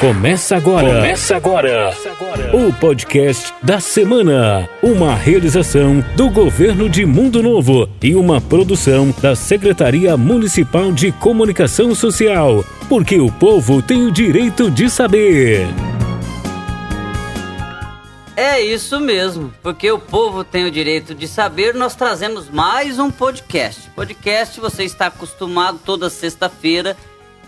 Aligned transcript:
Começa 0.00 0.56
agora. 0.56 0.94
Começa 0.94 1.36
agora. 1.36 1.94
O 2.54 2.72
podcast 2.72 3.52
da 3.62 3.78
semana. 3.78 4.66
Uma 4.82 5.14
realização 5.14 6.00
do 6.16 6.30
governo 6.30 6.88
de 6.88 7.04
Mundo 7.04 7.42
Novo 7.42 7.86
e 8.02 8.14
uma 8.14 8.40
produção 8.40 9.14
da 9.20 9.36
Secretaria 9.36 10.16
Municipal 10.16 10.90
de 10.90 11.12
Comunicação 11.12 11.94
Social. 11.94 12.64
Porque 12.88 13.20
o 13.20 13.30
povo 13.30 13.82
tem 13.82 14.06
o 14.06 14.10
direito 14.10 14.70
de 14.70 14.88
saber. 14.88 15.66
É 18.34 18.58
isso 18.58 18.98
mesmo, 18.98 19.52
porque 19.62 19.92
o 19.92 19.98
povo 19.98 20.42
tem 20.42 20.64
o 20.64 20.70
direito 20.70 21.14
de 21.14 21.28
saber, 21.28 21.74
nós 21.74 21.94
trazemos 21.94 22.48
mais 22.48 22.98
um 22.98 23.10
podcast. 23.10 23.90
Podcast 23.90 24.58
você 24.58 24.84
está 24.84 25.08
acostumado 25.08 25.78
toda 25.84 26.08
sexta-feira 26.08 26.96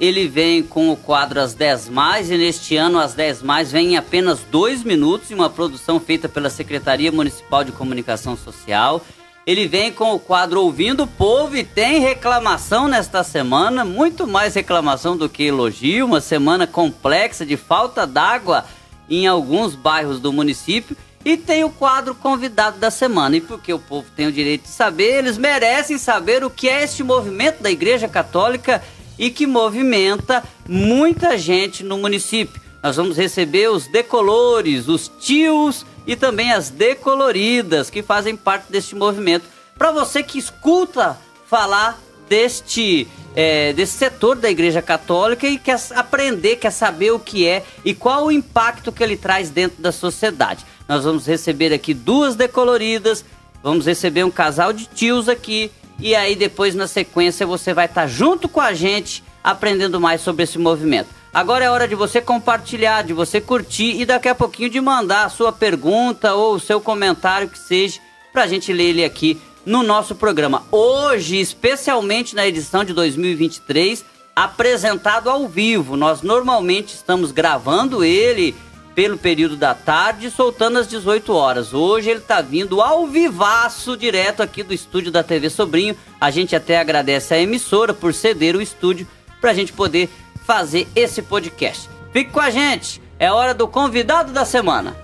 ele 0.03 0.27
vem 0.27 0.65
com 0.65 0.91
o 0.91 0.97
quadro 0.97 1.41
As 1.41 1.55
10 1.55 1.89
Mais 1.89 2.29
e 2.29 2.37
neste 2.37 2.77
ano 2.77 2.99
As 2.99 3.15
10 3.15 3.41
Mais 3.41 3.71
vem 3.71 3.93
em 3.93 3.97
apenas 3.97 4.41
dois 4.51 4.83
minutos 4.83 5.31
em 5.31 5.35
uma 5.35 5.49
produção 5.49 6.01
feita 6.01 6.29
pela 6.29 6.51
Secretaria 6.51 7.13
Municipal 7.13 7.63
de 7.63 7.71
Comunicação 7.71 8.37
Social. 8.37 9.01
Ele 9.47 9.69
vem 9.69 9.93
com 9.93 10.13
o 10.13 10.19
quadro 10.19 10.61
Ouvindo 10.61 11.05
o 11.05 11.07
Povo 11.07 11.57
e 11.57 11.63
tem 11.63 12.01
reclamação 12.01 12.89
nesta 12.89 13.23
semana, 13.23 13.85
muito 13.85 14.27
mais 14.27 14.57
reclamação 14.57 15.17
do 15.17 15.29
que 15.29 15.45
elogio, 15.45 16.07
uma 16.07 16.21
semana 16.21 16.67
complexa 16.67 17.47
de 17.47 17.57
falta 17.57 18.05
d'água 18.05 18.65
em 19.09 19.29
alguns 19.29 19.77
bairros 19.77 20.19
do 20.19 20.33
município. 20.33 20.97
E 21.25 21.37
tem 21.37 21.63
o 21.63 21.71
quadro 21.71 22.13
convidado 22.13 22.77
da 22.79 22.91
semana. 22.91 23.37
E 23.37 23.41
porque 23.41 23.73
o 23.73 23.79
povo 23.79 24.09
tem 24.17 24.27
o 24.27 24.33
direito 24.33 24.63
de 24.63 24.71
saber, 24.71 25.19
eles 25.19 25.39
merecem 25.39 25.97
saber 25.97 26.43
o 26.43 26.51
que 26.51 26.69
é 26.69 26.83
este 26.83 27.05
movimento 27.05 27.63
da 27.63 27.71
Igreja 27.71 28.09
Católica 28.09 28.83
e 29.19 29.31
que 29.31 29.47
movimenta 29.47 30.43
muita 30.69 31.37
gente 31.37 31.83
no 31.83 31.99
município. 31.99 32.61
Nós 32.83 32.97
vamos 32.97 33.17
receber 33.17 33.71
os 33.71 33.87
decolores, 33.87 34.89
os 34.89 35.11
tios 35.21 35.87
e 36.07 36.17
também 36.17 36.53
as 36.53 36.69
decoloridas 36.69 37.89
que 37.89 38.03
fazem 38.03 38.37
parte 38.37 38.71
deste 38.71 38.95
movimento. 38.95 39.45
Para 39.79 39.93
você 39.93 40.23
que 40.23 40.39
escuta 40.39 41.19
falar 41.47 42.01
deste 42.29 43.07
é, 43.35 43.73
desse 43.73 43.97
setor 43.97 44.37
da 44.37 44.51
Igreja 44.51 44.83
Católica 44.83 45.47
e 45.47 45.59
quer 45.59 45.81
aprender, 45.95 46.57
quer 46.57 46.71
saber 46.71 47.13
o 47.13 47.19
que 47.19 47.47
é 47.47 47.65
e 47.85 47.95
qual 47.95 48.27
o 48.27 48.33
impacto 48.33 48.93
que 48.93 49.03
ele 49.03 49.17
traz 49.17 49.49
dentro 49.51 49.83
da 49.83 49.93
sociedade. 49.93 50.67
Nós 50.89 51.05
vamos 51.05 51.27
receber 51.27 51.73
aqui 51.73 51.95
duas 51.95 52.35
decoloridas, 52.37 53.25
vamos 53.63 53.87
receber 53.87 54.25
um 54.25 54.31
casal 54.31 54.73
de 54.73 54.87
tios 54.87 55.29
aqui 55.29 55.71
e 56.03 56.15
aí 56.15 56.35
depois 56.35 56.75
na 56.75 56.87
sequência 56.87 57.47
você 57.47 57.73
vai 57.73 57.87
estar 57.87 58.03
tá 58.03 58.07
junto 58.07 58.49
com 58.49 58.61
a 58.61 58.75
gente 58.75 59.23
aprendendo 59.43 60.01
mais 60.01 60.21
sobre 60.21 60.43
esse 60.43 60.59
movimento. 60.59 61.09
Agora 61.33 61.65
é 61.65 61.71
hora 61.71 61.89
de 61.89 61.95
você 61.95 62.21
compartilhar, 62.21 63.03
de 63.03 63.13
você 63.13 63.41
curtir 63.41 64.01
e 64.01 64.05
daqui 64.05 64.29
a 64.29 64.35
pouquinho 64.35 64.69
de 64.69 64.81
mandar 64.81 65.25
a 65.25 65.31
sua 65.31 65.53
pergunta 65.53 66.35
ou 66.35 66.57
o 66.57 66.61
seu 66.61 66.81
comentário 66.81 67.49
que 67.49 67.59
seja 67.59 68.01
para 68.33 68.43
a 68.43 68.47
gente 68.47 68.73
ler 68.73 68.91
ele 68.91 69.05
aqui 69.05 69.41
no 69.65 69.83
nosso 69.83 70.15
programa. 70.15 70.65
Hoje, 70.71 71.41
especialmente 71.41 72.35
na 72.35 72.47
edição 72.47 72.85
de 72.85 72.93
2023, 72.93 74.05
apresentado 74.35 75.31
ao 75.31 75.49
vivo. 75.49 75.97
Nós 75.97 76.21
normalmente 76.21 76.95
estamos 76.95 77.31
gravando 77.31 78.05
ele 78.05 78.55
pelo 78.95 79.17
período 79.17 79.57
da 79.57 79.75
tarde, 79.75 80.31
soltando 80.31 80.79
às 80.79 80.89
18 80.89 81.33
horas. 81.33 81.73
Hoje 81.73 82.11
ele 82.11 82.21
está 82.21 82.41
vindo 82.41 82.81
ao 82.81 83.07
vivaço, 83.07 83.97
direto 83.97 84.43
aqui 84.43 84.63
do 84.63 84.75
estúdio 84.75 85.11
da 85.11 85.23
TV 85.23 85.51
Sobrinho. 85.51 85.97
A 86.21 86.31
gente 86.31 86.55
até 86.55 86.79
agradece 86.79 87.35
a 87.35 87.39
emissora 87.39 87.93
por 87.95 88.15
ceder 88.15 88.57
o 88.57 88.63
estúdio 88.63 89.07
para 89.41 89.51
a 89.51 89.55
gente 89.55 89.73
poder 89.73 90.09
fazer 90.47 90.87
esse 90.95 91.23
podcast. 91.23 91.89
Fique 92.13 92.31
com 92.31 92.41
a 92.41 92.51
gente, 92.51 93.01
é 93.19 93.31
hora 93.31 93.55
do 93.55 93.67
convidado 93.67 94.33
da 94.33 94.45
semana. 94.45 94.97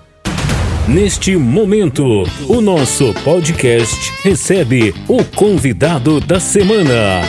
Neste 0.87 1.35
momento, 1.35 2.23
o 2.47 2.61
nosso 2.61 3.13
podcast 3.23 4.11
recebe 4.23 4.93
o 5.07 5.23
convidado 5.23 6.19
da 6.19 6.39
semana. 6.39 7.21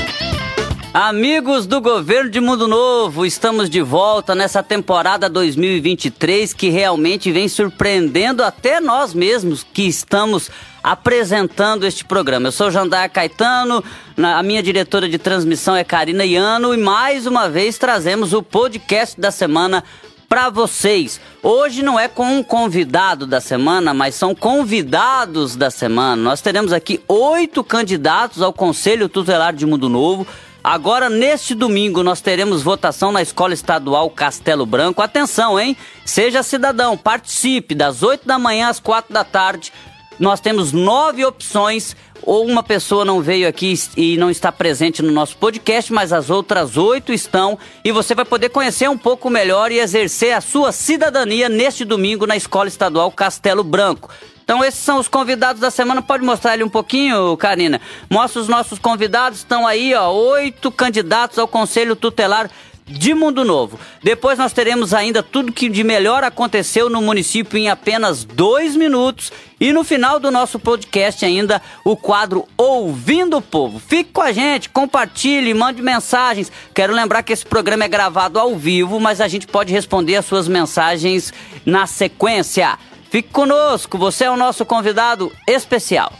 Amigos 0.92 1.66
do 1.66 1.80
governo 1.80 2.28
de 2.28 2.40
Mundo 2.40 2.66
Novo, 2.66 3.24
estamos 3.24 3.70
de 3.70 3.80
volta 3.80 4.34
nessa 4.34 4.60
temporada 4.60 5.28
2023 5.28 6.52
que 6.52 6.68
realmente 6.68 7.30
vem 7.30 7.48
surpreendendo 7.48 8.42
até 8.42 8.80
nós 8.80 9.14
mesmos 9.14 9.64
que 9.72 9.82
estamos 9.82 10.50
apresentando 10.82 11.86
este 11.86 12.04
programa. 12.04 12.48
Eu 12.48 12.52
sou 12.52 12.72
Jandar 12.72 13.08
Caetano, 13.08 13.84
a 14.16 14.42
minha 14.42 14.60
diretora 14.64 15.08
de 15.08 15.16
transmissão 15.16 15.76
é 15.76 15.84
Karina 15.84 16.24
Iano 16.24 16.74
e 16.74 16.76
mais 16.76 17.24
uma 17.24 17.48
vez 17.48 17.78
trazemos 17.78 18.32
o 18.32 18.42
podcast 18.42 19.20
da 19.20 19.30
semana 19.30 19.84
para 20.28 20.50
vocês. 20.50 21.20
Hoje 21.40 21.84
não 21.84 22.00
é 22.00 22.08
com 22.08 22.38
um 22.38 22.42
convidado 22.42 23.28
da 23.28 23.40
semana, 23.40 23.94
mas 23.94 24.16
são 24.16 24.34
convidados 24.34 25.54
da 25.54 25.70
semana. 25.70 26.20
Nós 26.20 26.40
teremos 26.40 26.72
aqui 26.72 27.00
oito 27.06 27.62
candidatos 27.62 28.42
ao 28.42 28.52
Conselho 28.52 29.08
Tutelar 29.08 29.52
de 29.52 29.64
Mundo 29.64 29.88
Novo 29.88 30.26
Agora, 30.62 31.08
neste 31.08 31.54
domingo, 31.54 32.02
nós 32.02 32.20
teremos 32.20 32.62
votação 32.62 33.10
na 33.10 33.22
Escola 33.22 33.54
Estadual 33.54 34.10
Castelo 34.10 34.66
Branco. 34.66 35.00
Atenção, 35.00 35.58
hein? 35.58 35.74
Seja 36.04 36.42
cidadão, 36.42 36.98
participe 36.98 37.74
das 37.74 38.02
8 38.02 38.26
da 38.26 38.38
manhã 38.38 38.68
às 38.68 38.78
4 38.78 39.12
da 39.12 39.24
tarde. 39.24 39.72
Nós 40.18 40.38
temos 40.38 40.72
nove 40.72 41.24
opções. 41.24 41.96
Ou 42.22 42.44
uma 42.46 42.62
pessoa 42.62 43.02
não 43.02 43.22
veio 43.22 43.48
aqui 43.48 43.72
e 43.96 44.18
não 44.18 44.30
está 44.30 44.52
presente 44.52 45.00
no 45.00 45.10
nosso 45.10 45.34
podcast, 45.38 45.90
mas 45.90 46.12
as 46.12 46.28
outras 46.28 46.76
oito 46.76 47.14
estão. 47.14 47.58
E 47.82 47.90
você 47.90 48.14
vai 48.14 48.26
poder 48.26 48.50
conhecer 48.50 48.90
um 48.90 48.98
pouco 48.98 49.30
melhor 49.30 49.72
e 49.72 49.78
exercer 49.78 50.34
a 50.34 50.42
sua 50.42 50.70
cidadania 50.70 51.48
neste 51.48 51.82
domingo 51.82 52.26
na 52.26 52.36
Escola 52.36 52.68
Estadual 52.68 53.10
Castelo 53.10 53.64
Branco. 53.64 54.10
Então 54.50 54.64
esses 54.64 54.80
são 54.80 54.98
os 54.98 55.06
convidados 55.06 55.60
da 55.60 55.70
semana. 55.70 56.02
Pode 56.02 56.24
mostrar 56.24 56.54
ele 56.54 56.64
um 56.64 56.68
pouquinho, 56.68 57.36
Karina? 57.36 57.80
Mostra 58.10 58.42
os 58.42 58.48
nossos 58.48 58.80
convidados. 58.80 59.38
Estão 59.38 59.64
aí, 59.64 59.94
ó, 59.94 60.10
oito 60.10 60.72
candidatos 60.72 61.38
ao 61.38 61.46
Conselho 61.46 61.94
Tutelar 61.94 62.50
de 62.84 63.14
Mundo 63.14 63.44
Novo. 63.44 63.78
Depois 64.02 64.36
nós 64.36 64.52
teremos 64.52 64.92
ainda 64.92 65.22
tudo 65.22 65.52
que 65.52 65.68
de 65.68 65.84
melhor 65.84 66.24
aconteceu 66.24 66.90
no 66.90 67.00
município 67.00 67.56
em 67.56 67.70
apenas 67.70 68.24
dois 68.24 68.74
minutos. 68.74 69.32
E 69.60 69.72
no 69.72 69.84
final 69.84 70.18
do 70.18 70.32
nosso 70.32 70.58
podcast 70.58 71.24
ainda 71.24 71.62
o 71.84 71.96
quadro 71.96 72.44
Ouvindo 72.56 73.36
o 73.36 73.42
Povo. 73.42 73.78
Fique 73.78 74.10
com 74.10 74.22
a 74.22 74.32
gente, 74.32 74.68
compartilhe, 74.68 75.54
mande 75.54 75.80
mensagens. 75.80 76.50
Quero 76.74 76.92
lembrar 76.92 77.22
que 77.22 77.32
esse 77.32 77.46
programa 77.46 77.84
é 77.84 77.88
gravado 77.88 78.36
ao 78.36 78.56
vivo, 78.56 78.98
mas 78.98 79.20
a 79.20 79.28
gente 79.28 79.46
pode 79.46 79.72
responder 79.72 80.16
as 80.16 80.26
suas 80.26 80.48
mensagens 80.48 81.32
na 81.64 81.86
sequência. 81.86 82.76
Fique 83.10 83.28
conosco, 83.30 83.98
você 83.98 84.24
é 84.24 84.30
o 84.30 84.36
nosso 84.36 84.64
convidado 84.64 85.32
especial. 85.44 86.12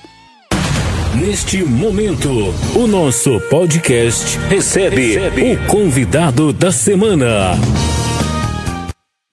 Neste 1.14 1.62
momento, 1.62 2.28
o 2.74 2.86
nosso 2.88 3.38
podcast 3.48 4.36
recebe, 4.48 5.14
recebe, 5.14 5.52
o 5.52 5.66
convidado 5.68 6.52
da 6.52 6.72
semana. 6.72 7.52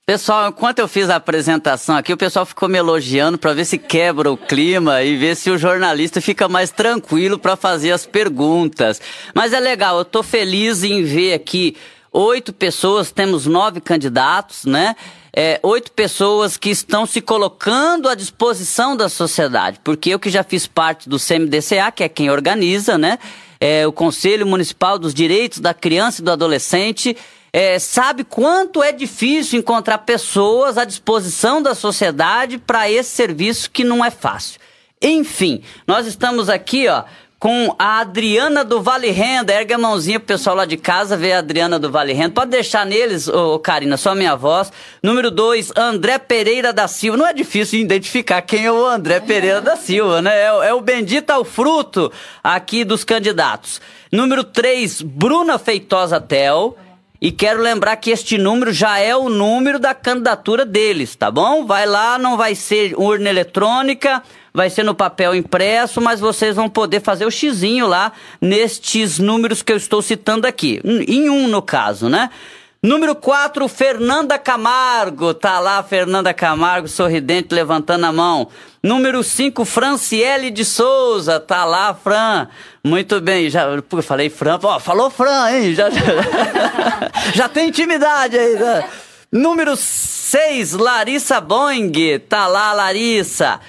Pessoal, 0.06 0.50
enquanto 0.50 0.78
eu 0.78 0.88
fiz 0.88 1.10
a 1.10 1.16
apresentação 1.16 1.98
aqui, 1.98 2.14
o 2.14 2.18
pessoal 2.18 2.46
ficou 2.46 2.70
me 2.70 2.78
elogiando 2.78 3.40
para 3.40 3.54
ver 3.54 3.66
se 3.66 3.80
quebra 3.80 4.32
o 4.32 4.38
clima 4.38 5.02
e 5.02 5.18
ver 5.18 5.36
se 5.36 5.50
o 5.50 5.58
jornalista 5.58 6.22
fica 6.22 6.48
mais 6.48 6.70
tranquilo 6.70 7.40
para 7.40 7.56
fazer 7.56 7.92
as 7.92 8.06
perguntas. 8.06 9.02
Mas 9.34 9.52
é 9.52 9.60
legal, 9.60 9.98
eu 9.98 10.06
tô 10.06 10.22
feliz 10.22 10.84
em 10.84 11.04
ver 11.04 11.34
aqui 11.34 11.76
oito 12.12 12.54
pessoas, 12.54 13.12
temos 13.12 13.48
nove 13.48 13.82
candidatos, 13.82 14.64
né? 14.66 14.96
É, 15.40 15.60
oito 15.62 15.92
pessoas 15.92 16.58
que 16.58 16.72
estão 16.72 17.06
se 17.06 17.22
colocando 17.22 18.10
à 18.10 18.16
disposição 18.16 18.98
da 18.98 19.08
sociedade, 19.08 19.80
porque 19.84 20.10
eu 20.10 20.18
que 20.18 20.32
já 20.32 20.44
fiz 20.44 20.66
parte 20.66 21.08
do 21.08 21.20
CMDCA, 21.20 21.92
que 21.92 22.04
é 22.04 22.10
quem 22.10 22.32
organiza, 22.32 22.98
né? 22.98 23.20
É, 23.60 23.86
o 23.86 23.92
Conselho 23.92 24.48
Municipal 24.48 24.98
dos 24.98 25.14
Direitos 25.14 25.60
da 25.60 25.76
Criança 25.76 26.22
e 26.22 26.26
do 26.26 26.32
Adolescente, 26.32 27.16
é, 27.54 27.78
sabe 27.78 28.24
quanto 28.24 28.82
é 28.82 28.92
difícil 28.92 29.60
encontrar 29.60 30.00
pessoas 30.00 30.76
à 30.76 30.84
disposição 30.84 31.62
da 31.62 31.76
sociedade 31.76 32.58
para 32.58 32.90
esse 32.90 33.12
serviço 33.12 33.70
que 33.70 33.84
não 33.84 34.04
é 34.04 34.10
fácil. 34.10 34.60
Enfim, 35.00 35.62
nós 35.86 36.08
estamos 36.08 36.50
aqui, 36.50 36.88
ó, 36.88 37.04
com 37.40 37.76
a 37.78 38.00
Adriana 38.00 38.64
do 38.64 38.82
Vale 38.82 39.12
Renda. 39.12 39.54
Ergue 39.54 39.74
a 39.74 39.78
mãozinha 39.78 40.20
pro 40.20 40.28
pessoal 40.28 40.56
lá 40.56 40.66
de 40.66 40.78
casa 40.78 41.16
ver 41.16 41.34
a 41.34 41.40
Adriana 41.40 41.78
do 41.78 41.92
Vale 41.92 42.14
Renda. 42.14 42.32
Pode 42.32 42.52
deixar 42.52 42.86
neles, 42.86 43.28
ô, 43.28 43.60
Karina, 43.60 43.98
só 43.98 44.12
a 44.12 44.16
minha 44.16 44.36
voz. 44.36 44.72
Número 45.02 45.30
2, 45.30 45.74
André 45.76 46.18
Pereira 46.18 46.74
da 46.74 46.88
Silva. 46.88 47.18
Não 47.18 47.28
é 47.28 47.34
difícil 47.34 47.80
identificar 47.80 48.42
quem 48.42 48.66
é 48.66 48.72
o 48.72 48.86
André 48.86 49.20
Pereira 49.20 49.62
da 49.62 49.76
Silva, 49.76 50.22
né? 50.22 50.34
É, 50.34 50.70
é 50.70 50.74
o 50.74 50.82
bendito 50.82 51.30
ao 51.32 51.44
fruto 51.44 52.12
aqui 52.44 52.84
dos 52.84 53.04
candidatos. 53.04 53.80
Número 54.12 54.44
3, 54.44 55.02
Bruna 55.02 55.60
Feitosa 55.60 56.20
Tel. 56.20 56.78
E 57.20 57.32
quero 57.32 57.62
lembrar 57.62 57.96
que 57.98 58.12
este 58.12 58.38
número 58.38 58.72
já 58.72 59.00
é 59.00 59.16
o 59.16 59.28
número 59.28 59.80
da 59.80 59.94
candidatura 59.96 60.64
deles, 60.64 61.16
tá 61.16 61.32
bom? 61.32 61.66
Vai 61.66 61.88
lá, 61.88 62.20
não 62.20 62.38
vai 62.38 62.54
ser 62.54 62.94
urna 62.96 63.28
eletrônica, 63.30 64.22
vai 64.54 64.70
ser 64.70 64.84
no 64.84 64.94
papel 64.94 65.34
impresso, 65.34 66.00
mas 66.00 66.20
vocês 66.20 66.56
vão 66.56 66.70
poder 66.70 67.02
fazer 67.02 67.26
o 67.26 67.32
xizinho 67.32 67.88
lá 67.88 68.12
nestes 68.40 69.18
números 69.18 69.64
que 69.64 69.72
eu 69.72 69.78
estou 69.78 70.00
citando 70.02 70.46
aqui. 70.46 70.80
Em 70.86 71.28
um, 71.28 71.48
no 71.48 71.62
caso, 71.62 72.08
né? 72.08 72.30
Número 72.82 73.16
4, 73.16 73.68
Fernanda 73.68 74.38
Camargo. 74.38 75.34
Tá 75.34 75.60
lá, 75.60 75.82
Fernanda 75.82 76.34
Camargo, 76.34 76.88
sorridente, 76.88 77.54
levantando 77.54 78.06
a 78.06 78.12
mão. 78.12 78.48
Número 78.84 79.24
5, 79.24 79.66
Franciele 79.66 80.52
de 80.52 80.64
Souza. 80.64 81.40
Tá 81.40 81.66
lá, 81.66 81.94
Fran. 81.94 82.48
Muito 82.84 83.20
bem. 83.20 83.50
Já, 83.50 83.64
eu 83.64 84.02
falei 84.04 84.30
Fran. 84.30 84.60
Ó, 84.62 84.80
falou 84.80 85.10
Fran, 85.10 85.50
hein? 85.52 85.74
Já, 85.74 85.90
já, 85.90 86.02
já 87.34 87.50
tem 87.50 87.70
intimidade 87.70 88.38
aí. 88.38 88.56
Né? 88.56 88.88
Número 89.32 89.76
6, 89.76 90.74
Larissa 90.74 91.42
Boing. 91.42 92.20
Tá 92.30 92.46
lá, 92.46 92.74
Larissa. 92.74 93.60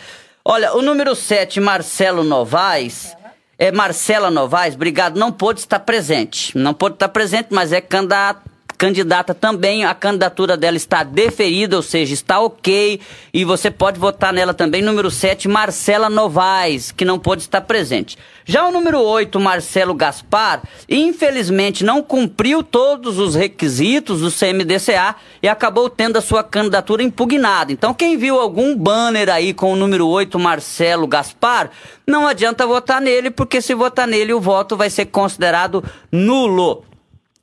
Olha, 0.45 0.75
o 0.75 0.83
número 0.83 1.17
7, 1.17 1.61
Marcelo 1.61 2.23
Novaes. 2.23 3.17
É, 3.59 3.73
Marcela 3.73 4.31
Novaes, 4.31 4.77
obrigado, 4.77 5.19
não 5.19 5.33
pôde 5.33 5.59
estar 5.59 5.81
presente. 5.81 6.57
Não 6.57 6.73
pôde 6.73 6.95
estar 6.95 7.09
presente, 7.09 7.49
mas 7.51 7.73
é 7.73 7.81
candidato 7.81 8.48
candidata 8.79 9.35
também, 9.35 9.85
a 9.85 9.93
candidatura 9.93 10.57
dela 10.57 10.77
está 10.77 11.03
deferida, 11.03 11.75
ou 11.75 11.83
seja, 11.83 12.15
está 12.15 12.39
ok, 12.39 13.01
e 13.35 13.45
você 13.45 13.73
pode 13.73 13.99
votar 13.99 14.33
nela 14.33 14.55
também. 14.55 14.81
Número 14.81 15.11
7, 15.11 15.49
Marcela 15.49 16.09
Novaes, 16.09 16.93
que 16.93 17.05
não 17.05 17.19
pôde 17.19 17.43
estar 17.43 17.61
presente. 17.63 18.17
Já 18.45 18.67
o 18.67 18.71
número 18.71 19.01
8, 19.01 19.39
Marcelo 19.41 19.93
Gaspar, 19.93 20.63
infelizmente 20.89 21.85
não 21.85 22.01
cumpriu 22.01 22.63
todos 22.63 23.19
os 23.19 23.35
requisitos 23.35 24.21
do 24.21 24.31
CMDCA 24.31 25.17
e 25.43 25.49
acabou 25.49 25.91
tendo 25.91 26.17
a 26.17 26.23
sua 26.23 26.45
candidatura 26.45 27.03
impugnada. 27.03 27.73
Então, 27.73 27.93
quem 27.93 28.17
viu 28.17 28.39
algum 28.39 28.77
banner 28.77 29.29
aí 29.29 29.53
com 29.53 29.73
o 29.73 29.77
número 29.77 30.07
8, 30.07 30.39
Marcelo 30.39 31.07
Gaspar, 31.07 31.71
não 32.07 32.27
adianta 32.27 32.67
votar 32.67 33.01
nele, 33.01 33.31
porque 33.31 33.61
se 33.61 33.75
votar 33.75 34.07
nele, 34.07 34.33
o 34.33 34.41
voto 34.41 34.77
vai 34.77 34.89
ser 34.89 35.07
considerado 35.07 35.85
nulo. 36.11 36.85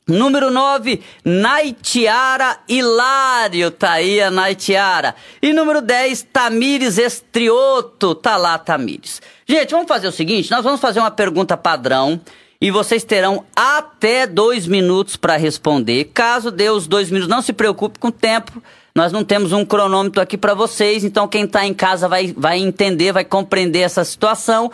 Número 0.08 0.52
9, 0.52 1.02
Naitiara 1.24 2.60
Hilário, 2.70 3.72
tá 3.72 3.94
aí 3.94 4.22
a 4.22 4.30
Naitiara. 4.30 5.16
E 5.42 5.52
número 5.52 5.82
10, 5.82 6.28
Tamires 6.32 7.00
Estrioto, 7.00 8.14
tá 8.14 8.38
lá 8.38 8.56
Tamires. 8.60 9.20
Gente, 9.48 9.72
vamos 9.72 9.88
fazer 9.88 10.08
o 10.08 10.12
seguinte, 10.12 10.52
nós 10.52 10.64
vamos 10.64 10.80
fazer 10.80 11.00
uma 11.00 11.10
pergunta 11.10 11.58
padrão 11.58 12.22
e 12.62 12.70
vocês 12.70 13.04
terão 13.04 13.46
até 13.56 14.28
dois 14.28 14.68
minutos 14.68 15.16
para 15.16 15.38
responder. 15.38 16.12
Caso 16.14 16.52
dê 16.52 16.70
os 16.70 16.86
dois 16.86 17.10
minutos, 17.10 17.36
não 17.36 17.42
se 17.42 17.52
preocupe 17.52 17.98
com 17.98 18.10
o 18.10 18.12
tempo, 18.12 18.62
nós 18.94 19.12
não 19.12 19.24
temos 19.24 19.52
um 19.54 19.66
cronômetro 19.66 20.22
aqui 20.22 20.38
para 20.38 20.54
vocês, 20.54 21.04
então 21.04 21.28
quem 21.28 21.46
está 21.46 21.66
em 21.66 21.74
casa 21.74 22.08
vai, 22.08 22.32
vai 22.38 22.60
entender, 22.60 23.12
vai 23.12 23.26
compreender 23.26 23.80
essa 23.80 24.04
situação. 24.06 24.72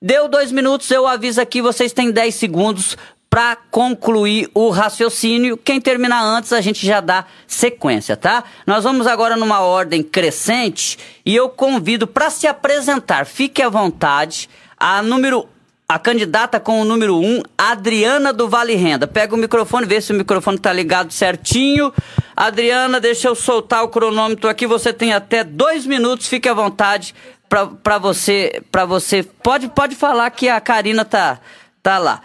Deu 0.00 0.26
dois 0.26 0.50
minutos, 0.50 0.90
eu 0.90 1.06
aviso 1.06 1.38
aqui, 1.38 1.60
vocês 1.60 1.92
têm 1.92 2.10
10 2.10 2.34
segundos 2.34 2.96
para 3.30 3.56
concluir 3.70 4.50
o 4.52 4.68
raciocínio. 4.70 5.56
Quem 5.56 5.80
terminar 5.80 6.20
antes, 6.20 6.52
a 6.52 6.60
gente 6.60 6.84
já 6.84 7.00
dá 7.00 7.24
sequência, 7.46 8.16
tá? 8.16 8.42
Nós 8.66 8.82
vamos 8.82 9.06
agora 9.06 9.36
numa 9.36 9.60
ordem 9.60 10.02
crescente 10.02 10.98
e 11.24 11.36
eu 11.36 11.48
convido 11.48 12.08
para 12.08 12.28
se 12.28 12.48
apresentar, 12.48 13.24
fique 13.24 13.62
à 13.62 13.68
vontade, 13.68 14.50
a 14.76 15.00
número 15.00 15.48
a 15.88 15.98
candidata 15.98 16.60
com 16.60 16.80
o 16.80 16.84
número 16.84 17.16
1, 17.16 17.24
um, 17.24 17.42
Adriana 17.58 18.32
do 18.32 18.48
Vale 18.48 18.76
Renda. 18.76 19.08
Pega 19.08 19.34
o 19.34 19.36
microfone, 19.36 19.86
vê 19.86 20.00
se 20.00 20.12
o 20.12 20.14
microfone 20.14 20.56
tá 20.56 20.72
ligado 20.72 21.12
certinho. 21.12 21.92
Adriana, 22.36 23.00
deixa 23.00 23.26
eu 23.26 23.34
soltar 23.34 23.82
o 23.82 23.88
cronômetro 23.88 24.48
aqui. 24.48 24.68
Você 24.68 24.92
tem 24.92 25.12
até 25.12 25.42
dois 25.42 25.86
minutos, 25.86 26.28
fique 26.28 26.48
à 26.48 26.54
vontade 26.54 27.12
para 27.48 27.98
você. 27.98 28.62
para 28.70 28.84
você. 28.84 29.24
Pode, 29.24 29.68
pode 29.70 29.96
falar 29.96 30.30
que 30.30 30.48
a 30.48 30.60
Karina 30.60 31.04
tá, 31.04 31.40
tá 31.82 31.98
lá. 31.98 32.20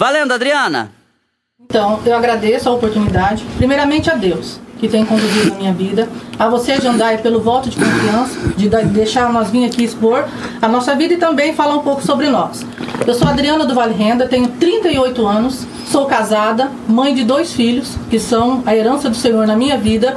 Valendo, 0.00 0.32
Adriana! 0.32 0.92
Então, 1.60 1.98
eu 2.06 2.14
agradeço 2.16 2.68
a 2.68 2.72
oportunidade, 2.72 3.44
primeiramente 3.56 4.08
a 4.08 4.14
Deus, 4.14 4.60
que 4.78 4.86
tem 4.86 5.04
conduzido 5.04 5.52
a 5.52 5.56
minha 5.56 5.72
vida, 5.72 6.08
a 6.38 6.48
você, 6.48 6.80
Jandai, 6.80 7.18
pelo 7.18 7.40
voto 7.40 7.68
de 7.68 7.74
confiança, 7.74 8.38
de 8.56 8.68
deixar 8.68 9.32
nós 9.32 9.50
vir 9.50 9.64
aqui 9.64 9.82
expor 9.82 10.24
a 10.62 10.68
nossa 10.68 10.94
vida 10.94 11.14
e 11.14 11.16
também 11.16 11.52
falar 11.52 11.74
um 11.74 11.80
pouco 11.80 12.00
sobre 12.00 12.28
nós. 12.28 12.64
Eu 13.04 13.12
sou 13.12 13.26
Adriana 13.26 13.66
do 13.66 13.74
Vale 13.74 13.92
Renda, 13.92 14.28
tenho 14.28 14.46
38 14.46 15.26
anos, 15.26 15.66
sou 15.88 16.06
casada, 16.06 16.70
mãe 16.86 17.12
de 17.12 17.24
dois 17.24 17.52
filhos, 17.52 17.96
que 18.08 18.20
são 18.20 18.62
a 18.64 18.76
herança 18.76 19.10
do 19.10 19.16
Senhor 19.16 19.48
na 19.48 19.56
minha 19.56 19.76
vida, 19.76 20.16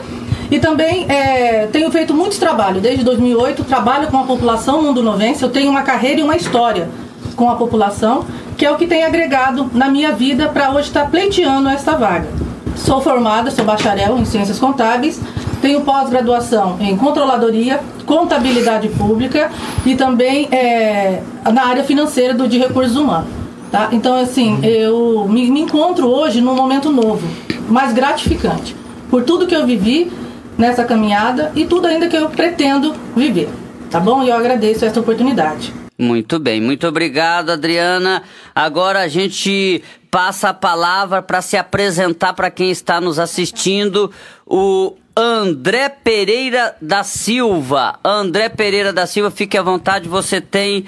e 0.52 0.60
também 0.60 1.08
é, 1.10 1.66
tenho 1.72 1.90
feito 1.90 2.14
muitos 2.14 2.38
trabalhos. 2.38 2.84
Desde 2.84 3.04
2008, 3.04 3.64
trabalho 3.64 4.10
com 4.10 4.20
a 4.20 4.26
população 4.26 4.84
mundo 4.84 5.02
novense. 5.02 5.42
Eu 5.42 5.50
tenho 5.50 5.72
uma 5.72 5.82
carreira 5.82 6.20
e 6.20 6.24
uma 6.24 6.36
história 6.36 6.88
com 7.36 7.50
a 7.50 7.56
população 7.56 8.26
que 8.62 8.66
é 8.68 8.70
o 8.72 8.78
que 8.78 8.86
tem 8.86 9.04
agregado 9.04 9.72
na 9.74 9.90
minha 9.90 10.12
vida 10.12 10.48
para 10.48 10.70
hoje 10.70 10.90
estar 10.90 11.06
tá 11.06 11.10
pleiteando 11.10 11.68
esta 11.68 11.96
vaga. 11.96 12.28
Sou 12.76 13.02
formada, 13.02 13.50
sou 13.50 13.66
bacharel 13.66 14.20
em 14.20 14.24
Ciências 14.24 14.60
Contábeis, 14.60 15.20
tenho 15.64 15.82
pós-graduação 15.82 16.78
em 16.80 16.96
Controladoria, 16.96 17.80
Contabilidade 18.06 18.88
Pública 18.90 19.50
e 19.84 19.96
também 19.96 20.48
é, 20.52 21.24
na 21.52 21.66
área 21.70 21.84
financeira 21.84 22.36
do, 22.36 22.48
de 22.48 22.60
recursos 22.60 22.96
humanos. 22.96 23.32
Tá? 23.72 23.90
Então, 23.92 24.16
assim, 24.16 24.60
eu 24.62 25.26
me, 25.28 25.50
me 25.50 25.62
encontro 25.62 26.08
hoje 26.08 26.40
num 26.40 26.54
momento 26.54 26.92
novo, 26.92 27.28
mais 27.68 27.94
gratificante, 27.94 28.76
por 29.10 29.24
tudo 29.24 29.48
que 29.48 29.56
eu 29.56 29.66
vivi 29.66 30.14
nessa 30.56 30.84
caminhada 30.84 31.52
e 31.56 31.66
tudo 31.66 31.88
ainda 31.88 32.08
que 32.08 32.16
eu 32.16 32.30
pretendo 32.30 32.94
viver. 33.16 33.50
Tá 33.90 34.00
bom? 34.00 34.22
E 34.22 34.30
eu 34.30 34.36
agradeço 34.36 34.86
essa 34.86 35.00
oportunidade. 35.00 35.81
Muito 36.02 36.40
bem, 36.40 36.60
muito 36.60 36.88
obrigado, 36.88 37.52
Adriana. 37.52 38.24
Agora 38.56 39.02
a 39.02 39.08
gente 39.08 39.84
passa 40.10 40.50
a 40.50 40.54
palavra 40.54 41.22
para 41.22 41.44
se 41.44 41.56
apresentar 41.56 42.34
para 42.34 42.50
quem 42.50 42.72
está 42.72 43.00
nos 43.00 43.20
assistindo, 43.20 44.12
o 44.44 44.96
André 45.16 45.90
Pereira 45.90 46.76
da 46.82 47.04
Silva. 47.04 48.00
André 48.04 48.50
Pereira 48.50 48.92
da 48.92 49.06
Silva, 49.06 49.30
fique 49.30 49.56
à 49.56 49.62
vontade, 49.62 50.10
você 50.10 50.42
tem 50.42 50.86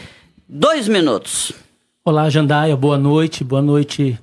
dois 0.49 0.87
minutos. 0.87 1.51
Olá, 2.03 2.27
Jandaia, 2.27 2.75
boa 2.75 2.97
noite, 2.97 3.43
boa 3.43 3.61
noite 3.61 4.19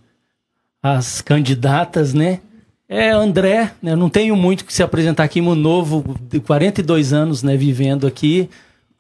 às 0.82 1.20
candidatas, 1.20 2.12
né? 2.12 2.40
É, 2.88 3.10
André, 3.10 3.74
né, 3.80 3.94
não 3.94 4.10
tenho 4.10 4.34
muito 4.34 4.64
que 4.64 4.72
se 4.72 4.82
apresentar 4.82 5.22
aqui, 5.22 5.40
um 5.40 5.54
novo, 5.54 6.16
de 6.22 6.40
42 6.40 7.12
anos, 7.12 7.44
né, 7.44 7.56
vivendo 7.56 8.08
aqui 8.08 8.50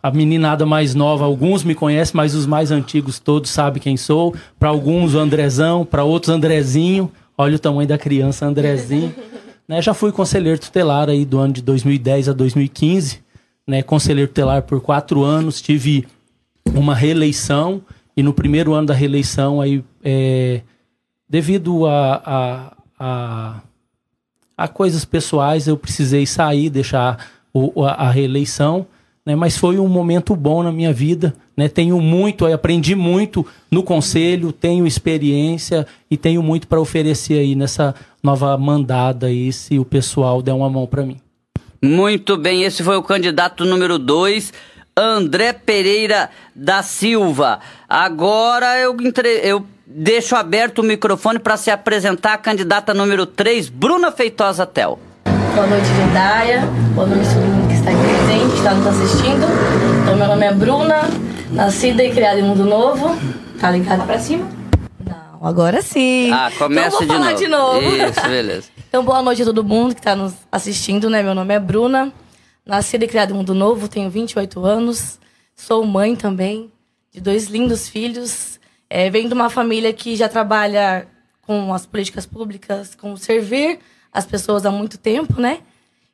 a 0.02 0.10
meninada 0.10 0.64
mais 0.64 0.94
nova, 0.94 1.24
alguns 1.24 1.62
me 1.62 1.74
conhecem, 1.74 2.16
mas 2.16 2.34
os 2.34 2.46
mais 2.46 2.70
antigos 2.70 3.18
todos 3.18 3.50
sabem 3.50 3.82
quem 3.82 3.96
sou. 3.96 4.34
Para 4.58 4.70
alguns, 4.70 5.14
o 5.14 5.18
Andrezão, 5.18 5.84
para 5.84 6.04
outros, 6.04 6.34
Andrezinho. 6.34 7.10
Olha 7.36 7.56
o 7.56 7.58
tamanho 7.58 7.88
da 7.88 7.98
criança, 7.98 8.46
Andrezinho. 8.46 9.14
né, 9.68 9.82
já 9.82 9.92
fui 9.92 10.10
conselheiro 10.10 10.58
tutelar 10.58 11.10
aí 11.10 11.24
do 11.24 11.38
ano 11.38 11.52
de 11.52 11.60
2010 11.62 12.30
a 12.30 12.32
2015. 12.32 13.20
Né, 13.66 13.82
conselheiro 13.82 14.28
tutelar 14.28 14.62
por 14.62 14.80
quatro 14.80 15.22
anos. 15.22 15.60
Tive 15.60 16.06
uma 16.74 16.94
reeleição. 16.94 17.82
E 18.16 18.22
no 18.22 18.32
primeiro 18.32 18.72
ano 18.72 18.86
da 18.86 18.94
reeleição, 18.94 19.60
aí, 19.60 19.84
é, 20.02 20.62
devido 21.28 21.86
a, 21.86 22.22
a, 22.24 22.72
a, 22.98 23.60
a, 24.56 24.68
coisas 24.68 25.04
pessoais, 25.04 25.68
eu 25.68 25.76
precisei 25.76 26.26
sair, 26.26 26.70
deixar 26.70 27.26
o, 27.52 27.84
a, 27.84 27.92
a 27.92 28.10
reeleição 28.10 28.86
né? 29.30 29.36
Mas 29.36 29.56
foi 29.56 29.78
um 29.78 29.88
momento 29.88 30.34
bom 30.34 30.62
na 30.62 30.72
minha 30.72 30.92
vida, 30.92 31.34
né? 31.56 31.68
Tenho 31.68 32.00
muito, 32.00 32.44
aprendi 32.46 32.96
muito 32.96 33.46
no 33.70 33.82
conselho, 33.82 34.52
tenho 34.52 34.86
experiência 34.86 35.86
e 36.10 36.16
tenho 36.16 36.42
muito 36.42 36.66
para 36.66 36.80
oferecer 36.80 37.38
aí 37.38 37.54
nessa 37.54 37.94
nova 38.22 38.56
mandada 38.58 39.28
aí, 39.28 39.52
se 39.52 39.78
o 39.78 39.84
pessoal 39.84 40.42
der 40.42 40.52
uma 40.52 40.68
mão 40.68 40.86
para 40.86 41.04
mim. 41.04 41.18
Muito 41.80 42.36
bem, 42.36 42.64
esse 42.64 42.82
foi 42.82 42.96
o 42.96 43.02
candidato 43.02 43.64
número 43.64 43.98
2, 43.98 44.52
André 44.96 45.52
Pereira 45.52 46.28
da 46.54 46.82
Silva. 46.82 47.60
Agora 47.88 48.78
eu, 48.78 48.94
entre... 49.00 49.40
eu 49.44 49.64
deixo 49.86 50.36
aberto 50.36 50.80
o 50.80 50.84
microfone 50.84 51.38
para 51.38 51.56
se 51.56 51.70
apresentar 51.70 52.34
a 52.34 52.38
candidata 52.38 52.92
número 52.92 53.24
3, 53.24 53.68
Bruna 53.68 54.12
Feitosa 54.12 54.66
Tel. 54.66 54.98
Boa 55.54 55.66
noite, 55.66 55.88
Lindaia. 55.88 56.62
Boa 56.94 57.06
noite, 57.06 57.59
presente, 58.30 58.52
que 58.52 58.58
está 58.58 58.74
nos 58.74 58.86
assistindo. 58.86 59.46
Então, 60.02 60.16
meu 60.16 60.28
nome 60.28 60.46
é 60.46 60.54
Bruna, 60.54 61.00
nascida 61.50 62.04
e 62.04 62.12
criada 62.12 62.38
em 62.38 62.42
Mundo 62.42 62.64
Novo. 62.64 63.16
Tá 63.58 63.70
ligado 63.70 64.06
pra 64.06 64.18
cima? 64.18 64.48
Não, 65.04 65.46
agora 65.46 65.82
sim. 65.82 66.30
Ah, 66.30 66.50
começa 66.56 67.02
então, 67.02 67.18
vou 67.18 67.34
de, 67.34 67.48
novo. 67.48 67.80
de 67.80 67.88
novo. 67.88 67.96
Isso, 67.96 68.20
beleza. 68.22 68.68
então, 68.88 69.04
boa 69.04 69.20
noite 69.20 69.42
a 69.42 69.44
todo 69.44 69.64
mundo 69.64 69.94
que 69.94 70.00
está 70.00 70.14
nos 70.14 70.34
assistindo, 70.50 71.10
né? 71.10 71.22
Meu 71.22 71.34
nome 71.34 71.54
é 71.54 71.58
Bruna, 71.58 72.12
nascida 72.64 73.04
e 73.04 73.08
criada 73.08 73.32
em 73.32 73.34
Mundo 73.34 73.54
Novo, 73.54 73.88
tenho 73.88 74.08
28 74.08 74.64
anos, 74.64 75.18
sou 75.56 75.84
mãe 75.84 76.14
também 76.14 76.70
de 77.12 77.20
dois 77.20 77.48
lindos 77.48 77.88
filhos. 77.88 78.60
É, 78.88 79.10
venho 79.10 79.28
de 79.28 79.34
uma 79.34 79.50
família 79.50 79.92
que 79.92 80.14
já 80.14 80.28
trabalha 80.28 81.06
com 81.42 81.74
as 81.74 81.84
políticas 81.84 82.26
públicas, 82.26 82.94
com 82.94 83.16
servir 83.16 83.80
as 84.12 84.24
pessoas 84.24 84.64
há 84.64 84.70
muito 84.70 84.98
tempo, 84.98 85.40
né? 85.40 85.58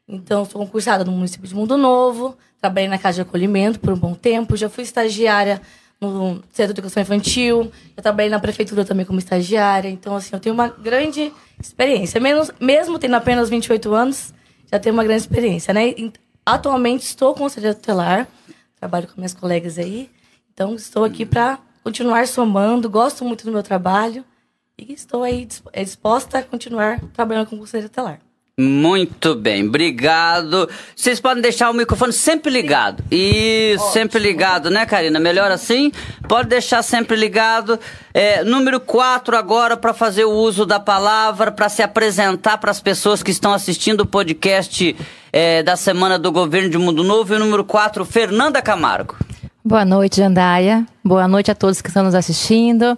Então, 0.09 0.45
sou 0.45 0.61
concursada 0.61 1.05
no 1.05 1.11
município 1.11 1.49
de 1.49 1.55
Mundo 1.55 1.77
Novo, 1.77 2.37
trabalhei 2.61 2.89
na 2.89 2.97
Casa 2.97 3.17
de 3.17 3.21
Acolhimento 3.23 3.81
por 3.81 3.93
um 3.93 3.99
bom 3.99 4.15
tempo, 4.15 4.57
já 4.57 4.69
fui 4.69 4.85
estagiária 4.85 5.61
no 6.01 6.43
Centro 6.53 6.75
de 6.75 6.81
Educação 6.81 7.03
Infantil, 7.03 7.73
já 7.97 8.03
trabalhei 8.03 8.31
na 8.31 8.39
prefeitura 8.39 8.85
também 8.85 9.05
como 9.05 9.19
estagiária. 9.19 9.89
Então, 9.89 10.15
assim, 10.15 10.31
eu 10.33 10.39
tenho 10.39 10.55
uma 10.55 10.69
grande 10.69 11.33
experiência. 11.61 12.21
Menos, 12.21 12.53
mesmo 12.61 12.99
tendo 12.99 13.17
apenas 13.17 13.49
28 13.49 13.93
anos, 13.95 14.33
já 14.71 14.79
tenho 14.79 14.95
uma 14.95 15.03
grande 15.03 15.23
experiência, 15.23 15.75
né? 15.75 15.95
Atualmente 16.45 17.03
estou 17.03 17.35
conselheira 17.35 17.75
tutelar, 17.75 18.29
trabalho 18.79 19.09
com 19.09 19.15
minhas 19.17 19.35
colegas 19.35 19.79
aí. 19.79 20.09
Então, 20.53 20.77
estou 20.77 21.03
aqui 21.03 21.27
para 21.27 21.59
continuar 21.83 22.29
somando, 22.29 22.89
gosto 22.89 23.25
muito 23.25 23.45
do 23.45 23.51
meu 23.51 23.63
trabalho 23.63 24.25
e 24.79 24.93
estou 24.93 25.23
aí 25.23 25.49
disposta 25.75 26.39
a 26.39 26.43
continuar 26.43 27.01
trabalhando 27.13 27.49
com 27.49 27.59
conselheira 27.59 27.89
tutelar. 27.89 28.21
Muito 28.59 29.35
bem, 29.35 29.69
obrigado. 29.69 30.67
Vocês 30.97 31.21
podem 31.21 31.43
deixar 31.43 31.69
o 31.69 31.75
microfone 31.75 32.11
sempre 32.11 32.51
ligado. 32.51 33.05
Isso, 33.11 33.85
Ótimo. 33.85 33.93
sempre 33.93 34.19
ligado, 34.19 34.71
né, 34.71 34.87
Karina? 34.87 35.21
Melhor 35.21 35.51
assim? 35.51 35.93
Pode 36.27 36.49
deixar 36.49 36.83
sempre 36.83 37.17
ligado. 37.17 37.79
É, 38.15 38.43
número 38.45 38.81
4 38.81 39.37
agora 39.37 39.77
para 39.77 39.93
fazer 39.93 40.25
o 40.25 40.31
uso 40.31 40.65
da 40.65 40.81
palavra, 40.81 41.53
para 41.53 41.69
se 41.69 41.83
apresentar 41.83 42.57
para 42.57 42.71
as 42.71 42.81
pessoas 42.81 43.23
que 43.23 43.31
estão 43.31 43.53
assistindo 43.53 44.01
o 44.01 44.07
podcast 44.07 44.97
é, 45.31 45.63
da 45.63 45.77
Semana 45.77 46.19
do 46.19 46.33
Governo 46.33 46.71
de 46.71 46.79
Mundo 46.79 47.05
Novo. 47.05 47.35
E 47.35 47.37
o 47.37 47.39
número 47.39 47.63
4, 47.63 48.07
Fernanda 48.07 48.63
Camargo. 48.63 49.17
Boa 49.63 49.85
noite, 49.85 50.17
Jandaia. 50.17 50.87
Boa 51.05 51.29
noite 51.29 51.51
a 51.51 51.55
todos 51.55 51.83
que 51.83 51.89
estão 51.89 52.05
nos 52.05 52.15
assistindo. 52.15 52.97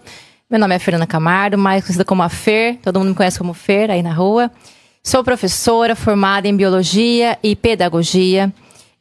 Meu 0.49 0.61
nome 0.61 0.77
é 0.77 0.79
Fernanda 0.79 1.05
Camargo, 1.05 1.59
mais 1.59 1.83
conhecida 1.83 2.05
como 2.05 2.23
a 2.23 2.29
Fer. 2.29 2.79
Todo 2.81 3.01
mundo 3.01 3.09
me 3.09 3.15
conhece 3.17 3.39
como 3.39 3.53
Fer 3.53 3.91
aí 3.91 4.05
na 4.05 4.13
rua. 4.13 4.53
Sou 5.03 5.25
professora 5.25 5.97
formada 5.97 6.49
em 6.49 6.57
biologia 6.57 7.39
e 7.43 7.57
pedagogia. 7.57 8.53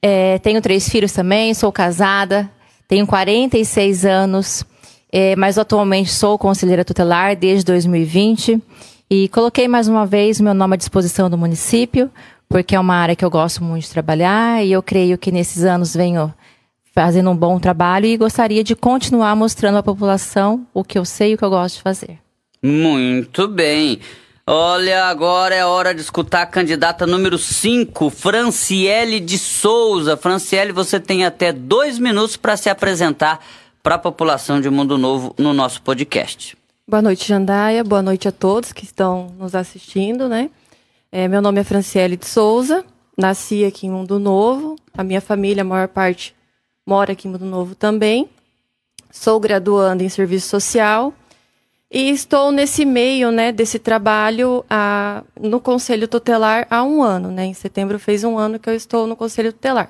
É, 0.01 0.39
tenho 0.39 0.61
três 0.61 0.87
filhos 0.87 1.11
também, 1.11 1.53
sou 1.53 1.71
casada, 1.71 2.49
tenho 2.87 3.05
46 3.05 4.05
anos, 4.05 4.63
é, 5.11 5.35
mas 5.35 5.57
atualmente 5.57 6.11
sou 6.11 6.37
conselheira 6.37 6.85
tutelar 6.85 7.35
desde 7.35 7.65
2020 7.65 8.61
e 9.09 9.27
coloquei 9.29 9.67
mais 9.67 9.87
uma 9.87 10.05
vez 10.05 10.39
meu 10.39 10.53
nome 10.53 10.75
à 10.75 10.77
disposição 10.77 11.29
do 11.29 11.37
município, 11.37 12.11
porque 12.47 12.75
é 12.75 12.79
uma 12.79 12.95
área 12.95 13.15
que 13.15 13.25
eu 13.25 13.29
gosto 13.29 13.63
muito 13.63 13.83
de 13.83 13.89
trabalhar 13.89 14.63
e 14.63 14.71
eu 14.71 14.83
creio 14.83 15.17
que 15.17 15.31
nesses 15.31 15.63
anos 15.63 15.95
venho 15.95 16.33
fazendo 16.93 17.29
um 17.29 17.35
bom 17.35 17.59
trabalho 17.59 18.05
e 18.05 18.17
gostaria 18.17 18.63
de 18.63 18.75
continuar 18.75 19.35
mostrando 19.35 19.77
à 19.77 19.83
população 19.83 20.65
o 20.73 20.83
que 20.83 20.97
eu 20.97 21.05
sei 21.05 21.31
e 21.31 21.35
o 21.35 21.37
que 21.37 21.43
eu 21.43 21.49
gosto 21.49 21.75
de 21.75 21.81
fazer. 21.81 22.19
Muito 22.61 23.47
bem. 23.47 23.99
Olha, 24.49 25.07
agora 25.07 25.53
é 25.53 25.65
hora 25.65 25.93
de 25.93 25.99
escutar 25.99 26.43
a 26.43 26.45
candidata 26.45 27.05
número 27.05 27.37
5, 27.37 28.09
Franciele 28.09 29.19
de 29.19 29.37
Souza. 29.37 30.15
Franciele, 30.15 30.71
você 30.71 31.01
tem 31.01 31.25
até 31.25 31.51
dois 31.51 31.99
minutos 31.99 32.37
para 32.37 32.55
se 32.55 32.69
apresentar 32.69 33.45
para 33.83 33.95
a 33.95 33.99
população 33.99 34.61
de 34.61 34.69
Mundo 34.69 34.97
Novo 34.97 35.35
no 35.37 35.53
nosso 35.53 35.81
podcast. 35.81 36.57
Boa 36.87 37.01
noite, 37.01 37.27
Jandaia. 37.27 37.83
Boa 37.83 38.01
noite 38.01 38.29
a 38.29 38.31
todos 38.31 38.71
que 38.71 38.85
estão 38.85 39.35
nos 39.37 39.53
assistindo, 39.53 40.29
né? 40.29 40.49
É, 41.11 41.27
meu 41.27 41.41
nome 41.41 41.59
é 41.59 41.65
Franciele 41.65 42.15
de 42.15 42.25
Souza. 42.25 42.85
Nasci 43.17 43.65
aqui 43.65 43.87
em 43.87 43.91
Mundo 43.91 44.17
Novo. 44.17 44.77
A 44.97 45.03
minha 45.03 45.19
família, 45.19 45.59
a 45.59 45.65
maior 45.65 45.89
parte, 45.89 46.33
mora 46.85 47.11
aqui 47.11 47.27
em 47.27 47.31
Mundo 47.31 47.43
Novo 47.43 47.75
também. 47.75 48.29
Sou 49.11 49.41
graduanda 49.41 50.05
em 50.05 50.09
Serviço 50.09 50.47
Social 50.47 51.13
e 51.89 52.09
estou 52.09 52.51
nesse 52.51 52.83
meio, 52.83 53.31
né, 53.31 53.51
desse 53.51 53.79
trabalho 53.79 54.65
a, 54.69 55.23
no 55.39 55.59
Conselho 55.59 56.07
Tutelar 56.07 56.67
há 56.69 56.83
um 56.83 57.01
ano, 57.01 57.31
né? 57.31 57.45
Em 57.45 57.53
setembro 57.53 57.97
fez 57.97 58.25
um 58.25 58.37
ano 58.37 58.59
que 58.59 58.69
eu 58.69 58.75
estou 58.75 59.07
no 59.07 59.15
Conselho 59.15 59.53
Tutelar. 59.53 59.89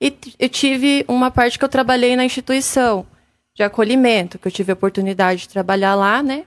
E 0.00 0.16
eu 0.38 0.48
tive 0.48 1.04
uma 1.06 1.30
parte 1.30 1.58
que 1.58 1.64
eu 1.64 1.68
trabalhei 1.68 2.16
na 2.16 2.24
instituição 2.24 3.06
de 3.54 3.62
acolhimento, 3.62 4.38
que 4.38 4.48
eu 4.48 4.52
tive 4.52 4.72
a 4.72 4.74
oportunidade 4.74 5.42
de 5.42 5.48
trabalhar 5.50 5.94
lá, 5.94 6.22
né? 6.22 6.44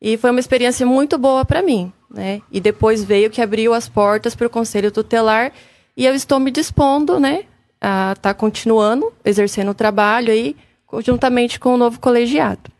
E 0.00 0.16
foi 0.16 0.30
uma 0.30 0.40
experiência 0.40 0.84
muito 0.84 1.16
boa 1.18 1.44
para 1.44 1.62
mim, 1.62 1.92
né? 2.10 2.40
E 2.50 2.58
depois 2.58 3.04
veio 3.04 3.30
que 3.30 3.40
abriu 3.40 3.74
as 3.74 3.88
portas 3.88 4.34
para 4.34 4.46
o 4.46 4.50
Conselho 4.50 4.90
Tutelar 4.90 5.52
e 5.96 6.06
eu 6.06 6.14
estou 6.14 6.40
me 6.40 6.50
dispondo, 6.50 7.20
né, 7.20 7.44
a 7.80 8.12
estar 8.16 8.32
tá 8.32 8.34
continuando 8.34 9.12
exercendo 9.24 9.70
o 9.70 9.74
trabalho 9.74 10.32
aí, 10.32 10.56
juntamente 11.04 11.60
com 11.60 11.74
o 11.74 11.76
novo 11.76 12.00
colegiado. 12.00 12.70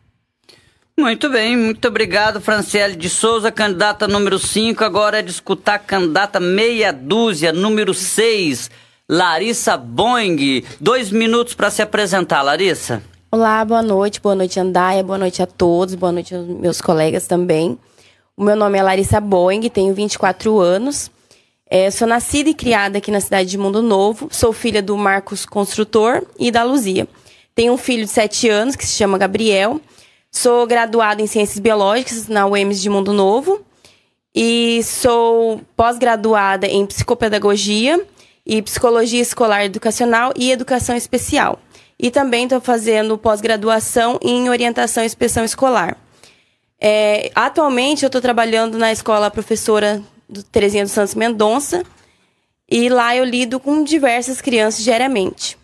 Muito 0.95 1.27
bem, 1.27 1.57
muito 1.57 1.87
obrigado, 1.87 2.39
Franciele 2.39 2.95
de 2.95 3.09
Souza, 3.09 3.51
candidata 3.51 4.07
número 4.07 4.37
5. 4.37 4.83
Agora 4.83 5.17
é 5.17 5.21
discutir 5.23 5.71
a 5.71 5.79
candidata 5.79 6.39
meia 6.39 6.93
dúzia, 6.93 7.51
número 7.51 7.95
6, 7.95 8.69
Larissa 9.09 9.75
Boing. 9.75 10.63
Dois 10.79 11.09
minutos 11.09 11.55
para 11.55 11.71
se 11.71 11.81
apresentar, 11.81 12.43
Larissa. 12.43 13.01
Olá, 13.31 13.65
boa 13.65 13.81
noite, 13.81 14.21
boa 14.21 14.35
noite, 14.35 14.59
Andaia, 14.59 15.03
boa 15.03 15.17
noite 15.17 15.41
a 15.41 15.47
todos, 15.47 15.95
boa 15.95 16.11
noite 16.11 16.35
aos 16.35 16.45
meus 16.45 16.79
colegas 16.79 17.25
também. 17.25 17.77
O 18.37 18.43
meu 18.43 18.55
nome 18.55 18.77
é 18.77 18.83
Larissa 18.83 19.19
Boing, 19.19 19.67
tenho 19.69 19.95
24 19.95 20.59
anos. 20.59 21.09
É, 21.67 21.89
sou 21.89 22.07
nascida 22.07 22.51
e 22.51 22.53
criada 22.53 22.99
aqui 22.99 23.09
na 23.09 23.19
cidade 23.19 23.49
de 23.49 23.57
Mundo 23.57 23.81
Novo. 23.81 24.27
Sou 24.31 24.53
filha 24.53 24.81
do 24.81 24.95
Marcos 24.95 25.43
Construtor 25.43 26.21
e 26.37 26.51
da 26.51 26.61
Luzia. 26.63 27.07
Tenho 27.55 27.73
um 27.73 27.77
filho 27.77 28.05
de 28.05 28.11
7 28.11 28.47
anos 28.47 28.75
que 28.75 28.85
se 28.85 28.93
chama 28.93 29.17
Gabriel 29.17 29.81
Sou 30.35 30.65
graduada 30.65 31.21
em 31.21 31.27
Ciências 31.27 31.59
Biológicas 31.59 32.27
na 32.27 32.47
UEMS 32.47 32.81
de 32.81 32.89
Mundo 32.89 33.13
Novo 33.13 33.63
e 34.33 34.81
sou 34.83 35.61
pós-graduada 35.77 36.65
em 36.65 36.87
Psicopedagogia 36.87 38.03
e 38.43 38.59
Psicologia 38.63 39.21
Escolar 39.21 39.63
Educacional 39.63 40.33
e 40.35 40.51
Educação 40.51 40.97
Especial. 40.97 41.59
E 41.99 42.09
também 42.09 42.45
estou 42.45 42.59
fazendo 42.59 43.15
pós-graduação 43.15 44.19
em 44.23 44.49
Orientação 44.49 45.03
e 45.03 45.05
Inspeção 45.05 45.45
Escolar. 45.45 45.95
É, 46.81 47.31
atualmente 47.35 48.03
eu 48.03 48.07
estou 48.07 48.19
trabalhando 48.19 48.75
na 48.79 48.91
escola 48.91 49.29
professora 49.29 50.01
do 50.27 50.41
Terezinha 50.41 50.83
dos 50.83 50.93
Santos 50.93 51.13
Mendonça 51.13 51.83
e 52.67 52.89
lá 52.89 53.15
eu 53.15 53.23
lido 53.23 53.59
com 53.59 53.83
diversas 53.83 54.41
crianças 54.41 54.83
diariamente. 54.83 55.62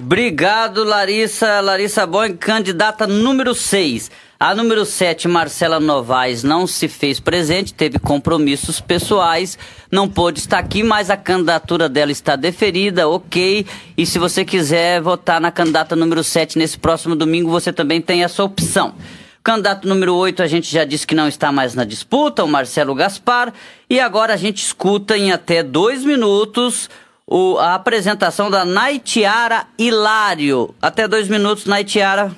Obrigado, 0.00 0.82
Larissa. 0.82 1.60
Larissa 1.60 2.04
Boing, 2.04 2.36
candidata 2.36 3.06
número 3.06 3.54
6. 3.54 4.10
A 4.40 4.52
número 4.54 4.84
7, 4.84 5.28
Marcela 5.28 5.78
Novaes, 5.78 6.42
não 6.42 6.66
se 6.66 6.88
fez 6.88 7.20
presente, 7.20 7.72
teve 7.72 7.98
compromissos 7.98 8.80
pessoais, 8.80 9.56
não 9.90 10.08
pôde 10.08 10.40
estar 10.40 10.58
aqui, 10.58 10.82
mas 10.82 11.08
a 11.08 11.16
candidatura 11.16 11.88
dela 11.88 12.12
está 12.12 12.36
deferida, 12.36 13.08
ok. 13.08 13.64
E 13.96 14.04
se 14.04 14.18
você 14.18 14.44
quiser 14.44 15.00
votar 15.00 15.40
na 15.40 15.50
candidata 15.50 15.96
número 15.96 16.22
7 16.22 16.58
nesse 16.58 16.76
próximo 16.76 17.14
domingo, 17.14 17.48
você 17.48 17.72
também 17.72 18.02
tem 18.02 18.24
essa 18.24 18.42
opção. 18.42 18.96
Candidato 19.42 19.86
número 19.86 20.14
8, 20.14 20.42
a 20.42 20.46
gente 20.46 20.70
já 20.70 20.84
disse 20.84 21.06
que 21.06 21.14
não 21.14 21.28
está 21.28 21.52
mais 21.52 21.74
na 21.74 21.84
disputa, 21.84 22.42
o 22.42 22.48
Marcelo 22.48 22.94
Gaspar. 22.94 23.52
E 23.88 24.00
agora 24.00 24.34
a 24.34 24.36
gente 24.36 24.56
escuta 24.56 25.16
em 25.16 25.32
até 25.32 25.62
dois 25.62 26.04
minutos 26.04 26.90
o, 27.26 27.56
a 27.58 27.74
apresentação 27.74 28.50
da 28.50 28.64
Naitiara 28.64 29.66
Hilário. 29.78 30.74
Até 30.80 31.08
dois 31.08 31.28
minutos, 31.28 31.64
Naitiara. 31.64 32.34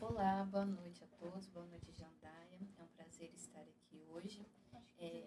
Olá, 0.00 0.46
boa 0.50 0.64
noite 0.64 1.02
a 1.02 1.24
todos, 1.24 1.46
boa 1.52 1.66
noite, 1.66 1.86
Jandaia. 1.98 2.46
É 2.52 2.62
um 2.62 2.66
prazer 2.96 3.30
estar 3.36 3.60
aqui 3.60 3.98
hoje. 4.14 4.40
É... 5.00 5.26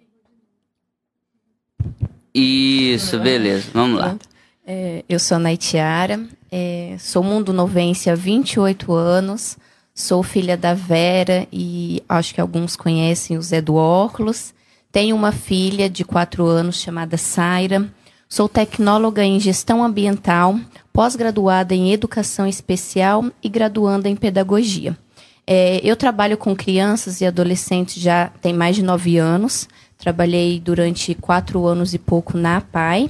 Isso, 2.34 3.20
beleza, 3.20 3.70
vamos 3.74 4.00
lá. 4.00 4.18
É, 4.66 5.04
eu 5.10 5.20
sou 5.20 5.36
a 5.36 5.40
Naitiara, 5.40 6.26
é, 6.50 6.96
sou 6.98 7.22
mundo 7.22 7.52
novense 7.52 8.10
há 8.10 8.16
28 8.16 8.94
anos, 8.94 9.58
sou 9.94 10.24
filha 10.24 10.56
da 10.56 10.74
Vera 10.74 11.46
e 11.52 12.02
acho 12.08 12.34
que 12.34 12.40
alguns 12.40 12.78
conhecem 12.78 13.38
o 13.38 13.42
Zé 13.42 13.60
do 13.60 13.76
Óculos. 13.76 14.54
Tenho 14.90 15.18
uma 15.18 15.34
filha 15.34 15.90
de 15.90 16.06
4 16.06 16.46
anos 16.46 16.78
chamada 16.78 17.18
Saira 17.18 17.92
Sou 18.34 18.50
tecnóloga 18.50 19.24
em 19.24 19.40
gestão 19.40 19.84
ambiental, 19.84 20.60
pós-graduada 20.92 21.76
em 21.76 21.94
educação 21.94 22.48
especial 22.48 23.26
e 23.44 23.48
graduanda 23.48 24.10
em 24.10 24.16
pedagogia. 24.16 24.98
É, 25.46 25.80
eu 25.84 25.96
trabalho 25.96 26.36
com 26.36 26.56
crianças 26.56 27.22
e 27.22 27.28
adolescentes 27.28 28.02
já 28.02 28.32
tem 28.42 28.52
mais 28.52 28.76
de 28.76 28.82
nove 28.82 29.20
anos. 29.20 29.70
Trabalhei 30.00 30.60
durante 30.60 31.14
quatro 31.14 31.64
anos 31.68 31.94
e 31.94 32.00
pouco 32.00 32.36
na 32.36 32.60
PAI. 32.60 33.08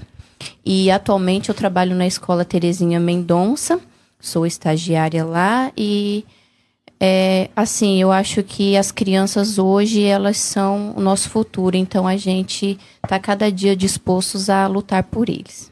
E 0.65 0.91
atualmente 0.91 1.47
eu 1.47 1.55
trabalho 1.55 1.95
na 1.95 2.05
Escola 2.05 2.43
Terezinha 2.43 2.99
Mendonça. 2.99 3.79
Sou 4.19 4.45
estagiária 4.45 5.23
lá 5.23 5.71
e 5.77 6.25
é, 7.05 7.49
assim, 7.53 8.01
eu 8.01 8.13
acho 8.13 8.41
que 8.43 8.77
as 8.77 8.89
crianças 8.89 9.59
hoje, 9.59 10.05
elas 10.05 10.37
são 10.37 10.93
o 10.95 11.01
nosso 11.01 11.29
futuro, 11.29 11.75
então 11.75 12.07
a 12.07 12.15
gente 12.15 12.79
está 13.03 13.19
cada 13.19 13.51
dia 13.51 13.75
dispostos 13.75 14.49
a 14.49 14.67
lutar 14.67 15.03
por 15.03 15.27
eles. 15.27 15.69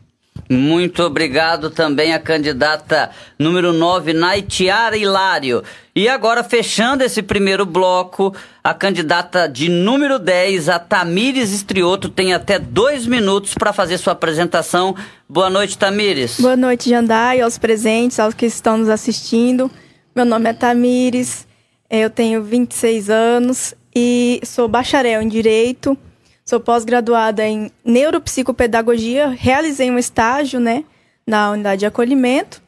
Muito 0.50 1.02
obrigado 1.04 1.70
também 1.70 2.14
a 2.14 2.20
candidata 2.20 3.12
número 3.40 3.72
9, 3.72 4.12
Naitiara 4.12 4.98
Hilário. 4.98 5.64
E 5.96 6.10
agora, 6.10 6.44
fechando 6.44 7.02
esse 7.02 7.22
primeiro 7.22 7.66
bloco, 7.66 8.36
a 8.62 8.74
candidata 8.74 9.48
de 9.48 9.70
número 9.70 10.20
10, 10.20 10.68
a 10.68 10.80
Tamires 10.80 11.54
Estrioto, 11.54 12.10
tem 12.10 12.34
até 12.34 12.60
dois 12.60 13.08
minutos 13.08 13.54
para 13.54 13.72
fazer 13.72 13.98
sua 13.98 14.12
apresentação. 14.12 14.94
Boa 15.30 15.50
noite, 15.50 15.78
Tamires. 15.78 16.42
Boa 16.42 16.58
noite, 16.58 16.90
Jandai, 16.90 17.40
aos 17.40 17.58
presentes, 17.58 18.20
aos 18.20 18.34
que 18.34 18.46
estão 18.46 18.80
nos 18.80 18.90
assistindo. 18.90 19.72
Meu 20.14 20.26
nome 20.26 20.50
é 20.50 20.54
Tamires, 20.54 21.48
eu 21.90 22.10
tenho 22.10 22.44
26 22.44 23.10
anos 23.10 23.74
e 23.96 24.42
sou 24.44 24.68
bacharel 24.68 25.22
em 25.22 25.28
Direito, 25.30 25.98
sou 26.44 26.60
pós-graduada 26.60 27.48
em 27.48 27.72
Neuropsicopedagogia, 27.86 29.30
realizei 29.30 29.90
um 29.90 29.98
estágio 29.98 30.60
né, 30.60 30.84
na 31.26 31.52
unidade 31.52 31.80
de 31.80 31.86
acolhimento 31.86 32.62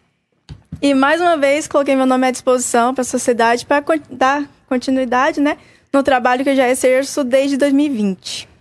e 0.81 0.93
mais 0.93 1.19
uma 1.19 1.35
vez 1.35 1.67
coloquei 1.67 1.97
meu 1.97 2.05
nome 2.05 2.27
à 2.27 2.31
disposição 2.31 2.93
para 2.93 3.01
a 3.01 3.05
sociedade 3.05 3.65
para 3.65 3.83
dar 4.09 4.49
continuidade 4.69 5.41
né, 5.41 5.57
no 5.91 6.01
trabalho 6.01 6.45
que 6.45 6.49
eu 6.49 6.55
já 6.55 6.69
exerço 6.69 7.25
desde 7.25 7.57
2020. 7.57 8.52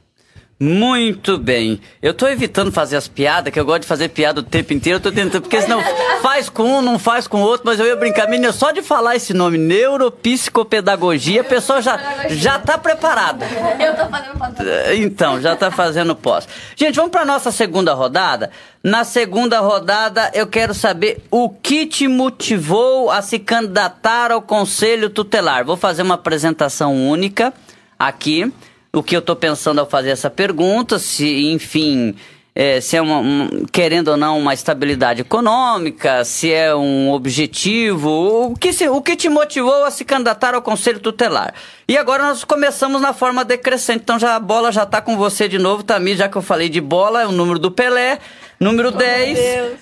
Muito 0.62 1.38
bem. 1.38 1.80
Eu 2.00 2.14
tô 2.14 2.28
evitando 2.28 2.70
fazer 2.70 2.96
as 2.96 3.08
piadas, 3.08 3.52
que 3.52 3.58
eu 3.58 3.64
gosto 3.64 3.80
de 3.82 3.88
fazer 3.88 4.10
piada 4.10 4.38
o 4.38 4.44
tempo 4.44 4.72
inteiro. 4.72 4.98
Eu 4.98 5.02
tô 5.02 5.10
tentando, 5.10 5.42
porque 5.42 5.60
senão 5.60 5.82
faz 6.22 6.48
com 6.48 6.62
um, 6.62 6.80
não 6.80 7.00
faz 7.00 7.26
com 7.26 7.38
o 7.38 7.40
outro, 7.40 7.66
mas 7.66 7.80
eu 7.80 7.86
ia 7.86 7.96
brincar. 7.96 8.28
Menina, 8.28 8.52
só 8.52 8.70
de 8.70 8.80
falar 8.80 9.16
esse 9.16 9.34
nome, 9.34 9.58
neuropsicopedagogia, 9.58 11.40
a 11.40 11.44
pessoa 11.44 11.82
já, 11.82 11.98
já 12.28 12.60
tá 12.60 12.78
preparada. 12.78 13.44
Eu 13.80 13.96
tô 13.96 14.06
fazendo 14.06 14.38
pós. 14.38 14.54
Então, 15.00 15.40
já 15.40 15.56
tá 15.56 15.70
fazendo 15.72 16.14
pós. 16.14 16.46
Gente, 16.76 16.94
vamos 16.94 17.10
pra 17.10 17.24
nossa 17.24 17.50
segunda 17.50 17.92
rodada. 17.92 18.48
Na 18.84 19.02
segunda 19.02 19.58
rodada, 19.58 20.30
eu 20.32 20.46
quero 20.46 20.74
saber 20.74 21.24
o 21.28 21.48
que 21.48 21.86
te 21.86 22.06
motivou 22.06 23.10
a 23.10 23.20
se 23.20 23.40
candidatar 23.40 24.30
ao 24.30 24.40
Conselho 24.40 25.10
Tutelar. 25.10 25.64
Vou 25.64 25.76
fazer 25.76 26.02
uma 26.02 26.14
apresentação 26.14 26.94
única 26.94 27.52
aqui 27.98 28.52
o 28.92 29.02
que 29.02 29.16
eu 29.16 29.20
estou 29.20 29.34
pensando 29.34 29.80
ao 29.80 29.88
fazer 29.88 30.10
essa 30.10 30.28
pergunta, 30.28 30.98
se, 30.98 31.50
enfim, 31.50 32.14
é, 32.54 32.78
se 32.78 32.94
é 32.94 33.00
uma, 33.00 33.18
um, 33.18 33.64
querendo 33.72 34.08
ou 34.08 34.16
não 34.18 34.38
uma 34.38 34.52
estabilidade 34.52 35.22
econômica, 35.22 36.22
se 36.24 36.52
é 36.52 36.74
um 36.74 37.10
objetivo, 37.10 38.50
o 38.50 38.54
que, 38.54 38.70
se, 38.70 38.86
o 38.88 39.00
que 39.00 39.16
te 39.16 39.30
motivou 39.30 39.84
a 39.84 39.90
se 39.90 40.04
candidatar 40.04 40.54
ao 40.54 40.60
Conselho 40.60 41.00
Tutelar. 41.00 41.54
E 41.88 41.96
agora 41.96 42.24
nós 42.24 42.44
começamos 42.44 43.00
na 43.00 43.14
forma 43.14 43.44
decrescente, 43.46 44.00
então 44.02 44.18
já 44.18 44.36
a 44.36 44.40
bola 44.40 44.70
já 44.70 44.82
está 44.82 45.00
com 45.00 45.16
você 45.16 45.48
de 45.48 45.58
novo, 45.58 45.82
Tamir, 45.82 46.16
já 46.16 46.28
que 46.28 46.36
eu 46.36 46.42
falei 46.42 46.68
de 46.68 46.80
bola, 46.80 47.22
é 47.22 47.26
o 47.26 47.32
número 47.32 47.58
do 47.58 47.70
Pelé, 47.70 48.18
número 48.60 48.90
oh, 48.90 48.92
10, 48.92 49.38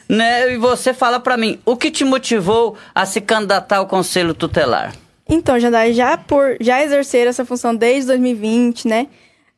né? 0.08 0.52
E 0.52 0.56
você 0.56 0.94
fala 0.94 1.18
para 1.18 1.36
mim, 1.36 1.58
o 1.64 1.76
que 1.76 1.90
te 1.90 2.04
motivou 2.04 2.76
a 2.94 3.04
se 3.04 3.20
candidatar 3.20 3.78
ao 3.78 3.86
Conselho 3.86 4.34
Tutelar? 4.34 4.92
Então, 5.32 5.60
Jandai, 5.60 5.92
já 5.92 6.18
por 6.18 6.56
já 6.60 6.82
exercer 6.82 7.28
essa 7.28 7.44
função 7.44 7.72
desde 7.72 8.08
2020, 8.08 8.88
né? 8.88 9.06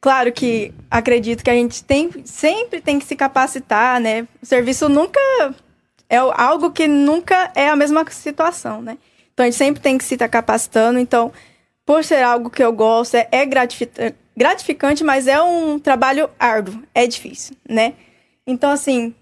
Claro 0.02 0.31
que 0.31 0.75
acredito 0.91 1.43
que 1.43 1.49
a 1.49 1.55
gente 1.55 1.83
tem, 1.83 2.11
sempre 2.26 2.79
tem 2.83 2.99
que 2.99 3.07
se 3.07 3.17
capacitar, 3.17 3.99
né? 3.99 4.29
O 4.43 4.45
serviço 4.45 4.87
nunca 4.91 5.19
é 6.11 6.19
algo 6.19 6.71
que 6.71 6.87
nunca 6.87 7.50
é 7.55 7.71
a 7.71 7.76
mesma 7.76 8.05
situação, 8.11 8.83
né? 8.83 8.99
Então 9.33 9.45
a 9.45 9.49
gente 9.49 9.57
sempre 9.57 9.83
tem 9.83 9.97
que 9.97 10.05
se 10.05 10.12
estar 10.12 10.29
capacitando. 10.29 10.99
Então, 10.99 11.33
por 11.87 12.05
ser 12.05 12.23
algo 12.23 12.50
que 12.50 12.62
eu 12.62 12.73
gosto, 12.75 13.14
é, 13.14 13.26
é 13.33 13.47
gratificante, 14.37 15.02
mas 15.02 15.26
é 15.26 15.41
um 15.41 15.79
trabalho 15.79 16.29
árduo, 16.38 16.83
é 16.95 17.07
difícil, 17.07 17.57
né? 17.67 17.95
Então, 18.47 18.71
assim, 18.71 19.14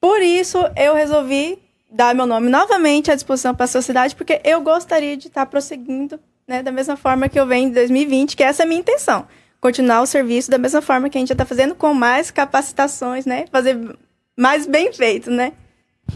por 0.00 0.22
isso 0.22 0.58
eu 0.74 0.94
resolvi 0.94 1.58
dar 1.90 2.14
meu 2.14 2.26
nome 2.26 2.50
novamente 2.50 3.10
à 3.10 3.14
disposição 3.14 3.54
para 3.54 3.64
a 3.64 3.68
sociedade, 3.68 4.14
porque 4.14 4.40
eu 4.44 4.60
gostaria 4.60 5.16
de 5.16 5.28
estar 5.28 5.46
prosseguindo 5.46 6.20
né, 6.46 6.62
da 6.62 6.72
mesma 6.72 6.96
forma 6.96 7.28
que 7.28 7.38
eu 7.38 7.46
venho 7.46 7.68
em 7.68 7.72
2020, 7.72 8.36
que 8.36 8.42
essa 8.42 8.62
é 8.62 8.64
a 8.64 8.66
minha 8.66 8.80
intenção. 8.80 9.26
Continuar 9.60 10.02
o 10.02 10.06
serviço 10.06 10.50
da 10.50 10.58
mesma 10.58 10.80
forma 10.80 11.10
que 11.10 11.18
a 11.18 11.20
gente 11.20 11.28
já 11.28 11.34
está 11.34 11.44
fazendo, 11.44 11.74
com 11.74 11.92
mais 11.92 12.30
capacitações, 12.30 13.26
né? 13.26 13.44
Fazer 13.50 13.76
mais 14.36 14.66
bem 14.66 14.92
feito, 14.92 15.30
né? 15.30 15.52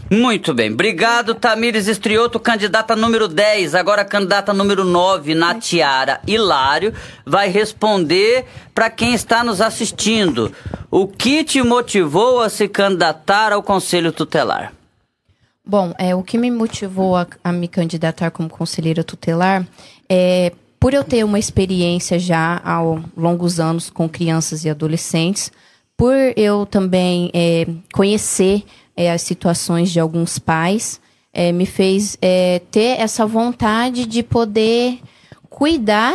Muito 0.09 0.53
bem. 0.53 0.71
Obrigado, 0.71 1.35
Tamires 1.35 1.87
Estrioto, 1.87 2.39
candidata 2.39 2.95
número 2.95 3.27
10. 3.27 3.75
Agora, 3.75 4.05
candidata 4.05 4.53
número 4.53 4.83
9, 4.83 5.35
Natiara 5.35 6.21
Hilário, 6.25 6.93
vai 7.25 7.49
responder 7.49 8.45
para 8.73 8.89
quem 8.89 9.13
está 9.13 9.43
nos 9.43 9.61
assistindo. 9.61 10.51
O 10.89 11.07
que 11.07 11.43
te 11.43 11.61
motivou 11.61 12.41
a 12.41 12.49
se 12.49 12.67
candidatar 12.67 13.51
ao 13.51 13.61
Conselho 13.61 14.11
Tutelar? 14.11 14.73
Bom, 15.65 15.93
é, 15.97 16.13
o 16.13 16.21
que 16.21 16.37
me 16.37 16.51
motivou 16.51 17.15
a, 17.15 17.25
a 17.43 17.51
me 17.51 17.67
candidatar 17.67 18.31
como 18.31 18.49
conselheira 18.49 19.03
tutelar 19.03 19.65
é 20.09 20.51
por 20.77 20.93
eu 20.93 21.03
ter 21.03 21.23
uma 21.23 21.39
experiência 21.39 22.19
já 22.19 22.61
há 22.65 22.81
longos 23.15 23.57
anos 23.57 23.89
com 23.89 24.09
crianças 24.09 24.65
e 24.65 24.69
adolescentes, 24.69 25.49
por 25.95 26.13
eu 26.35 26.65
também 26.65 27.31
é, 27.33 27.65
conhecer 27.93 28.65
é, 28.97 29.09
as 29.09 29.21
situações 29.21 29.89
de 29.89 30.01
alguns 30.01 30.37
pais, 30.37 30.99
é, 31.31 31.53
me 31.53 31.65
fez 31.65 32.17
é, 32.21 32.59
ter 32.69 32.99
essa 32.99 33.25
vontade 33.25 34.05
de 34.05 34.21
poder 34.21 34.99
cuidar 35.49 36.13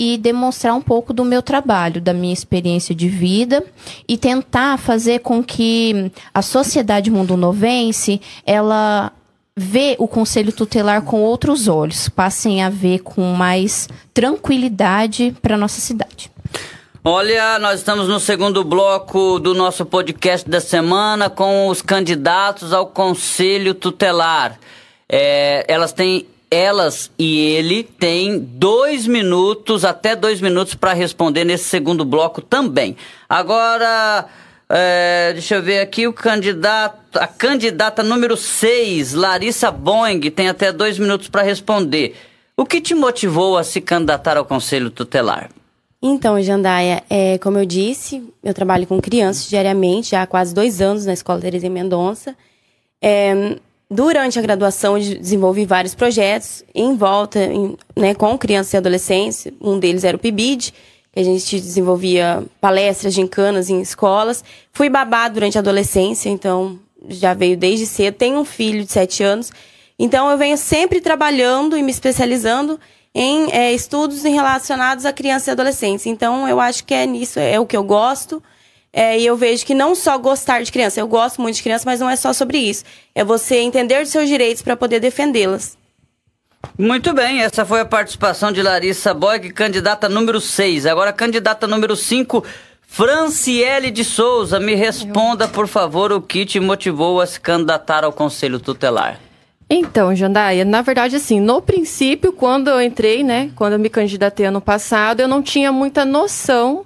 e 0.00 0.16
demonstrar 0.16 0.74
um 0.74 0.80
pouco 0.80 1.12
do 1.12 1.26
meu 1.26 1.42
trabalho, 1.42 2.00
da 2.00 2.14
minha 2.14 2.32
experiência 2.32 2.94
de 2.94 3.06
vida 3.06 3.62
e 4.08 4.16
tentar 4.16 4.78
fazer 4.78 5.18
com 5.18 5.44
que 5.44 6.10
a 6.32 6.40
sociedade 6.40 7.10
mundo 7.10 7.36
novense 7.36 8.18
ela 8.46 9.12
vê 9.54 9.96
o 9.98 10.08
conselho 10.08 10.52
tutelar 10.52 11.02
com 11.02 11.20
outros 11.20 11.68
olhos, 11.68 12.08
passem 12.08 12.62
a 12.62 12.70
ver 12.70 13.00
com 13.00 13.34
mais 13.34 13.90
tranquilidade 14.14 15.36
para 15.42 15.58
nossa 15.58 15.82
cidade. 15.82 16.30
Olha, 17.04 17.58
nós 17.58 17.80
estamos 17.80 18.08
no 18.08 18.18
segundo 18.18 18.64
bloco 18.64 19.38
do 19.38 19.54
nosso 19.54 19.84
podcast 19.84 20.48
da 20.48 20.62
semana 20.62 21.28
com 21.28 21.68
os 21.68 21.82
candidatos 21.82 22.72
ao 22.72 22.86
conselho 22.86 23.74
tutelar. 23.74 24.58
É, 25.06 25.66
elas 25.68 25.92
têm 25.92 26.26
elas 26.50 27.10
e 27.18 27.40
ele 27.40 27.84
têm 27.84 28.38
dois 28.38 29.06
minutos, 29.06 29.84
até 29.84 30.16
dois 30.16 30.40
minutos, 30.40 30.74
para 30.74 30.92
responder 30.92 31.44
nesse 31.44 31.64
segundo 31.64 32.04
bloco 32.04 32.42
também. 32.42 32.96
Agora, 33.28 34.26
é, 34.68 35.32
deixa 35.32 35.54
eu 35.54 35.62
ver 35.62 35.80
aqui 35.80 36.08
o 36.08 36.12
candidato, 36.12 37.16
a 37.16 37.26
candidata 37.26 38.02
número 38.02 38.36
6, 38.36 39.14
Larissa 39.14 39.70
Boing, 39.70 40.20
tem 40.30 40.48
até 40.48 40.72
dois 40.72 40.98
minutos 40.98 41.28
para 41.28 41.42
responder. 41.42 42.16
O 42.56 42.66
que 42.66 42.80
te 42.80 42.94
motivou 42.94 43.56
a 43.56 43.62
se 43.62 43.80
candidatar 43.80 44.36
ao 44.36 44.44
Conselho 44.44 44.90
Tutelar? 44.90 45.50
Então, 46.02 46.40
Jandaia, 46.42 47.02
é, 47.08 47.36
como 47.38 47.58
eu 47.58 47.66
disse, 47.66 48.22
eu 48.42 48.54
trabalho 48.54 48.86
com 48.86 49.00
crianças 49.00 49.48
diariamente, 49.48 50.10
já 50.10 50.22
há 50.22 50.26
quase 50.26 50.54
dois 50.54 50.80
anos 50.80 51.04
na 51.04 51.12
Escola 51.12 51.40
Teresa 51.40 51.68
Mendonça. 51.68 52.34
É, 53.02 53.56
Durante 53.92 54.38
a 54.38 54.42
graduação, 54.42 54.96
desenvolvi 54.96 55.66
vários 55.66 55.96
projetos 55.96 56.62
em 56.72 56.94
volta, 56.96 57.42
em, 57.42 57.76
né, 57.96 58.14
com 58.14 58.38
crianças 58.38 58.72
e 58.72 58.76
adolescentes. 58.76 59.48
Um 59.60 59.80
deles 59.80 60.04
era 60.04 60.16
o 60.16 60.20
PIBID, 60.20 60.72
que 61.12 61.18
a 61.18 61.24
gente 61.24 61.58
desenvolvia 61.58 62.44
palestras, 62.60 63.12
gincanas 63.12 63.68
em 63.68 63.80
escolas. 63.80 64.44
Fui 64.72 64.88
babá 64.88 65.28
durante 65.28 65.58
a 65.58 65.60
adolescência, 65.60 66.30
então 66.30 66.78
já 67.08 67.34
veio 67.34 67.56
desde 67.56 67.84
cedo. 67.84 68.14
Tenho 68.14 68.38
um 68.38 68.44
filho 68.44 68.84
de 68.84 68.92
sete 68.92 69.24
anos. 69.24 69.50
Então 69.98 70.30
eu 70.30 70.38
venho 70.38 70.56
sempre 70.56 71.00
trabalhando 71.00 71.76
e 71.76 71.82
me 71.82 71.90
especializando 71.90 72.78
em 73.12 73.50
é, 73.50 73.72
estudos 73.72 74.22
relacionados 74.22 75.04
a 75.04 75.12
crianças 75.12 75.48
e 75.48 75.50
adolescentes. 75.50 76.06
Então 76.06 76.48
eu 76.48 76.60
acho 76.60 76.84
que 76.84 76.94
é 76.94 77.04
nisso, 77.06 77.40
é 77.40 77.58
o 77.58 77.66
que 77.66 77.76
eu 77.76 77.82
gosto. 77.82 78.40
É, 78.92 79.18
e 79.18 79.24
eu 79.24 79.36
vejo 79.36 79.64
que 79.64 79.74
não 79.74 79.94
só 79.94 80.18
gostar 80.18 80.62
de 80.62 80.72
criança, 80.72 80.98
eu 80.98 81.06
gosto 81.06 81.40
muito 81.40 81.56
de 81.56 81.62
criança, 81.62 81.84
mas 81.86 82.00
não 82.00 82.10
é 82.10 82.16
só 82.16 82.32
sobre 82.32 82.58
isso. 82.58 82.84
É 83.14 83.24
você 83.24 83.58
entender 83.58 84.02
os 84.02 84.08
seus 84.08 84.28
direitos 84.28 84.62
para 84.62 84.76
poder 84.76 84.98
defendê-las. 84.98 85.78
Muito 86.76 87.12
bem, 87.14 87.40
essa 87.40 87.64
foi 87.64 87.80
a 87.80 87.84
participação 87.84 88.52
de 88.52 88.62
Larissa 88.62 89.14
Boig, 89.14 89.50
candidata 89.52 90.08
número 90.08 90.40
6. 90.40 90.86
Agora, 90.86 91.12
candidata 91.12 91.66
número 91.66 91.94
5, 91.96 92.44
Franciele 92.82 93.90
de 93.90 94.04
Souza. 94.04 94.58
Me 94.58 94.74
responda, 94.74 95.46
por 95.46 95.68
favor, 95.68 96.12
o 96.12 96.20
que 96.20 96.44
te 96.44 96.58
motivou 96.58 97.20
a 97.20 97.26
se 97.26 97.40
candidatar 97.40 98.04
ao 98.04 98.12
Conselho 98.12 98.58
Tutelar. 98.58 99.18
Então, 99.70 100.14
Jandaia, 100.14 100.64
na 100.64 100.82
verdade, 100.82 101.14
assim, 101.14 101.38
no 101.38 101.62
princípio, 101.62 102.32
quando 102.32 102.68
eu 102.68 102.82
entrei, 102.82 103.22
né, 103.22 103.50
quando 103.54 103.74
eu 103.74 103.78
me 103.78 103.88
candidatei 103.88 104.46
ano 104.46 104.60
passado, 104.60 105.20
eu 105.20 105.28
não 105.28 105.40
tinha 105.40 105.70
muita 105.70 106.04
noção 106.04 106.84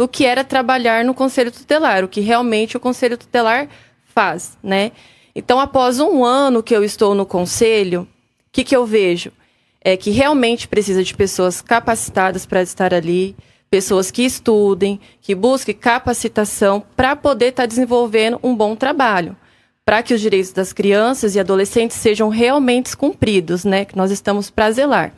do 0.00 0.08
que 0.08 0.24
era 0.24 0.42
trabalhar 0.42 1.04
no 1.04 1.12
Conselho 1.12 1.52
Tutelar, 1.52 2.02
o 2.02 2.08
que 2.08 2.22
realmente 2.22 2.74
o 2.74 2.80
Conselho 2.80 3.18
Tutelar 3.18 3.68
faz, 4.14 4.56
né? 4.62 4.92
Então, 5.34 5.60
após 5.60 6.00
um 6.00 6.24
ano 6.24 6.62
que 6.62 6.74
eu 6.74 6.82
estou 6.82 7.14
no 7.14 7.26
Conselho, 7.26 8.04
o 8.04 8.06
que, 8.50 8.64
que 8.64 8.74
eu 8.74 8.86
vejo? 8.86 9.30
É 9.78 9.98
que 9.98 10.10
realmente 10.10 10.66
precisa 10.66 11.04
de 11.04 11.14
pessoas 11.14 11.60
capacitadas 11.60 12.46
para 12.46 12.62
estar 12.62 12.94
ali, 12.94 13.36
pessoas 13.68 14.10
que 14.10 14.22
estudem, 14.22 14.98
que 15.20 15.34
busquem 15.34 15.74
capacitação 15.74 16.82
para 16.96 17.14
poder 17.14 17.48
estar 17.48 17.64
tá 17.64 17.66
desenvolvendo 17.66 18.40
um 18.42 18.56
bom 18.56 18.74
trabalho, 18.74 19.36
para 19.84 20.02
que 20.02 20.14
os 20.14 20.20
direitos 20.22 20.50
das 20.50 20.72
crianças 20.72 21.34
e 21.34 21.40
adolescentes 21.40 21.98
sejam 21.98 22.30
realmente 22.30 22.96
cumpridos, 22.96 23.66
né? 23.66 23.84
Que 23.84 23.98
nós 23.98 24.10
estamos 24.10 24.48
para 24.48 24.72
zelar. 24.72 25.12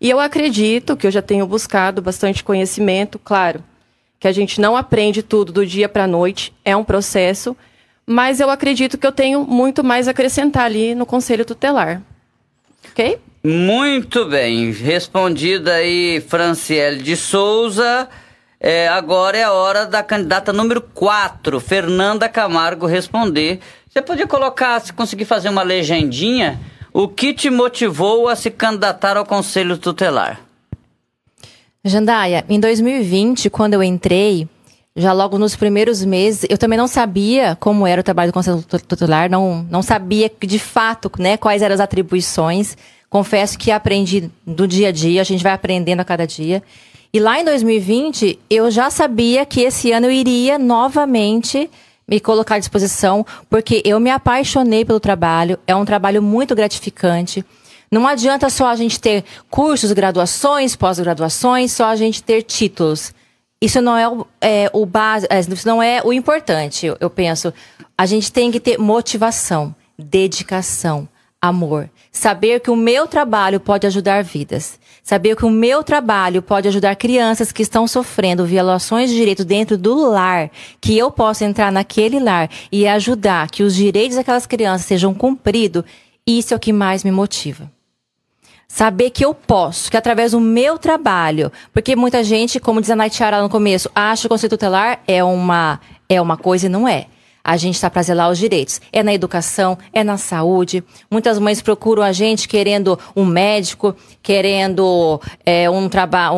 E 0.00 0.10
eu 0.10 0.18
acredito 0.18 0.96
que 0.96 1.06
eu 1.06 1.12
já 1.12 1.22
tenho 1.22 1.46
buscado 1.46 2.02
bastante 2.02 2.42
conhecimento, 2.42 3.16
claro, 3.16 3.62
que 4.18 4.28
a 4.28 4.32
gente 4.32 4.60
não 4.60 4.76
aprende 4.76 5.22
tudo 5.22 5.52
do 5.52 5.66
dia 5.66 5.88
para 5.88 6.04
a 6.04 6.08
noite, 6.08 6.52
é 6.64 6.74
um 6.74 6.84
processo, 6.84 7.56
mas 8.06 8.40
eu 8.40 8.50
acredito 8.50 8.98
que 8.98 9.06
eu 9.06 9.12
tenho 9.12 9.44
muito 9.44 9.82
mais 9.82 10.08
a 10.08 10.10
acrescentar 10.10 10.64
ali 10.64 10.94
no 10.94 11.06
conselho 11.06 11.44
tutelar. 11.44 12.02
Ok? 12.90 13.18
Muito 13.42 14.24
bem, 14.26 14.70
respondida 14.70 15.74
aí 15.74 16.22
Franciele 16.26 17.02
de 17.02 17.16
Souza. 17.16 18.08
É, 18.58 18.88
agora 18.88 19.36
é 19.36 19.42
a 19.42 19.52
hora 19.52 19.84
da 19.84 20.02
candidata 20.02 20.52
número 20.52 20.80
4, 20.80 21.60
Fernanda 21.60 22.28
Camargo, 22.28 22.86
responder. 22.86 23.60
Você 23.86 24.00
podia 24.00 24.26
colocar, 24.26 24.80
se 24.80 24.92
conseguir 24.92 25.26
fazer 25.26 25.50
uma 25.50 25.62
legendinha, 25.62 26.58
o 26.92 27.06
que 27.06 27.34
te 27.34 27.50
motivou 27.50 28.28
a 28.28 28.36
se 28.36 28.50
candidatar 28.50 29.16
ao 29.16 29.26
Conselho 29.26 29.76
Tutelar? 29.76 30.40
Jandaia, 31.84 32.46
em 32.48 32.58
2020, 32.58 33.50
quando 33.50 33.74
eu 33.74 33.82
entrei, 33.82 34.48
já 34.96 35.12
logo 35.12 35.38
nos 35.38 35.54
primeiros 35.54 36.02
meses, 36.02 36.46
eu 36.48 36.56
também 36.56 36.78
não 36.78 36.88
sabia 36.88 37.56
como 37.60 37.86
era 37.86 38.00
o 38.00 38.04
trabalho 38.04 38.30
do 38.30 38.34
Conselho 38.34 38.62
Tutelar, 38.62 39.30
não, 39.30 39.66
não 39.70 39.82
sabia 39.82 40.32
de 40.40 40.58
fato 40.58 41.12
né, 41.18 41.36
quais 41.36 41.60
eram 41.60 41.74
as 41.74 41.80
atribuições. 41.80 42.74
Confesso 43.10 43.58
que 43.58 43.70
aprendi 43.70 44.30
do 44.46 44.66
dia 44.66 44.88
a 44.88 44.92
dia, 44.92 45.20
a 45.20 45.24
gente 45.24 45.42
vai 45.42 45.52
aprendendo 45.52 46.00
a 46.00 46.04
cada 46.04 46.26
dia. 46.26 46.62
E 47.12 47.20
lá 47.20 47.38
em 47.38 47.44
2020, 47.44 48.38
eu 48.48 48.70
já 48.70 48.88
sabia 48.88 49.44
que 49.44 49.60
esse 49.60 49.92
ano 49.92 50.06
eu 50.06 50.10
iria 50.10 50.58
novamente 50.58 51.70
me 52.08 52.18
colocar 52.18 52.54
à 52.54 52.58
disposição, 52.58 53.26
porque 53.50 53.82
eu 53.84 54.00
me 54.00 54.10
apaixonei 54.10 54.86
pelo 54.86 55.00
trabalho, 55.00 55.58
é 55.66 55.76
um 55.76 55.84
trabalho 55.84 56.22
muito 56.22 56.54
gratificante. 56.54 57.44
Não 57.94 58.08
adianta 58.08 58.50
só 58.50 58.66
a 58.66 58.74
gente 58.74 58.98
ter 58.98 59.22
cursos, 59.48 59.92
graduações, 59.92 60.74
pós-graduações, 60.74 61.70
só 61.70 61.86
a 61.86 61.94
gente 61.94 62.24
ter 62.24 62.42
títulos. 62.42 63.14
Isso 63.62 63.80
não 63.80 63.96
é 63.96 64.08
o, 64.08 64.26
é, 64.40 64.68
o 64.72 64.84
base, 64.84 65.28
é, 65.30 65.38
isso 65.38 65.68
não 65.68 65.80
é 65.80 66.02
o 66.04 66.12
importante, 66.12 66.92
eu, 66.98 67.08
penso. 67.08 67.54
A 67.96 68.04
gente 68.04 68.32
tem 68.32 68.50
que 68.50 68.58
ter 68.58 68.78
motivação, 68.78 69.72
dedicação, 69.96 71.08
amor. 71.40 71.88
Saber 72.10 72.58
que 72.58 72.68
o 72.68 72.74
meu 72.74 73.06
trabalho 73.06 73.60
pode 73.60 73.86
ajudar 73.86 74.24
vidas. 74.24 74.76
Saber 75.00 75.36
que 75.36 75.44
o 75.44 75.50
meu 75.50 75.84
trabalho 75.84 76.42
pode 76.42 76.66
ajudar 76.66 76.96
crianças 76.96 77.52
que 77.52 77.62
estão 77.62 77.86
sofrendo 77.86 78.44
violações 78.44 79.08
de 79.08 79.14
direitos 79.14 79.44
dentro 79.44 79.78
do 79.78 80.10
lar, 80.10 80.50
que 80.80 80.98
eu 80.98 81.12
possa 81.12 81.44
entrar 81.44 81.70
naquele 81.70 82.18
lar 82.18 82.50
e 82.72 82.88
ajudar 82.88 83.48
que 83.48 83.62
os 83.62 83.72
direitos 83.72 84.16
daquelas 84.16 84.46
crianças 84.48 84.84
sejam 84.84 85.14
cumpridos, 85.14 85.84
isso 86.26 86.52
é 86.52 86.56
o 86.56 86.60
que 86.60 86.72
mais 86.72 87.04
me 87.04 87.12
motiva. 87.12 87.72
Saber 88.74 89.10
que 89.10 89.24
eu 89.24 89.32
posso, 89.32 89.88
que 89.88 89.96
através 89.96 90.32
do 90.32 90.40
meu 90.40 90.76
trabalho, 90.76 91.52
porque 91.72 91.94
muita 91.94 92.24
gente, 92.24 92.58
como 92.58 92.80
diz 92.80 92.90
a 92.90 92.96
Naitiara 92.96 93.40
no 93.40 93.48
começo, 93.48 93.88
acha 93.94 94.22
que 94.22 94.26
o 94.26 94.30
conceito 94.30 94.56
tutelar 94.56 94.98
é 95.06 95.22
uma, 95.22 95.78
é 96.08 96.20
uma 96.20 96.36
coisa 96.36 96.66
e 96.66 96.68
não 96.68 96.88
é. 96.88 97.06
A 97.44 97.56
gente 97.56 97.76
está 97.76 97.88
para 97.88 98.02
zelar 98.02 98.28
os 98.28 98.36
direitos. 98.36 98.80
É 98.92 99.00
na 99.04 99.14
educação, 99.14 99.78
é 99.92 100.02
na 100.02 100.16
saúde. 100.18 100.82
Muitas 101.08 101.38
mães 101.38 101.62
procuram 101.62 102.02
a 102.02 102.10
gente 102.10 102.48
querendo 102.48 102.98
um 103.14 103.24
médico, 103.24 103.94
querendo 104.20 105.20
é, 105.46 105.70
um 105.70 105.88
trabalho, 105.88 106.34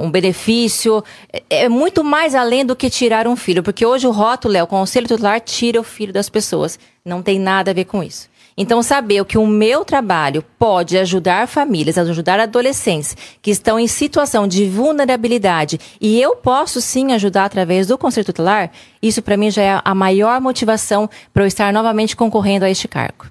um 0.00 0.08
benefício. 0.08 1.02
É, 1.32 1.64
é, 1.64 1.68
muito 1.68 2.04
mais 2.04 2.36
além 2.36 2.64
do 2.64 2.76
que 2.76 2.88
tirar 2.88 3.26
um 3.26 3.34
filho, 3.34 3.60
porque 3.60 3.84
hoje 3.84 4.06
o 4.06 4.12
rótulo 4.12 4.56
é 4.56 4.62
o 4.62 4.68
conselho 4.68 5.08
tutelar 5.08 5.40
tira 5.40 5.80
o 5.80 5.82
filho 5.82 6.12
das 6.12 6.28
pessoas. 6.28 6.78
Não 7.04 7.22
tem 7.22 7.40
nada 7.40 7.72
a 7.72 7.74
ver 7.74 7.86
com 7.86 8.04
isso. 8.04 8.30
Então, 8.56 8.82
saber 8.82 9.24
que 9.24 9.38
o 9.38 9.46
meu 9.46 9.84
trabalho 9.84 10.44
pode 10.58 10.98
ajudar 10.98 11.48
famílias, 11.48 11.96
ajudar 11.96 12.38
adolescentes 12.38 13.16
que 13.40 13.50
estão 13.50 13.78
em 13.78 13.86
situação 13.86 14.46
de 14.46 14.68
vulnerabilidade 14.68 15.80
e 16.00 16.20
eu 16.20 16.36
posso 16.36 16.80
sim 16.80 17.12
ajudar 17.12 17.46
através 17.46 17.86
do 17.86 17.96
Conselho 17.96 18.26
Tutelar, 18.26 18.70
isso 19.02 19.22
para 19.22 19.36
mim 19.36 19.50
já 19.50 19.62
é 19.62 19.80
a 19.82 19.94
maior 19.94 20.40
motivação 20.40 21.08
para 21.32 21.42
eu 21.42 21.46
estar 21.46 21.72
novamente 21.72 22.14
concorrendo 22.14 22.64
a 22.64 22.70
este 22.70 22.86
cargo. 22.86 23.26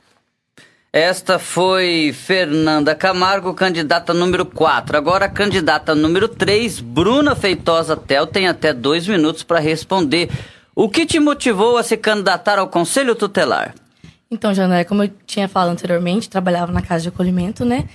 Esta 0.93 1.39
foi 1.39 2.13
Fernanda 2.13 2.93
Camargo, 2.93 3.53
candidata 3.53 4.13
número 4.13 4.45
4. 4.45 4.97
Agora, 4.97 5.23
a 5.23 5.29
candidata 5.29 5.95
número 5.95 6.27
3, 6.27 6.81
Bruna 6.81 7.33
Feitosa 7.33 7.95
Tel, 7.95 8.27
tem 8.27 8.49
até 8.49 8.73
dois 8.73 9.07
minutos 9.07 9.41
para 9.41 9.59
responder. 9.59 10.29
O 10.75 10.89
que 10.89 11.05
te 11.05 11.17
motivou 11.17 11.77
a 11.77 11.83
se 11.83 11.95
candidatar 11.95 12.59
ao 12.59 12.67
Conselho 12.67 13.15
Tutelar? 13.15 13.73
Então, 14.31 14.53
Janaé, 14.53 14.85
como 14.85 15.03
eu 15.03 15.11
tinha 15.25 15.49
falado 15.49 15.73
anteriormente, 15.73 16.29
trabalhava 16.29 16.71
na 16.71 16.81
casa 16.81 17.03
de 17.03 17.09
acolhimento, 17.09 17.65
né? 17.65 17.89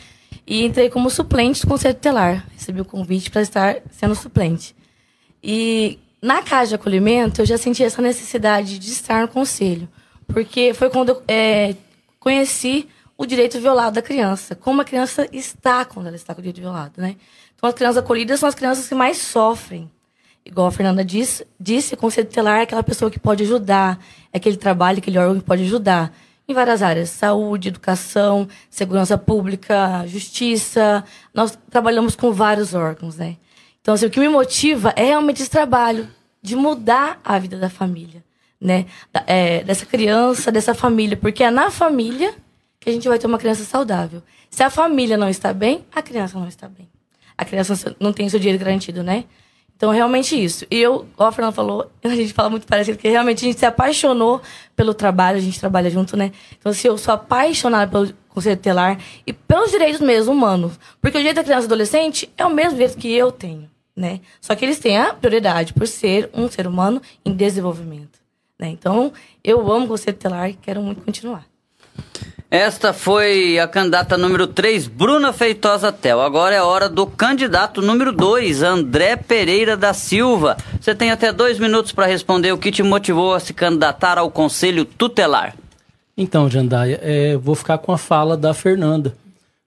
E 0.46 0.66
entrei 0.66 0.90
como 0.90 1.08
suplente 1.08 1.62
do 1.62 1.66
Conselho 1.66 1.94
Tutelar. 1.94 2.46
Recebi 2.52 2.78
o 2.82 2.84
convite 2.84 3.30
para 3.30 3.40
estar 3.40 3.76
sendo 3.90 4.14
suplente. 4.14 4.76
E 5.42 5.98
na 6.20 6.42
casa 6.42 6.68
de 6.68 6.74
acolhimento, 6.74 7.40
eu 7.40 7.46
já 7.46 7.56
senti 7.56 7.82
essa 7.82 8.02
necessidade 8.02 8.78
de 8.78 8.90
estar 8.90 9.22
no 9.22 9.28
conselho. 9.28 9.88
Porque 10.26 10.74
foi 10.74 10.90
quando 10.90 11.08
eu 11.08 11.22
é, 11.26 11.74
conheci 12.20 12.86
o 13.16 13.24
direito 13.24 13.58
violado 13.58 13.94
da 13.94 14.02
criança. 14.02 14.54
Como 14.54 14.82
a 14.82 14.84
criança 14.84 15.26
está 15.32 15.86
quando 15.86 16.08
ela 16.08 16.16
está 16.16 16.34
com 16.34 16.40
o 16.40 16.42
direito 16.42 16.60
violado, 16.60 17.00
né? 17.00 17.16
Então, 17.56 17.66
as 17.66 17.74
crianças 17.74 17.96
acolhidas 17.96 18.40
são 18.40 18.48
as 18.48 18.54
crianças 18.54 18.86
que 18.86 18.94
mais 18.94 19.16
sofrem. 19.16 19.90
Igual 20.44 20.66
a 20.66 20.70
Fernanda 20.70 21.02
disse, 21.02 21.46
disse 21.58 21.94
o 21.94 21.96
Conselho 21.96 22.28
Tutelar 22.28 22.58
é 22.58 22.62
aquela 22.64 22.82
pessoa 22.82 23.10
que 23.10 23.18
pode 23.18 23.42
ajudar. 23.42 23.98
É 24.30 24.36
aquele 24.36 24.58
trabalho, 24.58 24.98
aquele 24.98 25.16
órgão 25.16 25.40
que 25.40 25.46
pode 25.46 25.62
ajudar 25.62 26.12
em 26.48 26.54
várias 26.54 26.82
áreas: 26.82 27.10
saúde, 27.10 27.68
educação, 27.68 28.48
segurança 28.70 29.16
pública, 29.18 30.04
justiça. 30.06 31.04
Nós 31.34 31.58
trabalhamos 31.70 32.16
com 32.16 32.32
vários 32.32 32.74
órgãos, 32.74 33.16
né? 33.16 33.36
Então, 33.80 33.94
assim, 33.94 34.06
o 34.06 34.10
que 34.10 34.20
me 34.20 34.28
motiva 34.28 34.92
é 34.96 35.04
realmente 35.04 35.42
esse 35.42 35.50
trabalho 35.50 36.08
de 36.42 36.56
mudar 36.56 37.20
a 37.24 37.38
vida 37.38 37.56
da 37.58 37.70
família, 37.70 38.24
né? 38.60 38.86
É, 39.26 39.62
dessa 39.64 39.86
criança, 39.86 40.50
dessa 40.50 40.74
família, 40.74 41.16
porque 41.16 41.42
é 41.42 41.50
na 41.50 41.70
família 41.70 42.34
que 42.80 42.90
a 42.90 42.92
gente 42.92 43.08
vai 43.08 43.18
ter 43.18 43.26
uma 43.26 43.38
criança 43.38 43.64
saudável. 43.64 44.22
Se 44.50 44.62
a 44.62 44.70
família 44.70 45.16
não 45.16 45.28
está 45.28 45.52
bem, 45.52 45.84
a 45.92 46.02
criança 46.02 46.38
não 46.38 46.46
está 46.46 46.68
bem. 46.68 46.88
A 47.36 47.44
criança 47.44 47.96
não 48.00 48.12
tem 48.12 48.28
seu 48.28 48.40
direito 48.40 48.60
garantido, 48.60 49.02
né? 49.02 49.24
Então, 49.76 49.90
realmente 49.90 50.42
isso. 50.42 50.66
E 50.70 50.80
eu, 50.80 51.06
como 51.14 51.28
a 51.28 51.32
Fernanda 51.32 51.54
falou, 51.54 51.90
a 52.02 52.08
gente 52.08 52.32
fala 52.32 52.48
muito 52.48 52.66
parecido, 52.66 52.96
porque 52.96 53.08
realmente 53.08 53.44
a 53.44 53.48
gente 53.48 53.58
se 53.58 53.66
apaixonou 53.66 54.40
pelo 54.74 54.94
trabalho, 54.94 55.36
a 55.36 55.40
gente 55.40 55.60
trabalha 55.60 55.90
junto, 55.90 56.16
né? 56.16 56.32
Então, 56.58 56.72
assim, 56.72 56.88
eu 56.88 56.96
sou 56.96 57.12
apaixonada 57.14 57.90
pelo 57.90 58.12
conselho 58.28 58.56
tutelar 58.56 58.98
e 59.26 59.32
pelos 59.32 59.70
direitos 59.70 60.00
mesmo 60.00 60.32
humanos. 60.32 60.78
Porque 61.00 61.18
o 61.18 61.20
direito 61.20 61.36
da 61.36 61.44
criança 61.44 61.64
e 61.64 61.66
adolescente 61.66 62.30
é 62.36 62.44
o 62.44 62.50
mesmo 62.50 62.72
direito 62.72 62.96
que 62.96 63.12
eu 63.12 63.30
tenho, 63.30 63.70
né? 63.94 64.20
Só 64.40 64.54
que 64.54 64.64
eles 64.64 64.78
têm 64.78 64.98
a 64.98 65.12
prioridade 65.12 65.74
por 65.74 65.86
ser 65.86 66.30
um 66.32 66.48
ser 66.50 66.66
humano 66.66 67.00
em 67.24 67.32
desenvolvimento. 67.32 68.18
Né? 68.58 68.68
Então, 68.68 69.12
eu 69.44 69.60
amo 69.70 69.84
o 69.84 69.88
conselho 69.88 70.16
tutelar 70.16 70.48
e 70.48 70.54
quero 70.54 70.80
muito 70.80 71.02
continuar. 71.02 71.46
Esta 72.50 72.92
foi 72.92 73.58
a 73.58 73.66
candidata 73.66 74.16
número 74.16 74.46
3, 74.46 74.86
Bruna 74.86 75.32
Feitosa 75.32 75.90
Tel. 75.90 76.20
Agora 76.20 76.54
é 76.54 76.62
hora 76.62 76.88
do 76.88 77.04
candidato 77.04 77.82
número 77.82 78.12
2, 78.12 78.62
André 78.62 79.16
Pereira 79.16 79.76
da 79.76 79.92
Silva. 79.92 80.56
Você 80.80 80.94
tem 80.94 81.10
até 81.10 81.32
dois 81.32 81.58
minutos 81.58 81.90
para 81.90 82.06
responder 82.06 82.52
o 82.52 82.58
que 82.58 82.70
te 82.70 82.84
motivou 82.84 83.34
a 83.34 83.40
se 83.40 83.52
candidatar 83.52 84.16
ao 84.16 84.30
Conselho 84.30 84.84
Tutelar. 84.84 85.56
Então, 86.16 86.48
Jandaia, 86.48 87.00
é, 87.02 87.36
vou 87.36 87.56
ficar 87.56 87.78
com 87.78 87.90
a 87.90 87.98
fala 87.98 88.36
da 88.36 88.54
Fernanda. 88.54 89.12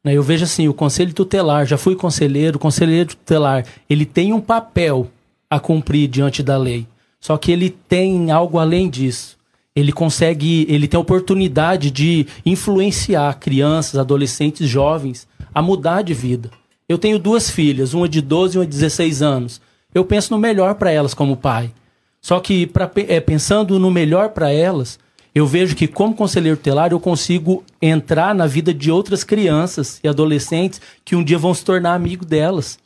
Né, 0.01 0.13
eu 0.13 0.23
vejo 0.23 0.45
assim, 0.45 0.69
o 0.69 0.73
Conselho 0.73 1.13
Tutelar, 1.13 1.65
já 1.65 1.77
fui 1.77 1.97
conselheiro, 1.97 2.55
o 2.55 2.61
Conselheiro 2.61 3.09
Tutelar, 3.09 3.65
ele 3.89 4.05
tem 4.05 4.31
um 4.31 4.39
papel 4.39 5.11
a 5.49 5.59
cumprir 5.59 6.07
diante 6.07 6.41
da 6.41 6.57
lei. 6.57 6.87
Só 7.19 7.37
que 7.37 7.51
ele 7.51 7.69
tem 7.69 8.31
algo 8.31 8.57
além 8.57 8.89
disso 8.89 9.37
ele 9.79 9.91
consegue, 9.91 10.65
ele 10.69 10.87
tem 10.87 10.97
a 10.97 11.01
oportunidade 11.01 11.89
de 11.89 12.27
influenciar 12.45 13.33
crianças, 13.39 13.99
adolescentes, 13.99 14.67
jovens 14.67 15.27
a 15.53 15.61
mudar 15.61 16.01
de 16.01 16.13
vida. 16.13 16.51
Eu 16.87 16.97
tenho 16.97 17.19
duas 17.19 17.49
filhas, 17.49 17.93
uma 17.93 18.09
de 18.09 18.21
12 18.21 18.55
e 18.55 18.59
uma 18.59 18.65
de 18.65 18.71
16 18.71 19.21
anos. 19.21 19.61
Eu 19.93 20.03
penso 20.03 20.33
no 20.33 20.39
melhor 20.39 20.75
para 20.75 20.91
elas 20.91 21.13
como 21.13 21.37
pai. 21.37 21.71
Só 22.21 22.39
que 22.39 22.67
pra, 22.67 22.89
é, 23.07 23.19
pensando 23.19 23.79
no 23.79 23.89
melhor 23.89 24.29
para 24.29 24.51
elas, 24.51 24.99
eu 25.33 25.47
vejo 25.47 25.75
que 25.75 25.87
como 25.87 26.15
conselheiro 26.15 26.57
tutelar 26.57 26.91
eu 26.91 26.99
consigo 26.99 27.63
entrar 27.81 28.35
na 28.35 28.47
vida 28.47 28.73
de 28.73 28.91
outras 28.91 29.23
crianças 29.23 29.99
e 30.03 30.07
adolescentes 30.07 30.81
que 31.05 31.15
um 31.15 31.23
dia 31.23 31.37
vão 31.37 31.53
se 31.53 31.63
tornar 31.63 31.93
amigo 31.93 32.25
delas 32.25 32.77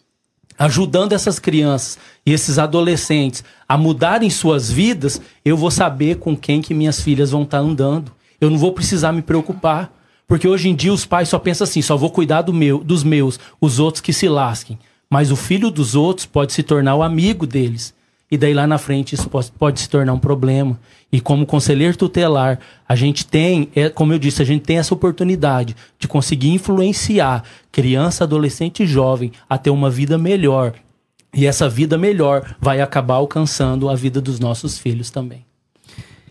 ajudando 0.57 1.13
essas 1.13 1.39
crianças 1.39 1.97
e 2.25 2.31
esses 2.31 2.59
adolescentes 2.59 3.43
a 3.73 3.77
mudarem 3.77 4.29
suas 4.29 4.71
vidas, 4.71 5.19
eu 5.43 5.57
vou 5.57 5.71
saber 5.71 6.17
com 6.17 6.37
quem 6.37 6.61
que 6.61 6.75
minhas 6.75 7.01
filhas 7.01 7.31
vão 7.31 7.41
estar 7.41 7.57
tá 7.57 7.63
andando. 7.63 8.11
Eu 8.39 8.51
não 8.51 8.57
vou 8.59 8.71
precisar 8.71 9.11
me 9.11 9.23
preocupar. 9.23 9.91
Porque 10.27 10.47
hoje 10.47 10.69
em 10.69 10.75
dia 10.75 10.93
os 10.93 11.07
pais 11.07 11.27
só 11.29 11.39
pensam 11.39 11.65
assim, 11.65 11.81
só 11.81 11.97
vou 11.97 12.11
cuidar 12.11 12.43
do 12.43 12.53
meu, 12.53 12.83
dos 12.83 13.03
meus, 13.03 13.39
os 13.59 13.79
outros 13.79 13.99
que 13.99 14.13
se 14.13 14.29
lasquem. 14.29 14.77
Mas 15.09 15.31
o 15.31 15.35
filho 15.35 15.71
dos 15.71 15.95
outros 15.95 16.27
pode 16.27 16.53
se 16.53 16.61
tornar 16.61 16.93
o 16.93 17.01
amigo 17.01 17.47
deles. 17.47 17.95
E 18.29 18.37
daí 18.37 18.53
lá 18.53 18.67
na 18.67 18.77
frente 18.77 19.15
isso 19.15 19.27
pode, 19.27 19.51
pode 19.51 19.79
se 19.79 19.89
tornar 19.89 20.13
um 20.13 20.19
problema. 20.19 20.79
E 21.11 21.19
como 21.19 21.43
conselheiro 21.43 21.97
tutelar, 21.97 22.59
a 22.87 22.95
gente 22.95 23.25
tem, 23.25 23.69
é, 23.75 23.89
como 23.89 24.13
eu 24.13 24.19
disse, 24.19 24.39
a 24.39 24.45
gente 24.45 24.61
tem 24.61 24.77
essa 24.77 24.93
oportunidade 24.93 25.75
de 25.97 26.07
conseguir 26.07 26.49
influenciar 26.49 27.43
criança, 27.71 28.23
adolescente 28.23 28.83
e 28.83 28.85
jovem 28.85 29.31
a 29.49 29.57
ter 29.57 29.71
uma 29.71 29.89
vida 29.89 30.15
melhor. 30.15 30.75
E 31.33 31.47
essa 31.47 31.67
vida 31.67 31.97
melhor 31.97 32.55
vai 32.59 32.79
acabar 32.79 33.15
alcançando 33.15 33.89
a 33.89 33.95
vida 33.95 34.21
dos 34.21 34.39
nossos 34.39 34.77
filhos 34.77 35.09
também. 35.09 35.45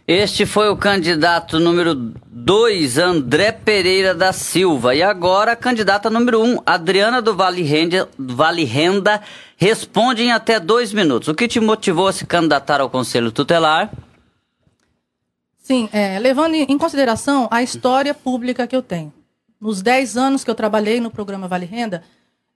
Este 0.06 0.44
foi 0.44 0.68
o 0.68 0.76
candidato 0.76 1.60
número 1.60 1.94
2, 1.94 2.98
André 2.98 3.52
Pereira 3.52 4.14
da 4.14 4.32
Silva. 4.32 4.94
E 4.94 5.02
agora 5.02 5.52
a 5.52 5.56
candidata 5.56 6.10
número 6.10 6.42
1, 6.42 6.54
um, 6.54 6.58
Adriana 6.66 7.22
do 7.22 7.36
Vale 7.36 7.62
Renda, 7.62 8.08
vale 8.18 8.64
Renda, 8.64 9.22
responde 9.56 10.22
em 10.22 10.32
até 10.32 10.58
dois 10.58 10.92
minutos. 10.92 11.28
O 11.28 11.34
que 11.34 11.46
te 11.46 11.60
motivou 11.60 12.08
a 12.08 12.12
se 12.12 12.26
candidatar 12.26 12.80
ao 12.80 12.90
Conselho 12.90 13.30
Tutelar? 13.30 13.92
Sim, 15.62 15.88
é, 15.92 16.18
levando 16.18 16.54
em 16.54 16.76
consideração 16.76 17.46
a 17.48 17.62
história 17.62 18.12
pública 18.12 18.66
que 18.66 18.74
eu 18.74 18.82
tenho. 18.82 19.12
Nos 19.60 19.80
10 19.80 20.16
anos 20.16 20.42
que 20.42 20.50
eu 20.50 20.54
trabalhei 20.56 21.00
no 21.00 21.12
programa 21.12 21.46
Vale 21.46 21.64
Renda, 21.64 22.02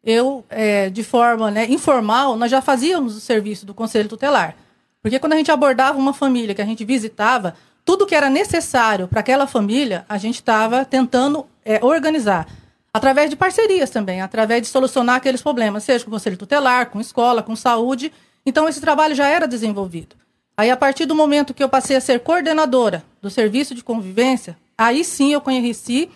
eu, 0.06 0.44
é, 0.48 0.88
de 0.88 1.02
forma 1.02 1.50
né, 1.50 1.66
informal, 1.68 2.36
nós 2.36 2.48
já 2.48 2.62
fazíamos 2.62 3.16
o 3.16 3.20
serviço 3.20 3.66
do 3.66 3.74
Conselho 3.74 4.08
Tutelar. 4.08 4.54
Porque 5.02 5.18
quando 5.18 5.32
a 5.32 5.36
gente 5.36 5.50
abordava 5.50 5.98
uma 5.98 6.14
família 6.14 6.54
que 6.54 6.62
a 6.62 6.64
gente 6.64 6.84
visitava, 6.84 7.56
tudo 7.84 8.06
que 8.06 8.14
era 8.14 8.30
necessário 8.30 9.08
para 9.08 9.18
aquela 9.18 9.48
família, 9.48 10.06
a 10.08 10.16
gente 10.16 10.36
estava 10.36 10.84
tentando 10.84 11.44
é, 11.64 11.84
organizar. 11.84 12.46
Através 12.94 13.28
de 13.28 13.36
parcerias 13.36 13.90
também, 13.90 14.20
através 14.22 14.62
de 14.62 14.68
solucionar 14.68 15.16
aqueles 15.16 15.42
problemas, 15.42 15.82
seja 15.82 16.04
com 16.04 16.10
o 16.10 16.14
Conselho 16.14 16.36
Tutelar, 16.36 16.88
com 16.88 17.00
escola, 17.00 17.42
com 17.42 17.56
saúde. 17.56 18.12
Então, 18.44 18.68
esse 18.68 18.80
trabalho 18.80 19.14
já 19.14 19.26
era 19.26 19.46
desenvolvido. 19.46 20.14
Aí, 20.56 20.70
a 20.70 20.76
partir 20.76 21.04
do 21.04 21.16
momento 21.16 21.52
que 21.52 21.62
eu 21.62 21.68
passei 21.68 21.96
a 21.96 22.00
ser 22.00 22.20
coordenadora 22.20 23.04
do 23.20 23.28
serviço 23.28 23.74
de 23.74 23.82
convivência, 23.82 24.56
aí 24.78 25.04
sim 25.04 25.32
eu 25.32 25.40
conheci 25.40 26.08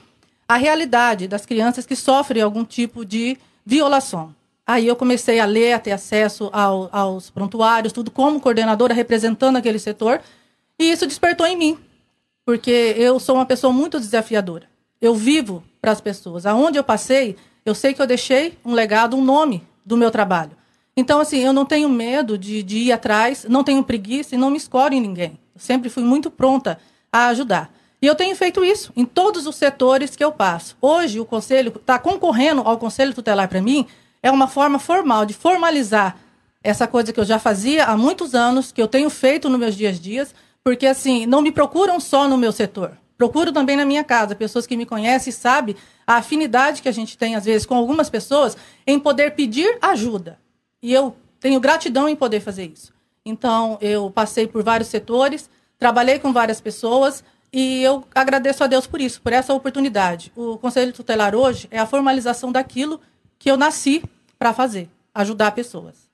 a 0.49 0.57
realidade 0.57 1.27
das 1.27 1.45
crianças 1.45 1.85
que 1.85 1.95
sofrem 1.95 2.43
algum 2.43 2.65
tipo 2.65 3.05
de 3.05 3.37
violação. 3.65 4.35
Aí 4.67 4.87
eu 4.87 4.95
comecei 4.95 5.41
a 5.41 5.45
ler, 5.47 5.73
a 5.73 5.79
ter 5.79 5.93
acesso 5.93 6.49
ao, 6.53 6.89
aos 6.93 7.29
prontuários, 7.31 7.93
tudo 7.93 8.11
como 8.11 8.41
coordenadora 8.41 8.95
representando 8.95 9.57
aquele 9.57 9.79
setor, 9.79 10.21
e 10.79 10.93
isso 10.93 11.07
despertou 11.07 11.47
em 11.47 11.57
mim, 11.57 11.79
porque 12.45 12.95
eu 12.97 13.19
sou 13.19 13.35
uma 13.35 13.47
pessoa 13.47 13.73
muito 13.73 13.99
desafiadora. 13.99 14.69
Eu 15.01 15.15
vivo 15.15 15.63
para 15.81 15.93
as 15.93 16.01
pessoas. 16.01 16.47
Aonde 16.47 16.79
eu 16.79 16.85
passei, 16.85 17.37
eu 17.65 17.75
sei 17.75 17.95
que 17.95 18.01
eu 18.01 18.07
deixei 18.07 18.59
um 18.65 18.73
legado, 18.73 19.17
um 19.17 19.25
nome 19.25 19.67
do 19.85 19.97
meu 19.97 20.11
trabalho. 20.11 20.53
Então, 20.97 21.21
assim, 21.21 21.39
eu 21.39 21.53
não 21.53 21.65
tenho 21.65 21.89
medo 21.89 22.37
de, 22.37 22.63
de 22.63 22.79
ir 22.79 22.93
atrás, 22.93 23.47
não 23.49 23.65
tenho 23.65 23.83
preguiça 23.83 24.35
e 24.35 24.39
não 24.39 24.51
me 24.51 24.57
escoro 24.57 24.93
em 24.93 25.01
ninguém. 25.01 25.39
Eu 25.55 25.61
sempre 25.61 25.89
fui 25.89 26.03
muito 26.03 26.31
pronta 26.31 26.79
a 27.13 27.29
ajudar. 27.29 27.73
E 28.03 28.07
eu 28.07 28.15
tenho 28.15 28.35
feito 28.35 28.65
isso 28.65 28.93
em 28.97 29.05
todos 29.05 29.47
os 29.47 29.57
setores 29.57 30.17
que 30.17 30.25
eu 30.25 30.33
passo. 30.33 30.77
Hoje, 30.81 31.21
o 31.21 31.25
Conselho 31.25 31.73
está 31.77 31.99
concorrendo 31.99 32.63
ao 32.63 32.79
Conselho 32.79 33.13
Tutelar 33.13 33.49
para 33.49 33.61
mim, 33.61 33.87
é 34.23 34.31
uma 34.31 34.49
forma 34.49 34.79
formal 34.79 35.27
de 35.27 35.35
formalizar 35.35 36.17
essa 36.63 36.87
coisa 36.87 37.13
que 37.13 37.21
eu 37.21 37.25
já 37.25 37.39
fazia 37.39 37.85
há 37.85 37.97
muitos 37.97 38.35
anos, 38.35 38.73
que 38.73 38.81
eu 38.81 38.89
tenho 38.89 39.11
feito 39.11 39.49
nos 39.49 39.59
meus 39.59 39.75
dias 39.75 39.99
dias, 39.99 40.35
porque, 40.63 40.87
assim, 40.87 41.27
não 41.27 41.41
me 41.43 41.53
procuram 41.53 41.99
só 41.99 42.29
no 42.29 42.37
meu 42.37 42.53
setor. 42.53 42.97
Procuro 43.17 43.53
também 43.53 43.77
na 43.77 43.85
minha 43.85 44.05
casa. 44.05 44.35
Pessoas 44.35 44.67
que 44.67 44.77
me 44.77 44.87
conhecem 44.87 45.33
sabem 45.33 45.77
a 46.07 46.17
afinidade 46.17 46.83
que 46.83 46.89
a 46.89 46.93
gente 46.93 47.17
tem, 47.19 47.35
às 47.35 47.45
vezes, 47.45 47.67
com 47.67 47.75
algumas 47.75 48.09
pessoas 48.09 48.57
em 48.87 48.99
poder 48.99 49.35
pedir 49.35 49.79
ajuda. 49.81 50.39
E 50.83 50.93
eu 50.93 51.15
tenho 51.39 51.61
gratidão 51.61 52.09
em 52.09 52.17
poder 52.17 52.41
fazer 52.41 52.67
isso. 52.67 52.93
Então, 53.25 53.79
eu 53.81 54.11
passei 54.11 54.47
por 54.47 54.63
vários 54.63 54.89
setores, 54.89 55.51
trabalhei 55.79 56.19
com 56.19 56.33
várias 56.33 56.61
pessoas 56.61 57.23
e 57.53 57.83
eu 57.83 58.05
agradeço 58.15 58.63
a 58.63 58.67
Deus 58.67 58.87
por 58.87 59.01
isso, 59.01 59.21
por 59.21 59.33
essa 59.33 59.53
oportunidade. 59.53 60.33
O 60.37 60.57
Conselho 60.59 60.93
Tutelar 60.93 61.35
hoje 61.35 61.67
é 61.71 61.79
a 61.79 61.87
formalização 61.87 62.53
daquilo 62.53 63.01
que 63.39 63.51
eu 63.51 63.57
nasci 63.57 64.03
para 64.39 64.53
fazer, 64.53 64.89
ajudar 65.15 65.51
pessoas. 65.53 66.11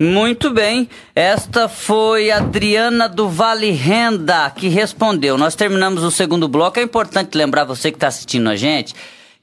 Muito 0.00 0.50
bem, 0.50 0.88
esta 1.14 1.68
foi 1.68 2.30
Adriana 2.30 3.08
do 3.08 3.28
Vale 3.28 3.70
Renda 3.70 4.50
que 4.50 4.68
respondeu. 4.68 5.38
Nós 5.38 5.54
terminamos 5.54 6.02
o 6.02 6.10
segundo 6.10 6.48
bloco. 6.48 6.80
É 6.80 6.82
importante 6.82 7.38
lembrar 7.38 7.64
você 7.64 7.92
que 7.92 7.96
está 7.96 8.08
assistindo 8.08 8.48
a 8.48 8.56
gente 8.56 8.94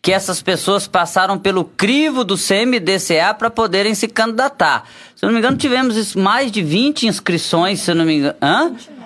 que 0.01 0.11
essas 0.11 0.41
pessoas 0.41 0.87
passaram 0.87 1.37
pelo 1.37 1.63
crivo 1.63 2.23
do 2.23 2.35
CMDCA 2.35 3.35
para 3.37 3.51
poderem 3.51 3.93
se 3.93 4.07
candidatar. 4.07 4.85
Se 5.15 5.23
eu 5.23 5.27
não 5.27 5.33
me 5.33 5.39
engano, 5.39 5.57
tivemos 5.57 6.15
mais 6.15 6.51
de 6.51 6.63
20 6.63 7.05
inscrições, 7.05 7.81
se 7.81 7.91
eu 7.91 7.95
não 7.95 8.05
me 8.05 8.15
engano. 8.15 8.35
Hã? 8.41 8.69
29 8.69 9.00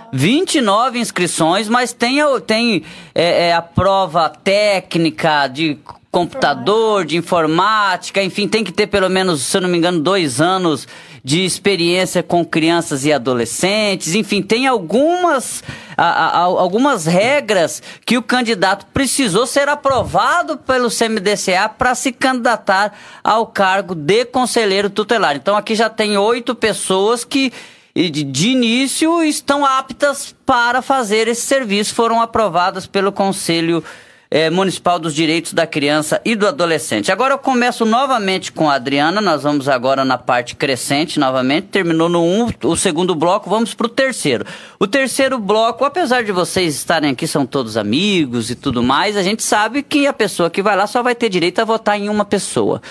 inscrições, 1.00 1.68
mas 1.68 1.92
tem, 1.92 2.20
tem 2.48 2.84
é, 3.14 3.50
é, 3.50 3.54
a 3.54 3.62
prova 3.62 4.30
técnica 4.30 5.48
de 5.48 5.78
computador, 6.16 7.04
de 7.04 7.18
informática, 7.18 8.24
enfim, 8.24 8.48
tem 8.48 8.64
que 8.64 8.72
ter 8.72 8.88
pelo 8.88 9.10
menos, 9.10 9.42
se 9.42 9.58
eu 9.58 9.62
não 9.62 9.68
me 9.68 9.78
engano, 9.78 10.00
dois 10.00 10.40
anos 10.40 10.88
de 11.22 11.44
experiência 11.44 12.24
com 12.24 12.46
crianças 12.46 13.04
e 13.04 13.12
adolescentes, 13.12 14.16
enfim, 14.16 14.42
tem 14.42 14.66
algumas, 14.66 15.62
a, 15.98 16.04
a, 16.04 16.38
algumas 16.44 17.06
regras 17.06 17.84
que 18.06 18.18
o 18.18 18.22
candidato 18.22 18.86
precisou 18.94 19.46
ser 19.46 19.68
aprovado 19.68 20.56
pelo 20.56 20.88
CMDCA 20.90 21.68
para 21.68 21.94
se 21.96 22.14
candidatar 22.14 22.94
ao 23.22 23.48
cargo 23.48 23.94
de 23.94 24.24
conselheiro 24.24 24.90
tutelar. 24.90 25.36
Então 25.36 25.58
aqui 25.58 25.76
já 25.76 25.90
tem 25.90 26.16
oito 26.16 26.56
pessoas 26.56 27.26
que 27.26 27.52
de 27.96 28.50
início 28.50 29.24
estão 29.24 29.66
aptas 29.66 30.36
para 30.46 30.82
fazer 30.82 31.30
esse 31.30 31.44
serviço, 31.44 31.96
foram 31.96 32.22
aprovadas 32.22 32.86
pelo 32.86 33.10
Conselho 33.10 33.82
é, 34.30 34.50
Municipal 34.50 35.00
dos 35.00 35.16
Direitos 35.16 35.54
da 35.54 35.66
Criança 35.66 36.20
e 36.26 36.36
do 36.36 36.46
Adolescente. 36.46 37.10
Agora 37.10 37.36
eu 37.36 37.38
começo 37.38 37.86
novamente 37.86 38.52
com 38.52 38.70
a 38.70 38.74
Adriana, 38.74 39.22
nós 39.22 39.44
vamos 39.44 39.70
agora 39.70 40.04
na 40.04 40.18
parte 40.18 40.58
crescente 40.58 41.18
novamente, 41.18 41.68
terminou 41.68 42.10
no 42.10 42.22
um, 42.22 42.50
o 42.66 42.76
segundo 42.76 43.16
bloco, 43.16 43.50
vamos 43.50 43.74
para 43.74 43.88
o 43.88 43.90
terceiro. 43.90 44.46
O 44.78 44.86
terceiro 44.86 45.40
bloco, 45.40 45.86
apesar 45.86 46.22
de 46.22 46.34
vocês 46.34 46.76
estarem 46.76 47.12
aqui, 47.12 47.26
são 47.26 47.46
todos 47.46 47.78
amigos 47.78 48.50
e 48.50 48.56
tudo 48.56 48.84
mais, 48.84 49.16
a 49.16 49.24
gente 49.24 49.42
sabe 49.42 49.82
que 49.82 50.06
a 50.06 50.12
pessoa 50.12 50.50
que 50.50 50.62
vai 50.62 50.76
lá 50.76 50.86
só 50.86 51.02
vai 51.02 51.16
ter 51.16 51.30
direito 51.30 51.60
a 51.60 51.64
votar 51.64 51.98
em 51.98 52.10
uma 52.10 52.26
pessoa. 52.26 52.82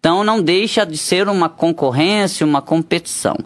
Então 0.00 0.24
não 0.24 0.40
deixa 0.40 0.86
de 0.86 0.96
ser 0.96 1.28
uma 1.28 1.50
concorrência, 1.50 2.46
uma 2.46 2.62
competição. 2.62 3.36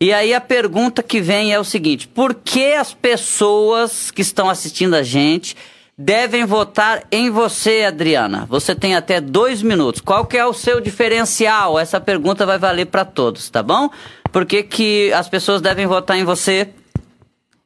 E 0.00 0.12
aí 0.12 0.32
a 0.32 0.40
pergunta 0.40 1.02
que 1.02 1.20
vem 1.20 1.52
é 1.52 1.58
o 1.58 1.64
seguinte: 1.64 2.06
por 2.06 2.34
que 2.34 2.74
as 2.74 2.94
pessoas 2.94 4.10
que 4.10 4.22
estão 4.22 4.48
assistindo 4.48 4.94
a 4.94 5.02
gente 5.02 5.56
devem 5.98 6.44
votar 6.44 7.02
em 7.10 7.28
você, 7.28 7.82
Adriana. 7.82 8.46
Você 8.48 8.72
tem 8.72 8.94
até 8.94 9.20
dois 9.20 9.60
minutos. 9.62 10.00
Qual 10.00 10.24
que 10.24 10.36
é 10.36 10.46
o 10.46 10.52
seu 10.52 10.80
diferencial? 10.80 11.76
Essa 11.76 12.00
pergunta 12.00 12.46
vai 12.46 12.56
valer 12.56 12.86
para 12.86 13.04
todos, 13.04 13.50
tá 13.50 13.64
bom? 13.64 13.90
Por 14.30 14.46
que, 14.46 14.62
que 14.62 15.12
as 15.12 15.28
pessoas 15.28 15.60
devem 15.60 15.88
votar 15.88 16.16
em 16.16 16.22
você? 16.22 16.68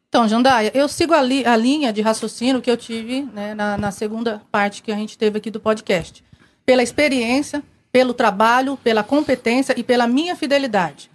Então, 0.09 0.27
Jandaia, 0.27 0.71
eu 0.75 0.88
sigo 0.88 1.12
a, 1.12 1.21
li, 1.21 1.45
a 1.45 1.57
linha 1.57 1.92
de 1.92 2.01
raciocínio 2.01 2.62
que 2.62 2.71
eu 2.71 2.77
tive 2.77 3.23
né, 3.35 3.55
na, 3.55 3.77
na 3.77 3.90
segunda 3.90 4.40
parte 4.51 4.83
que 4.83 4.92
a 4.92 4.97
gente 4.97 5.18
teve 5.18 5.37
aqui 5.38 5.51
do 5.51 5.61
podcast. 5.61 6.25
Pela 6.64 6.83
experiência, 6.83 7.62
pelo 7.90 8.14
trabalho, 8.14 8.79
pela 8.83 9.03
competência 9.03 9.75
e 9.77 9.83
pela 9.83 10.07
minha 10.07 10.35
fidelidade. 10.35 11.11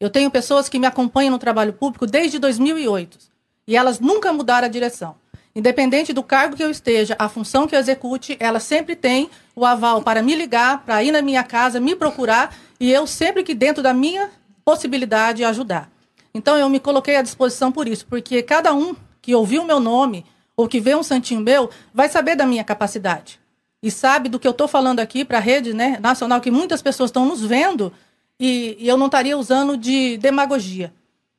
Eu 0.00 0.08
tenho 0.08 0.30
pessoas 0.30 0.68
que 0.68 0.78
me 0.78 0.86
acompanham 0.86 1.32
no 1.32 1.38
trabalho 1.38 1.72
público 1.72 2.06
desde 2.06 2.38
2008 2.38 3.18
e 3.66 3.76
elas 3.76 3.98
nunca 3.98 4.32
mudaram 4.32 4.66
a 4.66 4.70
direção. 4.70 5.16
Independente 5.54 6.12
do 6.12 6.22
cargo 6.22 6.54
que 6.54 6.62
eu 6.62 6.70
esteja, 6.70 7.16
a 7.18 7.28
função 7.28 7.66
que 7.66 7.74
eu 7.74 7.80
execute, 7.80 8.36
ela 8.38 8.60
sempre 8.60 8.94
tem 8.94 9.28
o 9.56 9.66
aval 9.66 10.02
para 10.02 10.22
me 10.22 10.36
ligar, 10.36 10.84
para 10.84 11.02
ir 11.02 11.10
na 11.10 11.20
minha 11.20 11.42
casa, 11.42 11.80
me 11.80 11.96
procurar 11.96 12.54
e 12.78 12.92
eu 12.92 13.08
sempre 13.08 13.42
que 13.42 13.54
dentro 13.54 13.82
da 13.82 13.92
minha 13.92 14.30
possibilidade 14.64 15.42
ajudar. 15.42 15.90
Então 16.32 16.56
eu 16.56 16.68
me 16.68 16.78
coloquei 16.78 17.16
à 17.16 17.22
disposição 17.22 17.72
por 17.72 17.88
isso, 17.88 18.06
porque 18.06 18.40
cada 18.40 18.72
um 18.72 18.94
que 19.20 19.34
ouviu 19.34 19.62
o 19.62 19.66
meu 19.66 19.80
nome 19.80 20.24
ou 20.56 20.68
que 20.68 20.78
vê 20.78 20.94
um 20.94 21.02
santinho 21.02 21.40
meu 21.40 21.70
vai 21.92 22.08
saber 22.08 22.36
da 22.36 22.46
minha 22.46 22.62
capacidade 22.62 23.40
e 23.82 23.90
sabe 23.90 24.28
do 24.28 24.38
que 24.38 24.46
eu 24.46 24.52
estou 24.52 24.68
falando 24.68 25.00
aqui 25.00 25.24
para 25.24 25.38
a 25.38 25.40
rede 25.40 25.72
né, 25.72 25.98
nacional, 26.00 26.40
que 26.40 26.50
muitas 26.50 26.82
pessoas 26.82 27.10
estão 27.10 27.26
nos 27.26 27.42
vendo 27.44 27.92
e, 28.38 28.76
e 28.78 28.88
eu 28.88 28.96
não 28.96 29.06
estaria 29.06 29.36
usando 29.36 29.76
de 29.76 30.16
demagogia. 30.18 30.92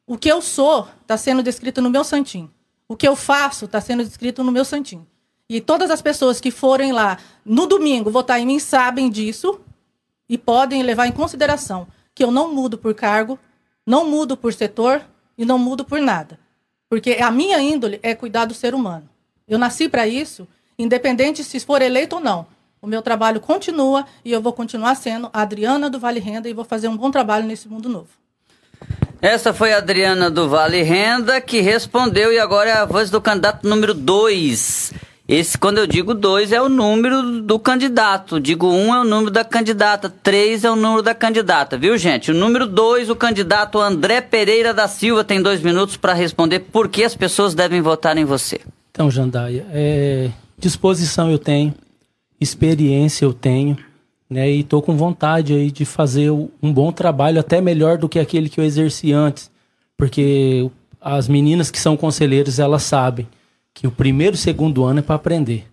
O 0.05 0.17
que 0.17 0.29
eu 0.29 0.41
sou 0.41 0.87
está 1.01 1.17
sendo 1.17 1.43
descrito 1.43 1.81
no 1.81 1.89
meu 1.89 2.03
santinho. 2.03 2.51
O 2.87 2.95
que 2.95 3.07
eu 3.07 3.15
faço 3.15 3.65
está 3.65 3.79
sendo 3.79 4.03
descrito 4.03 4.43
no 4.43 4.51
meu 4.51 4.65
santinho. 4.65 5.07
E 5.47 5.61
todas 5.61 5.89
as 5.89 6.01
pessoas 6.01 6.39
que 6.39 6.51
forem 6.51 6.91
lá 6.91 7.17
no 7.45 7.65
domingo 7.65 8.11
votar 8.11 8.39
em 8.39 8.45
mim 8.45 8.59
sabem 8.59 9.09
disso 9.09 9.59
e 10.27 10.37
podem 10.37 10.83
levar 10.83 11.07
em 11.07 11.11
consideração 11.11 11.87
que 12.13 12.23
eu 12.23 12.31
não 12.31 12.53
mudo 12.53 12.77
por 12.77 12.93
cargo, 12.93 13.39
não 13.85 14.07
mudo 14.07 14.35
por 14.35 14.53
setor 14.53 15.01
e 15.37 15.45
não 15.45 15.57
mudo 15.57 15.85
por 15.85 16.01
nada. 16.01 16.39
Porque 16.89 17.13
a 17.21 17.31
minha 17.31 17.59
índole 17.61 17.99
é 18.03 18.13
cuidar 18.13 18.45
do 18.45 18.53
ser 18.53 18.75
humano. 18.75 19.09
Eu 19.47 19.57
nasci 19.57 19.87
para 19.87 20.07
isso, 20.07 20.47
independente 20.77 21.43
se 21.43 21.59
for 21.59 21.81
eleito 21.81 22.17
ou 22.17 22.21
não. 22.21 22.45
O 22.81 22.87
meu 22.87 23.01
trabalho 23.01 23.39
continua 23.39 24.05
e 24.23 24.31
eu 24.31 24.41
vou 24.41 24.53
continuar 24.53 24.95
sendo 24.95 25.29
a 25.33 25.41
Adriana 25.41 25.89
do 25.89 25.99
Vale 25.99 26.19
Renda 26.19 26.47
e 26.47 26.53
vou 26.53 26.63
fazer 26.63 26.87
um 26.87 26.95
bom 26.95 27.11
trabalho 27.11 27.45
nesse 27.45 27.67
mundo 27.67 27.89
novo. 27.89 28.07
Essa 29.21 29.53
foi 29.53 29.73
a 29.73 29.77
Adriana 29.77 30.29
do 30.29 30.47
Vale 30.47 30.81
Renda 30.81 31.41
que 31.41 31.59
respondeu 31.59 32.31
e 32.31 32.39
agora 32.39 32.69
é 32.69 32.73
a 32.73 32.85
voz 32.85 33.09
do 33.09 33.19
candidato 33.19 33.67
número 33.67 33.93
2. 33.93 34.93
Esse, 35.29 35.59
quando 35.59 35.77
eu 35.77 35.85
digo 35.85 36.15
dois, 36.15 36.51
é 36.51 36.59
o 36.59 36.67
número 36.67 37.41
do 37.43 37.59
candidato. 37.59 38.39
Digo 38.39 38.65
um 38.67 38.95
é 38.95 39.01
o 39.01 39.03
número 39.03 39.29
da 39.29 39.45
candidata. 39.45 40.09
Três 40.09 40.63
é 40.63 40.71
o 40.71 40.75
número 40.75 41.03
da 41.03 41.13
candidata, 41.13 41.77
viu, 41.77 41.95
gente? 41.99 42.31
O 42.31 42.33
número 42.33 42.65
dois, 42.65 43.11
o 43.11 43.15
candidato 43.15 43.79
André 43.79 44.21
Pereira 44.21 44.73
da 44.73 44.87
Silva 44.87 45.23
tem 45.23 45.39
dois 45.39 45.61
minutos 45.61 45.97
para 45.97 46.13
responder 46.13 46.61
por 46.61 46.89
que 46.89 47.03
as 47.03 47.15
pessoas 47.15 47.53
devem 47.53 47.79
votar 47.79 48.17
em 48.17 48.25
você. 48.25 48.59
Então, 48.89 49.11
Jandaia, 49.11 49.67
é, 49.71 50.31
disposição 50.57 51.29
eu 51.29 51.37
tenho, 51.37 51.75
experiência 52.39 53.25
eu 53.25 53.33
tenho, 53.33 53.77
né? 54.29 54.49
E 54.49 54.63
tô 54.63 54.81
com 54.81 54.95
vontade 54.95 55.53
aí 55.53 55.71
de 55.71 55.85
fazer 55.85 56.29
um 56.29 56.71
bom 56.73 56.91
trabalho, 56.91 57.39
até 57.39 57.59
melhor 57.59 57.97
do 57.97 58.07
que 58.07 58.19
aquele 58.19 58.49
que 58.49 58.59
eu 58.59 58.63
exerci 58.63 59.11
antes. 59.11 59.49
Porque 59.97 60.69
as 61.01 61.27
meninas 61.27 61.71
que 61.71 61.79
são 61.79 61.97
conselheiros, 61.97 62.59
elas 62.59 62.83
sabem 62.83 63.27
que 63.73 63.87
o 63.87 63.91
primeiro 63.91 64.35
e 64.35 64.39
segundo 64.39 64.83
ano 64.83 64.99
é 64.99 65.01
para 65.01 65.15
aprender. 65.15 65.65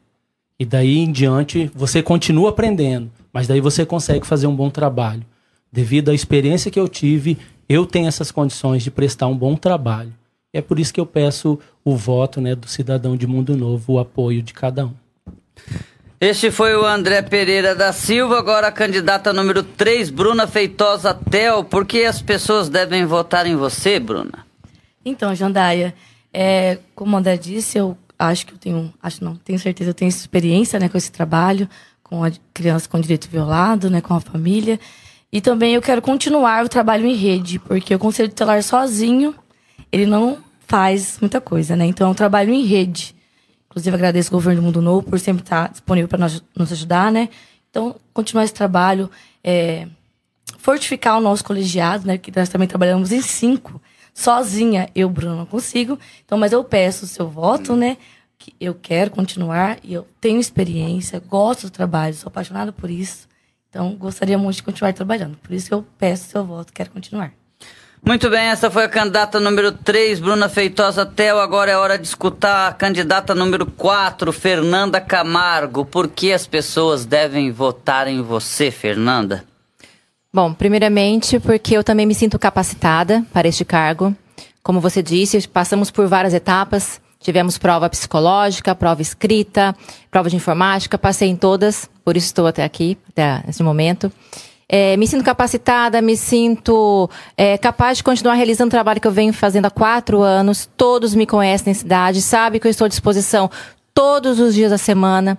E 0.58 0.64
daí 0.64 0.98
em 0.98 1.12
diante 1.12 1.70
você 1.74 2.02
continua 2.02 2.50
aprendendo, 2.50 3.10
mas 3.32 3.46
daí 3.46 3.60
você 3.60 3.84
consegue 3.84 4.26
fazer 4.26 4.46
um 4.46 4.56
bom 4.56 4.70
trabalho. 4.70 5.24
Devido 5.70 6.10
à 6.10 6.14
experiência 6.14 6.70
que 6.70 6.80
eu 6.80 6.88
tive, 6.88 7.36
eu 7.68 7.84
tenho 7.84 8.08
essas 8.08 8.30
condições 8.30 8.82
de 8.82 8.90
prestar 8.90 9.26
um 9.26 9.36
bom 9.36 9.56
trabalho. 9.56 10.12
É 10.52 10.62
por 10.62 10.78
isso 10.78 10.94
que 10.94 11.00
eu 11.00 11.04
peço 11.04 11.58
o 11.84 11.94
voto 11.94 12.40
né, 12.40 12.54
do 12.54 12.66
cidadão 12.66 13.16
de 13.16 13.26
Mundo 13.26 13.56
Novo, 13.56 13.94
o 13.94 13.98
apoio 13.98 14.42
de 14.42 14.54
cada 14.54 14.86
um. 14.86 14.94
Este 16.18 16.50
foi 16.50 16.74
o 16.74 16.86
André 16.86 17.20
Pereira 17.20 17.74
da 17.74 17.92
Silva, 17.92 18.38
agora 18.38 18.68
a 18.68 18.72
candidata 18.72 19.34
número 19.34 19.62
3, 19.62 20.08
Bruna 20.08 20.46
Feitosa 20.46 21.12
Tel. 21.12 21.62
Por 21.62 21.84
que 21.84 22.04
as 22.04 22.22
pessoas 22.22 22.70
devem 22.70 23.04
votar 23.04 23.46
em 23.46 23.54
você, 23.54 24.00
Bruna? 24.00 24.46
Então, 25.04 25.34
Jandaia, 25.34 25.94
é, 26.32 26.78
como 26.94 27.14
o 27.14 27.18
André 27.18 27.36
disse, 27.36 27.76
eu 27.76 27.98
acho 28.18 28.46
que 28.46 28.54
eu 28.54 28.58
tenho, 28.58 28.94
acho 29.02 29.22
não, 29.22 29.36
tenho 29.36 29.58
certeza, 29.58 29.90
eu 29.90 29.94
tenho 29.94 30.08
experiência 30.08 30.80
né, 30.80 30.88
com 30.88 30.96
esse 30.96 31.12
trabalho, 31.12 31.68
com 32.02 32.24
a 32.24 32.32
criança 32.54 32.88
com 32.88 32.98
direito 32.98 33.28
violado, 33.28 33.90
né, 33.90 34.00
com 34.00 34.14
a 34.14 34.20
família. 34.20 34.80
E 35.30 35.42
também 35.42 35.74
eu 35.74 35.82
quero 35.82 36.00
continuar 36.00 36.64
o 36.64 36.68
trabalho 36.68 37.06
em 37.06 37.14
rede, 37.14 37.58
porque 37.58 37.94
o 37.94 37.98
Conselho 37.98 38.30
Tutelar 38.30 38.62
sozinho, 38.62 39.34
ele 39.92 40.06
não 40.06 40.38
faz 40.66 41.18
muita 41.20 41.42
coisa, 41.42 41.76
né? 41.76 41.84
Então, 41.84 42.08
é 42.08 42.10
um 42.10 42.14
trabalho 42.14 42.54
em 42.54 42.64
rede. 42.64 43.15
Inclusive, 43.76 43.94
agradeço 43.94 44.34
ao 44.34 44.38
Governo 44.38 44.62
do 44.62 44.64
Mundo 44.64 44.80
Novo 44.80 45.02
por 45.02 45.20
sempre 45.20 45.42
estar 45.42 45.68
disponível 45.68 46.08
para 46.08 46.26
nos 46.56 46.72
ajudar, 46.72 47.12
né? 47.12 47.28
Então, 47.68 47.94
continuar 48.14 48.44
esse 48.44 48.54
trabalho, 48.54 49.10
é, 49.44 49.86
fortificar 50.56 51.18
o 51.18 51.20
nosso 51.20 51.44
colegiado, 51.44 52.06
né? 52.06 52.16
Que 52.16 52.34
nós 52.34 52.48
também 52.48 52.66
trabalhamos 52.66 53.12
em 53.12 53.20
cinco 53.20 53.78
sozinha, 54.14 54.88
eu, 54.94 55.10
Bruno, 55.10 55.36
não 55.36 55.44
consigo. 55.44 55.98
Então, 56.24 56.38
mas 56.38 56.52
eu 56.52 56.64
peço 56.64 57.04
o 57.04 57.08
seu 57.08 57.28
voto, 57.28 57.76
né? 57.76 57.98
Que 58.38 58.54
eu 58.58 58.74
quero 58.74 59.10
continuar 59.10 59.78
e 59.84 59.92
eu 59.92 60.08
tenho 60.22 60.40
experiência, 60.40 61.20
gosto 61.20 61.64
do 61.64 61.70
trabalho, 61.70 62.14
sou 62.14 62.28
apaixonada 62.28 62.72
por 62.72 62.88
isso. 62.88 63.28
Então, 63.68 63.94
gostaria 63.94 64.38
muito 64.38 64.56
de 64.56 64.62
continuar 64.62 64.94
trabalhando. 64.94 65.36
Por 65.36 65.52
isso 65.52 65.68
que 65.68 65.74
eu 65.74 65.84
peço 65.98 66.24
o 66.24 66.30
seu 66.30 66.44
voto, 66.46 66.72
quero 66.72 66.90
continuar. 66.90 67.30
Muito 68.06 68.30
bem, 68.30 68.46
essa 68.46 68.70
foi 68.70 68.84
a 68.84 68.88
candidata 68.88 69.40
número 69.40 69.72
3, 69.72 70.20
Bruna 70.20 70.48
Feitosa 70.48 71.04
Tel. 71.04 71.40
Agora 71.40 71.72
é 71.72 71.76
hora 71.76 71.98
de 71.98 72.06
escutar 72.06 72.68
a 72.68 72.72
candidata 72.72 73.34
número 73.34 73.66
4, 73.66 74.32
Fernanda 74.32 75.00
Camargo. 75.00 75.84
Por 75.84 76.06
que 76.06 76.32
as 76.32 76.46
pessoas 76.46 77.04
devem 77.04 77.50
votar 77.50 78.06
em 78.06 78.22
você, 78.22 78.70
Fernanda? 78.70 79.44
Bom, 80.32 80.54
primeiramente 80.54 81.40
porque 81.40 81.76
eu 81.76 81.82
também 81.82 82.06
me 82.06 82.14
sinto 82.14 82.38
capacitada 82.38 83.26
para 83.32 83.48
este 83.48 83.64
cargo. 83.64 84.14
Como 84.62 84.80
você 84.80 85.02
disse, 85.02 85.48
passamos 85.48 85.90
por 85.90 86.06
várias 86.06 86.32
etapas. 86.32 87.00
Tivemos 87.18 87.58
prova 87.58 87.90
psicológica, 87.90 88.72
prova 88.72 89.02
escrita, 89.02 89.74
prova 90.12 90.30
de 90.30 90.36
informática, 90.36 90.96
passei 90.96 91.28
em 91.28 91.34
todas, 91.34 91.90
por 92.04 92.16
isso 92.16 92.26
estou 92.26 92.46
até 92.46 92.62
aqui, 92.62 92.96
até 93.08 93.42
esse 93.48 93.64
momento. 93.64 94.12
É, 94.68 94.96
me 94.96 95.06
sinto 95.06 95.24
capacitada, 95.24 96.02
me 96.02 96.16
sinto 96.16 97.08
é, 97.36 97.56
capaz 97.56 97.98
de 97.98 98.04
continuar 98.04 98.34
realizando 98.34 98.68
o 98.68 98.70
trabalho 98.70 99.00
que 99.00 99.06
eu 99.06 99.12
venho 99.12 99.32
fazendo 99.32 99.66
há 99.66 99.70
quatro 99.70 100.22
anos. 100.22 100.68
Todos 100.76 101.14
me 101.14 101.26
conhecem 101.26 101.72
na 101.72 101.78
cidade, 101.78 102.20
sabem 102.20 102.60
que 102.60 102.66
eu 102.66 102.70
estou 102.70 102.86
à 102.86 102.88
disposição 102.88 103.50
todos 103.94 104.40
os 104.40 104.54
dias 104.54 104.70
da 104.70 104.78
semana. 104.78 105.38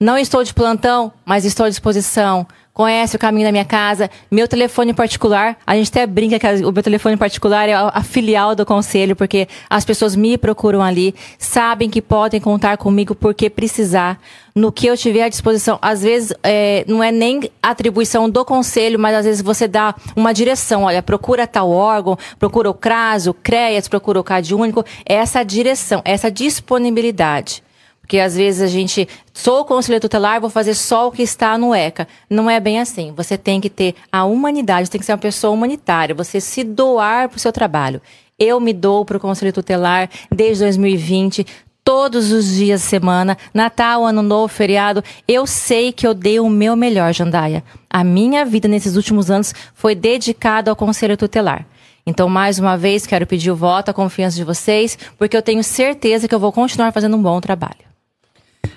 Não 0.00 0.18
estou 0.18 0.42
de 0.42 0.52
plantão, 0.52 1.12
mas 1.24 1.44
estou 1.44 1.66
à 1.66 1.68
disposição 1.68 2.46
conhece 2.74 3.14
o 3.14 3.18
caminho 3.18 3.46
da 3.46 3.52
minha 3.52 3.64
casa, 3.64 4.10
meu 4.28 4.48
telefone 4.48 4.92
particular. 4.92 5.56
A 5.64 5.76
gente 5.76 5.88
até 5.88 6.04
brinca 6.06 6.38
que 6.38 6.64
o 6.64 6.72
meu 6.72 6.82
telefone 6.82 7.16
particular 7.16 7.68
é 7.68 7.72
a 7.72 8.02
filial 8.02 8.56
do 8.56 8.66
conselho, 8.66 9.14
porque 9.14 9.48
as 9.70 9.84
pessoas 9.84 10.16
me 10.16 10.36
procuram 10.36 10.82
ali, 10.82 11.14
sabem 11.38 11.88
que 11.88 12.02
podem 12.02 12.40
contar 12.40 12.76
comigo 12.76 13.14
porque 13.14 13.48
precisar, 13.48 14.20
no 14.54 14.70
que 14.70 14.86
eu 14.86 14.96
tiver 14.96 15.24
à 15.24 15.28
disposição. 15.28 15.78
Às 15.82 16.02
vezes 16.02 16.32
é, 16.42 16.84
não 16.86 17.02
é 17.02 17.10
nem 17.10 17.50
atribuição 17.62 18.30
do 18.30 18.44
conselho, 18.44 18.98
mas 18.98 19.16
às 19.16 19.24
vezes 19.24 19.42
você 19.42 19.66
dá 19.66 19.94
uma 20.14 20.32
direção. 20.32 20.84
Olha, 20.84 21.02
procura 21.02 21.46
tal 21.46 21.70
órgão, 21.70 22.16
procura 22.38 22.70
o 22.70 22.74
CRAS, 22.74 23.26
o 23.26 23.34
CREAS, 23.34 23.88
procura 23.88 24.20
o 24.20 24.24
CAD 24.24 24.54
único. 24.54 24.84
Essa 25.04 25.42
direção, 25.42 26.00
essa 26.04 26.30
disponibilidade. 26.30 27.62
Porque 28.00 28.18
às 28.18 28.36
vezes 28.36 28.60
a 28.60 28.66
gente, 28.66 29.08
sou 29.32 29.64
conselheiro 29.64 30.02
tutelar, 30.02 30.38
vou 30.38 30.50
fazer 30.50 30.74
só 30.74 31.08
o 31.08 31.10
que 31.10 31.22
está 31.22 31.56
no 31.56 31.74
ECA. 31.74 32.06
Não 32.28 32.50
é 32.50 32.60
bem 32.60 32.78
assim. 32.78 33.14
Você 33.16 33.38
tem 33.38 33.62
que 33.62 33.70
ter 33.70 33.94
a 34.12 34.24
humanidade, 34.24 34.90
tem 34.90 34.98
que 34.98 35.06
ser 35.06 35.12
uma 35.12 35.18
pessoa 35.18 35.54
humanitária, 35.54 36.14
você 36.14 36.38
se 36.38 36.62
doar 36.62 37.30
para 37.30 37.38
o 37.38 37.40
seu 37.40 37.50
trabalho. 37.50 38.02
Eu 38.38 38.60
me 38.60 38.74
dou 38.74 39.04
para 39.04 39.16
o 39.16 39.20
conselho 39.20 39.52
tutelar 39.52 40.10
desde 40.30 40.64
2020, 40.64 41.46
todos 41.84 42.32
os 42.32 42.54
dias 42.54 42.80
da 42.80 42.88
semana, 42.88 43.36
Natal, 43.52 44.06
Ano 44.06 44.22
Novo, 44.22 44.48
feriado. 44.48 45.04
Eu 45.28 45.46
sei 45.46 45.92
que 45.92 46.06
eu 46.06 46.14
dei 46.14 46.40
o 46.40 46.48
meu 46.48 46.74
melhor, 46.74 47.12
Jandaia. 47.12 47.62
A 47.90 48.02
minha 48.02 48.44
vida 48.44 48.66
nesses 48.66 48.96
últimos 48.96 49.30
anos 49.30 49.54
foi 49.74 49.94
dedicada 49.94 50.70
ao 50.70 50.76
conselho 50.76 51.16
tutelar. 51.16 51.66
Então, 52.06 52.28
mais 52.28 52.58
uma 52.58 52.76
vez, 52.76 53.06
quero 53.06 53.26
pedir 53.26 53.50
o 53.50 53.56
voto, 53.56 53.90
a 53.90 53.94
confiança 53.94 54.36
de 54.36 54.44
vocês, 54.44 54.98
porque 55.18 55.36
eu 55.36 55.42
tenho 55.42 55.62
certeza 55.62 56.26
que 56.26 56.34
eu 56.34 56.40
vou 56.40 56.52
continuar 56.52 56.92
fazendo 56.92 57.16
um 57.16 57.22
bom 57.22 57.40
trabalho. 57.40 57.84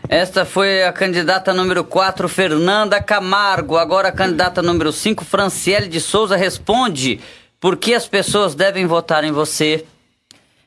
Esta 0.09 0.45
foi 0.45 0.83
a 0.83 0.93
candidata 0.93 1.53
número 1.53 1.83
4, 1.83 2.29
Fernanda 2.29 3.01
Camargo. 3.01 3.77
Agora 3.77 4.09
a 4.09 4.11
candidata 4.11 4.61
número 4.61 4.91
5, 4.91 5.25
Franciele 5.25 5.87
de 5.87 5.99
Souza, 5.99 6.37
responde 6.37 7.19
por 7.59 7.75
que 7.75 7.93
as 7.93 8.07
pessoas 8.07 8.55
devem 8.55 8.85
votar 8.85 9.23
em 9.23 9.31
você. 9.31 9.85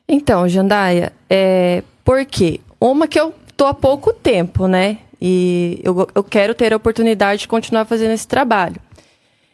Então, 0.07 0.47
Jandaia, 0.47 1.13
é 1.29 1.83
porque 2.03 2.59
uma 2.79 3.07
que 3.07 3.19
eu 3.19 3.33
tô 3.55 3.65
há 3.65 3.73
pouco 3.73 4.13
tempo, 4.13 4.67
né? 4.67 4.97
E 5.21 5.79
eu, 5.83 6.07
eu 6.15 6.23
quero 6.23 6.55
ter 6.55 6.73
a 6.73 6.77
oportunidade 6.77 7.41
de 7.41 7.47
continuar 7.47 7.85
fazendo 7.85 8.11
esse 8.11 8.27
trabalho. 8.27 8.81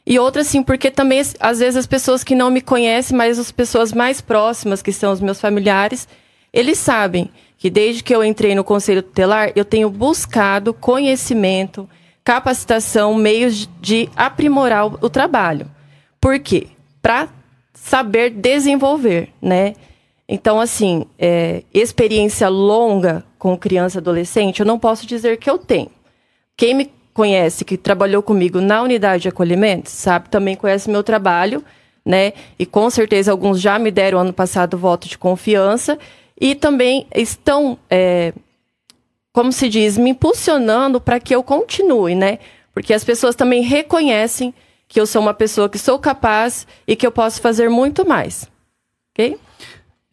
E 0.06 0.18
outra, 0.18 0.42
assim, 0.42 0.64
porque 0.64 0.90
também, 0.90 1.22
às 1.40 1.60
vezes, 1.60 1.76
as 1.76 1.86
pessoas 1.86 2.24
que 2.24 2.34
não 2.34 2.50
me 2.50 2.62
conhecem, 2.62 3.18
mas 3.18 3.38
as 3.38 3.52
pessoas 3.52 3.92
mais 3.92 4.22
próximas, 4.22 4.82
que 4.82 4.94
são 4.94 5.12
os 5.12 5.20
meus 5.20 5.42
familiares, 5.42 6.08
eles 6.54 6.78
sabem 6.78 7.30
que 7.58 7.70
desde 7.70 8.02
que 8.02 8.16
eu 8.16 8.24
entrei 8.24 8.56
no 8.56 8.64
Conselho 8.64 9.04
Tutelar, 9.04 9.52
eu 9.54 9.66
tenho 9.66 9.90
buscado 9.90 10.74
conhecimento, 10.74 11.90
capacitação, 12.24 13.14
meios 13.16 13.68
de 13.82 14.10
aprimorar 14.16 14.88
o, 14.88 14.98
o 15.02 15.10
trabalho. 15.10 15.70
Por 16.22 16.40
quê? 16.40 16.68
Para 17.02 17.28
saber 17.74 18.30
desenvolver, 18.30 19.30
né? 19.42 19.76
Então, 20.28 20.60
assim, 20.60 21.06
é, 21.18 21.64
experiência 21.74 22.50
longa 22.50 23.24
com 23.40 23.58
criança 23.58 23.98
e 23.98 24.00
adolescente, 24.00 24.60
eu 24.60 24.66
não 24.66 24.78
posso 24.78 25.08
dizer 25.08 25.38
que 25.38 25.50
eu 25.50 25.58
tenho. 25.58 25.90
Quem 26.56 26.74
me 26.74 26.92
conhece, 27.14 27.64
que 27.64 27.78
trabalhou 27.78 28.22
comigo 28.22 28.60
na 28.60 28.82
unidade 28.82 29.24
de 29.24 29.30
acolhimento, 29.30 29.90
sabe, 29.90 30.30
também 30.30 30.56
conhece 30.56 30.90
meu 30.90 31.02
trabalho, 31.02 31.64
né? 32.06 32.34
E 32.60 32.66
com 32.66 32.90
certeza 32.90 33.32
alguns 33.32 33.60
já 33.60 33.80
me 33.80 33.90
deram 33.90 34.20
ano 34.20 34.34
passado 34.34 34.78
voto 34.78 35.08
de 35.08 35.18
confiança 35.18 35.98
e 36.40 36.54
também 36.54 37.08
estão, 37.16 37.78
é, 37.90 38.34
como 39.32 39.52
se 39.52 39.70
diz, 39.70 39.98
me 39.98 40.12
impulsionando 40.12 41.00
para 41.02 41.20
que 41.20 41.34
eu 41.34 41.42
continue, 41.42 42.16
né? 42.16 42.40
Porque 42.74 42.94
as 42.94 43.04
pessoas 43.04 43.36
também 43.36 43.64
reconhecem 43.64 44.54
que 44.88 45.00
eu 45.00 45.08
sou 45.08 45.22
uma 45.22 45.34
pessoa 45.34 45.68
que 45.68 45.80
sou 45.80 45.98
capaz 45.98 46.68
e 46.88 46.96
que 46.96 47.06
eu 47.06 47.12
posso 47.12 47.42
fazer 47.42 47.70
muito 47.70 48.08
mais. 48.08 48.48
Ok? 49.12 49.38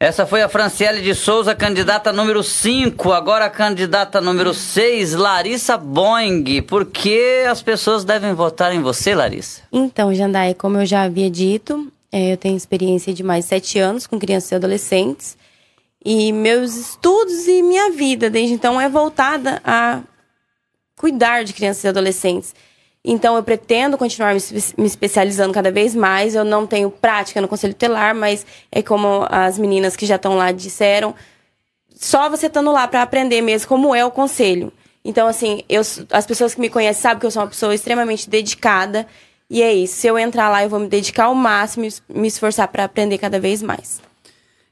Essa 0.05 0.27
foi 0.27 0.43
a 0.43 0.51
Franciele 0.51 1.01
de 1.01 1.15
Souza, 1.15 1.55
candidata 1.55 2.13
número 2.13 2.43
5. 2.43 3.11
Agora 3.11 3.47
a 3.47 3.49
candidata 3.49 4.21
número 4.21 4.53
6, 4.53 5.15
Larissa 5.15 5.79
Boing. 5.79 6.61
Por 6.61 6.85
que 6.85 7.43
as 7.49 7.63
pessoas 7.63 8.05
devem 8.05 8.35
votar 8.35 8.75
em 8.75 8.83
você, 8.83 9.15
Larissa? 9.15 9.63
Então, 9.73 10.15
Jandai, 10.15 10.53
como 10.53 10.77
eu 10.77 10.85
já 10.85 11.05
havia 11.05 11.31
dito, 11.31 11.91
é, 12.13 12.35
eu 12.35 12.37
tenho 12.37 12.55
experiência 12.55 13.15
de 13.15 13.23
mais 13.23 13.47
de 13.47 13.49
sete 13.49 13.79
anos 13.79 14.07
com 14.07 14.19
crianças 14.19 14.51
e 14.51 14.55
adolescentes. 14.57 15.39
E 16.05 16.35
meus 16.35 16.77
estudos 16.77 17.49
e 17.49 17.63
minha 17.63 17.91
vida 17.91 18.29
desde 18.29 18.53
então 18.53 18.79
é 18.79 18.91
voltada 18.91 19.63
a 19.65 20.03
cuidar 20.99 21.45
de 21.45 21.55
crianças 21.55 21.83
e 21.83 21.89
adolescentes. 21.89 22.55
Então, 23.05 23.37
eu 23.37 23.43
pretendo 23.43 23.99
continuar 23.99 24.35
me 24.35 24.87
especializando 24.87 25.53
cada 25.53 25.71
vez 25.71 25.95
mais. 25.95 26.35
Eu 26.35 26.45
não 26.45 26.67
tenho 26.67 26.91
prática 26.91 27.41
no 27.41 27.49
conselho 27.49 27.75
telar, 27.75 28.15
mas 28.15 28.47
é 28.73 28.83
como 28.83 29.27
as 29.29 29.59
meninas 29.59 29.95
que 29.95 30.07
já 30.07 30.17
estão 30.17 30.37
lá 30.37 30.51
disseram, 30.53 31.15
só 31.95 32.31
você 32.31 32.47
estando 32.47 32.73
lá 32.73 32.89
para 32.89 33.03
aprender 33.03 33.41
mesmo 33.43 33.69
como 33.69 33.95
é 33.95 34.05
o 34.05 34.11
conselho. 34.11 34.73
Então, 35.05 35.29
assim, 35.29 35.63
eu, 35.69 35.83
as 36.11 36.27
pessoas 36.27 36.55
que 36.55 36.61
me 36.61 36.71
conhecem 36.71 37.03
sabem 37.03 37.21
que 37.21 37.27
eu 37.27 37.31
sou 37.31 37.43
uma 37.43 37.49
pessoa 37.49 37.75
extremamente 37.75 38.29
dedicada. 38.29 39.07
E 39.51 39.63
é 39.63 39.73
isso. 39.73 39.97
Se 39.97 40.07
eu 40.07 40.19
entrar 40.19 40.49
lá, 40.49 40.63
eu 40.65 40.71
vou 40.71 40.81
me 40.81 40.89
dedicar 40.89 41.25
ao 41.25 41.35
máximo 41.35 41.85
e 41.85 41.93
me 42.09 42.27
esforçar 42.27 42.69
para 42.69 42.85
aprender 42.85 43.19
cada 43.19 43.39
vez 43.39 43.63
mais. 43.63 44.01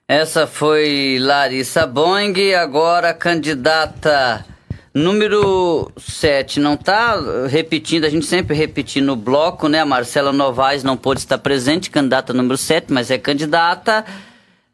Essa 0.09 0.47
foi 0.47 1.18
Larissa 1.20 1.87
Boing, 1.87 2.55
agora 2.55 3.14
candidata 3.14 4.45
número 4.95 5.90
7. 5.97 6.61
Não 6.61 6.74
está 6.74 7.18
repetindo, 7.49 8.05
a 8.05 8.11
gente 8.11 8.26
sempre 8.26 8.57
repete 8.57 9.01
no 9.01 9.16
bloco, 9.16 9.68
né? 9.68 9.80
A 9.80 9.86
Marcela 9.86 10.32
Novaes 10.32 10.84
não 10.84 10.97
pôde 10.97 11.20
estar 11.20 11.38
presente, 11.38 11.90
candidata 11.90 12.32
número 12.32 12.57
7, 12.57 12.93
mas 12.93 13.11
é 13.11 13.18
candidata. 13.18 14.05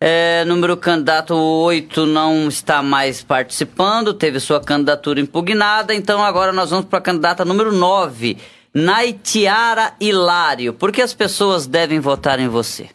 É, 0.01 0.45
número 0.45 0.77
candidato 0.77 1.35
8 1.35 2.07
não 2.07 2.49
está 2.49 2.83
mais 2.83 3.23
participando, 3.23 4.15
teve 4.15 4.39
sua 4.39 4.61
candidatura 4.61 5.21
impugnada, 5.21 5.93
então 5.93 6.23
agora 6.23 6.53
nós 6.53 6.71
vamos 6.71 6.87
para 6.87 7.01
a 7.01 7.03
candidata 7.03 7.45
número 7.45 7.73
9, 7.73 8.37
Naitiara 8.73 9.95
Hilário. 10.01 10.73
Por 10.73 10.93
que 10.93 11.03
as 11.03 11.13
pessoas 11.13 11.67
devem 11.67 11.99
votar 11.99 12.39
em 12.39 12.47
você? 12.47 12.91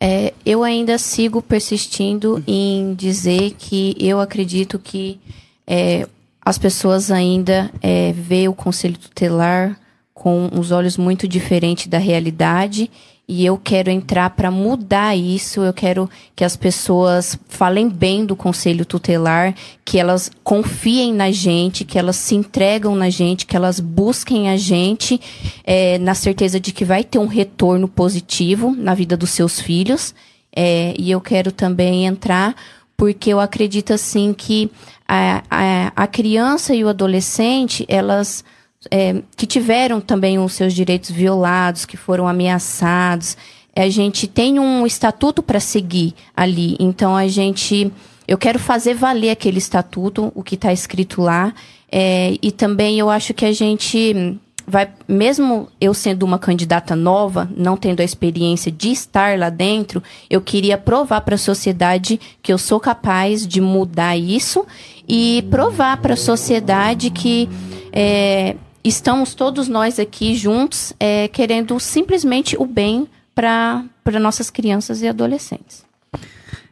É, 0.00 0.32
eu 0.46 0.64
ainda 0.64 0.96
sigo 0.96 1.42
persistindo 1.42 2.42
em 2.46 2.94
dizer 2.94 3.54
que 3.58 3.94
eu 3.98 4.18
acredito 4.18 4.78
que 4.78 5.20
é, 5.66 6.06
as 6.44 6.58
pessoas 6.58 7.10
ainda 7.10 7.70
é, 7.82 8.12
veem 8.12 8.48
o 8.48 8.54
Conselho 8.54 8.98
Tutelar 8.98 9.78
com 10.12 10.48
os 10.58 10.70
olhos 10.70 10.96
muito 10.96 11.26
diferentes 11.26 11.86
da 11.86 11.98
realidade 11.98 12.90
e 13.26 13.44
eu 13.44 13.56
quero 13.56 13.90
entrar 13.90 14.30
para 14.30 14.50
mudar 14.50 15.16
isso. 15.16 15.60
Eu 15.60 15.72
quero 15.72 16.10
que 16.36 16.44
as 16.44 16.56
pessoas 16.56 17.38
falem 17.48 17.88
bem 17.88 18.24
do 18.26 18.36
conselho 18.36 18.84
tutelar, 18.84 19.54
que 19.82 19.98
elas 19.98 20.30
confiem 20.42 21.12
na 21.12 21.30
gente, 21.30 21.84
que 21.84 21.98
elas 21.98 22.16
se 22.16 22.34
entregam 22.34 22.94
na 22.94 23.08
gente, 23.08 23.46
que 23.46 23.56
elas 23.56 23.80
busquem 23.80 24.50
a 24.50 24.58
gente 24.58 25.18
é, 25.64 25.98
na 25.98 26.14
certeza 26.14 26.60
de 26.60 26.70
que 26.70 26.84
vai 26.84 27.02
ter 27.02 27.18
um 27.18 27.26
retorno 27.26 27.88
positivo 27.88 28.74
na 28.76 28.94
vida 28.94 29.16
dos 29.16 29.30
seus 29.30 29.58
filhos. 29.58 30.14
É, 30.54 30.94
e 30.98 31.10
eu 31.10 31.20
quero 31.20 31.50
também 31.50 32.04
entrar 32.04 32.54
porque 32.96 33.30
eu 33.30 33.40
acredito 33.40 33.92
assim 33.92 34.32
que 34.32 34.70
a, 35.06 35.42
a, 35.50 35.92
a 35.94 36.06
criança 36.06 36.74
e 36.74 36.84
o 36.84 36.88
adolescente 36.88 37.84
elas 37.88 38.44
é, 38.90 39.22
que 39.36 39.46
tiveram 39.46 40.00
também 40.00 40.38
os 40.38 40.52
seus 40.52 40.72
direitos 40.72 41.10
violados, 41.10 41.84
que 41.84 41.96
foram 41.96 42.26
ameaçados. 42.26 43.36
A 43.74 43.88
gente 43.88 44.26
tem 44.26 44.58
um 44.58 44.86
estatuto 44.86 45.42
para 45.42 45.60
seguir 45.60 46.14
ali. 46.36 46.76
Então 46.78 47.16
a 47.16 47.26
gente. 47.28 47.92
Eu 48.26 48.38
quero 48.38 48.58
fazer 48.58 48.94
valer 48.94 49.30
aquele 49.30 49.58
estatuto, 49.58 50.32
o 50.34 50.42
que 50.42 50.54
está 50.54 50.72
escrito 50.72 51.20
lá. 51.20 51.52
É, 51.92 52.36
e 52.40 52.50
também 52.50 52.98
eu 52.98 53.10
acho 53.10 53.34
que 53.34 53.44
a 53.44 53.52
gente 53.52 54.38
vai, 54.66 54.88
mesmo 55.06 55.68
eu 55.80 55.92
sendo 55.92 56.22
uma 56.22 56.38
candidata 56.38 56.96
nova, 56.96 57.48
não 57.54 57.76
tendo 57.76 58.00
a 58.00 58.04
experiência 58.04 58.72
de 58.72 58.90
estar 58.90 59.38
lá 59.38 59.50
dentro, 59.50 60.02
eu 60.28 60.40
queria 60.40 60.78
provar 60.78 61.20
para 61.20 61.34
a 61.34 61.38
sociedade 61.38 62.18
que 62.42 62.52
eu 62.52 62.58
sou 62.58 62.80
capaz 62.80 63.46
de 63.46 63.60
mudar 63.60 64.16
isso 64.16 64.66
e 65.08 65.46
provar 65.50 65.98
para 65.98 66.14
a 66.14 66.16
sociedade 66.16 67.10
que 67.10 67.48
é, 67.92 68.56
estamos 68.82 69.34
todos 69.34 69.68
nós 69.68 69.98
aqui 69.98 70.34
juntos 70.34 70.92
é, 70.98 71.28
querendo 71.28 71.78
simplesmente 71.80 72.56
o 72.58 72.66
bem 72.66 73.08
para 73.34 73.84
nossas 74.20 74.50
crianças 74.50 75.02
e 75.02 75.08
adolescentes. 75.08 75.84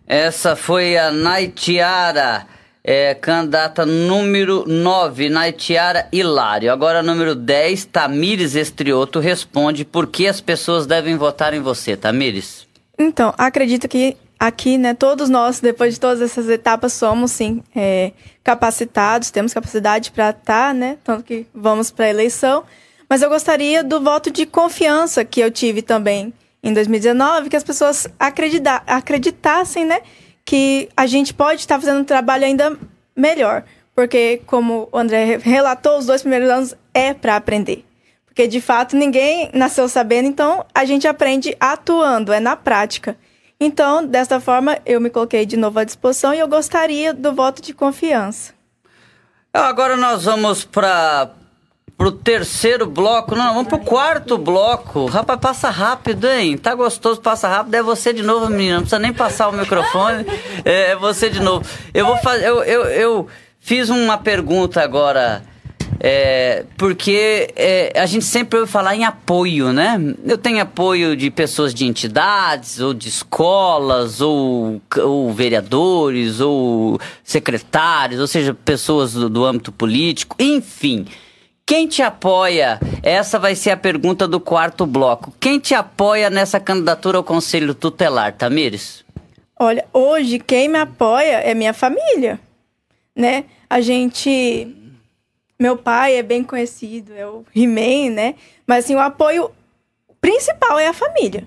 Essa 0.07 0.55
foi 0.55 0.97
a 0.99 1.11
Naitiara, 1.11 2.47
é, 2.85 3.15
candidata 3.15 3.87
número 3.87 4.65
9, 4.67 5.29
Naitiara 5.31 6.09
Hilário. 6.13 6.73
Agora, 6.73 7.03
número 7.03 7.35
10, 7.35 7.87
Tamires 7.87 8.55
Estrioto 8.55 9.21
responde 9.21 9.85
por 9.85 10.07
que 10.07 10.27
as 10.27 10.41
pessoas 10.41 10.87
devem 10.87 11.17
votar 11.17 11.55
em 11.55 11.61
você, 11.61 11.97
Tamires. 11.97 12.67
Então, 12.99 13.33
acredito 13.39 13.89
que 13.89 14.17
aqui, 14.43 14.77
né, 14.77 14.93
todos 14.93 15.29
nós, 15.29 15.61
depois 15.61 15.95
de 15.95 16.01
todas 16.01 16.21
essas 16.21 16.49
etapas, 16.49 16.93
somos 16.93 17.31
sim 17.31 17.63
é, 17.77 18.11
capacitados, 18.43 19.31
temos 19.31 19.55
capacidade 19.55 20.11
para 20.11 20.31
estar, 20.31 20.43
tá, 20.43 20.75
né, 20.75 20.99
tanto 21.05 21.23
que 21.23 21.47
vamos 21.55 21.93
para 21.93 22.07
a 22.07 22.11
eleição. 22.11 22.65
Mas 23.09 23.23
eu 23.23 23.29
gostaria 23.29 23.85
do 23.85 24.01
voto 24.01 24.33
de 24.33 24.45
confiança 24.45 25.25
que 25.25 25.39
eu 25.39 25.49
tive 25.49 25.81
também 25.81 26.35
em 26.61 26.73
2019, 26.73 27.51
que 27.51 27.57
as 27.57 27.63
pessoas 27.63 28.09
acredita 28.19 28.83
acreditassem, 28.85 29.85
né, 29.85 30.01
que 30.45 30.89
a 30.97 31.07
gente 31.07 31.33
pode 31.33 31.61
estar 31.61 31.79
fazendo 31.79 32.01
um 32.01 32.05
trabalho 32.05 32.45
ainda 32.45 32.77
melhor. 33.15 33.63
Porque, 33.95 34.41
como 34.47 34.89
o 34.91 34.99
André 34.99 35.39
relatou, 35.41 35.99
os 35.99 36.07
dois 36.07 36.23
primeiros 36.23 36.51
anos 36.51 36.75
é 36.93 37.15
para 37.15 37.37
aprender. 37.37 37.85
Porque, 38.27 38.49
de 38.49 38.61
fato, 38.61 38.97
ninguém 38.97 39.51
nasceu 39.53 39.89
sabendo, 39.89 40.27
então 40.27 40.67
a 40.75 40.85
gente 40.85 41.07
aprende 41.07 41.55
atuando, 41.61 42.33
é 42.33 42.41
na 42.41 42.57
prática. 42.57 43.17
Então, 43.65 44.05
desta 44.05 44.41
forma, 44.41 44.77
eu 44.85 45.01
me 45.01 45.09
coloquei 45.09 45.47
de 45.47 45.57
novo 45.57 45.79
à 45.79 45.85
disposição 45.85 46.35
e 46.35 46.41
eu 46.41 46.49
gostaria 46.49 47.15
do 47.15 47.33
voto 47.33 47.63
de 47.63 47.73
confiança. 47.73 48.53
Agora 49.55 49.97
nós 49.97 50.25
vamos 50.25 50.65
para 50.65 51.31
o 51.97 52.11
terceiro 52.11 52.87
bloco. 52.87 53.37
Não, 53.37 53.55
vamos 53.55 53.69
para 53.69 53.77
o 53.77 53.85
quarto 53.85 54.37
bloco. 54.37 55.07
Rapaz, 55.07 55.39
passa 55.39 55.71
rápido, 55.71 56.29
hein? 56.29 56.59
Tá 56.59 56.75
gostoso, 56.75 57.21
passa 57.21 57.47
rápido. 57.47 57.75
É 57.77 57.83
você 57.85 58.13
de 58.13 58.25
novo, 58.25 58.49
menina. 58.49 58.75
Não 58.75 58.81
precisa 58.81 58.99
nem 58.99 59.13
passar 59.13 59.49
o 59.49 59.53
microfone. 59.53 60.27
É, 60.65 60.91
é 60.91 60.97
você 60.97 61.31
de 61.31 61.39
novo. 61.39 61.65
Eu 61.95 62.05
vou 62.05 62.17
fazer. 62.17 62.45
Eu, 62.45 62.65
eu, 62.65 62.85
eu 62.87 63.29
fiz 63.61 63.89
uma 63.91 64.19
pergunta 64.19 64.83
agora 64.83 65.45
é, 66.05 66.65
porque 66.77 67.53
é, 67.55 67.93
a 67.95 68.07
gente 68.07 68.25
sempre 68.25 68.59
ouve 68.59 68.71
falar 68.71 68.97
em 68.97 69.05
apoio, 69.05 69.73
né? 69.73 69.97
Eu 70.25 70.37
tenho 70.37 70.61
apoio 70.61 71.17
de 71.17 71.31
pessoas 71.31 71.73
de 71.73 71.87
entidades, 71.87 72.81
ou 72.81 72.93
de 72.93 73.09
escolas, 73.09 74.21
ou, 74.21 74.83
ou 75.01 75.33
vereadores, 75.33 76.41
ou 76.41 76.99
secretários, 77.23 78.21
ou 78.21 78.27
seja, 78.27 78.53
pessoas 78.53 79.13
do, 79.13 79.31
do 79.31 79.45
âmbito 79.45 79.71
político, 79.71 80.35
enfim. 80.41 81.07
Quem 81.65 81.87
te 81.87 82.03
apoia? 82.03 82.81
Essa 83.01 83.39
vai 83.39 83.55
ser 83.55 83.71
a 83.71 83.77
pergunta 83.77 84.27
do 84.27 84.41
quarto 84.41 84.85
bloco. 84.85 85.33
Quem 85.39 85.61
te 85.61 85.73
apoia 85.73 86.29
nessa 86.29 86.59
candidatura 86.59 87.19
ao 87.19 87.23
Conselho 87.23 87.77
Tutelar, 87.77 88.33
Tamires? 88.33 89.05
Olha, 89.57 89.85
hoje 89.93 90.41
quem 90.41 90.69
me 90.69 90.81
apoia 90.81 91.37
é 91.37 91.55
minha 91.55 91.73
família, 91.73 92.41
né? 93.15 93.45
A 93.71 93.81
gente 93.81 94.82
meu 95.63 95.77
pai 95.77 96.17
é 96.17 96.25
bem 96.25 96.43
conhecido, 96.43 97.13
é 97.17 97.25
o 97.25 97.45
He-Man, 97.55 98.11
né? 98.11 98.35
Mas 98.67 98.85
assim, 98.85 98.97
o 98.97 98.99
apoio 98.99 99.49
principal 100.21 100.77
é 100.77 100.89
a 100.89 100.93
família. 100.93 101.47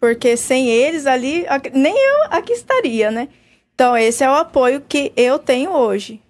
Porque 0.00 0.36
sem 0.36 0.68
eles 0.68 1.06
ali, 1.06 1.46
nem 1.72 1.94
eu 1.94 2.24
aqui 2.30 2.52
estaria, 2.52 3.12
né? 3.12 3.28
Então, 3.72 3.96
esse 3.96 4.24
é 4.24 4.28
o 4.28 4.34
apoio 4.34 4.82
que 4.86 5.12
eu 5.16 5.38
tenho 5.38 5.70
hoje. 5.70 6.20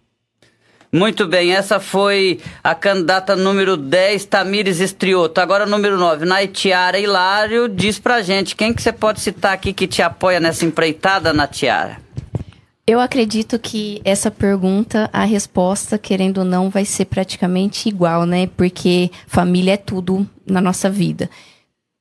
Muito 0.93 1.27
bem, 1.27 1.55
essa 1.55 1.81
foi 1.81 2.41
a 2.63 2.75
candidata 2.75 3.35
número 3.35 3.75
10, 3.75 4.27
Tamires 4.27 4.79
Estrioto. 4.79 5.41
Agora, 5.41 5.65
número 5.65 5.97
9, 5.97 6.27
Naitiara 6.27 6.99
Hilário. 6.99 7.71
Diz 7.71 7.99
pra 7.99 8.21
gente, 8.21 8.55
quem 8.55 8.75
que 8.75 8.83
você 8.83 8.93
pode 8.93 9.21
citar 9.21 9.55
aqui 9.55 9.73
que 9.73 9.89
te 9.89 10.03
apoia 10.03 10.39
nessa 10.39 10.67
empreitada, 10.67 11.33
Natiara? 11.33 12.04
Eu 12.87 13.01
acredito 13.01 13.59
que 13.59 14.03
essa 14.05 14.31
pergunta, 14.31 15.09
a 15.11 15.25
resposta, 15.25 15.97
querendo 15.97 16.39
ou 16.39 16.45
não, 16.45 16.69
vai 16.69 16.85
ser 16.85 17.07
praticamente 17.07 17.89
igual, 17.89 18.27
né? 18.27 18.47
Porque 18.47 19.11
família 19.27 19.73
é 19.73 19.77
tudo 19.79 20.29
na 20.47 20.61
nossa 20.61 20.91
vida. 20.91 21.31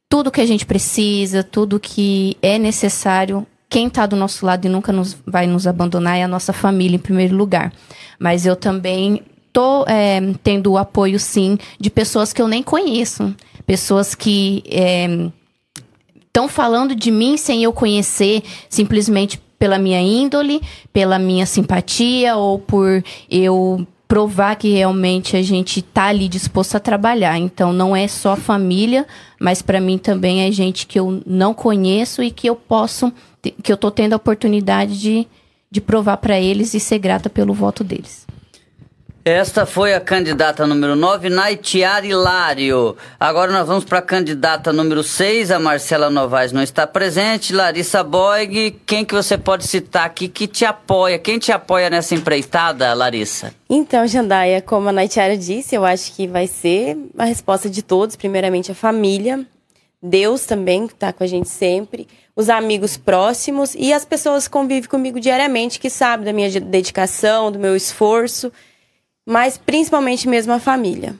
Tudo 0.09 0.29
que 0.29 0.41
a 0.41 0.45
gente 0.45 0.65
precisa, 0.65 1.41
tudo 1.41 1.79
que 1.79 2.35
é 2.41 2.59
necessário, 2.59 3.47
quem 3.69 3.87
está 3.87 4.05
do 4.05 4.17
nosso 4.17 4.45
lado 4.45 4.65
e 4.65 4.69
nunca 4.69 4.91
nos, 4.91 5.17
vai 5.25 5.47
nos 5.47 5.65
abandonar 5.65 6.17
é 6.17 6.23
a 6.23 6.27
nossa 6.27 6.51
família, 6.51 6.97
em 6.97 6.99
primeiro 6.99 7.35
lugar. 7.35 7.73
Mas 8.19 8.45
eu 8.45 8.55
também 8.55 9.23
tô 9.53 9.85
é, 9.87 10.19
tendo 10.43 10.73
o 10.73 10.77
apoio, 10.77 11.17
sim, 11.17 11.57
de 11.79 11.89
pessoas 11.89 12.33
que 12.33 12.41
eu 12.41 12.47
nem 12.47 12.61
conheço. 12.61 13.33
Pessoas 13.65 14.13
que 14.13 14.63
estão 16.25 16.45
é, 16.45 16.49
falando 16.49 16.93
de 16.93 17.09
mim 17.09 17.37
sem 17.37 17.63
eu 17.63 17.71
conhecer, 17.71 18.43
simplesmente 18.69 19.41
pela 19.63 19.79
minha 19.79 20.01
índole, 20.01 20.61
pela 20.91 21.17
minha 21.17 21.45
simpatia 21.45 22.35
ou 22.35 22.59
por 22.59 23.01
eu 23.31 23.87
provar 24.09 24.57
que 24.57 24.67
realmente 24.67 25.37
a 25.37 25.41
gente 25.41 25.81
tá 25.81 26.07
ali 26.07 26.27
disposto 26.27 26.75
a 26.75 26.81
trabalhar. 26.81 27.37
Então 27.37 27.71
não 27.71 27.95
é 27.95 28.05
só 28.05 28.35
família, 28.35 29.07
mas 29.39 29.61
para 29.61 29.79
mim 29.79 29.97
também 29.97 30.41
é 30.41 30.51
gente 30.51 30.85
que 30.85 30.99
eu 30.99 31.23
não 31.25 31.53
conheço 31.53 32.21
e 32.21 32.29
que 32.29 32.45
eu 32.45 32.57
posso 32.57 33.09
que 33.41 33.71
eu 33.71 33.77
tô 33.77 33.89
tendo 33.89 34.11
a 34.11 34.17
oportunidade 34.17 34.99
de, 34.99 35.25
de 35.71 35.79
provar 35.79 36.17
para 36.17 36.37
eles 36.37 36.73
e 36.73 36.79
ser 36.81 36.99
grata 36.99 37.29
pelo 37.29 37.53
voto 37.53 37.85
deles. 37.85 38.27
Esta 39.25 39.65
foi 39.65 39.93
a 39.93 40.01
candidata 40.01 40.67
número 40.67 40.97
9, 40.97 41.29
Naitiara 41.29 42.05
Hilário. 42.05 42.97
Agora 43.17 43.53
nós 43.53 43.65
vamos 43.65 43.85
para 43.85 43.99
a 43.99 44.01
candidata 44.01 44.73
número 44.73 45.01
6, 45.01 45.49
a 45.49 45.57
Marcela 45.57 46.09
Novaes 46.09 46.51
não 46.51 46.61
está 46.61 46.85
presente. 46.85 47.53
Larissa 47.53 48.03
Boig, 48.03 48.71
quem 48.85 49.05
que 49.05 49.13
você 49.13 49.37
pode 49.37 49.65
citar 49.65 50.05
aqui 50.05 50.27
que 50.27 50.45
te 50.45 50.65
apoia? 50.65 51.17
Quem 51.17 51.39
te 51.39 51.53
apoia 51.53 51.89
nessa 51.89 52.13
empreitada, 52.13 52.93
Larissa? 52.93 53.53
Então, 53.69 54.05
Jandaia, 54.05 54.61
como 54.61 54.89
a 54.89 54.91
Naitiara 54.91 55.37
disse, 55.37 55.73
eu 55.73 55.85
acho 55.85 56.11
que 56.11 56.27
vai 56.27 56.45
ser 56.45 56.97
a 57.17 57.23
resposta 57.23 57.69
de 57.69 57.81
todos. 57.81 58.17
Primeiramente, 58.17 58.73
a 58.73 58.75
família. 58.75 59.45
Deus 60.01 60.45
também, 60.45 60.85
que 60.85 60.95
está 60.95 61.13
com 61.13 61.23
a 61.23 61.27
gente 61.27 61.47
sempre. 61.47 62.09
Os 62.35 62.49
amigos 62.49 62.97
próximos 62.97 63.73
e 63.73 63.93
as 63.93 64.03
pessoas 64.03 64.49
que 64.49 64.53
convivem 64.53 64.89
comigo 64.89 65.17
diariamente, 65.17 65.79
que 65.79 65.89
sabem 65.89 66.25
da 66.25 66.33
minha 66.33 66.59
dedicação, 66.59 67.49
do 67.49 67.57
meu 67.57 67.73
esforço 67.73 68.51
mas 69.25 69.57
principalmente 69.57 70.27
mesmo 70.27 70.53
a 70.53 70.59
família. 70.59 71.15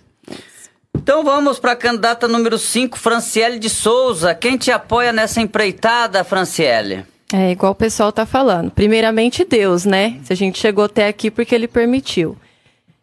Então 0.96 1.24
vamos 1.24 1.60
para 1.60 1.74
a 1.74 1.76
candidata 1.76 2.28
número 2.28 2.58
5, 2.58 2.98
Franciele 2.98 3.60
de 3.60 3.70
Souza. 3.70 4.34
Quem 4.34 4.58
te 4.58 4.72
apoia 4.72 5.12
nessa 5.12 5.42
empreitada, 5.42 6.24
Franciele? 6.24 7.06
É 7.34 7.52
igual 7.52 7.72
o 7.72 7.76
pessoal 7.76 8.12
tá 8.12 8.26
falando. 8.26 8.72
Primeiramente 8.72 9.44
Deus, 9.44 9.86
né? 9.86 10.20
Se 10.24 10.32
a 10.32 10.36
gente 10.36 10.60
chegou 10.60 10.86
até 10.86 11.08
aqui 11.08 11.32
porque 11.32 11.54
ele 11.56 11.68
permitiu. 11.68 12.38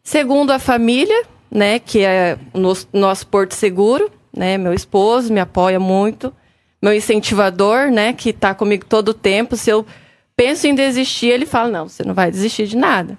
Segundo 0.02 0.50
a 0.50 0.58
família, 0.58 1.24
né, 1.50 1.78
que 1.78 2.00
é 2.00 2.38
o 2.54 2.58
nosso, 2.58 2.88
nosso 2.92 3.26
porto 3.26 3.54
seguro, 3.54 4.10
né? 4.34 4.56
Meu 4.56 4.72
esposo 4.72 5.32
me 5.32 5.40
apoia 5.40 5.80
muito, 5.80 6.32
meu 6.80 6.94
incentivador, 6.94 7.90
né, 7.90 8.12
que 8.12 8.30
está 8.30 8.54
comigo 8.54 8.86
todo 8.86 9.08
o 9.08 9.14
tempo. 9.14 9.56
Se 9.56 9.68
eu 9.68 9.84
penso 10.36 10.66
em 10.66 10.74
desistir, 10.74 11.26
ele 11.26 11.44
fala: 11.44 11.68
"Não, 11.68 11.88
você 11.88 12.04
não 12.04 12.14
vai 12.14 12.30
desistir 12.30 12.66
de 12.66 12.76
nada" 12.76 13.18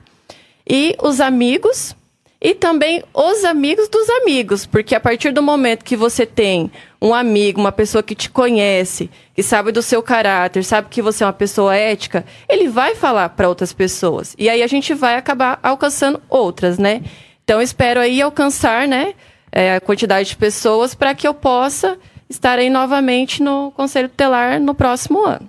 e 0.67 0.95
os 1.01 1.19
amigos 1.19 1.95
e 2.43 2.55
também 2.55 3.03
os 3.13 3.45
amigos 3.45 3.87
dos 3.87 4.09
amigos, 4.09 4.65
porque 4.65 4.95
a 4.95 4.99
partir 4.99 5.31
do 5.31 5.43
momento 5.43 5.85
que 5.85 5.95
você 5.95 6.25
tem 6.25 6.71
um 6.99 7.13
amigo, 7.13 7.59
uma 7.59 7.71
pessoa 7.71 8.01
que 8.01 8.15
te 8.15 8.31
conhece, 8.31 9.11
que 9.35 9.43
sabe 9.43 9.71
do 9.71 9.81
seu 9.83 10.01
caráter, 10.01 10.63
sabe 10.63 10.87
que 10.89 11.03
você 11.03 11.23
é 11.23 11.27
uma 11.27 11.33
pessoa 11.33 11.75
ética, 11.75 12.25
ele 12.49 12.67
vai 12.67 12.95
falar 12.95 13.29
para 13.29 13.47
outras 13.47 13.71
pessoas. 13.71 14.35
E 14.39 14.49
aí 14.49 14.63
a 14.63 14.67
gente 14.67 14.91
vai 14.95 15.17
acabar 15.17 15.59
alcançando 15.61 16.19
outras, 16.27 16.79
né? 16.79 17.03
Então 17.43 17.61
espero 17.61 17.99
aí 17.99 18.19
alcançar, 18.19 18.87
né, 18.87 19.13
é, 19.51 19.75
a 19.75 19.81
quantidade 19.81 20.29
de 20.29 20.35
pessoas 20.35 20.95
para 20.95 21.13
que 21.13 21.27
eu 21.27 21.35
possa 21.35 21.97
estar 22.27 22.57
aí 22.57 22.69
novamente 22.69 23.43
no 23.43 23.71
Conselho 23.71 24.09
Tutelar 24.09 24.59
no 24.59 24.73
próximo 24.73 25.23
ano. 25.23 25.47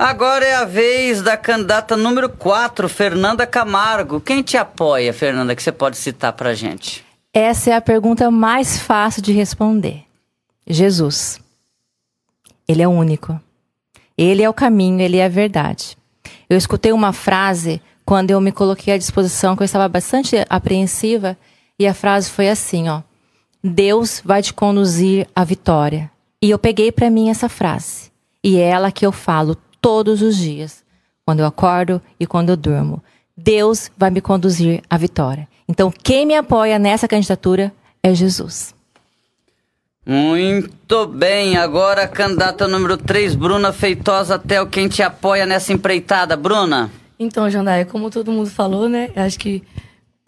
Agora 0.00 0.46
é 0.46 0.54
a 0.54 0.64
vez 0.64 1.20
da 1.20 1.36
candidata 1.36 1.94
número 1.94 2.30
4, 2.30 2.88
Fernanda 2.88 3.46
Camargo. 3.46 4.18
Quem 4.18 4.42
te 4.42 4.56
apoia, 4.56 5.12
Fernanda, 5.12 5.54
que 5.54 5.62
você 5.62 5.70
pode 5.70 5.98
citar 5.98 6.32
pra 6.32 6.54
gente? 6.54 7.04
Essa 7.34 7.72
é 7.72 7.74
a 7.74 7.82
pergunta 7.82 8.30
mais 8.30 8.78
fácil 8.78 9.20
de 9.20 9.30
responder. 9.30 10.04
Jesus. 10.66 11.38
Ele 12.66 12.80
é 12.80 12.88
único. 12.88 13.38
Ele 14.16 14.42
é 14.42 14.48
o 14.48 14.54
caminho, 14.54 15.02
ele 15.02 15.18
é 15.18 15.26
a 15.26 15.28
verdade. 15.28 15.98
Eu 16.48 16.56
escutei 16.56 16.92
uma 16.92 17.12
frase 17.12 17.82
quando 18.02 18.30
eu 18.30 18.40
me 18.40 18.52
coloquei 18.52 18.94
à 18.94 18.96
disposição, 18.96 19.54
que 19.54 19.62
eu 19.62 19.66
estava 19.66 19.86
bastante 19.86 20.34
apreensiva, 20.48 21.36
e 21.78 21.86
a 21.86 21.92
frase 21.92 22.30
foi 22.30 22.48
assim, 22.48 22.88
ó: 22.88 23.02
Deus 23.62 24.22
vai 24.24 24.40
te 24.40 24.54
conduzir 24.54 25.28
à 25.36 25.44
vitória. 25.44 26.10
E 26.40 26.48
eu 26.48 26.58
peguei 26.58 26.90
para 26.90 27.10
mim 27.10 27.28
essa 27.28 27.50
frase. 27.50 28.10
E 28.42 28.56
é 28.56 28.62
ela 28.62 28.90
que 28.90 29.04
eu 29.04 29.12
falo 29.12 29.58
todos 29.80 30.22
os 30.22 30.36
dias, 30.36 30.84
quando 31.24 31.40
eu 31.40 31.46
acordo 31.46 32.00
e 32.18 32.26
quando 32.26 32.50
eu 32.50 32.56
durmo. 32.56 33.02
Deus 33.36 33.90
vai 33.96 34.10
me 34.10 34.20
conduzir 34.20 34.82
à 34.88 34.96
vitória. 34.96 35.48
Então, 35.68 35.90
quem 35.90 36.26
me 36.26 36.36
apoia 36.36 36.78
nessa 36.78 37.08
candidatura 37.08 37.72
é 38.02 38.14
Jesus. 38.14 38.74
Muito 40.04 41.06
bem, 41.06 41.56
agora 41.56 42.02
a 42.02 42.08
candidata 42.08 42.66
número 42.66 42.96
3, 42.96 43.34
Bruna 43.34 43.72
Feitosa 43.72 44.38
Tel, 44.38 44.66
quem 44.66 44.88
te 44.88 45.02
apoia 45.02 45.46
nessa 45.46 45.72
empreitada, 45.72 46.36
Bruna? 46.36 46.90
Então, 47.18 47.48
Jandaia, 47.50 47.84
como 47.84 48.10
todo 48.10 48.32
mundo 48.32 48.50
falou, 48.50 48.88
né, 48.88 49.10
acho 49.14 49.38
que 49.38 49.62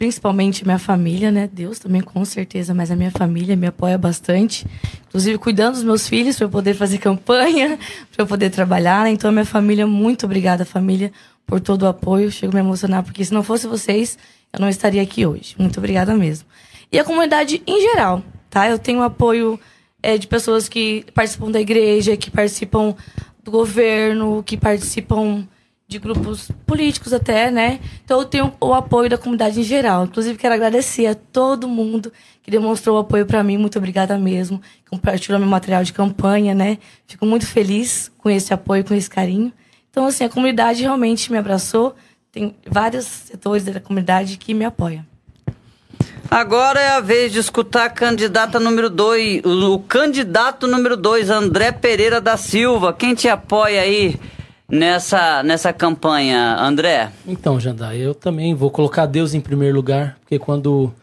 principalmente 0.03 0.65
minha 0.65 0.77
família, 0.77 1.31
né? 1.31 1.49
Deus 1.49 1.79
também 1.79 2.01
com 2.01 2.25
certeza, 2.25 2.73
mas 2.73 2.91
a 2.91 2.95
minha 2.95 3.09
família 3.09 3.55
me 3.55 3.67
apoia 3.67 3.97
bastante. 3.97 4.65
Inclusive 5.07 5.37
cuidando 5.37 5.75
dos 5.75 5.83
meus 5.85 6.09
filhos 6.09 6.35
para 6.35 6.45
eu 6.45 6.49
poder 6.49 6.73
fazer 6.73 6.97
campanha, 6.99 7.79
para 8.11 8.23
eu 8.23 8.27
poder 8.27 8.49
trabalhar. 8.49 9.05
Né? 9.05 9.11
Então, 9.11 9.31
minha 9.31 9.45
família, 9.45 9.87
muito 9.87 10.25
obrigada, 10.25 10.65
família, 10.65 11.09
por 11.47 11.61
todo 11.61 11.83
o 11.83 11.87
apoio. 11.87 12.29
Chego 12.29 12.51
a 12.51 12.55
me 12.55 12.59
emocionar, 12.59 13.01
porque 13.01 13.23
se 13.23 13.33
não 13.33 13.43
fosse 13.43 13.65
vocês, 13.65 14.17
eu 14.51 14.59
não 14.59 14.67
estaria 14.67 15.01
aqui 15.01 15.25
hoje. 15.25 15.55
Muito 15.57 15.77
obrigada 15.77 16.13
mesmo. 16.13 16.49
E 16.91 16.99
a 16.99 17.05
comunidade 17.05 17.63
em 17.65 17.81
geral, 17.81 18.21
tá? 18.49 18.67
Eu 18.67 18.77
tenho 18.77 19.01
apoio 19.03 19.57
é, 20.01 20.17
de 20.17 20.27
pessoas 20.27 20.67
que 20.67 21.05
participam 21.13 21.49
da 21.49 21.61
igreja, 21.61 22.17
que 22.17 22.29
participam 22.29 22.93
do 23.41 23.49
governo, 23.49 24.43
que 24.45 24.57
participam 24.57 25.47
de 25.87 25.99
grupos 25.99 26.49
políticos 26.65 27.13
até, 27.13 27.51
né? 27.51 27.79
Então 28.03 28.19
eu 28.19 28.25
tenho 28.25 28.53
o 28.59 28.73
apoio 28.73 29.09
da 29.09 29.17
comunidade 29.17 29.59
em 29.59 29.63
geral. 29.63 30.05
Inclusive 30.05 30.37
quero 30.37 30.55
agradecer 30.55 31.05
a 31.05 31.15
todo 31.15 31.67
mundo 31.67 32.11
que 32.41 32.49
demonstrou 32.49 32.97
apoio 32.97 33.25
para 33.25 33.43
mim. 33.43 33.57
Muito 33.57 33.77
obrigada 33.77 34.17
mesmo. 34.17 34.61
Compartilhou 34.89 35.39
meu 35.39 35.49
material 35.49 35.83
de 35.83 35.93
campanha, 35.93 36.53
né? 36.55 36.77
Fico 37.05 37.25
muito 37.25 37.45
feliz 37.45 38.11
com 38.17 38.29
esse 38.29 38.53
apoio, 38.53 38.83
com 38.83 38.93
esse 38.93 39.09
carinho. 39.09 39.51
Então 39.89 40.05
assim, 40.05 40.23
a 40.23 40.29
comunidade 40.29 40.81
realmente 40.81 41.31
me 41.31 41.37
abraçou. 41.37 41.95
Tem 42.31 42.55
vários 42.67 43.05
setores 43.05 43.63
da 43.63 43.79
comunidade 43.79 44.37
que 44.37 44.53
me 44.53 44.65
apoiam. 44.65 45.05
Agora 46.31 46.79
é 46.79 46.89
a 46.89 46.99
vez 46.99 47.31
de 47.31 47.37
escutar 47.37 47.85
a 47.85 47.89
candidata 47.89 48.59
número 48.59 48.89
2, 48.89 49.43
o 49.45 49.77
candidato 49.77 50.65
número 50.65 50.97
2, 50.97 51.29
André 51.29 51.71
Pereira 51.71 52.19
da 52.19 52.37
Silva. 52.37 52.91
Quem 52.91 53.13
te 53.13 53.29
apoia 53.29 53.81
aí? 53.81 54.19
Nessa, 54.69 55.43
nessa 55.43 55.71
campanha, 55.73 56.55
André? 56.59 57.11
Então, 57.27 57.59
Jandai, 57.59 57.97
eu 57.97 58.13
também 58.13 58.53
vou 58.53 58.71
colocar 58.71 59.05
Deus 59.05 59.33
em 59.33 59.41
primeiro 59.41 59.75
lugar, 59.75 60.17
porque 60.19 60.39
quando 60.39 60.93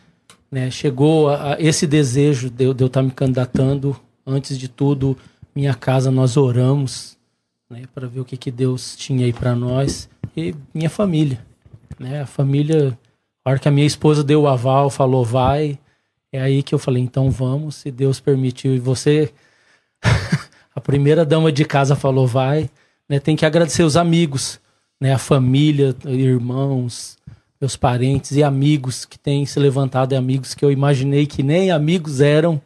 né, 0.50 0.70
chegou 0.70 1.30
a, 1.30 1.54
a 1.54 1.60
esse 1.60 1.86
desejo 1.86 2.50
de, 2.50 2.74
de 2.74 2.82
eu 2.82 2.86
estar 2.86 3.02
me 3.02 3.10
candidatando, 3.10 3.96
antes 4.26 4.58
de 4.58 4.68
tudo, 4.68 5.16
minha 5.54 5.74
casa 5.74 6.10
nós 6.10 6.36
oramos 6.36 7.16
né, 7.68 7.84
para 7.94 8.06
ver 8.06 8.20
o 8.20 8.24
que, 8.24 8.36
que 8.36 8.50
Deus 8.50 8.96
tinha 8.96 9.24
aí 9.24 9.32
para 9.32 9.54
nós 9.54 10.08
e 10.36 10.54
minha 10.74 10.90
família. 10.90 11.44
Né, 11.98 12.22
a 12.22 12.26
família, 12.26 12.98
a 13.44 13.50
hora 13.50 13.58
que 13.58 13.68
a 13.68 13.72
minha 13.72 13.86
esposa 13.86 14.24
deu 14.24 14.42
o 14.42 14.48
aval, 14.48 14.90
falou 14.90 15.24
vai, 15.24 15.78
é 16.32 16.40
aí 16.40 16.62
que 16.62 16.74
eu 16.74 16.78
falei, 16.78 17.02
então 17.02 17.30
vamos, 17.30 17.76
se 17.76 17.90
Deus 17.90 18.20
permitiu. 18.20 18.74
E 18.74 18.78
você, 18.78 19.32
a 20.74 20.80
primeira 20.80 21.24
dama 21.24 21.52
de 21.52 21.64
casa 21.64 21.94
falou 21.94 22.26
vai, 22.26 22.70
né, 23.10 23.18
tem 23.18 23.34
que 23.34 23.44
agradecer 23.44 23.82
os 23.82 23.96
amigos, 23.96 24.60
né, 25.00 25.12
a 25.12 25.18
família, 25.18 25.96
irmãos, 26.04 27.18
meus 27.60 27.74
parentes 27.74 28.30
e 28.36 28.42
amigos 28.44 29.04
que 29.04 29.18
têm 29.18 29.44
se 29.44 29.58
levantado, 29.58 30.12
e 30.12 30.16
amigos 30.16 30.54
que 30.54 30.64
eu 30.64 30.70
imaginei 30.70 31.26
que 31.26 31.42
nem 31.42 31.72
amigos 31.72 32.20
eram 32.20 32.62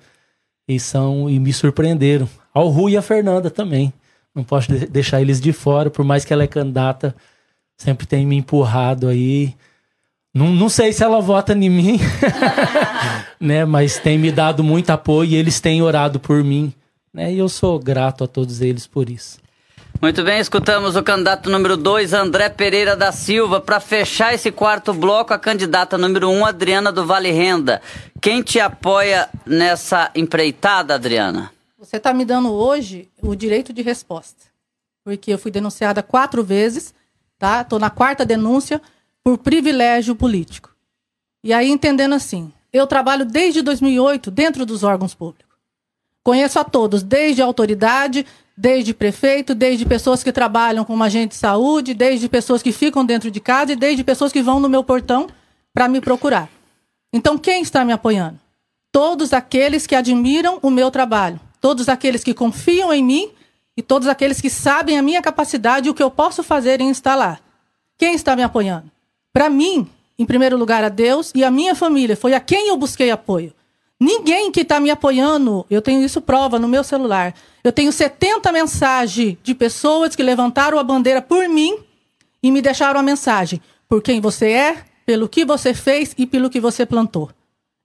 e 0.69 0.79
são 0.79 1.31
e 1.31 1.41
me 1.41 1.51
surpreenderam. 1.51 2.29
Ao 2.53 2.69
Rui 2.69 2.93
e 2.93 2.97
a 2.99 3.03
Fernanda 3.03 3.51
também. 3.51 3.91
Não 4.35 4.45
posso 4.45 4.71
deixar 4.71 5.23
eles 5.23 5.41
de 5.41 5.51
fora, 5.51 5.89
por 5.89 6.05
mais 6.05 6.27
que 6.27 6.33
ela 6.33 6.43
é 6.43 6.47
candidata, 6.47 7.17
sempre 7.79 8.07
tem 8.07 8.27
me 8.27 8.37
empurrado 8.37 9.09
aí. 9.09 9.55
Não, 10.35 10.51
não 10.51 10.69
sei 10.69 10.93
se 10.93 11.03
ela 11.03 11.23
vota 11.23 11.55
em 11.55 11.71
mim, 11.71 11.99
né? 13.41 13.65
Mas 13.65 13.99
tem 13.99 14.19
me 14.19 14.31
dado 14.31 14.63
muito 14.63 14.91
apoio 14.91 15.31
e 15.31 15.37
eles 15.37 15.59
têm 15.59 15.81
orado 15.81 16.21
por 16.21 16.45
mim, 16.45 16.71
né? 17.13 17.33
E 17.33 17.39
eu 17.39 17.49
sou 17.49 17.79
grato 17.79 18.25
a 18.25 18.27
todos 18.27 18.61
eles 18.61 18.87
por 18.87 19.09
isso. 19.09 19.44
Muito 20.05 20.23
bem, 20.23 20.39
escutamos 20.39 20.97
o 20.97 21.03
candidato 21.03 21.49
número 21.49 21.79
2, 21.79 22.13
André 22.13 22.51
Pereira 22.51 22.95
da 22.95 23.11
Silva. 23.11 23.59
Para 23.59 23.81
fechar 23.81 24.35
esse 24.35 24.53
quarto 24.53 24.93
bloco, 24.93 25.33
a 25.33 25.39
candidata 25.39 25.97
número 25.97 26.29
1, 26.29 26.41
um, 26.41 26.45
Adriana 26.45 26.93
do 26.93 27.07
Vale 27.07 27.31
Renda. 27.31 27.81
Quem 28.21 28.43
te 28.43 28.61
apoia 28.61 29.31
nessa 29.47 30.11
empreitada, 30.15 30.95
Adriana? 30.95 31.51
Você 31.79 31.97
está 31.97 32.13
me 32.13 32.27
dando 32.27 32.53
hoje 32.53 33.09
o 33.23 33.35
direito 33.35 33.73
de 33.73 33.81
resposta. 33.81 34.45
Porque 35.03 35.33
eu 35.33 35.39
fui 35.39 35.51
denunciada 35.51 36.03
quatro 36.03 36.45
vezes, 36.45 36.95
tá? 37.39 37.63
Estou 37.63 37.79
na 37.79 37.89
quarta 37.89 38.27
denúncia 38.27 38.83
por 39.23 39.39
privilégio 39.39 40.15
político. 40.15 40.71
E 41.43 41.51
aí, 41.51 41.71
entendendo 41.71 42.15
assim, 42.15 42.53
eu 42.71 42.87
trabalho 42.87 43.25
desde 43.25 43.63
2008 43.63 44.31
dentro 44.31 44.67
dos 44.67 44.83
órgãos 44.83 45.15
públicos. 45.15 45.57
Conheço 46.23 46.59
a 46.59 46.65
todos, 46.65 47.03
desde 47.03 47.41
a 47.41 47.47
autoridade, 47.47 48.27
desde 48.57 48.95
prefeito, 48.95 49.55
desde 49.55 49.85
pessoas 49.85 50.23
que 50.23 50.33
trabalham 50.33 50.85
como 50.85 51.03
agente 51.03 51.31
de 51.31 51.37
saúde, 51.37 51.95
desde 51.95 52.29
pessoas 52.29 52.63
que 52.63 52.73
ficam 52.73 53.05
dentro 53.05 53.31
de 53.31 53.41
casa 53.41 53.73
e 53.73 53.77
desde 53.77 54.05
pessoas 54.05 54.33
que 54.33 54.43
vão 54.43 54.61
no 54.61 54.69
meu 54.69 54.85
portão 54.85 55.27
para 55.73 55.89
me 55.89 56.01
procurar. 56.01 56.49
Então, 57.13 57.37
quem 57.37 57.63
está 57.63 57.85
me 57.85 57.93
apoiando? 57.93 58.39
Todos 58.93 59.33
aqueles 59.33 59.87
que 59.87 59.95
admiram 59.95 60.59
o 60.63 60.71
meu 60.71 60.91
trabalho, 60.91 61.41
todos 61.61 61.89
aqueles 61.89 62.23
que 62.23 62.33
confiam 62.33 62.93
em 62.93 63.03
mim 63.03 63.31
e 63.77 63.83
todos 63.83 64.07
aqueles 64.07 64.41
que 64.41 64.49
sabem 64.49 64.99
a 64.99 65.03
minha 65.03 65.21
capacidade 65.21 65.89
e 65.89 65.91
o 65.91 65.95
que 65.95 66.03
eu 66.03 66.11
posso 66.11 66.43
fazer 66.43 66.81
em 66.81 66.89
instalar. 66.89 67.41
Quem 67.99 68.15
está 68.15 68.37
me 68.37 68.43
apoiando? 68.43 68.91
Para 69.33 69.51
mim, 69.51 69.89
em 70.17 70.25
primeiro 70.25 70.57
lugar, 70.57 70.85
a 70.85 70.89
Deus 70.89 71.33
e 71.35 71.43
a 71.43 71.51
minha 71.51 71.75
família. 71.75 72.17
Foi 72.17 72.35
a 72.35 72.41
quem 72.41 72.69
eu 72.69 72.77
busquei 72.77 73.11
apoio. 73.11 73.53
Ninguém 74.01 74.51
que 74.51 74.61
está 74.61 74.81
me 74.81 74.91
apoiando, 74.91 75.65
eu 75.71 75.81
tenho 75.81 76.03
isso 76.03 76.21
prova 76.21 76.59
no 76.59 76.69
meu 76.69 76.83
celular. 76.83 77.35
Eu 77.63 77.73
tenho 77.73 77.93
70 77.93 78.51
mensagens 78.53 79.37
de 79.43 79.55
pessoas 79.55 80.17
que 80.17 80.23
levantaram 80.23 80.79
a 80.79 80.83
bandeira 80.83 81.23
por 81.23 81.49
mim 81.49 81.79
e 82.43 82.51
me 82.51 82.61
deixaram 82.61 83.01
a 83.01 83.03
mensagem. 83.03 83.61
Por 83.89 84.03
quem 84.03 84.21
você 84.21 84.51
é, 84.51 84.85
pelo 85.07 85.29
que 85.29 85.45
você 85.45 85.73
fez 85.73 86.15
e 86.19 86.27
pelo 86.27 86.51
que 86.51 86.61
você 86.61 86.85
plantou. 86.85 87.31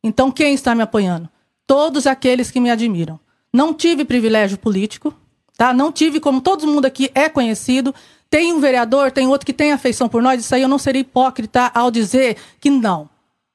Então, 0.04 0.32
quem 0.32 0.54
está 0.54 0.74
me 0.74 0.82
apoiando? 0.82 1.30
Todos 1.68 2.08
aqueles 2.08 2.50
que 2.50 2.60
me 2.60 2.72
admiram. 2.72 3.20
Não 3.54 3.74
tive 3.74 4.06
privilégio 4.06 4.58
político, 4.58 5.14
tá? 5.58 5.74
Não 5.74 5.92
tive, 5.92 6.20
como 6.20 6.42
todo 6.42 6.68
mundo 6.68 6.86
aqui 6.86 7.12
é 7.14 7.28
conhecido, 7.28 7.94
tem 8.30 8.54
um 8.54 8.60
vereador, 8.60 9.12
tem 9.12 9.28
outro 9.28 9.46
que 9.46 9.54
tem 9.54 9.72
afeição 9.72 10.08
por 10.08 10.22
nós, 10.22 10.40
isso 10.40 10.54
aí 10.54 10.62
eu 10.62 10.68
não 10.68 10.78
seria 10.78 11.02
hipócrita 11.02 11.72
ao 11.74 11.90
dizer 11.90 12.38
que 12.60 12.70
não. 12.70 13.10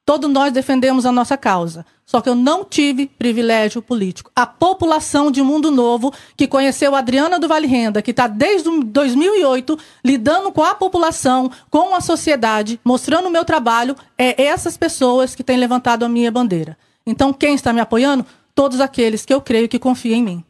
Todos 0.05 0.31
nós 0.31 0.53
defendemos 0.53 1.07
a 1.07 1.13
nossa 1.13 1.37
causa. 1.37 1.87
Só 2.05 2.21
que 2.21 2.29
eu 2.29 2.35
não 2.35 2.65
tive 2.65 3.07
privilégio 3.07 3.81
político. 3.81 4.31
A 4.37 4.45
população 4.47 5.31
de 5.31 5.43
Mundo 5.43 5.71
Novo, 5.71 6.13
que 6.37 6.47
conheceu 6.47 6.95
Adriana 6.95 7.39
do 7.39 7.49
Vale 7.49 7.67
Renda, 7.67 8.03
que 8.03 8.11
está 8.11 8.27
desde 8.27 8.69
2008 8.85 9.79
lidando 10.05 10.53
com 10.53 10.63
a 10.63 10.75
população, 10.75 11.51
com 11.71 11.95
a 11.95 12.03
sociedade, 12.03 12.79
mostrando 12.85 13.29
o 13.29 13.31
meu 13.31 13.45
trabalho, 13.45 13.97
é 14.19 14.43
essas 14.45 14.77
pessoas 14.77 15.35
que 15.35 15.43
têm 15.43 15.57
levantado 15.57 16.05
a 16.05 16.09
minha 16.09 16.31
bandeira. 16.31 16.77
Então, 17.07 17.33
quem 17.33 17.55
está 17.55 17.73
me 17.73 17.81
apoiando? 17.81 18.27
Todos 18.55 18.81
aqueles 18.81 19.25
que 19.25 19.33
eu 19.33 19.41
creio 19.41 19.69
que 19.69 19.79
confiam 19.79 20.19
em 20.19 20.23
mim. 20.23 20.45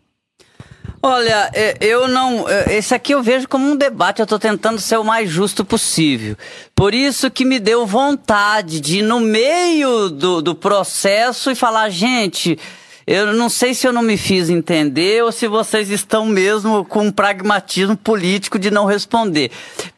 Olha, 1.06 1.50
é, 1.52 1.76
eu 1.82 2.08
não. 2.08 2.48
É, 2.48 2.76
esse 2.78 2.94
aqui 2.94 3.12
eu 3.12 3.22
vejo 3.22 3.46
como 3.46 3.70
um 3.70 3.76
debate, 3.76 4.20
eu 4.20 4.24
estou 4.24 4.38
tentando 4.38 4.80
ser 4.80 4.98
o 4.98 5.04
mais 5.04 5.28
justo 5.28 5.62
possível. 5.62 6.34
Por 6.74 6.94
isso 6.94 7.30
que 7.30 7.44
me 7.44 7.60
deu 7.60 7.84
vontade 7.84 8.80
de, 8.80 9.02
no 9.02 9.20
meio 9.20 10.08
do, 10.08 10.40
do 10.40 10.54
processo, 10.54 11.50
e 11.50 11.54
falar, 11.54 11.90
gente. 11.90 12.58
Eu 13.06 13.34
não 13.34 13.50
sei 13.50 13.74
se 13.74 13.86
eu 13.86 13.92
não 13.92 14.02
me 14.02 14.16
fiz 14.16 14.48
entender 14.48 15.22
ou 15.22 15.30
se 15.30 15.46
vocês 15.46 15.90
estão 15.90 16.24
mesmo 16.24 16.84
com 16.86 17.02
um 17.02 17.12
pragmatismo 17.12 17.96
político 17.96 18.58
de 18.58 18.70
não 18.70 18.86
responder. 18.86 19.50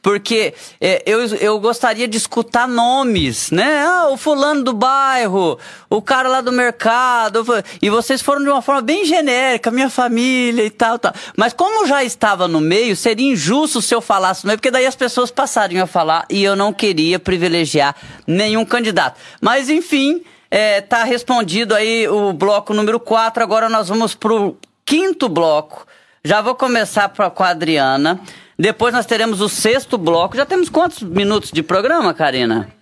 Porque 0.03 0.55
é, 0.81 1.03
eu, 1.07 1.25
eu 1.37 1.61
gostaria 1.61 2.09
de 2.09 2.17
escutar 2.17 2.67
nomes, 2.67 3.53
né? 3.53 3.85
Ah, 3.87 4.09
o 4.11 4.17
fulano 4.17 4.65
do 4.65 4.73
bairro, 4.73 5.57
o 5.89 6.03
cara 6.03 6.29
lá 6.29 6.41
do 6.41 6.51
mercado. 6.51 7.45
E 7.81 7.89
vocês 7.89 8.21
foram 8.21 8.43
de 8.43 8.49
uma 8.49 8.61
forma 8.61 8.83
bem 8.83 9.05
genérica, 9.05 9.71
minha 9.71 9.89
família 9.89 10.65
e 10.65 10.71
tal, 10.71 10.99
tal. 10.99 11.13
Mas 11.37 11.53
como 11.53 11.87
já 11.87 12.03
estava 12.03 12.49
no 12.49 12.61
meio, 12.61 12.97
seria 12.97 13.31
injusto 13.31 13.81
se 13.81 13.95
eu 13.95 14.01
falasse 14.01 14.45
no 14.45 14.49
meio, 14.49 14.59
porque 14.59 14.71
daí 14.71 14.87
as 14.87 14.97
pessoas 14.97 15.31
passariam 15.31 15.85
a 15.85 15.87
falar 15.87 16.27
e 16.29 16.43
eu 16.43 16.57
não 16.57 16.73
queria 16.73 17.21
privilegiar 17.21 17.95
nenhum 18.27 18.65
candidato. 18.65 19.21
Mas 19.41 19.71
enfim. 19.71 20.23
É, 20.59 20.81
tá 20.81 21.05
respondido 21.05 21.75
aí 21.75 22.09
o 22.09 22.33
bloco 22.33 22.73
número 22.73 22.99
4. 22.99 23.43
Agora 23.43 23.69
nós 23.69 23.91
vamos 23.91 24.15
pro 24.15 24.57
quinto 24.87 25.29
bloco. 25.29 25.87
Já 26.25 26.41
vou 26.41 26.55
começar 26.55 27.11
pra, 27.11 27.29
com 27.29 27.43
a 27.43 27.51
Adriana. 27.51 28.19
Depois 28.59 28.95
nós 28.95 29.05
teremos 29.05 29.43
o 29.43 29.51
sexto 29.51 29.99
bloco. 29.99 30.35
Já 30.35 30.47
temos 30.47 30.71
quantos 30.71 31.03
minutos 31.03 31.51
de 31.53 31.63
programa, 31.63 32.15
Karina? 32.15 32.73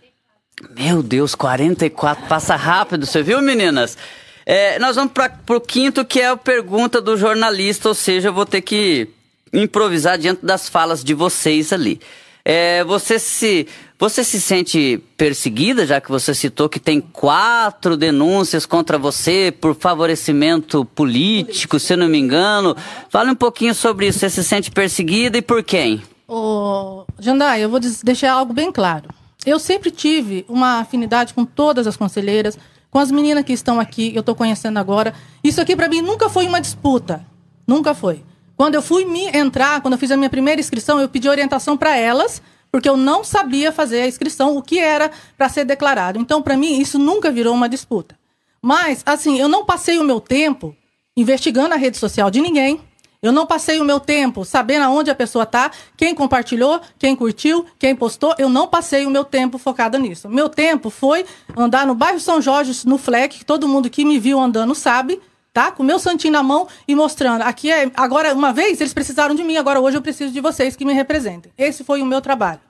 Meu 0.78 1.02
Deus, 1.02 1.34
44. 1.34 2.28
Passa 2.28 2.54
rápido, 2.54 3.06
você 3.06 3.24
viu, 3.24 3.42
meninas? 3.42 3.98
É, 4.46 4.78
nós 4.78 4.94
vamos 4.94 5.12
para 5.12 5.56
o 5.56 5.60
quinto, 5.60 6.04
que 6.04 6.20
é 6.20 6.28
a 6.28 6.36
pergunta 6.36 7.00
do 7.00 7.16
jornalista, 7.16 7.88
ou 7.88 7.94
seja, 7.94 8.28
eu 8.28 8.32
vou 8.32 8.46
ter 8.46 8.60
que 8.60 9.08
improvisar 9.52 10.16
diante 10.16 10.46
das 10.46 10.68
falas 10.68 11.02
de 11.02 11.12
vocês 11.12 11.72
ali. 11.72 12.00
É, 12.44 12.84
você 12.84 13.18
se 13.18 13.66
você 14.04 14.22
se 14.22 14.38
sente 14.38 15.02
perseguida, 15.16 15.86
já 15.86 15.98
que 15.98 16.10
você 16.10 16.34
citou 16.34 16.68
que 16.68 16.78
tem 16.78 17.00
quatro 17.00 17.96
denúncias 17.96 18.66
contra 18.66 18.98
você 18.98 19.50
por 19.50 19.74
favorecimento 19.74 20.84
político, 20.84 21.80
se 21.80 21.96
não 21.96 22.06
me 22.06 22.18
engano. 22.18 22.76
Fale 23.08 23.30
um 23.30 23.34
pouquinho 23.34 23.74
sobre 23.74 24.06
isso. 24.06 24.18
Você 24.18 24.28
se 24.28 24.44
sente 24.44 24.70
perseguida 24.70 25.38
e 25.38 25.42
por 25.42 25.62
quem? 25.62 26.02
Ô, 26.28 27.06
Jandai, 27.18 27.64
eu 27.64 27.70
vou 27.70 27.80
deixar 27.80 28.32
algo 28.32 28.52
bem 28.52 28.70
claro. 28.70 29.08
Eu 29.46 29.58
sempre 29.58 29.90
tive 29.90 30.44
uma 30.50 30.80
afinidade 30.80 31.32
com 31.32 31.46
todas 31.46 31.86
as 31.86 31.96
conselheiras, 31.96 32.58
com 32.90 32.98
as 32.98 33.10
meninas 33.10 33.42
que 33.42 33.54
estão 33.54 33.80
aqui, 33.80 34.12
eu 34.14 34.20
estou 34.20 34.34
conhecendo 34.34 34.78
agora. 34.78 35.14
Isso 35.42 35.62
aqui 35.62 35.74
para 35.74 35.88
mim 35.88 36.02
nunca 36.02 36.28
foi 36.28 36.46
uma 36.46 36.60
disputa. 36.60 37.24
Nunca 37.66 37.94
foi. 37.94 38.22
Quando 38.54 38.74
eu 38.74 38.82
fui 38.82 39.06
me 39.06 39.28
entrar, 39.34 39.80
quando 39.80 39.94
eu 39.94 39.98
fiz 39.98 40.10
a 40.10 40.16
minha 40.18 40.28
primeira 40.28 40.60
inscrição, 40.60 41.00
eu 41.00 41.08
pedi 41.08 41.26
orientação 41.26 41.74
para 41.74 41.96
elas 41.96 42.42
porque 42.74 42.88
eu 42.88 42.96
não 42.96 43.22
sabia 43.22 43.70
fazer 43.70 44.00
a 44.00 44.08
inscrição, 44.08 44.56
o 44.56 44.60
que 44.60 44.80
era 44.80 45.08
para 45.38 45.48
ser 45.48 45.64
declarado. 45.64 46.18
Então, 46.18 46.42
para 46.42 46.56
mim, 46.56 46.80
isso 46.80 46.98
nunca 46.98 47.30
virou 47.30 47.54
uma 47.54 47.68
disputa. 47.68 48.18
Mas, 48.60 49.00
assim, 49.06 49.38
eu 49.38 49.46
não 49.46 49.64
passei 49.64 49.96
o 49.96 50.02
meu 50.02 50.20
tempo 50.20 50.74
investigando 51.16 51.72
a 51.72 51.76
rede 51.76 51.96
social 51.96 52.32
de 52.32 52.40
ninguém. 52.40 52.80
Eu 53.22 53.30
não 53.30 53.46
passei 53.46 53.78
o 53.78 53.84
meu 53.84 54.00
tempo 54.00 54.44
sabendo 54.44 54.86
aonde 54.86 55.08
a 55.08 55.14
pessoa 55.14 55.44
está, 55.44 55.70
quem 55.96 56.16
compartilhou, 56.16 56.80
quem 56.98 57.14
curtiu, 57.14 57.64
quem 57.78 57.94
postou. 57.94 58.34
Eu 58.38 58.48
não 58.48 58.66
passei 58.66 59.06
o 59.06 59.10
meu 59.10 59.24
tempo 59.24 59.56
focada 59.56 59.96
nisso. 59.96 60.28
Meu 60.28 60.48
tempo 60.48 60.90
foi 60.90 61.24
andar 61.56 61.86
no 61.86 61.94
bairro 61.94 62.18
São 62.18 62.42
Jorge, 62.42 62.84
no 62.84 62.98
Fleck, 62.98 63.38
que 63.38 63.44
todo 63.44 63.68
mundo 63.68 63.88
que 63.88 64.04
me 64.04 64.18
viu 64.18 64.40
andando 64.40 64.74
sabe, 64.74 65.20
tá? 65.54 65.70
Com 65.70 65.84
o 65.84 65.86
meu 65.86 66.00
santinho 66.00 66.32
na 66.32 66.42
mão 66.42 66.66
e 66.86 66.94
mostrando. 66.96 67.42
Aqui 67.42 67.70
é. 67.70 67.88
Agora, 67.94 68.34
uma 68.34 68.52
vez 68.52 68.80
eles 68.80 68.92
precisaram 68.92 69.36
de 69.36 69.44
mim, 69.44 69.56
agora 69.56 69.80
hoje 69.80 69.96
eu 69.96 70.02
preciso 70.02 70.32
de 70.32 70.40
vocês 70.40 70.74
que 70.74 70.84
me 70.84 70.92
representem. 70.92 71.52
Esse 71.56 71.84
foi 71.84 72.02
o 72.02 72.06
meu 72.06 72.20
trabalho. 72.20 72.60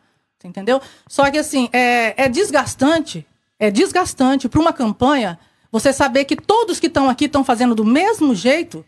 Entendeu? 0.44 0.78
Só 1.08 1.30
que 1.30 1.38
assim, 1.38 1.70
é, 1.72 2.24
é 2.24 2.28
desgastante, 2.28 3.26
é 3.58 3.70
desgastante 3.70 4.46
para 4.46 4.60
uma 4.60 4.74
campanha 4.74 5.38
você 5.72 5.90
saber 5.90 6.26
que 6.26 6.36
todos 6.36 6.78
que 6.78 6.86
estão 6.86 7.08
aqui 7.08 7.24
estão 7.24 7.42
fazendo 7.42 7.74
do 7.74 7.82
mesmo 7.82 8.34
jeito 8.34 8.84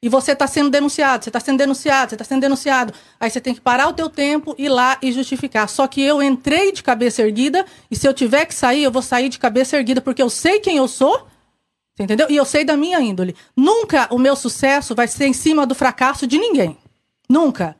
e 0.00 0.08
você 0.08 0.32
está 0.32 0.46
sendo 0.46 0.70
denunciado, 0.70 1.24
você 1.24 1.28
está 1.28 1.40
sendo 1.40 1.58
denunciado, 1.58 2.10
você 2.10 2.14
está 2.14 2.24
sendo 2.24 2.40
denunciado. 2.40 2.94
Aí 3.18 3.28
você 3.28 3.40
tem 3.40 3.52
que 3.52 3.60
parar 3.60 3.88
o 3.88 3.92
teu 3.92 4.08
tempo, 4.08 4.54
ir 4.56 4.68
lá 4.68 4.96
e 5.02 5.10
justificar. 5.10 5.68
Só 5.68 5.88
que 5.88 6.00
eu 6.00 6.22
entrei 6.22 6.70
de 6.70 6.84
cabeça 6.84 7.22
erguida 7.22 7.66
e 7.90 7.96
se 7.96 8.06
eu 8.06 8.14
tiver 8.14 8.46
que 8.46 8.54
sair, 8.54 8.84
eu 8.84 8.92
vou 8.92 9.02
sair 9.02 9.28
de 9.28 9.38
cabeça 9.40 9.76
erguida 9.76 10.00
porque 10.00 10.22
eu 10.22 10.30
sei 10.30 10.60
quem 10.60 10.76
eu 10.76 10.86
sou 10.86 11.26
Entendeu? 12.00 12.28
E 12.30 12.36
eu 12.36 12.46
sei 12.46 12.64
da 12.64 12.78
minha 12.78 12.98
índole. 12.98 13.36
Nunca 13.54 14.08
o 14.10 14.18
meu 14.18 14.34
sucesso 14.34 14.94
vai 14.94 15.06
ser 15.06 15.26
em 15.26 15.34
cima 15.34 15.66
do 15.66 15.74
fracasso 15.74 16.26
de 16.26 16.38
ninguém. 16.38 16.78
Nunca. 17.28 17.76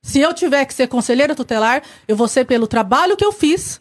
Se 0.00 0.20
eu 0.20 0.32
tiver 0.32 0.64
que 0.64 0.72
ser 0.72 0.86
conselheira 0.86 1.34
tutelar, 1.34 1.82
eu 2.06 2.14
vou 2.14 2.28
ser 2.28 2.44
pelo 2.44 2.68
trabalho 2.68 3.16
que 3.16 3.24
eu 3.24 3.32
fiz, 3.32 3.80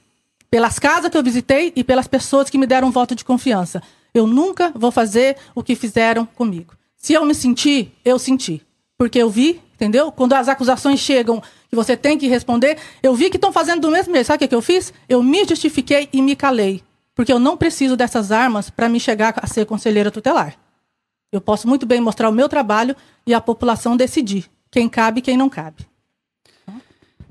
pelas 0.50 0.80
casas 0.80 1.12
que 1.12 1.18
eu 1.18 1.22
visitei 1.22 1.72
e 1.76 1.84
pelas 1.84 2.08
pessoas 2.08 2.50
que 2.50 2.58
me 2.58 2.66
deram 2.66 2.88
um 2.88 2.92
voto 2.92 3.14
de 3.14 3.24
confiança. 3.24 3.84
Eu 4.14 4.26
nunca 4.26 4.72
vou 4.74 4.92
fazer 4.92 5.38
o 5.54 5.62
que 5.62 5.76
fizeram 5.76 6.26
comigo. 6.26 6.74
Se 6.98 7.14
eu 7.14 7.24
me 7.24 7.36
sentir, 7.36 7.94
eu 8.04 8.18
senti. 8.18 8.62
Porque 8.98 9.20
eu 9.20 9.30
vi, 9.30 9.62
entendeu? 9.76 10.12
Quando 10.12 10.34
as 10.34 10.48
acusações 10.48 11.00
chegam 11.00 11.42
que 11.70 11.76
você 11.76 11.96
tem 11.96 12.18
que 12.18 12.28
responder, 12.28 12.78
eu 13.04 13.14
vi 13.14 13.30
que 13.30 13.38
estão 13.38 13.52
fazendo 13.52 13.82
do 13.82 13.92
mesmo 13.92 14.14
jeito. 14.14 14.26
Sabe 14.26 14.38
o 14.38 14.40
que, 14.40 14.48
que 14.48 14.56
eu 14.56 14.62
fiz? 14.62 14.92
Eu 15.08 15.22
me 15.22 15.46
justifiquei 15.46 16.10
e 16.12 16.22
me 16.22 16.36
calei. 16.36 16.82
Porque 17.16 17.32
eu 17.32 17.40
não 17.40 17.58
preciso 17.58 17.96
dessas 17.96 18.32
armas 18.32 18.70
para 18.70 18.90
me 18.90 19.00
chegar 19.00 19.34
a 19.38 19.48
ser 19.48 19.66
conselheira 19.66 20.12
tutelar. 20.12 20.56
Eu 21.32 21.42
posso 21.42 21.68
muito 21.68 21.86
bem 21.86 22.00
mostrar 22.00 22.30
o 22.30 22.34
meu 22.34 22.48
trabalho 22.48 22.96
e 23.26 23.34
a 23.34 23.42
população 23.42 23.98
decidir 23.98 24.50
quem 24.70 24.88
cabe 24.90 25.20
e 25.20 25.22
quem 25.22 25.38
não 25.38 25.50
cabe. 25.50 25.88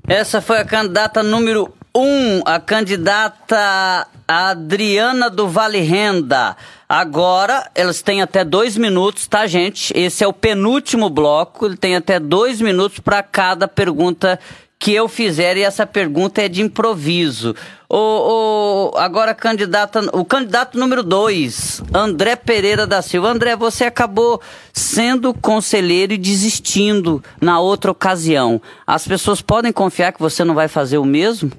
Essa 0.07 0.41
foi 0.41 0.59
a 0.59 0.65
candidata 0.65 1.23
número 1.23 1.73
um, 1.95 2.41
a 2.45 2.59
candidata 2.59 4.07
Adriana 4.27 5.29
do 5.29 5.47
Vale 5.47 5.79
Renda. 5.79 6.57
Agora, 6.89 7.69
elas 7.75 8.01
têm 8.01 8.21
até 8.21 8.43
dois 8.43 8.75
minutos, 8.75 9.27
tá, 9.27 9.45
gente? 9.45 9.93
Esse 9.95 10.23
é 10.23 10.27
o 10.27 10.33
penúltimo 10.33 11.09
bloco. 11.09 11.65
Ele 11.65 11.77
tem 11.77 11.95
até 11.95 12.19
dois 12.19 12.59
minutos 12.59 12.99
para 12.99 13.21
cada 13.21 13.67
pergunta 13.67 14.39
que 14.83 14.93
eu 14.93 15.07
fizer, 15.07 15.55
e 15.55 15.61
essa 15.61 15.87
pergunta 15.87 16.41
é 16.41 16.49
de 16.49 16.61
improviso. 16.61 17.55
O, 17.87 18.91
o, 18.91 18.97
agora, 18.97 19.33
candidata, 19.33 20.01
o 20.11 20.25
candidato 20.25 20.77
número 20.77 21.01
dois, 21.01 21.81
André 21.93 22.35
Pereira 22.35 22.85
da 22.85 23.01
Silva. 23.01 23.29
André, 23.29 23.55
você 23.55 23.85
acabou 23.85 24.41
sendo 24.73 25.33
conselheiro 25.33 26.11
e 26.11 26.17
desistindo 26.17 27.23
na 27.39 27.61
outra 27.61 27.91
ocasião. 27.91 28.61
As 28.85 29.07
pessoas 29.07 29.41
podem 29.41 29.71
confiar 29.71 30.11
que 30.11 30.19
você 30.19 30.43
não 30.43 30.53
vai 30.53 30.67
fazer 30.67 30.97
o 30.97 31.05
mesmo? 31.05 31.49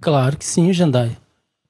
Claro 0.00 0.38
que 0.38 0.46
sim, 0.46 0.72
Jandai. 0.72 1.14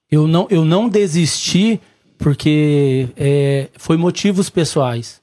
Eu 0.09 0.27
não, 0.27 0.47
eu 0.49 0.63
não 0.63 0.87
desisti 0.87 1.77
porque 2.17 3.09
é, 3.17 3.67
foi 3.75 3.97
motivos 3.97 4.49
pessoais. 4.49 5.19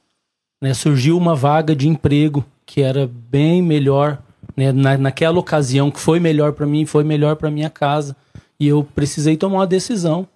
Né? 0.61 0.75
Surgiu 0.75 1.17
uma 1.17 1.33
vaga 1.33 1.75
de 1.75 1.87
emprego 1.87 2.45
que 2.63 2.83
era 2.83 3.09
bem 3.11 3.59
melhor 3.59 4.19
né? 4.59 4.73
Na, 4.73 4.97
naquela 4.97 5.39
ocasião 5.39 5.89
que 5.89 6.01
foi 6.01 6.19
melhor 6.19 6.51
para 6.51 6.65
mim, 6.65 6.85
foi 6.85 7.01
melhor 7.01 7.37
para 7.37 7.49
minha 7.49 7.69
casa 7.69 8.13
e 8.59 8.67
eu 8.67 8.83
precisei 8.83 9.37
tomar 9.37 9.59
uma 9.59 9.67
decisão, 9.67 10.27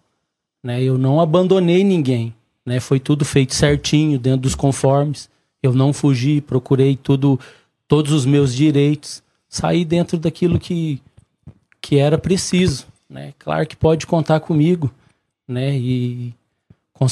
né? 0.64 0.82
Eu 0.82 0.98
não 0.98 1.20
abandonei 1.20 1.84
ninguém, 1.84 2.34
né? 2.66 2.80
Foi 2.80 3.02
tudo 3.02 3.26
feito 3.26 3.54
certinho 3.54 4.18
dentro 4.18 4.40
dos 4.40 4.56
conformes. 4.56 5.30
Eu 5.62 5.74
não 5.74 5.92
fugi, 5.92 6.40
procurei 6.40 6.96
tudo, 6.96 7.38
todos 7.86 8.14
os 8.14 8.26
meus 8.26 8.56
direitos, 8.56 9.22
saí 9.50 9.84
dentro 9.84 10.18
daquilo 10.18 10.58
que 10.58 11.02
que 11.82 11.98
era 11.98 12.18
preciso. 12.18 12.88
né? 13.10 13.34
Claro 13.38 13.68
que 13.68 13.76
pode 13.76 14.08
contar 14.08 14.40
comigo, 14.40 14.90
né? 15.46 15.78
E 15.78 16.34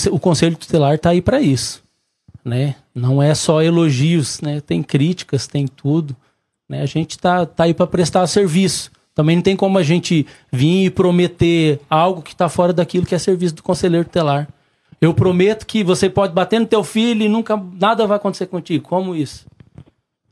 o 0.10 0.18
conselho 0.18 0.56
tutelar 0.56 0.96
está 0.96 1.10
aí 1.10 1.22
para 1.22 1.42
isso, 1.42 1.84
né? 2.46 2.76
Não 2.96 3.22
é 3.22 3.36
só 3.36 3.62
elogios, 3.62 4.40
né? 4.40 4.62
Tem 4.62 4.82
críticas, 4.82 5.46
tem 5.46 5.68
tudo, 5.68 6.16
né? 6.72 6.82
A 6.82 6.86
gente 6.86 7.20
tá, 7.20 7.46
tá 7.46 7.66
aí 7.66 7.74
para 7.74 7.86
prestar 7.86 8.26
serviço. 8.28 8.90
Também 9.14 9.36
não 9.36 9.44
tem 9.44 9.58
como 9.58 9.78
a 9.78 9.84
gente 9.84 10.26
vir 10.50 10.86
e 10.86 10.90
prometer 10.90 11.82
algo 11.90 12.22
que 12.22 12.32
está 12.32 12.48
fora 12.48 12.72
daquilo 12.72 13.06
que 13.06 13.14
é 13.14 13.20
serviço 13.20 13.56
do 13.56 13.62
conselheiro 13.62 14.06
tutelar. 14.06 14.48
Eu 15.02 15.14
prometo 15.14 15.68
que 15.68 15.84
você 15.84 16.10
pode 16.10 16.34
bater 16.34 16.62
no 16.62 16.66
teu 16.66 16.82
filho 16.82 17.24
e 17.24 17.28
nunca 17.28 17.62
nada 17.74 18.08
vai 18.08 18.16
acontecer 18.16 18.46
contigo. 18.46 18.88
Como 18.88 19.14
isso? 19.14 19.46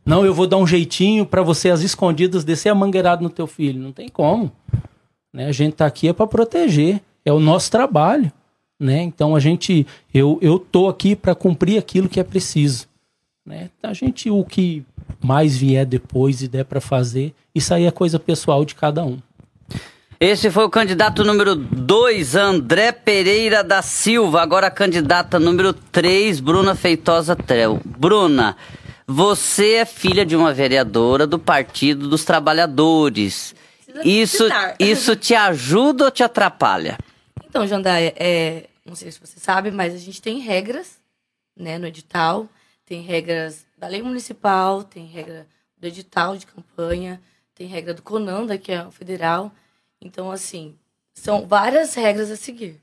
Não, 0.05 0.25
eu 0.25 0.33
vou 0.33 0.47
dar 0.47 0.55
um 0.55 0.65
jeitinho 0.65 1.25
para 1.25 1.41
você 1.41 1.71
às 1.71 1.81
escondidas 1.81 2.45
descer 2.45 2.69
a 2.69 2.75
mangueirada 2.75 3.21
no 3.21 3.29
teu 3.29 3.45
filho. 3.45 3.81
Não 3.81 3.91
tem 3.91 4.07
como. 4.07 4.49
Né? 5.33 5.47
A 5.47 5.51
gente 5.51 5.73
tá 5.73 5.85
aqui 5.85 6.07
é 6.07 6.13
para 6.13 6.25
proteger, 6.25 7.01
é 7.25 7.33
o 7.33 7.39
nosso 7.39 7.69
trabalho, 7.69 8.31
né? 8.79 9.01
Então 9.01 9.35
a 9.35 9.41
gente 9.41 9.85
eu 10.13 10.39
eu 10.41 10.57
tô 10.57 10.87
aqui 10.87 11.17
para 11.17 11.35
cumprir 11.35 11.77
aquilo 11.77 12.07
que 12.07 12.19
é 12.19 12.23
preciso, 12.23 12.87
né? 13.45 13.69
A 13.83 13.93
gente 13.93 14.29
o 14.31 14.43
que 14.45 14.85
mais 15.23 15.57
vier 15.57 15.85
depois 15.85 16.41
e 16.41 16.47
der 16.47 16.65
para 16.65 16.81
fazer, 16.81 17.33
isso 17.53 17.73
aí 17.73 17.85
é 17.85 17.91
coisa 17.91 18.19
pessoal 18.19 18.63
de 18.63 18.75
cada 18.75 19.03
um. 19.03 19.19
Esse 20.19 20.51
foi 20.51 20.65
o 20.65 20.69
candidato 20.69 21.23
número 21.23 21.55
2, 21.55 22.35
André 22.35 22.91
Pereira 22.91 23.63
da 23.63 23.81
Silva. 23.81 24.41
Agora 24.41 24.67
a 24.67 24.71
candidata 24.71 25.39
número 25.39 25.71
3, 25.71 26.41
Bruna 26.41 26.75
Feitosa 26.75 27.37
Trel. 27.37 27.79
Bruna, 27.85 28.57
você 29.07 29.75
é 29.75 29.85
filha 29.85 30.25
de 30.25 30.35
uma 30.35 30.53
vereadora 30.53 31.25
do 31.25 31.39
Partido 31.39 32.09
dos 32.09 32.25
Trabalhadores. 32.25 33.55
Isso, 34.03 34.43
isso 34.77 35.15
te 35.15 35.33
ajuda 35.33 36.05
ou 36.05 36.11
te 36.11 36.21
atrapalha? 36.21 36.97
Então, 37.45 37.65
Jandaia, 37.65 38.13
é, 38.17 38.65
não 38.85 38.95
sei 38.95 39.11
se 39.11 39.19
você 39.21 39.39
sabe, 39.39 39.71
mas 39.71 39.95
a 39.95 39.97
gente 39.97 40.21
tem 40.21 40.39
regras 40.39 40.97
né, 41.57 41.77
no 41.77 41.87
edital. 41.87 42.47
Tem 42.85 43.01
regras 43.01 43.65
da 43.79 43.87
lei 43.87 44.01
municipal, 44.01 44.83
tem 44.83 45.05
regra 45.05 45.47
do 45.77 45.87
edital 45.87 46.35
de 46.35 46.45
campanha, 46.45 47.21
tem 47.55 47.65
regra 47.65 47.93
do 47.93 48.01
CONANDA, 48.01 48.57
que 48.57 48.71
é 48.71 48.85
o 48.85 48.91
federal. 48.91 49.51
Então, 50.01 50.29
assim, 50.29 50.77
são 51.13 51.47
várias 51.47 51.95
regras 51.95 52.29
a 52.29 52.35
seguir. 52.35 52.79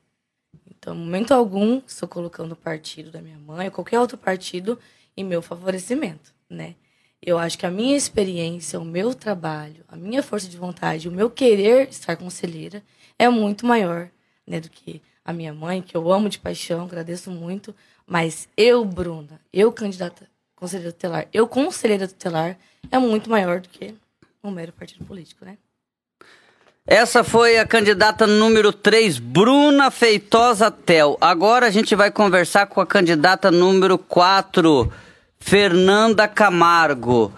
Então, 0.70 0.94
momento 0.94 1.32
algum, 1.32 1.82
estou 1.86 2.08
colocando 2.08 2.52
o 2.52 2.56
partido 2.56 3.10
da 3.10 3.20
minha 3.20 3.38
mãe 3.38 3.66
ou 3.66 3.72
qualquer 3.72 4.00
outro 4.00 4.16
partido 4.16 4.78
em 5.16 5.24
meu 5.24 5.42
favorecimento, 5.42 6.34
né? 6.48 6.74
Eu 7.20 7.38
acho 7.38 7.58
que 7.58 7.66
a 7.66 7.70
minha 7.70 7.96
experiência, 7.96 8.78
o 8.78 8.84
meu 8.84 9.14
trabalho, 9.14 9.84
a 9.88 9.96
minha 9.96 10.22
força 10.22 10.48
de 10.48 10.56
vontade, 10.56 11.08
o 11.08 11.12
meu 11.12 11.30
querer 11.30 11.88
estar 11.88 12.16
conselheira 12.16 12.82
é 13.18 13.28
muito 13.28 13.66
maior, 13.66 14.10
né, 14.46 14.60
do 14.60 14.70
que 14.70 15.02
a 15.24 15.32
minha 15.32 15.52
mãe, 15.52 15.82
que 15.82 15.96
eu 15.96 16.12
amo 16.12 16.28
de 16.28 16.38
paixão, 16.38 16.84
agradeço 16.84 17.30
muito, 17.30 17.74
mas 18.06 18.48
eu, 18.56 18.84
Bruna, 18.84 19.40
eu 19.52 19.72
candidata 19.72 20.28
conselheira 20.56 20.92
tutelar, 20.92 21.28
eu 21.32 21.46
conselheira 21.46 22.08
tutelar 22.08 22.58
é 22.90 22.98
muito 22.98 23.30
maior 23.30 23.60
do 23.60 23.68
que 23.68 23.94
um 24.42 24.50
mero 24.50 24.72
partido 24.72 25.04
político, 25.04 25.44
né? 25.44 25.56
Essa 26.88 27.24
foi 27.24 27.58
a 27.58 27.66
candidata 27.66 28.28
número 28.28 28.72
3, 28.72 29.18
Bruna 29.18 29.90
Feitosa 29.90 30.70
Tel. 30.70 31.18
Agora 31.20 31.66
a 31.66 31.70
gente 31.70 31.96
vai 31.96 32.12
conversar 32.12 32.66
com 32.66 32.80
a 32.80 32.86
candidata 32.86 33.50
número 33.50 33.98
4, 33.98 34.92
Fernanda 35.40 36.28
Camargo. 36.28 37.32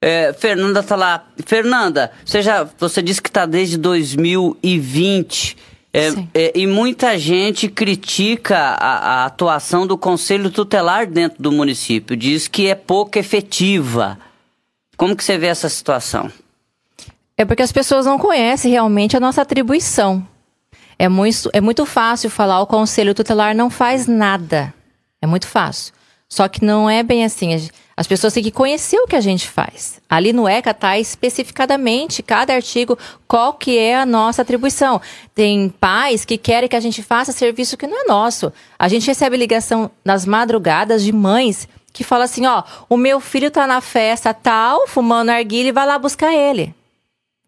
É, 0.00 0.32
Fernanda 0.32 0.80
tá 0.80 0.94
lá. 0.94 1.26
Fernanda, 1.44 2.12
você, 2.24 2.40
já, 2.40 2.62
você 2.78 3.02
disse 3.02 3.20
que 3.20 3.28
está 3.28 3.46
desde 3.46 3.76
2020. 3.76 5.56
É, 5.96 6.08
é, 6.34 6.52
e 6.56 6.66
muita 6.66 7.16
gente 7.16 7.68
critica 7.68 8.58
a, 8.58 9.22
a, 9.22 9.24
atuação 9.26 9.86
do 9.86 9.96
Conselho 9.96 10.50
Tutelar 10.50 11.06
dentro 11.06 11.40
do 11.40 11.52
município. 11.52 12.16
Diz 12.16 12.48
que 12.48 12.66
é 12.66 12.74
pouco 12.74 13.16
efetiva. 13.16 14.18
Como 14.96 15.14
que 15.14 15.22
você 15.22 15.38
vê 15.38 15.46
essa 15.46 15.68
situação? 15.68 16.28
É 17.36 17.44
porque 17.44 17.62
as 17.62 17.70
pessoas 17.70 18.06
não 18.06 18.18
conhecem 18.18 18.72
realmente 18.72 19.16
a 19.16 19.20
nossa 19.20 19.42
atribuição. 19.42 20.26
É 20.98 21.08
muito, 21.08 21.48
é 21.52 21.60
muito 21.60 21.86
fácil 21.86 22.28
falar 22.28 22.60
o 22.60 22.66
conselho 22.66 23.14
tutelar 23.14 23.54
não 23.54 23.70
faz 23.70 24.08
nada. 24.08 24.74
É 25.22 25.28
muito 25.28 25.46
fácil. 25.46 25.94
Só 26.28 26.48
que 26.48 26.64
não 26.64 26.90
é 26.90 27.04
bem 27.04 27.24
assim. 27.24 27.50
As 27.96 28.06
pessoas 28.06 28.32
têm 28.32 28.42
que 28.42 28.50
conhecer 28.50 28.98
o 28.98 29.06
que 29.06 29.14
a 29.14 29.20
gente 29.20 29.48
faz. 29.48 30.00
Ali 30.08 30.32
no 30.32 30.48
ECA 30.48 30.72
está 30.72 30.98
especificadamente 30.98 32.22
cada 32.22 32.52
artigo 32.52 32.98
qual 33.28 33.54
que 33.54 33.78
é 33.78 33.96
a 33.96 34.04
nossa 34.04 34.42
atribuição. 34.42 35.00
Tem 35.34 35.68
pais 35.68 36.24
que 36.24 36.36
querem 36.36 36.68
que 36.68 36.76
a 36.76 36.80
gente 36.80 37.02
faça 37.02 37.30
serviço 37.30 37.76
que 37.76 37.86
não 37.86 38.02
é 38.02 38.04
nosso. 38.06 38.52
A 38.78 38.88
gente 38.88 39.06
recebe 39.06 39.36
ligação 39.36 39.90
nas 40.04 40.26
madrugadas 40.26 41.04
de 41.04 41.12
mães 41.12 41.68
que 41.92 42.02
falam 42.02 42.24
assim, 42.24 42.44
ó, 42.44 42.64
o 42.88 42.96
meu 42.96 43.20
filho 43.20 43.46
está 43.46 43.66
na 43.68 43.80
festa 43.80 44.34
tal, 44.34 44.88
fumando 44.88 45.30
arguilha 45.30 45.68
e 45.68 45.72
vai 45.72 45.86
lá 45.86 45.96
buscar 45.96 46.34
ele. 46.34 46.74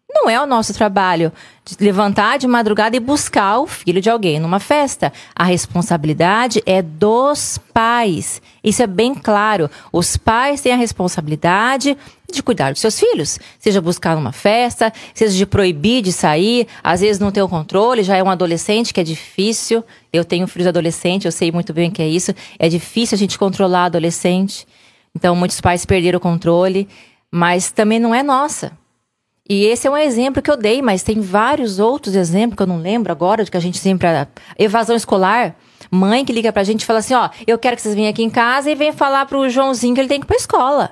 Não 0.09 0.29
é 0.29 0.41
o 0.41 0.45
nosso 0.45 0.73
trabalho 0.73 1.33
levantar 1.79 2.37
de 2.37 2.47
madrugada 2.47 2.95
e 2.95 2.99
buscar 2.99 3.59
o 3.59 3.67
filho 3.67 4.01
de 4.01 4.09
alguém 4.09 4.39
numa 4.39 4.59
festa. 4.59 5.11
A 5.35 5.43
responsabilidade 5.43 6.61
é 6.65 6.81
dos 6.81 7.57
pais. 7.73 8.41
Isso 8.63 8.81
é 8.81 8.87
bem 8.87 9.13
claro. 9.13 9.69
Os 9.91 10.17
pais 10.17 10.61
têm 10.61 10.73
a 10.73 10.77
responsabilidade 10.77 11.97
de 12.31 12.43
cuidar 12.43 12.71
dos 12.71 12.81
seus 12.81 12.99
filhos. 12.99 13.39
Seja 13.59 13.81
buscar 13.81 14.15
numa 14.15 14.31
festa, 14.31 14.91
seja 15.13 15.35
de 15.35 15.45
proibir 15.45 16.01
de 16.01 16.11
sair. 16.11 16.67
Às 16.83 17.01
vezes 17.01 17.19
não 17.19 17.31
tem 17.31 17.43
o 17.43 17.49
controle, 17.49 18.03
já 18.03 18.15
é 18.15 18.23
um 18.23 18.29
adolescente 18.29 18.93
que 18.93 18.99
é 18.99 19.03
difícil. 19.03 19.83
Eu 20.11 20.25
tenho 20.25 20.47
filhos 20.47 20.67
adolescentes, 20.67 21.25
eu 21.25 21.31
sei 21.31 21.51
muito 21.51 21.73
bem 21.73 21.89
o 21.89 21.91
que 21.91 22.01
é 22.01 22.07
isso. 22.07 22.33
É 22.57 22.69
difícil 22.69 23.15
a 23.15 23.19
gente 23.19 23.37
controlar 23.37 23.85
adolescente. 23.85 24.67
Então 25.15 25.35
muitos 25.35 25.59
pais 25.61 25.85
perderam 25.85 26.17
o 26.17 26.21
controle. 26.21 26.87
Mas 27.31 27.71
também 27.71 27.99
não 27.99 28.15
é 28.15 28.23
nossa. 28.23 28.71
E 29.49 29.65
esse 29.65 29.87
é 29.87 29.91
um 29.91 29.97
exemplo 29.97 30.41
que 30.41 30.51
eu 30.51 30.57
dei, 30.57 30.81
mas 30.81 31.03
tem 31.03 31.21
vários 31.21 31.79
outros 31.79 32.15
exemplos 32.15 32.57
que 32.57 32.63
eu 32.63 32.67
não 32.67 32.79
lembro 32.79 33.11
agora, 33.11 33.43
de 33.43 33.51
que 33.51 33.57
a 33.57 33.61
gente 33.61 33.77
sempre. 33.77 34.07
Evasão 34.57 34.95
escolar. 34.95 35.55
Mãe 35.89 36.25
que 36.25 36.33
liga 36.33 36.51
pra 36.51 36.63
gente 36.63 36.81
e 36.81 36.85
fala 36.85 36.99
assim: 36.99 37.13
ó, 37.13 37.29
eu 37.45 37.57
quero 37.57 37.75
que 37.75 37.81
vocês 37.81 37.95
venham 37.95 38.09
aqui 38.09 38.23
em 38.23 38.29
casa 38.29 38.69
e 38.69 38.75
venham 38.75 38.93
falar 38.93 39.25
pro 39.25 39.49
Joãozinho 39.49 39.95
que 39.95 40.01
ele 40.01 40.09
tem 40.09 40.19
que 40.19 40.25
ir 40.25 40.27
pra 40.27 40.35
escola. 40.35 40.91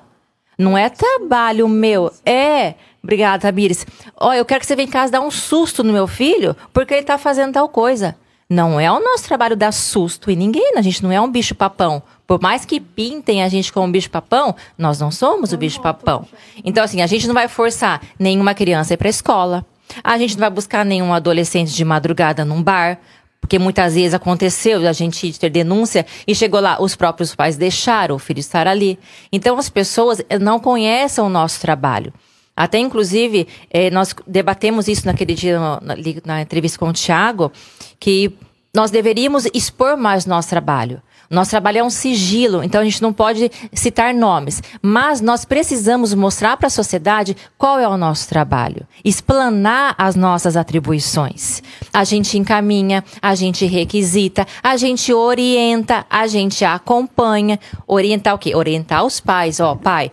Não 0.57 0.77
é 0.77 0.89
trabalho 0.89 1.67
meu, 1.67 2.11
é. 2.25 2.75
Obrigada, 3.03 3.41
Tamires. 3.41 3.85
Ó, 4.17 4.33
eu 4.33 4.45
quero 4.45 4.61
que 4.61 4.65
você 4.65 4.75
venha 4.75 4.87
em 4.87 4.91
casa 4.91 5.11
dar 5.11 5.21
um 5.21 5.29
susto 5.29 5.83
no 5.83 5.93
meu 5.93 6.07
filho 6.07 6.55
porque 6.73 6.93
ele 6.93 7.03
tá 7.03 7.17
fazendo 7.17 7.53
tal 7.53 7.67
coisa. 7.69 8.15
Não 8.47 8.79
é 8.79 8.91
o 8.91 8.99
nosso 8.99 9.23
trabalho 9.23 9.55
dar 9.55 9.71
susto 9.71 10.29
em 10.29 10.35
ninguém, 10.35 10.73
a 10.77 10.81
gente 10.81 11.01
não 11.01 11.11
é 11.11 11.19
um 11.19 11.31
bicho 11.31 11.55
papão. 11.55 12.03
Por 12.27 12.39
mais 12.39 12.63
que 12.63 12.79
pintem 12.79 13.43
a 13.43 13.49
gente 13.49 13.73
como 13.73 13.87
um 13.87 13.91
bicho 13.91 14.09
papão, 14.09 14.55
nós 14.77 14.99
não 14.99 15.09
somos 15.09 15.51
o 15.51 15.57
bicho 15.57 15.81
papão. 15.81 16.27
Então, 16.63 16.83
assim, 16.83 17.01
a 17.01 17.07
gente 17.07 17.25
não 17.25 17.33
vai 17.33 17.47
forçar 17.47 18.01
nenhuma 18.19 18.53
criança 18.53 18.93
a 18.93 18.95
ir 18.95 18.97
pra 18.97 19.09
escola. 19.09 19.65
A 20.03 20.17
gente 20.19 20.35
não 20.35 20.41
vai 20.41 20.49
buscar 20.51 20.85
nenhum 20.85 21.11
adolescente 21.11 21.73
de 21.73 21.83
madrugada 21.83 22.45
num 22.45 22.61
bar. 22.61 22.99
Porque 23.41 23.59
muitas 23.59 23.93
vezes 23.93 24.13
aconteceu 24.13 24.87
a 24.87 24.93
gente 24.93 25.37
ter 25.37 25.51
denúncia 25.51 26.03
e 26.27 26.33
chegou 26.33 26.59
lá, 26.59 26.81
os 26.81 26.95
próprios 26.95 27.35
pais 27.35 27.57
deixaram 27.57 28.15
o 28.15 28.19
filho 28.19 28.39
estar 28.39 28.67
ali. 28.67 28.97
Então 29.31 29.55
as 29.57 29.69
pessoas 29.69 30.19
não 30.41 30.59
conhecem 30.59 31.23
o 31.23 31.29
nosso 31.29 31.61
trabalho. 31.61 32.11
Até, 32.55 32.79
inclusive, 32.79 33.47
eh, 33.69 33.89
nós 33.89 34.15
debatemos 34.25 34.87
isso 34.87 35.05
naquele 35.05 35.33
dia 35.33 35.59
na, 35.59 35.95
na 36.25 36.41
entrevista 36.41 36.79
com 36.79 36.89
o 36.89 36.93
Tiago, 36.93 37.51
que 37.99 38.33
nós 38.73 38.91
deveríamos 38.91 39.45
expor 39.53 39.97
mais 39.97 40.25
nosso 40.25 40.49
trabalho. 40.49 41.01
Nosso 41.29 41.51
trabalho 41.51 41.79
é 41.79 41.83
um 41.83 41.89
sigilo, 41.89 42.63
então 42.63 42.81
a 42.81 42.83
gente 42.83 43.01
não 43.01 43.11
pode 43.11 43.51
citar 43.73 44.13
nomes, 44.13 44.61
mas 44.81 45.21
nós 45.21 45.43
precisamos 45.43 46.13
mostrar 46.13 46.55
para 46.55 46.67
a 46.67 46.69
sociedade 46.69 47.35
qual 47.57 47.79
é 47.79 47.87
o 47.87 47.97
nosso 47.97 48.29
trabalho, 48.29 48.85
explanar 49.03 49.95
as 49.97 50.15
nossas 50.15 50.55
atribuições. 50.55 51.63
A 51.91 52.03
gente 52.03 52.37
encaminha, 52.37 53.03
a 53.21 53.33
gente 53.33 53.65
requisita, 53.65 54.45
a 54.61 54.77
gente 54.77 55.11
orienta, 55.11 56.05
a 56.09 56.27
gente 56.27 56.63
acompanha. 56.63 57.59
Orientar 57.87 58.35
o 58.35 58.37
quê? 58.37 58.55
Orientar 58.55 59.03
os 59.03 59.19
pais. 59.19 59.59
Ó, 59.59 59.75
pai, 59.75 60.11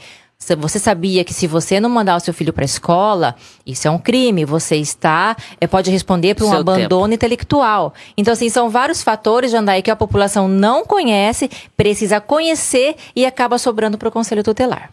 você 0.58 0.78
sabia 0.78 1.24
que 1.24 1.32
se 1.32 1.46
você 1.46 1.78
não 1.78 1.88
mandar 1.88 2.16
o 2.16 2.20
seu 2.20 2.34
filho 2.34 2.52
para 2.52 2.64
a 2.64 2.66
escola, 2.66 3.34
isso 3.64 3.86
é 3.86 3.90
um 3.90 3.98
crime, 3.98 4.44
você 4.44 4.76
está, 4.76 5.36
é, 5.60 5.66
pode 5.66 5.90
responder 5.90 6.34
por 6.34 6.44
um 6.44 6.50
seu 6.50 6.58
abandono 6.58 7.04
tempo. 7.04 7.14
intelectual. 7.14 7.94
Então, 8.16 8.32
assim, 8.32 8.48
são 8.48 8.68
vários 8.68 9.02
fatores, 9.02 9.50
Jandaí, 9.50 9.82
que 9.82 9.90
a 9.90 9.96
população 9.96 10.48
não 10.48 10.84
conhece, 10.84 11.50
precisa 11.76 12.20
conhecer 12.20 12.96
e 13.14 13.24
acaba 13.24 13.58
sobrando 13.58 13.96
para 13.96 14.08
o 14.08 14.12
Conselho 14.12 14.42
Tutelar. 14.42 14.90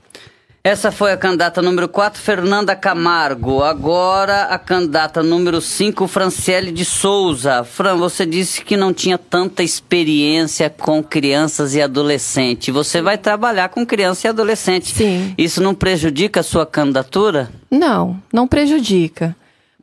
Essa 0.62 0.92
foi 0.92 1.14
a 1.14 1.18
candidata 1.18 1.62
número 1.62 1.88
4, 1.88 2.22
Fernanda 2.22 2.76
Camargo. 2.76 3.64
Agora 3.64 4.44
a 4.44 4.60
candidata 4.60 5.24
número 5.24 5.62
5, 5.62 6.06
Franciele 6.06 6.70
de 6.70 6.84
Souza. 6.84 7.64
Fran, 7.64 7.96
você 7.96 8.26
disse 8.26 8.64
que 8.64 8.76
não 8.76 8.94
tinha 8.94 9.18
tanta 9.18 9.64
experiência 9.64 10.70
com 10.70 11.02
crianças 11.02 11.76
e 11.76 11.82
adolescentes. 11.82 12.74
Você 12.74 13.02
vai 13.02 13.18
trabalhar 13.18 13.70
com 13.70 13.86
criança 13.86 14.28
e 14.28 14.30
adolescente. 14.30 14.94
Sim. 14.94 15.34
Isso 15.38 15.64
não 15.64 15.74
prejudica 15.74 16.42
a 16.42 16.44
sua 16.44 16.66
candidatura? 16.66 17.50
Não, 17.72 18.22
não 18.32 18.46
prejudica. 18.48 19.36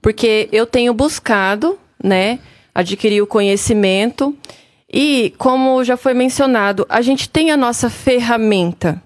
porque 0.02 0.48
eu 0.52 0.66
tenho 0.66 0.94
buscado, 0.94 1.78
né, 2.02 2.38
adquirir 2.72 3.22
o 3.22 3.26
conhecimento 3.26 4.36
e, 4.92 5.34
como 5.36 5.82
já 5.82 5.96
foi 5.96 6.14
mencionado, 6.14 6.86
a 6.88 7.00
gente 7.00 7.28
tem 7.28 7.50
a 7.50 7.56
nossa 7.56 7.90
ferramenta 7.90 9.02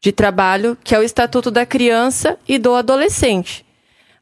de 0.00 0.12
trabalho, 0.12 0.76
que 0.82 0.94
é 0.94 0.98
o 0.98 1.02
Estatuto 1.02 1.50
da 1.50 1.66
Criança 1.66 2.38
e 2.46 2.58
do 2.58 2.74
Adolescente. 2.74 3.64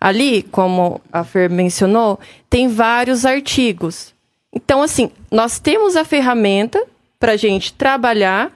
Ali, 0.00 0.42
como 0.42 1.00
a 1.12 1.24
Fer 1.24 1.50
mencionou, 1.50 2.18
tem 2.48 2.68
vários 2.68 3.24
artigos. 3.24 4.14
Então, 4.52 4.82
assim, 4.82 5.10
nós 5.30 5.58
temos 5.58 5.96
a 5.96 6.04
ferramenta 6.04 6.82
para 7.18 7.32
a 7.32 7.36
gente 7.36 7.72
trabalhar, 7.72 8.52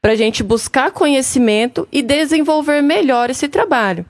para 0.00 0.12
a 0.12 0.16
gente 0.16 0.42
buscar 0.42 0.90
conhecimento 0.90 1.86
e 1.90 2.02
desenvolver 2.02 2.82
melhor 2.82 3.30
esse 3.30 3.48
trabalho. 3.48 4.04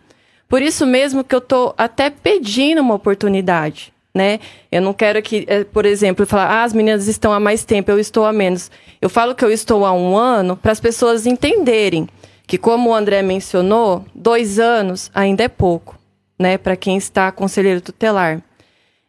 Por 0.49 0.61
isso 0.61 0.87
mesmo 0.87 1.25
que 1.25 1.35
eu 1.35 1.39
estou 1.39 1.75
até 1.79 2.11
pedindo 2.11 2.81
uma 2.81 2.95
oportunidade, 2.95 3.93
né? 4.15 4.39
Eu 4.71 4.83
não 4.83 4.93
quero 4.93 5.23
que, 5.23 5.45
eh, 5.49 5.65
por 5.65 5.87
exemplo, 5.87 6.27
falar, 6.27 6.47
ah, 6.47 6.65
as 6.65 6.73
meninas 6.73 7.09
estão 7.09 7.33
há 7.33 7.41
mais 7.41 7.65
tempo, 7.65 7.91
eu 7.91 7.99
estou 7.99 8.27
há 8.27 8.33
menos. 8.33 8.71
Eu 9.01 9.09
falo 9.09 9.35
que 9.35 9.45
eu 9.45 9.51
estou 9.51 9.87
há 9.87 9.93
um 9.93 10.17
ano 10.17 10.57
para 10.57 10.73
as 10.73 10.81
pessoas 10.81 11.27
entenderem 11.27 12.07
que, 12.53 12.59
como 12.59 12.91
o 12.91 12.95
André 12.95 13.23
mencionou, 13.23 14.05
dois 14.15 14.59
anos 14.59 15.11
ainda 15.15 15.43
é 15.43 15.49
pouco, 15.49 15.99
né? 16.39 16.59
Para 16.59 16.77
quem 16.77 16.99
está 16.99 17.33
conselheiro 17.33 17.81
tutelar. 17.81 18.43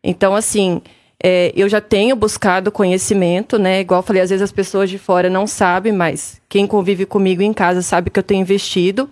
Então, 0.01 0.33
assim, 0.33 0.81
é, 1.21 1.51
eu 1.53 1.67
já 1.67 1.81
tenho 1.81 2.15
buscado 2.15 2.71
conhecimento, 2.71 3.59
né? 3.59 3.81
Igual 3.81 3.99
eu 3.99 4.03
falei, 4.05 4.21
às 4.21 4.29
vezes 4.29 4.41
as 4.41 4.53
pessoas 4.53 4.89
de 4.89 4.97
fora 4.97 5.29
não 5.29 5.45
sabem, 5.45 5.91
mas 5.91 6.41
quem 6.47 6.65
convive 6.65 7.05
comigo 7.05 7.41
em 7.41 7.51
casa 7.51 7.81
sabe 7.81 8.09
que 8.09 8.17
eu 8.17 8.23
tenho 8.23 8.39
investido 8.39 9.09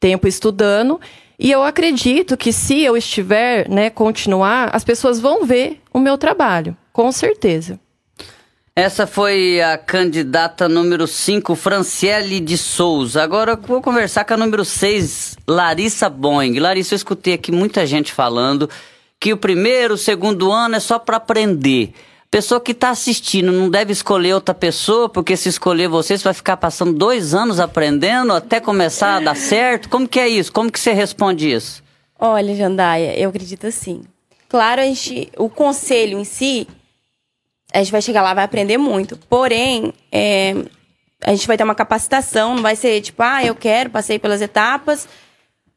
tempo 0.00 0.26
estudando. 0.26 0.98
E 1.38 1.50
eu 1.50 1.62
acredito 1.62 2.38
que 2.38 2.54
se 2.54 2.80
eu 2.82 2.96
estiver, 2.96 3.68
né, 3.68 3.90
continuar, 3.90 4.74
as 4.74 4.82
pessoas 4.82 5.20
vão 5.20 5.44
ver 5.44 5.78
o 5.92 5.98
meu 5.98 6.16
trabalho, 6.16 6.74
com 6.90 7.12
certeza. 7.12 7.78
Essa 8.76 9.06
foi 9.06 9.60
a 9.60 9.78
candidata 9.78 10.68
número 10.68 11.06
5, 11.06 11.54
Franciele 11.54 12.40
de 12.40 12.58
Souza. 12.58 13.22
Agora 13.22 13.52
eu 13.52 13.56
vou 13.56 13.80
conversar 13.80 14.24
com 14.24 14.34
a 14.34 14.36
número 14.36 14.64
6, 14.64 15.36
Larissa 15.46 16.10
Boing. 16.10 16.58
Larissa, 16.58 16.94
eu 16.94 16.96
escutei 16.96 17.34
aqui 17.34 17.52
muita 17.52 17.86
gente 17.86 18.12
falando 18.12 18.68
que 19.20 19.32
o 19.32 19.36
primeiro, 19.36 19.94
o 19.94 19.96
segundo 19.96 20.50
ano 20.50 20.74
é 20.74 20.80
só 20.80 20.98
para 20.98 21.18
aprender. 21.18 21.92
Pessoa 22.28 22.60
que 22.60 22.72
está 22.72 22.90
assistindo 22.90 23.52
não 23.52 23.70
deve 23.70 23.92
escolher 23.92 24.34
outra 24.34 24.52
pessoa, 24.52 25.08
porque 25.08 25.36
se 25.36 25.48
escolher 25.48 25.86
você, 25.86 26.18
você 26.18 26.24
vai 26.24 26.34
ficar 26.34 26.56
passando 26.56 26.94
dois 26.94 27.32
anos 27.32 27.60
aprendendo 27.60 28.32
até 28.32 28.58
começar 28.58 29.18
a 29.18 29.20
dar 29.20 29.36
certo. 29.36 29.88
Como 29.88 30.08
que 30.08 30.18
é 30.18 30.28
isso? 30.28 30.52
Como 30.52 30.72
que 30.72 30.80
você 30.80 30.92
responde 30.92 31.48
isso? 31.48 31.80
Olha, 32.18 32.56
Jandaia, 32.56 33.16
eu 33.16 33.28
acredito 33.28 33.68
assim. 33.68 34.02
Claro, 34.48 34.80
a 34.80 34.84
gente, 34.84 35.30
o 35.38 35.48
conselho 35.48 36.18
em 36.18 36.24
si, 36.24 36.66
a 37.74 37.78
gente 37.78 37.90
vai 37.90 38.00
chegar 38.00 38.22
lá, 38.22 38.32
vai 38.32 38.44
aprender 38.44 38.78
muito. 38.78 39.16
Porém, 39.28 39.92
é, 40.12 40.54
a 41.24 41.30
gente 41.30 41.46
vai 41.46 41.56
ter 41.56 41.64
uma 41.64 41.74
capacitação, 41.74 42.54
não 42.54 42.62
vai 42.62 42.76
ser 42.76 43.00
tipo, 43.00 43.20
ah, 43.20 43.44
eu 43.44 43.54
quero, 43.54 43.90
passei 43.90 44.16
pelas 44.16 44.40
etapas, 44.40 45.08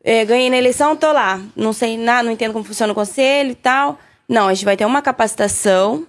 é, 0.03 0.23
ganhei 0.23 0.47
na 0.47 0.57
eleição, 0.57 0.95
tô 0.95 1.11
lá. 1.11 1.41
Não 1.55 1.73
sei 1.73 1.97
nada, 1.97 2.23
não 2.23 2.31
entendo 2.31 2.53
como 2.53 2.63
funciona 2.63 2.91
o 2.91 2.95
conselho 2.95 3.49
e 3.49 3.55
tal. 3.55 3.97
Não, 4.29 4.47
a 4.47 4.53
gente 4.53 4.63
vai 4.63 4.77
ter 4.77 4.85
uma 4.85 5.01
capacitação 5.01 6.05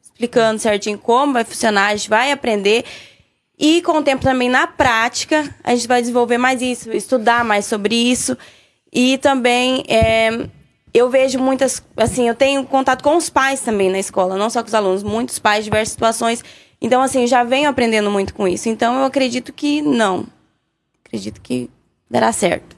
explicando 0.00 0.58
certinho 0.58 0.98
como 0.98 1.34
vai 1.34 1.44
funcionar, 1.44 1.88
a 1.88 1.96
gente 1.96 2.08
vai 2.08 2.32
aprender. 2.32 2.84
E 3.58 3.82
com 3.82 3.98
o 3.98 4.02
tempo 4.02 4.22
também 4.22 4.48
na 4.48 4.66
prática, 4.66 5.54
a 5.62 5.74
gente 5.74 5.86
vai 5.86 6.00
desenvolver 6.00 6.38
mais 6.38 6.62
isso, 6.62 6.90
estudar 6.90 7.44
mais 7.44 7.66
sobre 7.66 7.94
isso. 7.94 8.36
E 8.90 9.18
também 9.18 9.84
é, 9.88 10.48
eu 10.94 11.08
vejo 11.08 11.38
muitas, 11.38 11.82
assim, 11.96 12.28
eu 12.28 12.34
tenho 12.34 12.64
contato 12.64 13.02
com 13.02 13.16
os 13.16 13.30
pais 13.30 13.60
também 13.60 13.90
na 13.90 13.98
escola, 13.98 14.36
não 14.36 14.50
só 14.50 14.62
com 14.62 14.68
os 14.68 14.74
alunos, 14.74 15.02
muitos 15.02 15.38
pais, 15.38 15.64
diversas 15.64 15.92
situações. 15.92 16.44
Então, 16.80 17.00
assim, 17.00 17.26
já 17.26 17.44
venho 17.44 17.68
aprendendo 17.68 18.10
muito 18.10 18.34
com 18.34 18.46
isso. 18.46 18.68
Então, 18.68 18.98
eu 18.98 19.04
acredito 19.04 19.52
que 19.52 19.80
não. 19.80 20.26
Acredito 21.04 21.40
que 21.40 21.70
dará 22.10 22.32
certo. 22.32 22.76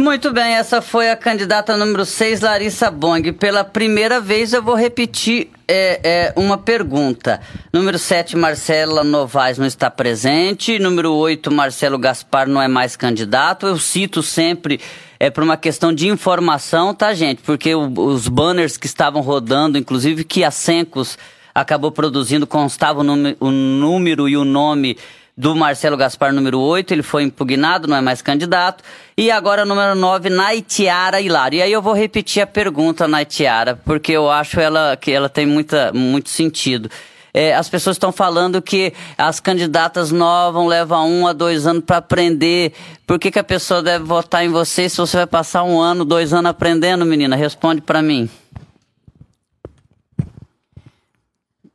Muito 0.00 0.32
bem, 0.32 0.54
essa 0.54 0.80
foi 0.80 1.10
a 1.10 1.16
candidata 1.16 1.76
número 1.76 2.06
6, 2.06 2.40
Larissa 2.40 2.88
Bong. 2.88 3.32
Pela 3.32 3.64
primeira 3.64 4.20
vez 4.20 4.52
eu 4.52 4.62
vou 4.62 4.76
repetir 4.76 5.50
é, 5.66 6.00
é, 6.04 6.32
uma 6.36 6.56
pergunta. 6.56 7.40
Número 7.72 7.98
7, 7.98 8.36
Marcela 8.36 9.02
Novaes 9.02 9.58
não 9.58 9.66
está 9.66 9.90
presente. 9.90 10.78
Número 10.78 11.12
8, 11.12 11.50
Marcelo 11.50 11.98
Gaspar 11.98 12.48
não 12.48 12.62
é 12.62 12.68
mais 12.68 12.94
candidato. 12.94 13.66
Eu 13.66 13.76
cito 13.76 14.22
sempre 14.22 14.80
é 15.20 15.30
por 15.30 15.42
uma 15.42 15.56
questão 15.56 15.92
de 15.92 16.08
informação, 16.08 16.94
tá, 16.94 17.12
gente? 17.14 17.42
Porque 17.42 17.74
o, 17.74 17.92
os 17.96 18.28
banners 18.28 18.76
que 18.76 18.86
estavam 18.86 19.20
rodando, 19.20 19.76
inclusive 19.76 20.24
que 20.24 20.44
a 20.44 20.50
Sencos 20.50 21.18
acabou 21.54 21.90
produzindo, 21.90 22.46
constava 22.46 23.00
o, 23.00 23.02
número, 23.02 23.36
o 23.40 23.50
número 23.50 24.28
e 24.28 24.36
o 24.36 24.44
nome 24.44 24.96
do 25.36 25.54
Marcelo 25.54 25.96
Gaspar, 25.96 26.32
número 26.32 26.58
8, 26.58 26.92
ele 26.92 27.02
foi 27.02 27.22
impugnado, 27.22 27.86
não 27.86 27.96
é 27.96 28.00
mais 28.00 28.20
candidato. 28.20 28.82
E 29.16 29.30
agora, 29.30 29.64
número 29.64 29.94
9, 29.94 30.30
Naitiara 30.30 31.20
Hilário. 31.20 31.58
E 31.58 31.62
aí 31.62 31.70
eu 31.70 31.80
vou 31.80 31.92
repetir 31.92 32.42
a 32.42 32.46
pergunta, 32.46 33.06
Naitiara, 33.06 33.76
porque 33.84 34.12
eu 34.12 34.28
acho 34.28 34.58
ela 34.58 34.96
que 34.96 35.12
ela 35.12 35.28
tem 35.28 35.46
muita, 35.46 35.92
muito 35.92 36.28
sentido. 36.28 36.90
É, 37.38 37.54
as 37.54 37.68
pessoas 37.68 37.94
estão 37.94 38.10
falando 38.10 38.60
que 38.60 38.92
as 39.16 39.38
candidatas 39.38 40.10
novas 40.10 40.66
levam 40.66 41.08
um 41.08 41.24
a 41.24 41.32
dois 41.32 41.68
anos 41.68 41.84
para 41.84 41.98
aprender. 41.98 42.72
Por 43.06 43.16
que, 43.16 43.30
que 43.30 43.38
a 43.38 43.44
pessoa 43.44 43.80
deve 43.80 44.04
votar 44.04 44.44
em 44.44 44.48
você 44.48 44.88
se 44.88 44.96
você 44.96 45.18
vai 45.18 45.26
passar 45.28 45.62
um 45.62 45.78
ano, 45.78 46.04
dois 46.04 46.32
anos 46.32 46.50
aprendendo, 46.50 47.06
menina? 47.06 47.36
Responde 47.36 47.80
para 47.80 48.02
mim. 48.02 48.28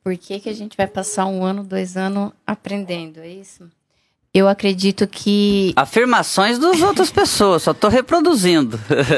Por 0.03 0.17
que, 0.17 0.41
que 0.41 0.49
a 0.49 0.53
gente 0.53 0.75
vai 0.75 0.85
passar 0.85 1.27
um 1.27 1.45
ano, 1.45 1.63
dois 1.63 1.95
anos 1.95 2.33
aprendendo? 2.45 3.21
É 3.21 3.29
isso? 3.29 3.63
Eu 4.33 4.49
acredito 4.49 5.07
que. 5.07 5.71
Afirmações 5.77 6.59
das 6.59 6.81
outras 6.81 7.09
pessoas, 7.09 7.63
só 7.63 7.71
estou 7.71 7.89
reproduzindo. 7.89 8.77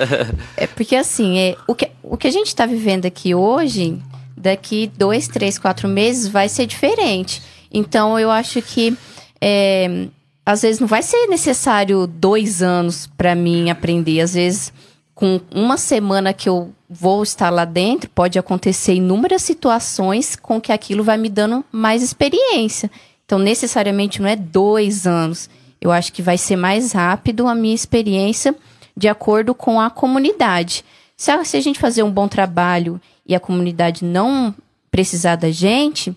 é 0.55 0.67
porque 0.67 0.95
assim, 0.95 1.39
é, 1.39 1.57
o, 1.65 1.73
que, 1.73 1.89
o 2.03 2.15
que 2.15 2.27
a 2.27 2.31
gente 2.31 2.49
está 2.49 2.67
vivendo 2.67 3.07
aqui 3.07 3.33
hoje, 3.33 3.99
daqui 4.45 4.91
dois, 4.97 5.27
três, 5.27 5.59
quatro 5.59 5.87
meses, 5.87 6.27
vai 6.27 6.47
ser 6.47 6.65
diferente. 6.65 7.41
Então 7.71 8.17
eu 8.19 8.31
acho 8.31 8.61
que 8.61 8.97
é, 9.41 10.07
às 10.45 10.61
vezes 10.61 10.79
não 10.79 10.87
vai 10.87 11.01
ser 11.01 11.27
necessário 11.27 12.07
dois 12.07 12.61
anos 12.61 13.07
para 13.17 13.35
mim 13.35 13.69
aprender. 13.69 14.21
Às 14.21 14.35
vezes, 14.35 14.71
com 15.13 15.41
uma 15.53 15.77
semana 15.77 16.33
que 16.33 16.47
eu 16.47 16.73
vou 16.89 17.23
estar 17.23 17.49
lá 17.49 17.65
dentro, 17.65 18.09
pode 18.11 18.37
acontecer 18.37 18.93
inúmeras 18.93 19.41
situações 19.41 20.35
com 20.35 20.61
que 20.61 20.71
aquilo 20.71 21.03
vai 21.03 21.17
me 21.17 21.29
dando 21.29 21.65
mais 21.71 22.03
experiência. 22.03 22.91
Então, 23.25 23.39
necessariamente 23.39 24.21
não 24.21 24.29
é 24.29 24.35
dois 24.35 25.07
anos. 25.07 25.49
Eu 25.81 25.91
acho 25.91 26.13
que 26.13 26.21
vai 26.21 26.37
ser 26.37 26.55
mais 26.55 26.91
rápido 26.91 27.47
a 27.47 27.55
minha 27.55 27.73
experiência 27.73 28.55
de 28.95 29.07
acordo 29.07 29.55
com 29.55 29.81
a 29.81 29.89
comunidade. 29.89 30.85
Se 31.17 31.31
a, 31.31 31.43
se 31.43 31.57
a 31.57 31.61
gente 31.61 31.79
fazer 31.79 32.03
um 32.03 32.11
bom 32.11 32.27
trabalho 32.27 33.01
e 33.25 33.35
a 33.35 33.39
comunidade 33.39 34.05
não 34.05 34.53
precisar 34.91 35.35
da 35.35 35.51
gente, 35.51 36.15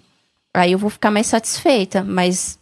aí 0.53 0.73
eu 0.73 0.79
vou 0.79 0.91
ficar 0.91 1.11
mais 1.11 1.27
satisfeita. 1.27 2.05
Mas 2.05 2.59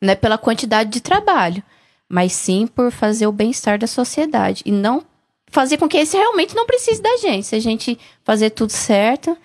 não 0.00 0.12
é 0.12 0.14
pela 0.14 0.38
quantidade 0.38 0.90
de 0.90 1.00
trabalho, 1.00 1.62
mas 2.08 2.32
sim 2.32 2.66
por 2.66 2.90
fazer 2.92 3.26
o 3.26 3.32
bem-estar 3.32 3.78
da 3.78 3.86
sociedade. 3.86 4.62
E 4.64 4.70
não 4.70 5.04
fazer 5.50 5.78
com 5.78 5.88
que 5.88 5.96
esse 5.96 6.16
realmente 6.16 6.54
não 6.54 6.66
precise 6.66 7.00
da 7.00 7.16
gente. 7.18 7.46
Se 7.46 7.56
a 7.56 7.60
gente 7.60 7.98
fazer 8.24 8.50
tudo 8.50 8.70
certo, 8.70 9.36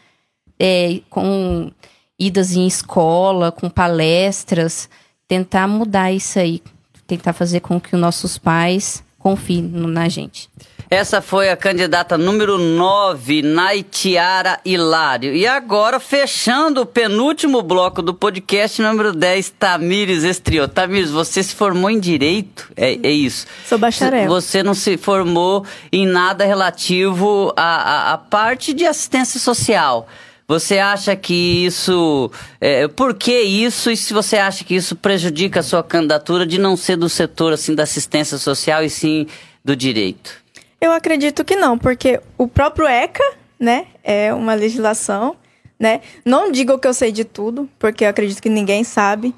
é, 0.60 1.02
com 1.10 1.72
idas 2.20 2.56
em 2.56 2.68
escola, 2.68 3.52
com 3.52 3.70
palestras, 3.70 4.90
tentar 5.28 5.68
mudar 5.68 6.12
isso 6.12 6.38
aí, 6.38 6.62
tentar 7.08 7.34
fazer 7.34 7.62
com 7.62 7.80
que 7.80 7.96
os 7.96 8.02
nossos 8.02 8.38
pais 8.38 9.04
confiem 9.18 9.64
na 9.64 10.08
gente. 10.08 10.50
Essa 10.94 11.22
foi 11.22 11.50
a 11.50 11.56
candidata 11.56 12.18
número 12.18 12.58
9, 12.58 13.42
Naitiara 13.44 14.60
Hilário. 14.66 15.34
E 15.34 15.48
agora, 15.48 16.02
fechando 16.02 16.82
o 16.82 16.86
penúltimo 16.86 17.62
bloco 17.62 18.02
do 18.02 18.14
podcast, 18.14 18.82
número 18.82 19.14
10, 19.14 19.52
Tamires 19.52 20.26
Estriou. 20.26 20.68
Tamires, 20.68 21.10
você 21.10 21.42
se 21.42 21.56
formou 21.56 21.90
em 21.90 21.98
Direito? 21.98 22.70
É, 22.76 23.00
é 23.08 23.10
isso. 23.10 23.48
Sou 23.66 23.78
bacharel. 23.78 24.28
Você 24.28 24.62
não 24.62 24.74
se 24.74 24.98
formou 24.98 25.66
em 25.94 26.06
nada 26.06 26.44
relativo 26.44 27.54
à, 27.56 28.10
à, 28.10 28.14
à 28.16 28.18
parte 28.18 28.74
de 28.74 28.86
assistência 28.86 29.40
social. 29.40 30.10
Você 30.46 30.78
acha 30.78 31.16
que 31.16 31.66
isso. 31.66 32.30
É, 32.60 32.90
por 32.90 33.14
que 33.14 33.40
isso? 33.40 33.90
E 33.90 33.96
se 33.96 34.12
você 34.12 34.36
acha 34.36 34.66
que 34.66 34.76
isso 34.76 34.98
prejudica 34.98 35.62
a 35.62 35.64
sua 35.64 35.82
candidatura 35.82 36.46
de 36.46 36.60
não 36.60 36.76
ser 36.76 36.98
do 36.98 37.08
setor 37.08 37.54
assim 37.54 37.74
da 37.74 37.84
assistência 37.84 38.38
social 38.38 38.84
e 38.84 38.90
sim 38.90 39.26
do 39.64 39.74
direito? 39.74 40.41
Eu 40.82 40.92
acredito 40.92 41.46
que 41.46 41.56
não, 41.56 41.78
porque 41.78 42.20
o 42.40 42.48
próprio 42.48 42.88
ECA, 42.88 43.24
né, 43.60 43.86
é 44.04 44.34
uma 44.34 44.56
legislação, 44.56 45.36
né? 45.80 46.02
Não 46.26 46.52
digo 46.52 46.80
que 46.80 46.88
eu 46.88 46.94
sei 46.94 47.12
de 47.12 47.24
tudo, 47.24 47.70
porque 47.78 48.04
eu 48.04 48.10
acredito 48.10 48.42
que 48.42 48.50
ninguém 48.50 48.84
sabe. 48.84 49.34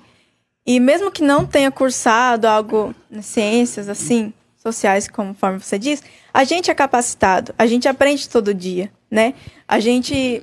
E 0.66 0.80
mesmo 0.80 1.12
que 1.12 1.22
não 1.22 1.46
tenha 1.46 1.70
cursado 1.70 2.48
algo 2.48 2.96
nas 3.12 3.26
ciências, 3.26 3.90
assim, 3.90 4.34
sociais, 4.56 5.10
conforme 5.10 5.60
você 5.60 5.78
diz, 5.78 6.02
a 6.34 6.46
gente 6.46 6.72
é 6.72 6.74
capacitado, 6.74 7.54
a 7.58 7.68
gente 7.68 7.90
aprende 7.90 8.30
todo 8.30 8.54
dia, 8.54 8.90
né? 9.12 9.34
A 9.68 9.82
gente 9.82 10.42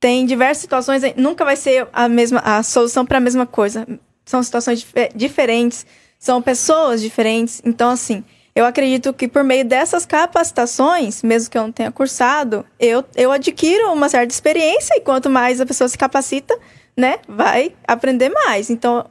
tem 0.00 0.26
diversas 0.26 0.62
situações, 0.62 1.02
nunca 1.16 1.44
vai 1.44 1.54
ser 1.54 1.86
a 1.92 2.08
mesma 2.08 2.40
a 2.40 2.62
solução 2.64 3.06
para 3.06 3.18
a 3.18 3.20
mesma 3.20 3.46
coisa. 3.46 3.86
São 4.24 4.42
situações 4.42 4.80
dif 4.80 4.92
diferentes, 5.14 5.86
são 6.18 6.42
pessoas 6.42 7.00
diferentes. 7.00 7.62
Então, 7.64 7.90
assim, 7.90 8.24
eu 8.54 8.64
acredito 8.64 9.12
que 9.12 9.26
por 9.26 9.42
meio 9.42 9.64
dessas 9.64 10.06
capacitações, 10.06 11.22
mesmo 11.22 11.50
que 11.50 11.58
eu 11.58 11.62
não 11.62 11.72
tenha 11.72 11.90
cursado, 11.90 12.64
eu, 12.78 13.04
eu 13.16 13.32
adquiro 13.32 13.92
uma 13.92 14.08
certa 14.08 14.32
experiência 14.32 14.94
e 14.96 15.00
quanto 15.00 15.28
mais 15.28 15.60
a 15.60 15.66
pessoa 15.66 15.88
se 15.88 15.98
capacita, 15.98 16.56
né, 16.96 17.18
vai 17.28 17.74
aprender 17.86 18.28
mais. 18.28 18.70
Então, 18.70 19.04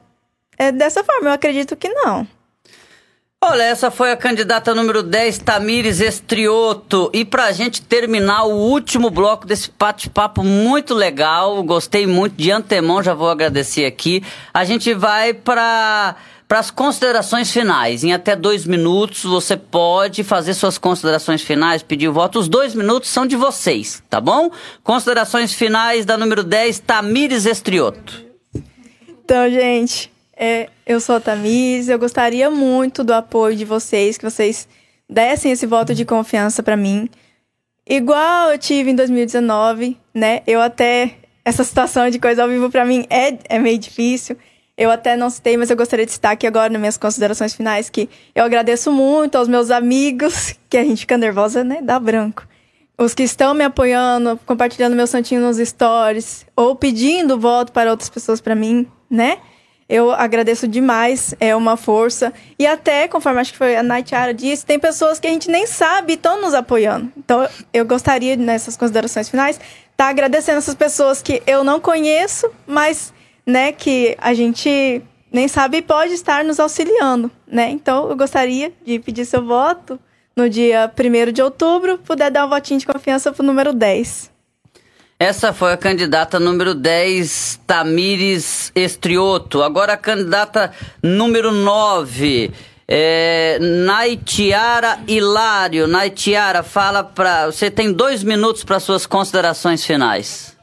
é 0.58 0.72
dessa 0.72 1.04
forma, 1.04 1.28
eu 1.28 1.34
acredito 1.34 1.76
que 1.76 1.88
não. 1.88 2.26
Olha, 3.46 3.64
essa 3.64 3.90
foi 3.90 4.10
a 4.10 4.16
candidata 4.16 4.74
número 4.74 5.02
10, 5.02 5.40
Tamires 5.40 6.00
Estrioto. 6.00 7.10
E 7.12 7.26
pra 7.26 7.52
gente 7.52 7.82
terminar 7.82 8.44
o 8.44 8.54
último 8.54 9.10
bloco 9.10 9.46
desse 9.46 9.70
bate-papo 9.78 10.42
muito 10.42 10.94
legal, 10.94 11.62
gostei 11.62 12.06
muito, 12.06 12.36
de 12.36 12.50
antemão 12.50 13.02
já 13.02 13.12
vou 13.12 13.28
agradecer 13.28 13.84
aqui. 13.84 14.24
A 14.54 14.64
gente 14.64 14.94
vai 14.94 15.34
para 15.34 16.16
para 16.46 16.58
as 16.58 16.70
considerações 16.70 17.50
finais. 17.50 18.04
Em 18.04 18.12
até 18.12 18.36
dois 18.36 18.66
minutos 18.66 19.24
você 19.24 19.56
pode 19.56 20.22
fazer 20.22 20.54
suas 20.54 20.78
considerações 20.78 21.42
finais, 21.42 21.82
pedir 21.82 22.08
voto. 22.08 22.38
Os 22.38 22.48
dois 22.48 22.74
minutos 22.74 23.08
são 23.10 23.26
de 23.26 23.36
vocês, 23.36 24.02
tá 24.08 24.20
bom? 24.20 24.50
Considerações 24.82 25.52
finais 25.52 26.04
da 26.04 26.16
número 26.16 26.42
10, 26.42 26.80
Tamires 26.80 27.46
Estrioto. 27.46 28.24
Então, 29.08 29.50
gente, 29.50 30.12
é, 30.36 30.68
eu 30.86 31.00
sou 31.00 31.16
a 31.16 31.20
Tamires, 31.20 31.88
eu 31.88 31.98
gostaria 31.98 32.50
muito 32.50 33.02
do 33.02 33.12
apoio 33.12 33.56
de 33.56 33.64
vocês, 33.64 34.18
que 34.18 34.24
vocês 34.24 34.68
dessem 35.08 35.52
esse 35.52 35.66
voto 35.66 35.94
de 35.94 36.04
confiança 36.04 36.62
para 36.62 36.76
mim. 36.76 37.08
Igual 37.88 38.50
eu 38.50 38.58
tive 38.58 38.90
em 38.90 38.94
2019, 38.94 39.96
né? 40.12 40.42
Eu 40.46 40.60
até. 40.60 41.16
Essa 41.44 41.62
situação 41.62 42.08
de 42.08 42.18
coisa 42.18 42.42
ao 42.42 42.48
vivo 42.48 42.70
para 42.70 42.86
mim 42.86 43.04
é, 43.10 43.36
é 43.50 43.58
meio 43.58 43.78
difícil. 43.78 44.36
Eu 44.76 44.90
até 44.90 45.16
não 45.16 45.30
citei, 45.30 45.56
mas 45.56 45.70
eu 45.70 45.76
gostaria 45.76 46.04
de 46.04 46.10
citar 46.10 46.32
aqui 46.32 46.46
agora 46.46 46.68
nas 46.68 46.80
minhas 46.80 46.96
considerações 46.96 47.54
finais 47.54 47.88
que 47.88 48.08
eu 48.34 48.44
agradeço 48.44 48.90
muito 48.90 49.36
aos 49.38 49.46
meus 49.46 49.70
amigos, 49.70 50.54
que 50.68 50.76
a 50.76 50.84
gente 50.84 51.00
fica 51.00 51.16
nervosa, 51.16 51.62
né? 51.62 51.80
Dá 51.80 51.98
branco. 51.98 52.46
Os 52.98 53.14
que 53.14 53.22
estão 53.22 53.54
me 53.54 53.64
apoiando, 53.64 54.38
compartilhando 54.44 54.94
meu 54.94 55.06
santinho 55.06 55.40
nos 55.40 55.56
stories, 55.56 56.44
ou 56.56 56.74
pedindo 56.74 57.38
voto 57.38 57.72
para 57.72 57.90
outras 57.90 58.08
pessoas 58.08 58.40
para 58.40 58.54
mim, 58.54 58.86
né? 59.08 59.38
Eu 59.88 60.10
agradeço 60.12 60.66
demais, 60.66 61.34
é 61.38 61.54
uma 61.54 61.76
força. 61.76 62.32
E 62.58 62.66
até, 62.66 63.06
conforme 63.06 63.40
acho 63.40 63.52
que 63.52 63.58
foi 63.58 63.76
a 63.76 63.82
Naitiara 63.82 64.34
disse, 64.34 64.66
tem 64.66 64.78
pessoas 64.78 65.20
que 65.20 65.26
a 65.28 65.30
gente 65.30 65.48
nem 65.48 65.66
sabe 65.66 66.14
estão 66.14 66.40
nos 66.40 66.54
apoiando. 66.54 67.12
Então, 67.16 67.46
eu 67.72 67.84
gostaria, 67.84 68.34
nessas 68.34 68.76
considerações 68.76 69.28
finais, 69.28 69.56
estar 69.56 69.76
tá 69.96 70.08
agradecendo 70.08 70.58
essas 70.58 70.74
pessoas 70.74 71.22
que 71.22 71.40
eu 71.46 71.62
não 71.62 71.78
conheço, 71.78 72.50
mas, 72.66 73.13
né, 73.46 73.72
que 73.72 74.16
a 74.18 74.34
gente 74.34 75.02
nem 75.32 75.48
sabe 75.48 75.78
e 75.78 75.82
pode 75.82 76.12
estar 76.12 76.44
nos 76.44 76.60
auxiliando, 76.60 77.30
né? 77.46 77.70
Então, 77.70 78.08
eu 78.08 78.16
gostaria 78.16 78.72
de 78.86 78.98
pedir 79.00 79.24
seu 79.24 79.44
voto 79.44 79.98
no 80.36 80.48
dia 80.48 80.90
1 80.96 81.32
de 81.32 81.42
outubro, 81.42 81.98
puder 81.98 82.30
dar 82.30 82.46
um 82.46 82.48
votinho 82.48 82.78
de 82.78 82.86
confiança 82.86 83.32
para 83.32 83.42
o 83.42 83.46
número 83.46 83.72
10. 83.72 84.32
Essa 85.18 85.52
foi 85.52 85.72
a 85.72 85.76
candidata 85.76 86.40
número 86.40 86.74
10, 86.74 87.60
Tamires 87.66 88.72
Estrioto. 88.74 89.62
Agora 89.62 89.94
a 89.94 89.96
candidata 89.96 90.72
número 91.02 91.52
9, 91.52 92.52
é, 92.86 93.58
Naitiara 93.60 94.98
Hilário. 95.06 95.86
Naitiara, 95.86 96.62
fala 96.62 97.04
para. 97.04 97.46
Você 97.46 97.70
tem 97.70 97.92
dois 97.92 98.22
minutos 98.22 98.64
para 98.64 98.80
suas 98.80 99.06
considerações 99.06 99.84
finais. 99.84 100.56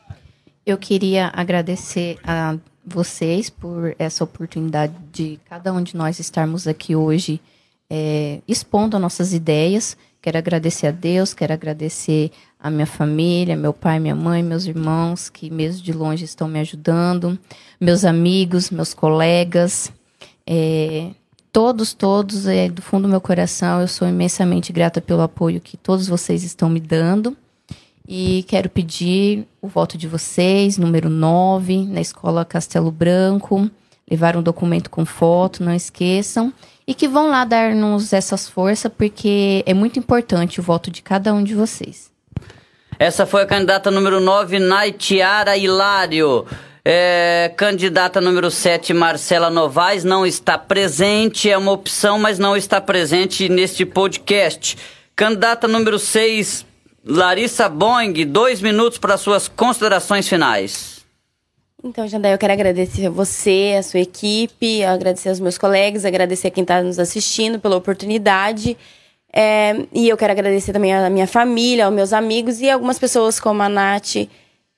Eu 0.65 0.77
queria 0.77 1.31
agradecer 1.33 2.17
a 2.23 2.55
vocês 2.91 3.49
por 3.49 3.95
essa 3.97 4.23
oportunidade 4.23 4.93
de 5.11 5.39
cada 5.49 5.73
um 5.73 5.81
de 5.81 5.95
nós 5.95 6.19
estarmos 6.19 6.67
aqui 6.67 6.95
hoje 6.95 7.41
é, 7.89 8.39
expondo 8.47 8.97
nossas 8.99 9.33
ideias. 9.33 9.97
Quero 10.21 10.37
agradecer 10.37 10.87
a 10.87 10.91
Deus, 10.91 11.33
quero 11.33 11.51
agradecer 11.51 12.31
a 12.59 12.69
minha 12.69 12.85
família, 12.85 13.55
meu 13.55 13.73
pai, 13.73 13.99
minha 13.99 14.15
mãe, 14.15 14.43
meus 14.43 14.65
irmãos, 14.65 15.29
que 15.29 15.49
mesmo 15.49 15.81
de 15.81 15.91
longe 15.91 16.23
estão 16.23 16.47
me 16.47 16.59
ajudando, 16.59 17.37
meus 17.79 18.05
amigos, 18.05 18.69
meus 18.69 18.93
colegas, 18.93 19.91
é, 20.45 21.09
todos, 21.51 21.93
todos, 21.93 22.45
é, 22.45 22.69
do 22.69 22.81
fundo 22.81 23.03
do 23.03 23.09
meu 23.09 23.19
coração, 23.19 23.81
eu 23.81 23.87
sou 23.87 24.07
imensamente 24.07 24.71
grata 24.71 25.01
pelo 25.01 25.21
apoio 25.21 25.59
que 25.59 25.75
todos 25.75 26.07
vocês 26.07 26.43
estão 26.43 26.69
me 26.69 26.79
dando. 26.79 27.35
E 28.13 28.43
quero 28.43 28.67
pedir 28.67 29.47
o 29.61 29.69
voto 29.69 29.97
de 29.97 30.05
vocês, 30.05 30.77
número 30.77 31.09
9, 31.09 31.85
na 31.85 32.01
Escola 32.01 32.43
Castelo 32.43 32.91
Branco. 32.91 33.71
Levar 34.05 34.35
um 34.35 34.41
documento 34.41 34.89
com 34.89 35.05
foto, 35.05 35.63
não 35.63 35.73
esqueçam. 35.73 36.51
E 36.85 36.93
que 36.93 37.07
vão 37.07 37.29
lá 37.29 37.45
dar-nos 37.45 38.11
essas 38.11 38.49
forças, 38.49 38.91
porque 38.97 39.63
é 39.65 39.73
muito 39.73 39.97
importante 39.97 40.59
o 40.59 40.63
voto 40.63 40.91
de 40.91 41.01
cada 41.01 41.33
um 41.33 41.41
de 41.41 41.55
vocês. 41.55 42.11
Essa 42.99 43.25
foi 43.25 43.43
a 43.43 43.45
candidata 43.45 43.89
número 43.89 44.19
9, 44.19 44.59
Naitiara 44.59 45.55
Hilário. 45.55 46.45
É, 46.83 47.53
candidata 47.55 48.19
número 48.19 48.51
7, 48.51 48.93
Marcela 48.93 49.49
Novaes, 49.49 50.03
não 50.03 50.25
está 50.25 50.57
presente, 50.57 51.49
é 51.49 51.57
uma 51.57 51.71
opção, 51.71 52.19
mas 52.19 52.37
não 52.37 52.57
está 52.57 52.81
presente 52.81 53.47
neste 53.47 53.85
podcast. 53.85 54.77
Candidata 55.15 55.65
número 55.65 55.97
6, 55.97 56.65
Larissa 57.03 57.67
Boing, 57.67 58.13
dois 58.25 58.61
minutos 58.61 58.97
para 58.97 59.17
suas 59.17 59.47
considerações 59.47 60.27
finais. 60.27 61.01
Então, 61.83 62.07
Jandé, 62.07 62.31
eu 62.31 62.37
quero 62.37 62.53
agradecer 62.53 63.07
a 63.07 63.09
você, 63.09 63.75
a 63.79 63.81
sua 63.81 64.01
equipe, 64.01 64.83
agradecer 64.83 65.29
aos 65.29 65.39
meus 65.39 65.57
colegas, 65.57 66.05
agradecer 66.05 66.49
a 66.49 66.51
quem 66.51 66.61
está 66.61 66.81
nos 66.83 66.99
assistindo 66.99 67.59
pela 67.59 67.75
oportunidade. 67.75 68.77
É, 69.33 69.87
e 69.91 70.07
eu 70.07 70.15
quero 70.15 70.31
agradecer 70.31 70.73
também 70.73 70.93
a 70.93 71.09
minha 71.09 71.25
família, 71.25 71.85
aos 71.85 71.93
meus 71.93 72.13
amigos 72.13 72.61
e 72.61 72.69
algumas 72.69 72.99
pessoas 72.99 73.39
como 73.39 73.63
a 73.63 73.69
Nath 73.69 74.27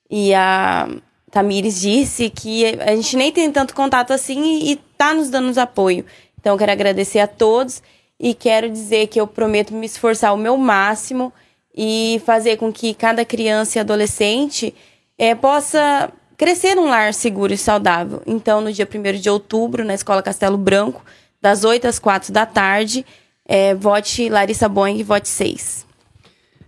e 0.10 0.34
a 0.34 0.88
Tamires 1.30 1.82
disse 1.82 2.30
que 2.30 2.66
a 2.80 2.96
gente 2.96 3.18
nem 3.18 3.32
tem 3.32 3.52
tanto 3.52 3.74
contato 3.74 4.14
assim 4.14 4.60
e, 4.64 4.74
está 4.74 5.14
nos 5.14 5.30
dando 5.30 5.58
apoio. 5.58 6.06
Então 6.40 6.54
eu 6.54 6.58
quero 6.58 6.72
agradecer 6.72 7.20
a 7.20 7.28
todos 7.28 7.82
e 8.20 8.34
quero 8.34 8.70
dizer 8.70 9.08
que 9.08 9.20
eu 9.20 9.28
prometo 9.28 9.74
me 9.74 9.88
esforçar 9.88 10.34
o 10.34 10.38
meu 10.38 10.56
máximo 10.56 11.34
e 11.76 12.22
fazer 12.26 12.58
com 12.58 12.72
que 12.72 12.94
cada 12.94 13.26
criança 13.26 13.78
e 13.78 13.82
adolescente 13.82 14.74
é, 15.18 15.34
possa 15.34 16.12
crescer 16.38 16.76
num 16.76 16.90
lar 16.90 17.14
seguro 17.14 17.54
e 17.54 17.58
saudável. 17.58 18.22
Então, 18.26 18.62
no 18.62 18.72
dia 18.72 18.88
1 18.88 19.20
de 19.20 19.30
outubro, 19.30 19.84
na 19.84 19.94
Escola 19.94 20.22
Castelo 20.22 20.58
Branco, 20.58 21.04
das 21.42 21.64
8 21.64 21.88
às 21.88 22.00
4 22.00 22.32
da 22.32 22.46
tarde, 22.46 23.06
é, 23.46 23.74
vote 23.76 24.30
Larissa 24.30 24.70
Boing, 24.70 25.04
vote 25.04 25.28
6. 25.28 25.86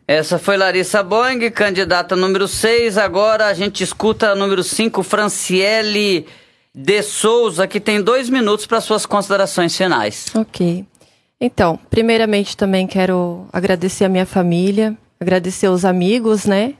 Essa 0.08 0.38
foi 0.38 0.56
Larissa 0.56 1.02
Boing, 1.02 1.50
candidata 1.50 2.16
número 2.16 2.48
6. 2.48 2.98
Agora 2.98 3.48
a 3.48 3.54
gente 3.54 3.84
escuta 3.84 4.30
a 4.30 4.36
número 4.36 4.64
5, 4.64 5.02
Franciele 5.02 6.28
de 6.74 7.02
Souza, 7.02 7.66
que 7.66 7.80
tem 7.80 8.02
dois 8.02 8.30
minutos 8.30 8.68
para 8.68 8.82
suas 8.82 9.06
considerações 9.06 9.76
finais. 9.76 10.28
Ok. 10.36 10.86
Então, 11.40 11.80
primeiramente 11.90 12.56
também 12.56 12.88
quero 12.88 13.46
agradecer 13.52 14.06
a 14.06 14.10
minha 14.10 14.26
família, 14.26 14.98
agradecer 15.20 15.68
os 15.68 15.84
amigos, 15.84 16.46
né? 16.46 16.74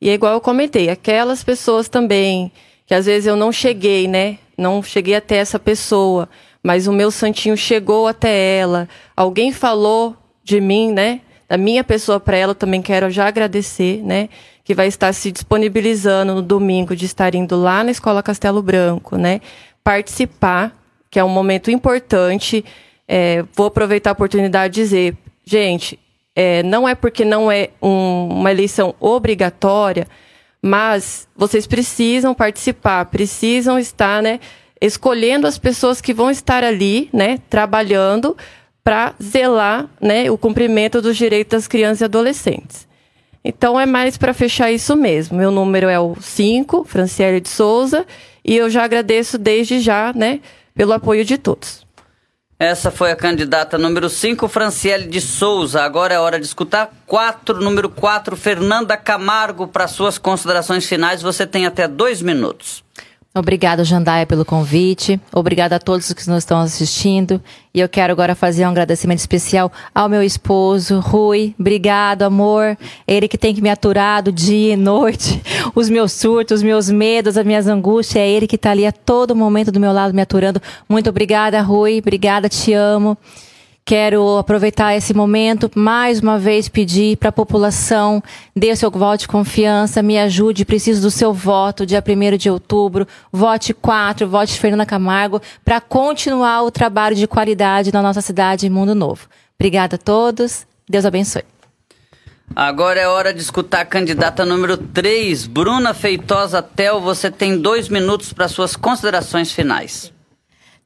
E 0.00 0.10
é 0.10 0.14
igual 0.14 0.34
eu 0.34 0.40
comentei, 0.40 0.90
aquelas 0.90 1.44
pessoas 1.44 1.88
também 1.88 2.52
que 2.86 2.94
às 2.94 3.06
vezes 3.06 3.26
eu 3.26 3.36
não 3.36 3.50
cheguei, 3.50 4.06
né? 4.06 4.38
Não 4.56 4.82
cheguei 4.82 5.14
até 5.14 5.36
essa 5.36 5.58
pessoa, 5.58 6.28
mas 6.62 6.86
o 6.86 6.92
meu 6.92 7.10
santinho 7.10 7.56
chegou 7.56 8.06
até 8.06 8.58
ela. 8.58 8.88
Alguém 9.16 9.52
falou 9.52 10.16
de 10.42 10.60
mim, 10.60 10.92
né? 10.92 11.20
Da 11.48 11.56
minha 11.56 11.82
pessoa 11.84 12.20
para 12.20 12.36
ela, 12.36 12.54
também 12.54 12.82
quero 12.82 13.10
já 13.10 13.26
agradecer, 13.26 14.02
né? 14.02 14.28
Que 14.62 14.74
vai 14.74 14.86
estar 14.86 15.12
se 15.12 15.30
disponibilizando 15.30 16.34
no 16.34 16.42
domingo 16.42 16.94
de 16.94 17.06
estar 17.06 17.34
indo 17.34 17.56
lá 17.56 17.84
na 17.84 17.90
Escola 17.90 18.22
Castelo 18.22 18.62
Branco, 18.62 19.16
né? 19.16 19.40
Participar, 19.82 20.76
que 21.10 21.18
é 21.18 21.24
um 21.24 21.28
momento 21.28 21.70
importante. 21.70 22.64
É, 23.06 23.44
vou 23.54 23.66
aproveitar 23.66 24.10
a 24.10 24.12
oportunidade 24.12 24.74
de 24.74 24.80
dizer, 24.80 25.16
gente, 25.44 25.98
é, 26.34 26.62
não 26.62 26.88
é 26.88 26.94
porque 26.94 27.24
não 27.24 27.50
é 27.50 27.70
um, 27.80 28.28
uma 28.28 28.50
eleição 28.50 28.94
obrigatória, 28.98 30.06
mas 30.60 31.28
vocês 31.36 31.66
precisam 31.66 32.34
participar, 32.34 33.04
precisam 33.06 33.78
estar, 33.78 34.22
né? 34.22 34.40
escolhendo 34.80 35.46
as 35.46 35.56
pessoas 35.56 36.00
que 36.00 36.12
vão 36.12 36.30
estar 36.30 36.62
ali, 36.62 37.08
né, 37.12 37.38
trabalhando 37.48 38.36
para 38.82 39.14
zelar, 39.22 39.88
né, 39.98 40.30
o 40.30 40.36
cumprimento 40.36 41.00
dos 41.00 41.16
direitos 41.16 41.52
das 41.52 41.66
crianças 41.66 42.02
e 42.02 42.04
adolescentes. 42.04 42.86
Então 43.42 43.78
é 43.78 43.86
mais 43.86 44.18
para 44.18 44.34
fechar 44.34 44.70
isso 44.70 44.94
mesmo. 44.96 45.38
Meu 45.38 45.50
número 45.50 45.88
é 45.88 45.98
o 45.98 46.16
5, 46.20 46.84
Franciele 46.84 47.40
de 47.40 47.48
Souza, 47.48 48.06
e 48.44 48.56
eu 48.56 48.68
já 48.68 48.84
agradeço 48.84 49.38
desde 49.38 49.80
já, 49.80 50.12
né, 50.14 50.40
pelo 50.74 50.92
apoio 50.92 51.24
de 51.24 51.38
todos. 51.38 51.83
Essa 52.64 52.90
foi 52.90 53.10
a 53.10 53.16
candidata 53.16 53.76
número 53.76 54.08
5, 54.08 54.48
Franciele 54.48 55.06
de 55.06 55.20
Souza. 55.20 55.82
Agora 55.82 56.14
é 56.14 56.18
hora 56.18 56.40
de 56.40 56.46
escutar 56.46 56.90
4, 57.06 57.60
número 57.60 57.90
4, 57.90 58.34
Fernanda 58.38 58.96
Camargo, 58.96 59.68
para 59.68 59.86
suas 59.86 60.16
considerações 60.16 60.86
finais. 60.86 61.20
Você 61.20 61.46
tem 61.46 61.66
até 61.66 61.86
dois 61.86 62.22
minutos. 62.22 62.82
Obrigada, 63.36 63.82
Jandaia, 63.82 64.24
pelo 64.24 64.44
convite. 64.44 65.20
Obrigada 65.32 65.74
a 65.74 65.80
todos 65.80 66.12
que 66.12 66.30
nos 66.30 66.38
estão 66.38 66.60
assistindo. 66.60 67.42
E 67.74 67.80
eu 67.80 67.88
quero 67.88 68.12
agora 68.12 68.32
fazer 68.36 68.64
um 68.64 68.68
agradecimento 68.68 69.18
especial 69.18 69.72
ao 69.92 70.08
meu 70.08 70.22
esposo, 70.22 71.00
Rui. 71.00 71.52
Obrigado, 71.58 72.22
amor. 72.22 72.78
Ele 73.08 73.26
que 73.26 73.36
tem 73.36 73.52
que 73.52 73.60
me 73.60 73.68
aturar 73.68 74.22
do 74.22 74.30
dia 74.30 74.74
e 74.74 74.76
noite. 74.76 75.42
Os 75.74 75.90
meus 75.90 76.12
surtos, 76.12 76.58
os 76.58 76.62
meus 76.62 76.88
medos, 76.88 77.36
as 77.36 77.44
minhas 77.44 77.66
angústias. 77.66 78.22
É 78.22 78.28
ele 78.28 78.46
que 78.46 78.54
está 78.54 78.70
ali 78.70 78.86
a 78.86 78.92
todo 78.92 79.34
momento 79.34 79.72
do 79.72 79.80
meu 79.80 79.92
lado 79.92 80.14
me 80.14 80.22
aturando. 80.22 80.62
Muito 80.88 81.10
obrigada, 81.10 81.60
Rui. 81.60 81.98
Obrigada, 81.98 82.48
te 82.48 82.72
amo. 82.72 83.18
Quero 83.86 84.38
aproveitar 84.38 84.96
esse 84.96 85.12
momento, 85.12 85.70
mais 85.74 86.20
uma 86.20 86.38
vez, 86.38 86.70
pedir 86.70 87.18
para 87.18 87.28
a 87.28 87.32
população, 87.32 88.22
dê 88.56 88.72
o 88.72 88.76
seu 88.76 88.90
voto 88.90 89.20
de 89.20 89.28
confiança, 89.28 90.02
me 90.02 90.18
ajude, 90.18 90.64
preciso 90.64 91.02
do 91.02 91.10
seu 91.10 91.34
voto, 91.34 91.84
dia 91.84 92.02
1 92.02 92.38
de 92.38 92.48
outubro, 92.48 93.06
vote 93.30 93.74
4, 93.74 94.26
vote 94.26 94.58
Fernanda 94.58 94.86
Camargo, 94.86 95.38
para 95.62 95.82
continuar 95.82 96.62
o 96.62 96.70
trabalho 96.70 97.14
de 97.14 97.26
qualidade 97.26 97.92
na 97.92 98.00
nossa 98.00 98.22
cidade 98.22 98.70
Mundo 98.70 98.94
Novo. 98.94 99.28
Obrigada 99.60 99.96
a 99.96 99.98
todos, 99.98 100.66
Deus 100.88 101.04
abençoe. 101.04 101.44
Agora 102.56 102.98
é 102.98 103.06
hora 103.06 103.34
de 103.34 103.42
escutar 103.42 103.82
a 103.82 103.84
candidata 103.84 104.46
número 104.46 104.78
3, 104.78 105.46
Bruna 105.46 105.92
Feitosa 105.92 106.62
Tel. 106.62 107.02
Você 107.02 107.30
tem 107.30 107.58
dois 107.58 107.90
minutos 107.90 108.32
para 108.32 108.48
suas 108.48 108.76
considerações 108.76 109.52
finais. 109.52 110.10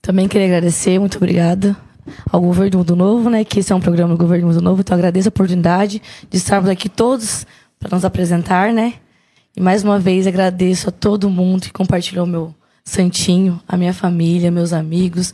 Também 0.03 0.27
queria 0.27 0.49
agradecer, 0.49 0.99
muito 0.99 1.17
obrigada 1.17 1.77
ao 2.31 2.41
Governo 2.41 2.79
Mundo 2.79 2.97
Novo, 2.97 3.31
né? 3.31 3.45
Que 3.45 3.61
esse 3.61 3.73
é 3.73 3.77
um 3.77 3.81
programa 3.81 4.15
do 4.15 4.19
Governo 4.19 4.49
Mundo 4.49 4.61
Novo. 4.61 4.81
Então 4.81 4.97
agradeço 4.97 5.29
a 5.29 5.31
oportunidade 5.31 6.03
de 6.29 6.37
estarmos 6.37 6.69
aqui 6.71 6.89
todos 6.89 7.47
para 7.79 7.95
nos 7.95 8.05
apresentar, 8.05 8.73
né? 8.73 8.95
E 9.57 9.61
mais 9.61 9.83
uma 9.83 9.99
vez 9.99 10.27
agradeço 10.27 10.89
a 10.89 10.93
todo 10.93 11.29
mundo 11.29 11.63
que 11.63 11.73
compartilhou 11.73 12.27
meu 12.27 12.55
santinho, 12.85 13.61
a 13.67 13.77
minha 13.77 13.93
família, 13.93 14.51
meus 14.51 14.73
amigos, 14.73 15.33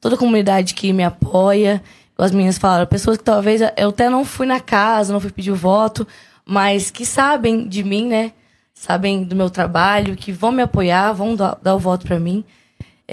toda 0.00 0.14
a 0.14 0.18
comunidade 0.18 0.74
que 0.74 0.92
me 0.92 1.04
apoia. 1.04 1.82
As 2.18 2.30
meninas 2.30 2.56
falaram, 2.56 2.86
pessoas 2.86 3.16
que 3.16 3.24
talvez 3.24 3.60
eu 3.76 3.88
até 3.88 4.08
não 4.08 4.24
fui 4.24 4.46
na 4.46 4.60
casa, 4.60 5.12
não 5.12 5.18
fui 5.18 5.32
pedir 5.32 5.50
o 5.50 5.56
voto, 5.56 6.06
mas 6.44 6.90
que 6.90 7.04
sabem 7.04 7.66
de 7.66 7.82
mim, 7.82 8.06
né? 8.06 8.32
Sabem 8.72 9.24
do 9.24 9.34
meu 9.34 9.50
trabalho, 9.50 10.16
que 10.16 10.30
vão 10.30 10.52
me 10.52 10.62
apoiar, 10.62 11.12
vão 11.12 11.34
dar, 11.34 11.58
dar 11.62 11.74
o 11.74 11.78
voto 11.78 12.06
para 12.06 12.20
mim. 12.20 12.44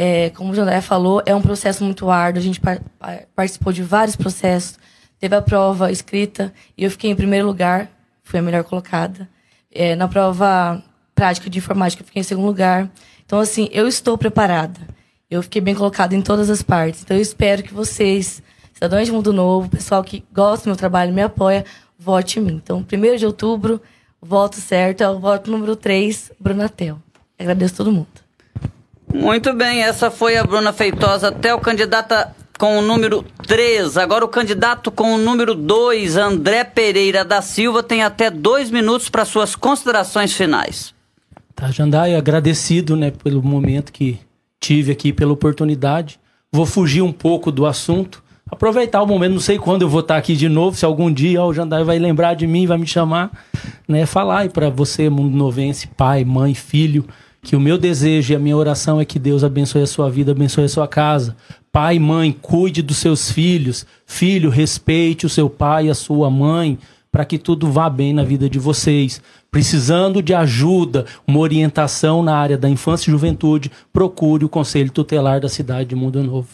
É, 0.01 0.29
como 0.29 0.53
o 0.53 0.55
Jandé 0.55 0.79
falou, 0.79 1.21
é 1.25 1.35
um 1.35 1.41
processo 1.41 1.83
muito 1.83 2.09
árduo. 2.09 2.39
A 2.39 2.41
gente 2.41 2.61
par 2.61 2.79
participou 3.35 3.73
de 3.73 3.83
vários 3.83 4.15
processos. 4.15 4.79
Teve 5.19 5.35
a 5.35 5.41
prova 5.41 5.91
escrita 5.91 6.53
e 6.77 6.85
eu 6.85 6.91
fiquei 6.91 7.11
em 7.11 7.15
primeiro 7.17 7.45
lugar, 7.45 7.91
fui 8.23 8.39
a 8.39 8.41
melhor 8.41 8.63
colocada. 8.63 9.27
É, 9.69 9.97
na 9.97 10.07
prova 10.07 10.81
prática 11.13 11.49
de 11.49 11.57
informática, 11.57 12.01
eu 12.01 12.05
fiquei 12.05 12.21
em 12.21 12.23
segundo 12.23 12.45
lugar. 12.45 12.89
Então, 13.25 13.41
assim, 13.41 13.67
eu 13.73 13.89
estou 13.89 14.17
preparada. 14.17 14.79
Eu 15.29 15.43
fiquei 15.43 15.59
bem 15.59 15.75
colocada 15.75 16.15
em 16.15 16.21
todas 16.21 16.49
as 16.49 16.61
partes. 16.61 17.03
Então, 17.03 17.17
eu 17.17 17.21
espero 17.21 17.61
que 17.61 17.73
vocês, 17.73 18.41
cidadãos 18.73 19.05
de 19.05 19.11
Mundo 19.11 19.33
Novo, 19.33 19.67
pessoal 19.67 20.01
que 20.01 20.23
gosta 20.31 20.63
do 20.63 20.67
meu 20.67 20.77
trabalho, 20.77 21.13
me 21.13 21.21
apoia, 21.21 21.65
vote 21.97 22.39
em 22.39 22.43
mim. 22.43 22.61
Então, 22.63 22.85
1 22.89 23.17
de 23.17 23.25
outubro, 23.25 23.81
voto 24.21 24.55
certo, 24.55 25.01
é 25.01 25.09
o 25.09 25.19
voto 25.19 25.51
número 25.51 25.75
3, 25.75 26.31
Brunatel. 26.39 27.01
Agradeço 27.37 27.75
todo 27.75 27.91
mundo. 27.91 28.28
Muito 29.13 29.53
bem, 29.53 29.81
essa 29.81 30.11
foi 30.11 30.37
a 30.37 30.43
Bruna 30.43 30.71
Feitosa, 30.71 31.29
até 31.29 31.53
o 31.53 31.59
candidata 31.59 32.35
com 32.59 32.77
o 32.77 32.81
número 32.81 33.25
3. 33.47 33.97
Agora 33.97 34.23
o 34.23 34.27
candidato 34.27 34.91
com 34.91 35.15
o 35.15 35.17
número 35.17 35.55
2, 35.55 36.17
André 36.17 36.63
Pereira 36.63 37.25
da 37.25 37.41
Silva, 37.41 37.81
tem 37.81 38.03
até 38.03 38.29
dois 38.29 38.69
minutos 38.69 39.09
para 39.09 39.25
suas 39.25 39.55
considerações 39.55 40.33
finais. 40.33 40.93
Tá, 41.55 41.71
Jandai, 41.71 42.15
agradecido 42.15 42.95
né, 42.95 43.11
pelo 43.11 43.41
momento 43.41 43.91
que 43.91 44.19
tive 44.59 44.91
aqui, 44.91 45.11
pela 45.11 45.33
oportunidade. 45.33 46.19
Vou 46.51 46.65
fugir 46.65 47.01
um 47.01 47.11
pouco 47.11 47.51
do 47.51 47.65
assunto, 47.65 48.23
aproveitar 48.49 49.01
o 49.01 49.07
momento, 49.07 49.33
não 49.33 49.39
sei 49.39 49.57
quando 49.57 49.83
eu 49.83 49.89
vou 49.89 50.01
estar 50.01 50.17
aqui 50.17 50.35
de 50.35 50.49
novo, 50.49 50.77
se 50.77 50.85
algum 50.85 51.11
dia 51.11 51.41
ó, 51.41 51.47
o 51.47 51.53
Jandai 51.53 51.83
vai 51.83 51.99
lembrar 51.99 52.33
de 52.33 52.47
mim, 52.47 52.65
vai 52.65 52.77
me 52.77 52.87
chamar, 52.87 53.31
né, 53.87 54.05
falar 54.05 54.45
e 54.45 54.49
para 54.49 54.69
você, 54.69 55.09
mundo 55.09 55.35
novense, 55.35 55.87
pai, 55.87 56.25
mãe, 56.25 56.53
filho, 56.53 57.05
que 57.41 57.55
o 57.55 57.59
meu 57.59 57.77
desejo 57.77 58.33
e 58.33 58.35
a 58.35 58.39
minha 58.39 58.57
oração 58.57 58.99
é 58.99 59.05
que 59.05 59.17
Deus 59.17 59.43
abençoe 59.43 59.81
a 59.81 59.87
sua 59.87 60.09
vida, 60.09 60.31
abençoe 60.31 60.65
a 60.65 60.69
sua 60.69 60.87
casa. 60.87 61.35
Pai, 61.71 61.97
mãe, 61.99 62.31
cuide 62.31 62.81
dos 62.81 62.97
seus 62.97 63.31
filhos. 63.31 63.85
Filho, 64.05 64.49
respeite 64.49 65.25
o 65.25 65.29
seu 65.29 65.49
pai 65.49 65.87
e 65.87 65.89
a 65.89 65.95
sua 65.95 66.29
mãe, 66.29 66.77
para 67.11 67.25
que 67.25 67.37
tudo 67.37 67.71
vá 67.71 67.89
bem 67.89 68.13
na 68.13 68.23
vida 68.23 68.49
de 68.49 68.59
vocês. 68.59 69.21
Precisando 69.49 70.21
de 70.21 70.33
ajuda, 70.33 71.05
uma 71.25 71.39
orientação 71.39 72.21
na 72.21 72.35
área 72.35 72.57
da 72.57 72.69
infância 72.69 73.09
e 73.09 73.11
juventude, 73.11 73.71
procure 73.93 74.45
o 74.45 74.49
Conselho 74.49 74.91
Tutelar 74.91 75.39
da 75.39 75.49
cidade 75.49 75.89
de 75.89 75.95
Mundo 75.95 76.21
Novo. 76.23 76.49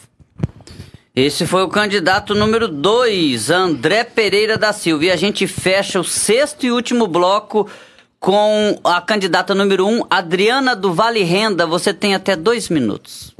Esse 1.14 1.46
foi 1.46 1.62
o 1.62 1.68
candidato 1.68 2.34
número 2.34 2.68
2, 2.68 3.50
André 3.50 4.04
Pereira 4.04 4.58
da 4.58 4.72
Silva. 4.72 5.06
E 5.06 5.10
a 5.10 5.16
gente 5.16 5.46
fecha 5.46 5.98
o 5.98 6.04
sexto 6.04 6.66
e 6.66 6.70
último 6.70 7.06
bloco 7.06 7.66
com 8.26 8.80
a 8.82 9.00
candidata 9.00 9.54
número 9.54 9.86
1, 9.86 9.98
um, 9.98 10.02
Adriana 10.10 10.74
do 10.74 10.92
Vale 10.92 11.22
Renda. 11.22 11.64
Você 11.64 11.94
tem 11.94 12.12
até 12.12 12.34
dois 12.34 12.68
minutos. 12.68 13.32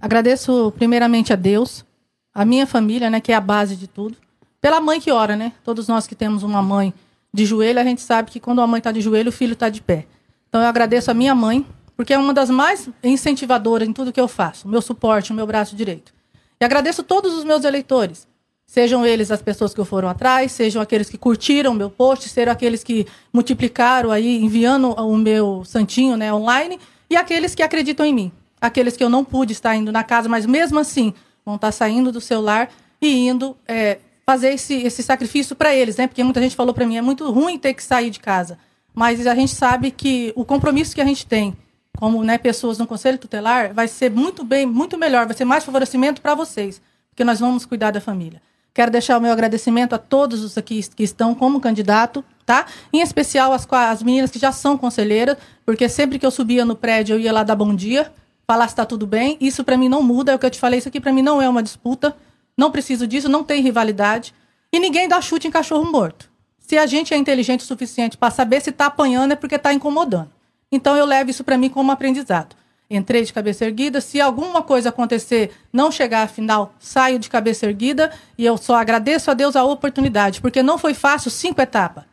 Agradeço 0.00 0.72
primeiramente 0.78 1.30
a 1.30 1.36
Deus, 1.36 1.84
a 2.32 2.42
minha 2.42 2.66
família, 2.66 3.10
né, 3.10 3.20
que 3.20 3.30
é 3.30 3.34
a 3.34 3.40
base 3.40 3.76
de 3.76 3.86
tudo. 3.86 4.16
Pela 4.62 4.80
mãe 4.80 4.98
que 4.98 5.12
ora, 5.12 5.36
né? 5.36 5.52
Todos 5.62 5.88
nós 5.88 6.06
que 6.06 6.14
temos 6.14 6.42
uma 6.42 6.62
mãe 6.62 6.94
de 7.34 7.44
joelho, 7.44 7.78
a 7.78 7.84
gente 7.84 8.00
sabe 8.00 8.30
que 8.30 8.40
quando 8.40 8.62
a 8.62 8.66
mãe 8.66 8.78
está 8.78 8.90
de 8.90 9.02
joelho, 9.02 9.28
o 9.28 9.32
filho 9.32 9.52
está 9.52 9.68
de 9.68 9.82
pé. 9.82 10.06
Então 10.48 10.62
eu 10.62 10.68
agradeço 10.68 11.10
a 11.10 11.14
minha 11.14 11.34
mãe, 11.34 11.66
porque 11.94 12.14
é 12.14 12.18
uma 12.18 12.32
das 12.32 12.48
mais 12.48 12.88
incentivadoras 13.04 13.86
em 13.86 13.92
tudo 13.92 14.10
que 14.10 14.20
eu 14.20 14.26
faço, 14.26 14.66
o 14.66 14.70
meu 14.70 14.80
suporte, 14.80 15.32
o 15.32 15.34
meu 15.34 15.46
braço 15.46 15.76
direito. 15.76 16.14
E 16.58 16.64
agradeço 16.64 17.02
todos 17.02 17.34
os 17.34 17.44
meus 17.44 17.62
eleitores, 17.62 18.26
Sejam 18.72 19.04
eles 19.04 19.30
as 19.30 19.42
pessoas 19.42 19.74
que 19.74 19.84
foram 19.84 20.08
atrás, 20.08 20.50
sejam 20.50 20.80
aqueles 20.80 21.10
que 21.10 21.18
curtiram 21.18 21.74
meu 21.74 21.90
post, 21.90 22.26
sejam 22.30 22.50
aqueles 22.50 22.82
que 22.82 23.06
multiplicaram 23.30 24.10
aí, 24.10 24.42
enviando 24.42 24.92
o 24.92 25.14
meu 25.18 25.62
santinho 25.62 26.16
né, 26.16 26.32
online, 26.32 26.80
e 27.10 27.14
aqueles 27.14 27.54
que 27.54 27.62
acreditam 27.62 28.06
em 28.06 28.14
mim. 28.14 28.32
Aqueles 28.58 28.96
que 28.96 29.04
eu 29.04 29.10
não 29.10 29.26
pude 29.26 29.52
estar 29.52 29.76
indo 29.76 29.92
na 29.92 30.02
casa, 30.02 30.26
mas 30.26 30.46
mesmo 30.46 30.78
assim 30.78 31.12
vão 31.44 31.56
estar 31.56 31.70
saindo 31.70 32.10
do 32.10 32.18
celular 32.18 32.70
e 32.98 33.28
indo 33.28 33.54
é, 33.68 33.98
fazer 34.24 34.54
esse, 34.54 34.76
esse 34.76 35.02
sacrifício 35.02 35.54
para 35.54 35.74
eles, 35.74 35.98
né? 35.98 36.06
Porque 36.06 36.24
muita 36.24 36.40
gente 36.40 36.56
falou 36.56 36.72
para 36.72 36.86
mim, 36.86 36.96
é 36.96 37.02
muito 37.02 37.30
ruim 37.30 37.58
ter 37.58 37.74
que 37.74 37.84
sair 37.84 38.08
de 38.08 38.20
casa. 38.20 38.56
Mas 38.94 39.26
a 39.26 39.34
gente 39.34 39.54
sabe 39.54 39.90
que 39.90 40.32
o 40.34 40.46
compromisso 40.46 40.94
que 40.94 41.02
a 41.02 41.04
gente 41.04 41.26
tem 41.26 41.54
como 41.98 42.24
né, 42.24 42.38
pessoas 42.38 42.78
no 42.78 42.86
Conselho 42.86 43.18
Tutelar 43.18 43.74
vai 43.74 43.86
ser 43.86 44.10
muito 44.10 44.42
bem, 44.42 44.64
muito 44.64 44.96
melhor, 44.96 45.26
vai 45.26 45.36
ser 45.36 45.44
mais 45.44 45.62
favorecimento 45.62 46.22
para 46.22 46.34
vocês, 46.34 46.80
porque 47.10 47.22
nós 47.22 47.38
vamos 47.38 47.66
cuidar 47.66 47.90
da 47.90 48.00
família. 48.00 48.40
Quero 48.74 48.90
deixar 48.90 49.18
o 49.18 49.20
meu 49.20 49.30
agradecimento 49.30 49.94
a 49.94 49.98
todos 49.98 50.42
os 50.42 50.56
aqui 50.56 50.80
que 50.96 51.02
estão 51.02 51.34
como 51.34 51.60
candidato, 51.60 52.24
tá? 52.46 52.66
Em 52.92 53.02
especial 53.02 53.52
as, 53.52 53.66
as 53.70 54.02
meninas 54.02 54.30
que 54.30 54.38
já 54.38 54.50
são 54.50 54.78
conselheiras, 54.78 55.36
porque 55.66 55.88
sempre 55.88 56.18
que 56.18 56.24
eu 56.24 56.30
subia 56.30 56.64
no 56.64 56.74
prédio 56.74 57.16
eu 57.16 57.20
ia 57.20 57.32
lá 57.32 57.42
dar 57.42 57.54
bom 57.54 57.74
dia, 57.74 58.10
falar 58.46 58.66
se 58.68 58.72
está 58.72 58.86
tudo 58.86 59.06
bem. 59.06 59.36
Isso 59.40 59.62
para 59.62 59.76
mim 59.76 59.90
não 59.90 60.02
muda, 60.02 60.32
é 60.32 60.34
o 60.34 60.38
que 60.38 60.46
eu 60.46 60.50
te 60.50 60.58
falei, 60.58 60.78
isso 60.78 60.88
aqui 60.88 61.00
para 61.00 61.12
mim 61.12 61.22
não 61.22 61.40
é 61.42 61.48
uma 61.48 61.62
disputa. 61.62 62.16
Não 62.56 62.70
preciso 62.70 63.06
disso, 63.06 63.28
não 63.28 63.44
tem 63.44 63.62
rivalidade. 63.62 64.34
E 64.72 64.78
ninguém 64.78 65.06
dá 65.06 65.20
chute 65.20 65.46
em 65.46 65.50
cachorro 65.50 65.90
morto. 65.90 66.30
Se 66.58 66.78
a 66.78 66.86
gente 66.86 67.12
é 67.12 67.16
inteligente 67.16 67.60
o 67.60 67.64
suficiente 67.64 68.16
para 68.16 68.30
saber 68.30 68.60
se 68.62 68.70
está 68.70 68.86
apanhando 68.86 69.32
é 69.32 69.36
porque 69.36 69.56
está 69.56 69.72
incomodando. 69.72 70.30
Então 70.70 70.96
eu 70.96 71.04
levo 71.04 71.28
isso 71.28 71.44
para 71.44 71.58
mim 71.58 71.68
como 71.68 71.92
aprendizado 71.92 72.56
entrei 72.96 73.24
de 73.24 73.32
cabeça 73.32 73.64
erguida. 73.64 74.00
Se 74.00 74.20
alguma 74.20 74.62
coisa 74.62 74.90
acontecer, 74.90 75.50
não 75.72 75.90
chegar 75.90 76.22
à 76.22 76.28
final, 76.28 76.74
saio 76.78 77.18
de 77.18 77.28
cabeça 77.28 77.66
erguida 77.66 78.12
e 78.36 78.44
eu 78.44 78.56
só 78.56 78.76
agradeço 78.76 79.30
a 79.30 79.34
Deus 79.34 79.56
a 79.56 79.64
oportunidade, 79.64 80.40
porque 80.40 80.62
não 80.62 80.78
foi 80.78 80.94
fácil 80.94 81.30
cinco 81.30 81.60
etapas. 81.60 82.04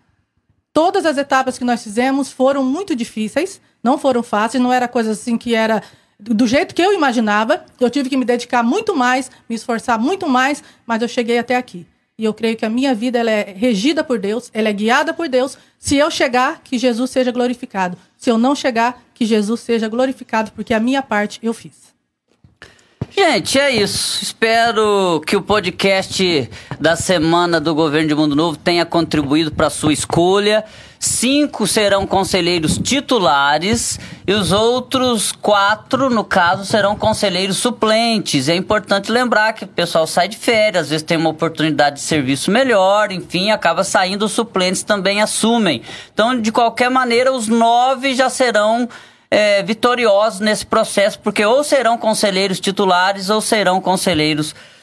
Todas 0.74 1.06
as 1.06 1.18
etapas 1.18 1.58
que 1.58 1.66
nós 1.66 1.84
fizemos 1.84 2.32
foram 2.32 2.64
muito 2.64 2.96
difíceis, 2.96 3.60
não 3.84 3.98
foram 3.98 4.24
fáceis, 4.24 4.62
não 4.62 4.72
era 4.72 4.88
coisa 4.88 5.12
assim 5.12 5.38
que 5.38 5.56
era 5.56 5.82
do 6.20 6.46
jeito 6.46 6.76
que 6.76 6.82
eu 6.82 6.94
imaginava. 6.94 7.66
Eu 7.80 7.90
tive 7.90 8.10
que 8.10 8.18
me 8.18 8.26
dedicar 8.26 8.64
muito 8.64 8.96
mais, 8.96 9.32
me 9.50 9.56
esforçar 9.56 9.98
muito 9.98 10.28
mais, 10.28 10.64
mas 10.86 11.02
eu 11.02 11.08
cheguei 11.08 11.40
até 11.40 11.56
aqui. 11.56 11.88
E 12.20 12.26
eu 12.26 12.34
creio 12.34 12.58
que 12.58 12.66
a 12.66 12.70
minha 12.70 12.94
vida 12.94 13.18
ela 13.18 13.32
é 13.32 13.56
regida 13.58 14.04
por 14.04 14.20
Deus, 14.20 14.52
ela 14.54 14.68
é 14.68 14.74
guiada 14.74 15.14
por 15.14 15.30
Deus. 15.30 15.58
Se 15.80 15.96
eu 15.96 16.12
chegar, 16.12 16.60
que 16.62 16.78
Jesus 16.78 17.10
seja 17.10 17.32
glorificado. 17.32 17.98
Se 18.18 18.30
eu 18.30 18.38
não 18.38 18.54
chegar, 18.54 19.02
que 19.14 19.26
Jesus 19.26 19.62
seja 19.62 19.88
glorificado, 19.88 20.52
porque 20.52 20.74
a 20.74 20.82
minha 20.82 21.02
parte 21.02 21.40
eu 21.42 21.54
fiz. 21.54 21.94
Gente, 23.10 23.58
é 23.58 23.72
isso. 23.74 24.22
Espero 24.22 25.22
que 25.26 25.38
o 25.38 25.42
podcast 25.42 26.50
da 26.78 26.98
semana 26.98 27.58
do 27.58 27.74
governo 27.74 28.10
de 28.10 28.16
Mundo 28.16 28.36
Novo 28.36 28.58
tenha 28.58 28.86
contribuído 28.86 29.50
para 29.54 29.70
sua 29.70 29.94
escolha. 29.94 30.66
Cinco 31.00 31.66
serão 31.66 32.06
conselheiros 32.06 32.78
titulares 32.78 33.98
e 34.28 34.34
os 34.34 34.52
outros 34.52 35.32
quatro, 35.32 36.10
no 36.10 36.26
caso, 36.26 36.66
serão 36.66 36.94
conselheiros 36.94 37.56
suplentes. 37.56 38.50
É 38.50 38.56
importante 38.56 39.10
lembrar 39.10 39.54
que 39.54 39.64
o 39.64 39.68
pessoal 39.68 40.06
sai 40.06 40.28
de 40.28 40.36
férias, 40.36 40.84
às 40.84 40.90
vezes 40.90 41.04
tem 41.04 41.18
uma 41.18 41.30
oportunidade 41.30 41.96
de 41.96 42.02
serviço 42.02 42.52
melhor, 42.52 43.14
enfim, 43.14 43.50
acaba 43.50 43.86
saindo, 43.86 44.26
os 44.26 44.34
suplentes 44.34 44.84
também 44.84 45.22
assumem. 45.22 45.82
Então, 46.14 46.40
de 46.40 46.52
qualquer 46.52 46.90
maneira, 46.90 47.32
os 47.32 47.48
nove 47.48 48.14
já 48.14 48.30
serão 48.30 48.90
é, 49.32 49.64
vitoriosos 49.64 50.42
nesse 50.42 50.66
processo, 50.66 51.18
porque 51.20 51.46
ou 51.46 51.64
serão 51.64 51.98
conselheiros 51.98 52.60
titulares 52.60 53.30
ou 53.30 53.40
serão 53.40 53.80
conselheiros 53.80 54.48
suplentes. 54.48 54.79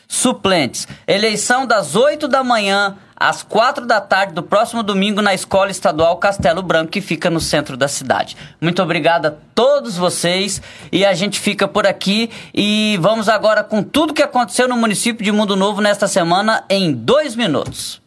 Eleição 1.07 1.66
das 1.66 1.97
8 1.97 2.28
da 2.28 2.43
manhã 2.43 2.97
às 3.16 3.43
quatro 3.43 3.87
da 3.87 4.01
tarde 4.01 4.35
do 4.35 4.43
próximo 4.43 4.83
domingo 4.83 5.23
na 5.23 5.33
Escola 5.33 5.70
Estadual 5.70 6.19
Castelo 6.19 6.62
Branco, 6.62 6.93
que 6.93 7.01
fica 7.01 7.31
no 7.31 7.41
centro 7.41 7.77
da 7.77 7.89
cidade. 7.89 8.37
Muito 8.61 8.83
obrigado 8.83 9.27
a 9.27 9.35
todos 9.55 9.97
vocês 9.97 10.61
e 10.93 11.05
a 11.05 11.15
gente 11.15 11.41
fica 11.41 11.66
por 11.66 11.87
aqui 11.87 12.31
e 12.55 12.99
vamos 13.01 13.28
agora 13.28 13.65
com 13.65 13.83
tudo 13.83 14.12
que 14.12 14.23
aconteceu 14.23 14.69
no 14.69 14.77
município 14.77 15.24
de 15.24 15.33
Mundo 15.33 15.57
Novo 15.57 15.81
nesta 15.81 16.07
semana 16.07 16.65
em 16.69 16.93
dois 16.93 17.35
minutos. 17.35 18.06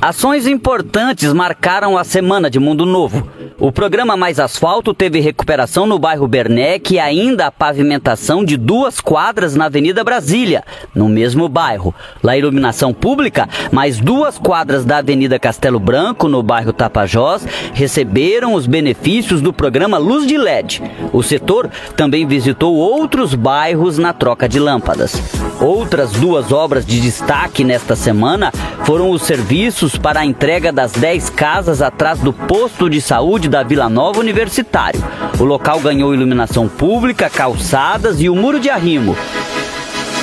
Ações 0.00 0.46
importantes 0.46 1.32
marcaram 1.32 1.98
a 1.98 2.04
Semana 2.04 2.50
de 2.50 2.58
Mundo 2.58 2.86
Novo. 2.86 3.28
O 3.58 3.70
programa 3.70 4.16
Mais 4.16 4.40
Asfalto 4.40 4.94
teve 4.94 5.20
recuperação 5.20 5.86
no 5.86 5.98
bairro 5.98 6.26
Bernec 6.26 6.94
e 6.94 6.98
ainda 6.98 7.46
a 7.46 7.52
pavimentação 7.52 8.42
de 8.42 8.56
duas 8.56 9.00
quadras 9.00 9.54
na 9.54 9.66
Avenida 9.66 10.02
Brasília, 10.02 10.64
no 10.94 11.06
mesmo 11.06 11.46
bairro. 11.46 11.94
La 12.22 12.38
iluminação 12.38 12.94
pública, 12.94 13.46
mais 13.70 14.00
duas 14.00 14.38
quadras 14.38 14.86
da 14.86 14.98
Avenida 14.98 15.38
Castelo 15.38 15.78
Branco, 15.78 16.28
no 16.28 16.42
bairro 16.42 16.72
Tapajós, 16.72 17.46
receberam 17.74 18.54
os 18.54 18.66
benefícios 18.66 19.42
do 19.42 19.52
programa 19.52 19.98
Luz 19.98 20.26
de 20.26 20.38
LED. 20.38 20.82
O 21.12 21.22
setor 21.22 21.68
também 21.96 22.26
visitou 22.26 22.74
outros 22.74 23.34
bairros 23.34 23.98
na 23.98 24.14
troca 24.14 24.48
de 24.48 24.58
lâmpadas. 24.58 25.20
Outras 25.60 26.12
duas 26.12 26.50
obras 26.52 26.86
de 26.86 26.98
destaque 26.98 27.62
nesta 27.62 27.94
semana 27.94 28.50
foram 28.84 29.10
os 29.10 29.22
serviços 29.22 29.79
para 29.80 30.20
a 30.20 30.26
entrega 30.26 30.70
das 30.70 30.92
10 30.92 31.30
casas 31.30 31.80
atrás 31.80 32.18
do 32.18 32.34
posto 32.34 32.90
de 32.90 33.00
saúde 33.00 33.48
da 33.48 33.62
Vila 33.62 33.88
Nova 33.88 34.20
Universitário. 34.20 35.02
O 35.38 35.44
local 35.44 35.80
ganhou 35.80 36.12
iluminação 36.12 36.68
pública, 36.68 37.30
calçadas 37.30 38.20
e 38.20 38.28
o 38.28 38.36
muro 38.36 38.60
de 38.60 38.68
arrimo. 38.68 39.16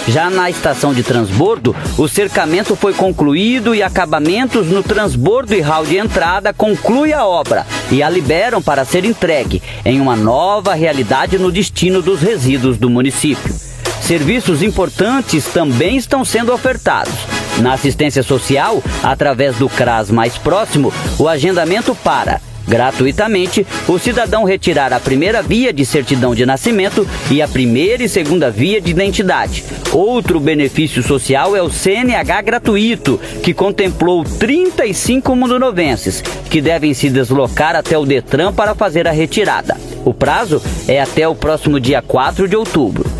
Já 0.08 0.30
na 0.30 0.48
estação 0.48 0.94
de 0.94 1.02
transbordo, 1.02 1.76
o 1.98 2.08
cercamento 2.08 2.76
foi 2.76 2.94
concluído 2.94 3.74
e 3.74 3.82
acabamentos 3.82 4.68
no 4.68 4.84
transbordo 4.84 5.56
e 5.56 5.60
hall 5.60 5.86
de 5.86 5.98
entrada 5.98 6.54
conclui 6.54 7.12
a 7.12 7.26
obra 7.26 7.66
e 7.92 8.04
a 8.04 8.10
liberam 8.10 8.62
para 8.62 8.86
ser 8.86 9.06
entregue 9.06 9.62
em 9.84 10.00
uma 10.00 10.16
nova 10.16 10.76
realidade 10.76 11.40
no 11.40 11.52
destino 11.52 12.00
dos 12.00 12.22
resíduos 12.22 12.78
do 12.78 12.92
município. 12.92 13.67
Serviços 14.08 14.64
importantes 14.64 15.48
também 15.48 15.98
estão 15.98 16.24
sendo 16.24 16.54
ofertados. 16.54 17.14
Na 17.60 17.74
assistência 17.74 18.24
social, 18.24 18.82
através 19.04 19.58
do 19.58 19.68
CRAS 19.68 20.10
mais 20.10 20.38
próximo, 20.38 20.94
o 21.20 21.28
agendamento 21.28 21.94
para 21.94 22.40
gratuitamente, 22.66 23.68
o 23.86 24.00
cidadão 24.00 24.46
retirar 24.46 24.94
a 24.94 25.00
primeira 25.00 25.42
via 25.42 25.74
de 25.74 25.86
certidão 25.86 26.34
de 26.34 26.46
nascimento 26.46 27.08
e 27.32 27.42
a 27.42 27.48
primeira 27.50 28.04
e 28.04 28.10
segunda 28.10 28.50
via 28.50 28.80
de 28.80 28.92
identidade. 28.92 29.64
Outro 29.92 30.40
benefício 30.40 31.04
social 31.04 31.56
é 31.56 31.62
o 31.62 31.70
CNH 31.70 32.42
gratuito, 32.42 33.20
que 33.44 33.54
contemplou 33.54 34.24
35 34.24 35.36
mundonovenses, 35.36 36.22
que 36.50 36.62
devem 36.62 36.94
se 36.94 37.10
deslocar 37.10 37.76
até 37.76 37.98
o 37.98 38.06
Detran 38.06 38.54
para 38.54 38.74
fazer 38.74 39.06
a 39.06 39.12
retirada. 39.12 39.78
O 40.06 40.14
prazo 40.14 40.62
é 40.88 41.02
até 41.02 41.28
o 41.28 41.36
próximo 41.36 41.78
dia 41.78 42.02
4 42.02 42.48
de 42.48 42.56
outubro. 42.56 43.17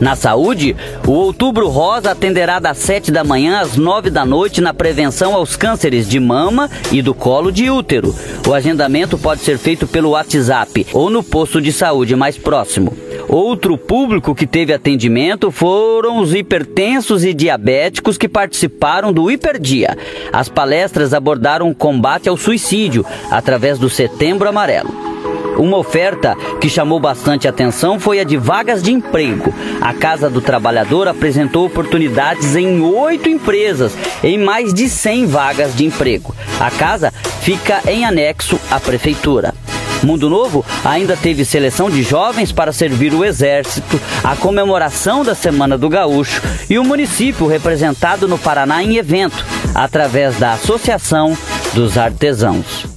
Na 0.00 0.14
saúde, 0.14 0.76
o 1.06 1.12
Outubro 1.12 1.68
Rosa 1.68 2.10
atenderá 2.10 2.58
das 2.58 2.78
7 2.78 3.10
da 3.10 3.24
manhã 3.24 3.60
às 3.60 3.76
9 3.76 4.10
da 4.10 4.26
noite 4.26 4.60
na 4.60 4.74
prevenção 4.74 5.34
aos 5.34 5.56
cânceres 5.56 6.08
de 6.08 6.20
mama 6.20 6.70
e 6.92 7.00
do 7.00 7.14
colo 7.14 7.50
de 7.50 7.70
útero. 7.70 8.14
O 8.46 8.52
agendamento 8.52 9.16
pode 9.16 9.40
ser 9.40 9.58
feito 9.58 9.86
pelo 9.86 10.10
WhatsApp 10.10 10.86
ou 10.92 11.08
no 11.08 11.22
posto 11.22 11.60
de 11.60 11.72
saúde 11.72 12.14
mais 12.14 12.36
próximo. 12.36 12.96
Outro 13.28 13.76
público 13.78 14.34
que 14.34 14.46
teve 14.46 14.72
atendimento 14.72 15.50
foram 15.50 16.18
os 16.18 16.34
hipertensos 16.34 17.24
e 17.24 17.32
diabéticos 17.32 18.18
que 18.18 18.28
participaram 18.28 19.12
do 19.12 19.30
Hiperdia. 19.30 19.96
As 20.32 20.48
palestras 20.48 21.14
abordaram 21.14 21.70
o 21.70 21.74
combate 21.74 22.28
ao 22.28 22.36
suicídio 22.36 23.04
através 23.30 23.78
do 23.78 23.88
Setembro 23.88 24.48
Amarelo. 24.48 25.15
Uma 25.58 25.78
oferta 25.78 26.36
que 26.60 26.68
chamou 26.68 27.00
bastante 27.00 27.48
atenção 27.48 27.98
foi 27.98 28.20
a 28.20 28.24
de 28.24 28.36
vagas 28.36 28.82
de 28.82 28.92
emprego. 28.92 29.54
A 29.80 29.94
Casa 29.94 30.28
do 30.28 30.40
Trabalhador 30.40 31.08
apresentou 31.08 31.66
oportunidades 31.66 32.54
em 32.56 32.80
oito 32.82 33.28
empresas, 33.28 33.92
em 34.22 34.38
mais 34.38 34.74
de 34.74 34.88
100 34.88 35.26
vagas 35.26 35.74
de 35.74 35.86
emprego. 35.86 36.34
A 36.60 36.70
casa 36.70 37.12
fica 37.40 37.80
em 37.86 38.04
anexo 38.04 38.60
à 38.70 38.78
prefeitura. 38.78 39.54
Mundo 40.02 40.28
Novo 40.28 40.64
ainda 40.84 41.16
teve 41.16 41.44
seleção 41.44 41.88
de 41.88 42.02
jovens 42.02 42.52
para 42.52 42.72
servir 42.72 43.14
o 43.14 43.24
Exército, 43.24 44.00
a 44.22 44.36
comemoração 44.36 45.24
da 45.24 45.34
Semana 45.34 45.78
do 45.78 45.88
Gaúcho 45.88 46.42
e 46.68 46.78
o 46.78 46.84
município 46.84 47.46
representado 47.46 48.28
no 48.28 48.38
Paraná 48.38 48.82
em 48.82 48.96
evento, 48.96 49.44
através 49.74 50.36
da 50.38 50.52
Associação 50.52 51.36
dos 51.72 51.96
Artesãos 51.96 52.96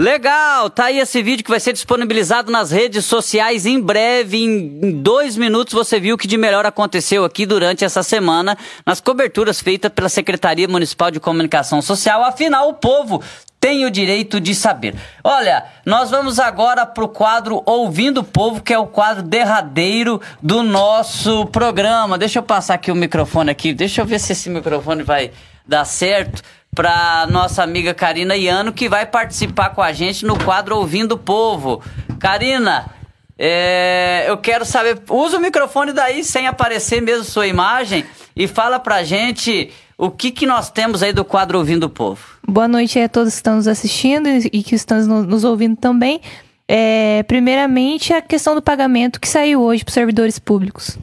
Legal, 0.00 0.70
tá 0.70 0.86
aí 0.86 0.98
esse 0.98 1.22
vídeo 1.22 1.44
que 1.44 1.50
vai 1.50 1.60
ser 1.60 1.74
disponibilizado 1.74 2.50
nas 2.50 2.70
redes 2.70 3.04
sociais 3.04 3.66
em 3.66 3.78
breve. 3.78 4.42
Em 4.42 4.92
dois 4.92 5.36
minutos 5.36 5.74
você 5.74 6.00
viu 6.00 6.14
o 6.14 6.18
que 6.18 6.26
de 6.26 6.38
melhor 6.38 6.64
aconteceu 6.64 7.22
aqui 7.22 7.44
durante 7.44 7.84
essa 7.84 8.02
semana 8.02 8.56
nas 8.86 8.98
coberturas 8.98 9.60
feitas 9.60 9.92
pela 9.92 10.08
Secretaria 10.08 10.66
Municipal 10.66 11.10
de 11.10 11.20
Comunicação 11.20 11.82
Social. 11.82 12.24
Afinal, 12.24 12.70
o 12.70 12.72
povo 12.72 13.22
tem 13.60 13.84
o 13.84 13.90
direito 13.90 14.40
de 14.40 14.54
saber. 14.54 14.94
Olha, 15.22 15.66
nós 15.84 16.10
vamos 16.10 16.38
agora 16.38 16.86
para 16.86 17.04
o 17.04 17.08
quadro 17.08 17.62
Ouvindo 17.66 18.22
o 18.22 18.24
Povo, 18.24 18.62
que 18.62 18.72
é 18.72 18.78
o 18.78 18.86
quadro 18.86 19.22
derradeiro 19.22 20.18
do 20.42 20.62
nosso 20.62 21.44
programa. 21.48 22.16
Deixa 22.16 22.38
eu 22.38 22.42
passar 22.42 22.72
aqui 22.72 22.90
o 22.90 22.96
microfone 22.96 23.50
aqui, 23.50 23.74
deixa 23.74 24.00
eu 24.00 24.06
ver 24.06 24.18
se 24.18 24.32
esse 24.32 24.48
microfone 24.48 25.02
vai 25.02 25.30
dar 25.66 25.84
certo 25.84 26.42
para 26.74 27.26
nossa 27.30 27.62
amiga 27.62 27.92
Karina 27.92 28.36
Iano, 28.36 28.72
que 28.72 28.88
vai 28.88 29.04
participar 29.06 29.70
com 29.70 29.82
a 29.82 29.92
gente 29.92 30.24
no 30.24 30.38
quadro 30.44 30.76
Ouvindo 30.76 31.12
o 31.12 31.18
Povo. 31.18 31.82
Karina, 32.18 32.90
é, 33.38 34.24
eu 34.28 34.36
quero 34.36 34.64
saber, 34.64 35.00
usa 35.08 35.38
o 35.38 35.40
microfone 35.40 35.92
daí 35.92 36.22
sem 36.22 36.46
aparecer 36.46 37.00
mesmo 37.00 37.24
sua 37.24 37.46
imagem 37.46 38.04
e 38.36 38.46
fala 38.46 38.78
pra 38.78 39.02
gente 39.02 39.70
o 39.96 40.10
que, 40.10 40.30
que 40.30 40.46
nós 40.46 40.70
temos 40.70 41.02
aí 41.02 41.12
do 41.12 41.24
quadro 41.24 41.58
Ouvindo 41.58 41.84
o 41.84 41.90
Povo. 41.90 42.22
Boa 42.46 42.68
noite 42.68 42.98
a 42.98 43.08
todos 43.08 43.32
que 43.32 43.38
estão 43.38 43.56
nos 43.56 43.68
assistindo 43.68 44.28
e 44.28 44.62
que 44.62 44.74
estão 44.74 44.98
nos 45.00 45.44
ouvindo 45.44 45.76
também. 45.76 46.20
É, 46.66 47.22
primeiramente, 47.24 48.12
a 48.12 48.22
questão 48.22 48.54
do 48.54 48.62
pagamento 48.62 49.20
que 49.20 49.28
saiu 49.28 49.60
hoje 49.60 49.84
para 49.84 49.92
servidores 49.92 50.38
públicos. 50.38 50.96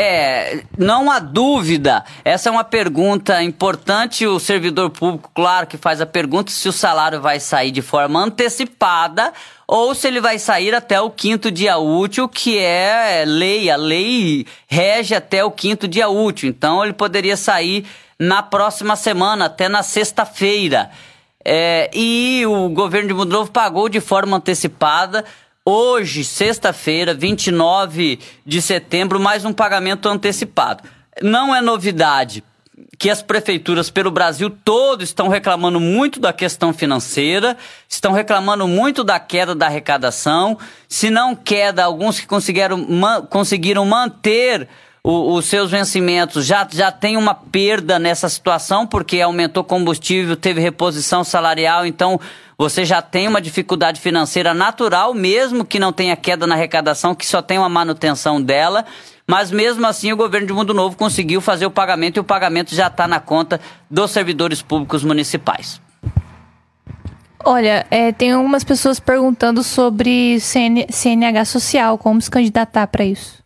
É, 0.00 0.62
não 0.78 1.10
há 1.10 1.18
dúvida. 1.18 2.04
Essa 2.24 2.48
é 2.48 2.52
uma 2.52 2.62
pergunta 2.62 3.42
importante. 3.42 4.24
O 4.28 4.38
servidor 4.38 4.90
público, 4.90 5.28
claro, 5.34 5.66
que 5.66 5.76
faz 5.76 6.00
a 6.00 6.06
pergunta 6.06 6.52
se 6.52 6.68
o 6.68 6.72
salário 6.72 7.20
vai 7.20 7.40
sair 7.40 7.72
de 7.72 7.82
forma 7.82 8.20
antecipada 8.20 9.32
ou 9.66 9.96
se 9.96 10.06
ele 10.06 10.20
vai 10.20 10.38
sair 10.38 10.72
até 10.72 11.00
o 11.00 11.10
quinto 11.10 11.50
dia 11.50 11.78
útil, 11.78 12.28
que 12.28 12.56
é 12.56 13.24
lei. 13.26 13.68
A 13.72 13.76
lei 13.76 14.46
rege 14.68 15.16
até 15.16 15.42
o 15.42 15.50
quinto 15.50 15.88
dia 15.88 16.08
útil. 16.08 16.48
Então, 16.48 16.84
ele 16.84 16.92
poderia 16.92 17.36
sair 17.36 17.84
na 18.16 18.40
próxima 18.40 18.94
semana, 18.94 19.46
até 19.46 19.68
na 19.68 19.82
sexta-feira. 19.82 20.92
É, 21.44 21.90
e 21.92 22.46
o 22.46 22.68
governo 22.68 23.08
de 23.08 23.14
Mundo 23.14 23.32
Novo 23.32 23.50
pagou 23.50 23.88
de 23.88 23.98
forma 23.98 24.36
antecipada. 24.36 25.24
Hoje, 25.70 26.24
sexta-feira, 26.24 27.12
29 27.12 28.18
de 28.42 28.62
setembro, 28.62 29.20
mais 29.20 29.44
um 29.44 29.52
pagamento 29.52 30.08
antecipado. 30.08 30.82
Não 31.20 31.54
é 31.54 31.60
novidade 31.60 32.42
que 32.98 33.10
as 33.10 33.20
prefeituras 33.20 33.90
pelo 33.90 34.10
Brasil 34.10 34.48
todo 34.48 35.04
estão 35.04 35.28
reclamando 35.28 35.78
muito 35.78 36.18
da 36.18 36.32
questão 36.32 36.72
financeira, 36.72 37.54
estão 37.86 38.12
reclamando 38.12 38.66
muito 38.66 39.04
da 39.04 39.20
queda 39.20 39.54
da 39.54 39.66
arrecadação, 39.66 40.56
se 40.88 41.10
não 41.10 41.36
queda, 41.36 41.84
alguns 41.84 42.18
que 42.18 42.26
conseguiram, 42.26 42.86
conseguiram 43.28 43.84
manter 43.84 44.66
o, 45.02 45.34
os 45.34 45.46
seus 45.46 45.70
vencimentos 45.70 46.44
já, 46.44 46.66
já 46.70 46.90
tem 46.90 47.16
uma 47.16 47.34
perda 47.34 47.98
nessa 47.98 48.28
situação, 48.28 48.86
porque 48.86 49.20
aumentou 49.20 49.64
combustível, 49.64 50.36
teve 50.36 50.60
reposição 50.60 51.24
salarial, 51.24 51.86
então 51.86 52.20
você 52.56 52.84
já 52.84 53.00
tem 53.00 53.28
uma 53.28 53.40
dificuldade 53.40 54.00
financeira 54.00 54.52
natural, 54.52 55.14
mesmo 55.14 55.64
que 55.64 55.78
não 55.78 55.92
tenha 55.92 56.16
queda 56.16 56.46
na 56.46 56.56
arrecadação, 56.56 57.14
que 57.14 57.24
só 57.24 57.40
tem 57.40 57.56
uma 57.56 57.68
manutenção 57.68 58.42
dela. 58.42 58.84
Mas 59.26 59.50
mesmo 59.50 59.86
assim, 59.86 60.12
o 60.12 60.16
governo 60.16 60.46
de 60.46 60.52
Mundo 60.52 60.74
Novo 60.74 60.96
conseguiu 60.96 61.40
fazer 61.40 61.66
o 61.66 61.70
pagamento 61.70 62.16
e 62.16 62.20
o 62.20 62.24
pagamento 62.24 62.74
já 62.74 62.88
está 62.88 63.06
na 63.06 63.20
conta 63.20 63.60
dos 63.88 64.10
servidores 64.10 64.60
públicos 64.62 65.04
municipais. 65.04 65.80
Olha, 67.44 67.86
é, 67.90 68.10
tem 68.10 68.32
algumas 68.32 68.64
pessoas 68.64 68.98
perguntando 68.98 69.62
sobre 69.62 70.40
CN, 70.40 70.86
CNH 70.90 71.44
social, 71.44 71.96
como 71.96 72.20
se 72.20 72.30
candidatar 72.30 72.86
para 72.88 73.04
isso. 73.04 73.38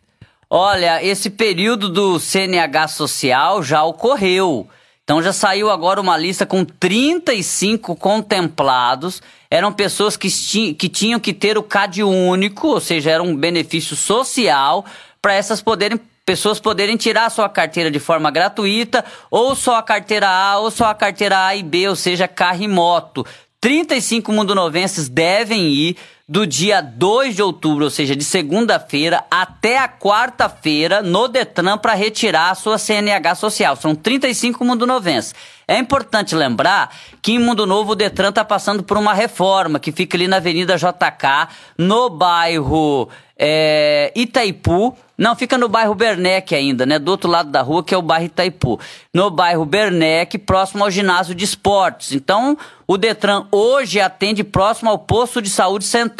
Olha, 0.55 1.03
esse 1.03 1.31
período 1.31 1.89
do 1.89 2.19
CNH 2.19 2.87
social 2.89 3.63
já 3.63 3.83
ocorreu. 3.83 4.67
Então 5.03 5.19
já 5.19 5.33
saiu 5.33 5.71
agora 5.71 5.99
uma 5.99 6.15
lista 6.15 6.45
com 6.45 6.63
35 6.63 7.95
contemplados. 7.95 9.19
Eram 9.49 9.73
pessoas 9.73 10.15
que, 10.15 10.29
que 10.75 10.87
tinham 10.87 11.19
que 11.19 11.33
ter 11.33 11.57
o 11.57 11.63
CAD 11.63 12.03
único, 12.03 12.67
ou 12.67 12.79
seja, 12.79 13.09
era 13.09 13.23
um 13.23 13.35
benefício 13.35 13.95
social 13.95 14.85
para 15.19 15.33
essas 15.33 15.59
poderem 15.59 15.99
pessoas 16.23 16.59
poderem 16.59 16.97
tirar 16.97 17.31
sua 17.31 17.49
carteira 17.49 17.89
de 17.89 17.99
forma 17.99 18.29
gratuita, 18.29 19.03
ou 19.31 19.55
só 19.55 19.77
a 19.77 19.83
carteira 19.83 20.29
A, 20.29 20.59
ou 20.59 20.69
só 20.69 20.85
a 20.85 20.93
carteira 20.93 21.47
A 21.47 21.55
e 21.55 21.63
B, 21.63 21.89
ou 21.89 21.95
seja, 21.95 22.27
carro 22.27 22.61
e 22.61 22.67
moto. 22.67 23.25
35 23.59 24.31
mundonovenses 24.31 25.09
devem 25.09 25.69
ir 25.69 25.97
do 26.27 26.47
dia 26.47 26.81
2 26.81 27.35
de 27.35 27.43
outubro, 27.43 27.83
ou 27.83 27.89
seja, 27.89 28.15
de 28.15 28.23
segunda-feira 28.23 29.23
até 29.29 29.77
a 29.77 29.89
quarta-feira 29.89 31.01
no 31.01 31.27
Detran 31.27 31.77
para 31.77 31.93
retirar 31.93 32.49
a 32.49 32.55
sua 32.55 32.77
CNH 32.77 33.35
social. 33.35 33.75
São 33.75 33.93
35 33.93 34.63
mundonovenses. 34.63 35.35
É 35.67 35.77
importante 35.77 36.35
lembrar 36.35 36.95
que 37.21 37.33
em 37.33 37.39
Mundo 37.39 37.65
Novo 37.65 37.91
o 37.91 37.95
Detran 37.95 38.29
está 38.29 38.43
passando 38.43 38.83
por 38.83 38.97
uma 38.97 39.13
reforma 39.13 39.79
que 39.79 39.91
fica 39.91 40.15
ali 40.15 40.27
na 40.27 40.37
Avenida 40.37 40.77
JK, 40.77 41.49
no 41.77 42.09
bairro 42.09 43.09
é, 43.37 44.11
Itaipu. 44.15 44.95
Não, 45.17 45.35
fica 45.35 45.57
no 45.57 45.69
bairro 45.69 45.93
Bernec 45.93 46.55
ainda, 46.55 46.85
né? 46.85 46.97
Do 46.97 47.09
outro 47.11 47.29
lado 47.29 47.49
da 47.49 47.61
rua, 47.61 47.83
que 47.83 47.93
é 47.93 47.97
o 47.97 48.01
bairro 48.01 48.25
Itaipu. 48.25 48.79
No 49.13 49.29
bairro 49.29 49.65
Bernec, 49.65 50.37
próximo 50.39 50.83
ao 50.83 50.91
ginásio 50.91 51.35
de 51.35 51.45
esportes. 51.45 52.13
Então, 52.13 52.57
o 52.87 52.97
Detran 52.97 53.45
hoje 53.51 53.99
atende 53.99 54.43
próximo 54.43 54.89
ao 54.89 54.99
posto 54.99 55.41
de 55.41 55.49
saúde 55.49 55.85
central. 55.85 56.12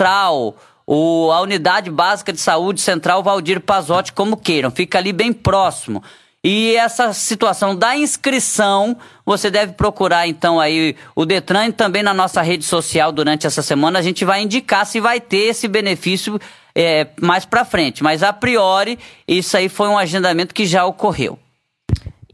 O, 0.85 1.31
a 1.31 1.39
unidade 1.39 1.89
básica 1.89 2.33
de 2.33 2.39
saúde 2.39 2.81
central 2.81 3.23
Valdir 3.23 3.61
Pazotti, 3.61 4.11
como 4.11 4.35
queiram. 4.35 4.69
Fica 4.69 4.97
ali 4.97 5.13
bem 5.13 5.31
próximo. 5.31 6.03
E 6.45 6.75
essa 6.75 7.13
situação 7.13 7.73
da 7.73 7.95
inscrição, 7.95 8.97
você 9.25 9.49
deve 9.49 9.73
procurar 9.73 10.27
então 10.27 10.59
aí 10.59 10.93
o 11.15 11.25
Detran 11.25 11.67
e 11.67 11.71
também 11.71 12.03
na 12.03 12.13
nossa 12.13 12.41
rede 12.41 12.65
social 12.65 13.13
durante 13.13 13.47
essa 13.47 13.61
semana 13.61 13.99
a 13.99 14.01
gente 14.01 14.25
vai 14.25 14.41
indicar 14.41 14.85
se 14.85 14.99
vai 14.99 15.21
ter 15.21 15.51
esse 15.51 15.69
benefício 15.69 16.37
é, 16.75 17.07
mais 17.21 17.45
para 17.45 17.63
frente. 17.63 18.03
Mas 18.03 18.21
a 18.21 18.33
priori, 18.33 18.99
isso 19.25 19.55
aí 19.55 19.69
foi 19.69 19.87
um 19.87 19.97
agendamento 19.97 20.53
que 20.53 20.65
já 20.65 20.85
ocorreu. 20.85 21.39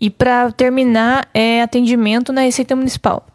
E 0.02 0.10
para 0.10 0.52
terminar, 0.54 1.28
é 1.32 1.62
atendimento 1.62 2.34
na 2.34 2.42
Receita 2.42 2.76
Municipal. 2.76 3.28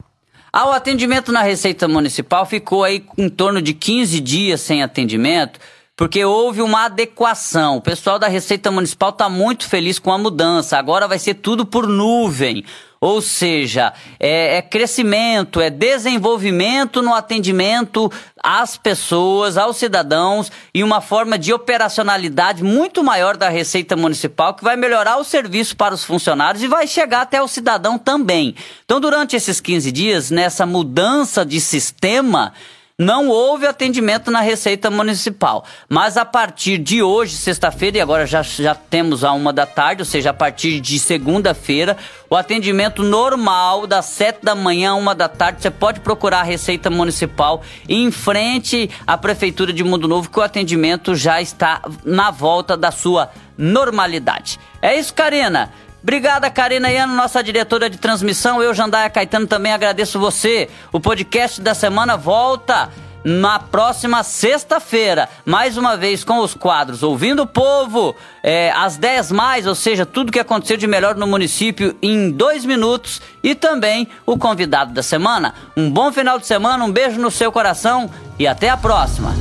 Ah, 0.57 0.69
o 0.69 0.71
atendimento 0.71 1.33
na 1.33 1.43
Receita 1.43 1.89
Municipal 1.89 2.47
ficou 2.47 2.85
aí 2.85 3.05
em 3.19 3.29
torno 3.29 3.61
de 3.61 3.75
15 3.75 4.21
dias 4.21 4.61
sem 4.61 4.85
atendimento 4.85 5.59
porque 5.97 6.25
houve 6.25 6.63
uma 6.63 6.85
adequação. 6.85 7.79
O 7.79 7.81
pessoal 7.81 8.21
da 8.21 8.29
Receita 8.29 8.71
Municipal 8.71 9.11
está 9.11 9.29
muito 9.29 9.67
feliz 9.69 9.99
com 9.99 10.13
a 10.13 10.19
mudança. 10.19 10.79
Agora 10.79 11.09
vai 11.09 11.19
ser 11.19 11.35
tudo 11.35 11.67
por 11.67 11.89
nuvem. 11.89 12.65
Ou 13.05 13.21
seja, 13.21 13.93
é, 14.19 14.57
é, 14.57 14.63
crescimento, 14.63 15.61
é 15.61 15.69
desenvolvimento 15.69 17.03
no 17.03 17.13
atendimento 17.13 18.11
às 18.43 18.79
pessoas, 18.79 19.59
aos 19.59 19.77
cidadãos 19.77 20.51
e 20.73 20.83
uma 20.83 21.03
forma 21.03 21.39
de 21.39 21.53
operacionalidade 21.53 22.65
muito 22.65 23.05
maior 23.05 23.37
da 23.37 23.51
Receita 23.51 23.95
Municipal 23.95 24.55
que 24.55 24.65
vai 24.65 24.75
melhorar 24.75 25.19
o 25.19 25.25
serviço 25.25 25.77
para 25.77 25.95
os 25.95 26.03
funcionários 26.03 26.65
e 26.65 26.67
vai 26.67 26.87
chegar 26.87 27.21
até 27.21 27.43
o 27.43 27.47
cidadão 27.47 27.99
também. 27.99 28.55
Então, 28.87 28.99
durante 28.99 29.37
esses 29.37 29.61
15 29.61 29.93
dias, 29.93 30.31
nessa 30.31 30.65
mudança 30.65 31.45
de 31.45 31.61
sistema, 31.61 32.55
não 32.97 33.29
houve 33.29 33.67
atendimento 33.67 34.31
na 34.31 34.41
Receita 34.41 34.89
Municipal. 34.89 35.65
Mas 35.89 36.17
a 36.17 36.25
partir 36.25 36.79
de 36.79 37.03
hoje, 37.03 37.35
sexta-feira, 37.35 37.99
e 37.99 38.01
agora 38.01 38.25
já, 38.25 38.41
já 38.43 38.73
temos 38.73 39.25
a 39.25 39.33
uma 39.33 39.53
da 39.53 39.67
tarde, 39.67 40.03
ou 40.03 40.07
seja, 40.07 40.31
a 40.31 40.35
partir 40.35 40.81
de 40.81 40.97
segunda-feira, 41.01 41.97
o 42.31 42.37
atendimento 42.37 43.03
normal 43.03 43.89
das 43.89 44.05
sete 44.05 44.45
da 44.45 44.55
manhã 44.55 44.93
a 44.93 44.95
uma 44.95 45.13
da 45.13 45.29
tarde, 45.29 45.61
você 45.61 45.73
pode 45.73 45.99
procurar 45.99 46.41
a 46.41 46.45
Receita 46.45 46.89
Municipal 46.89 47.63
em 47.89 48.13
frente 48.13 48.89
à 49.05 49.19
Prefeitura 49.19 49.73
de 49.73 49.83
Mundo 49.83 50.07
Novo, 50.07 50.31
que 50.31 50.39
o 50.39 50.43
atendimento 50.43 51.17
já 51.17 51.43
está 51.43 51.83
na 52.05 52.31
volta 52.31 52.77
da 52.77 52.93
sua 52.93 53.29
normalidade. 53.59 54.61
É 54.81 54.97
isso, 54.97 55.13
Karina. 55.13 55.73
Obrigada, 56.05 56.51
Karina 56.51 56.93
Iano, 56.93 57.15
nossa 57.15 57.43
diretora 57.43 57.89
de 57.89 57.97
transmissão. 57.97 58.63
Eu, 58.63 58.75
Jandaia 58.75 59.09
Caetano, 59.09 59.47
também 59.47 59.73
agradeço 59.73 60.21
você. 60.21 60.69
O 60.93 61.01
podcast 61.01 61.63
da 61.63 61.73
semana 61.73 62.15
volta 62.15 62.91
na 63.25 63.59
próxima 63.59 64.23
sexta-feira, 64.23 65.31
mais 65.47 65.79
uma 65.79 65.97
vez 65.97 66.23
com 66.23 66.41
os 66.41 66.53
quadros 66.53 67.03
Ouvindo 67.03 67.45
o 67.45 67.47
Povo, 67.47 68.15
é, 68.43 68.71
às 68.73 68.99
10 68.99 69.33
mais, 69.33 69.67
ou 69.67 69.75
seja, 69.75 70.05
tudo 70.05 70.31
que 70.31 70.39
aconteceu 70.39 70.77
de 70.77 70.87
melhor 70.87 71.15
no 71.15 71.27
município 71.27 71.97
em 72.03 72.31
dois 72.31 72.67
minutos 72.67 73.23
e 73.43 73.55
também 73.55 74.07
o 74.27 74.37
convidado 74.37 74.93
da 74.93 75.03
semana. 75.03 75.55
Um 75.75 75.91
bom 75.91 76.13
final 76.13 76.39
de 76.39 76.47
semana, 76.47 76.85
um 76.85 76.93
beijo 76.93 77.19
no 77.19 77.31
seu 77.31 77.51
coração 77.51 78.11
e 78.39 78.47
até 78.47 78.69
a 78.69 78.77
próxima. 78.77 79.35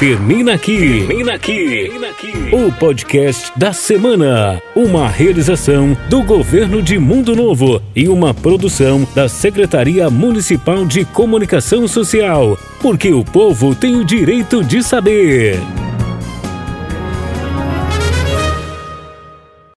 Termina 0.00 0.54
aqui. 0.54 1.04
Termina 1.06 1.34
aqui. 1.34 1.90
O 2.50 2.72
podcast 2.72 3.52
da 3.54 3.70
semana. 3.70 4.58
Uma 4.74 5.06
realização 5.06 5.94
do 6.08 6.22
governo 6.22 6.80
de 6.80 6.98
Mundo 6.98 7.36
Novo 7.36 7.82
e 7.94 8.08
uma 8.08 8.32
produção 8.32 9.06
da 9.14 9.28
Secretaria 9.28 10.08
Municipal 10.08 10.86
de 10.86 11.04
Comunicação 11.04 11.86
Social. 11.86 12.58
Porque 12.80 13.12
o 13.12 13.22
povo 13.22 13.74
tem 13.74 13.94
o 13.94 14.02
direito 14.02 14.64
de 14.64 14.82
saber. 14.82 15.60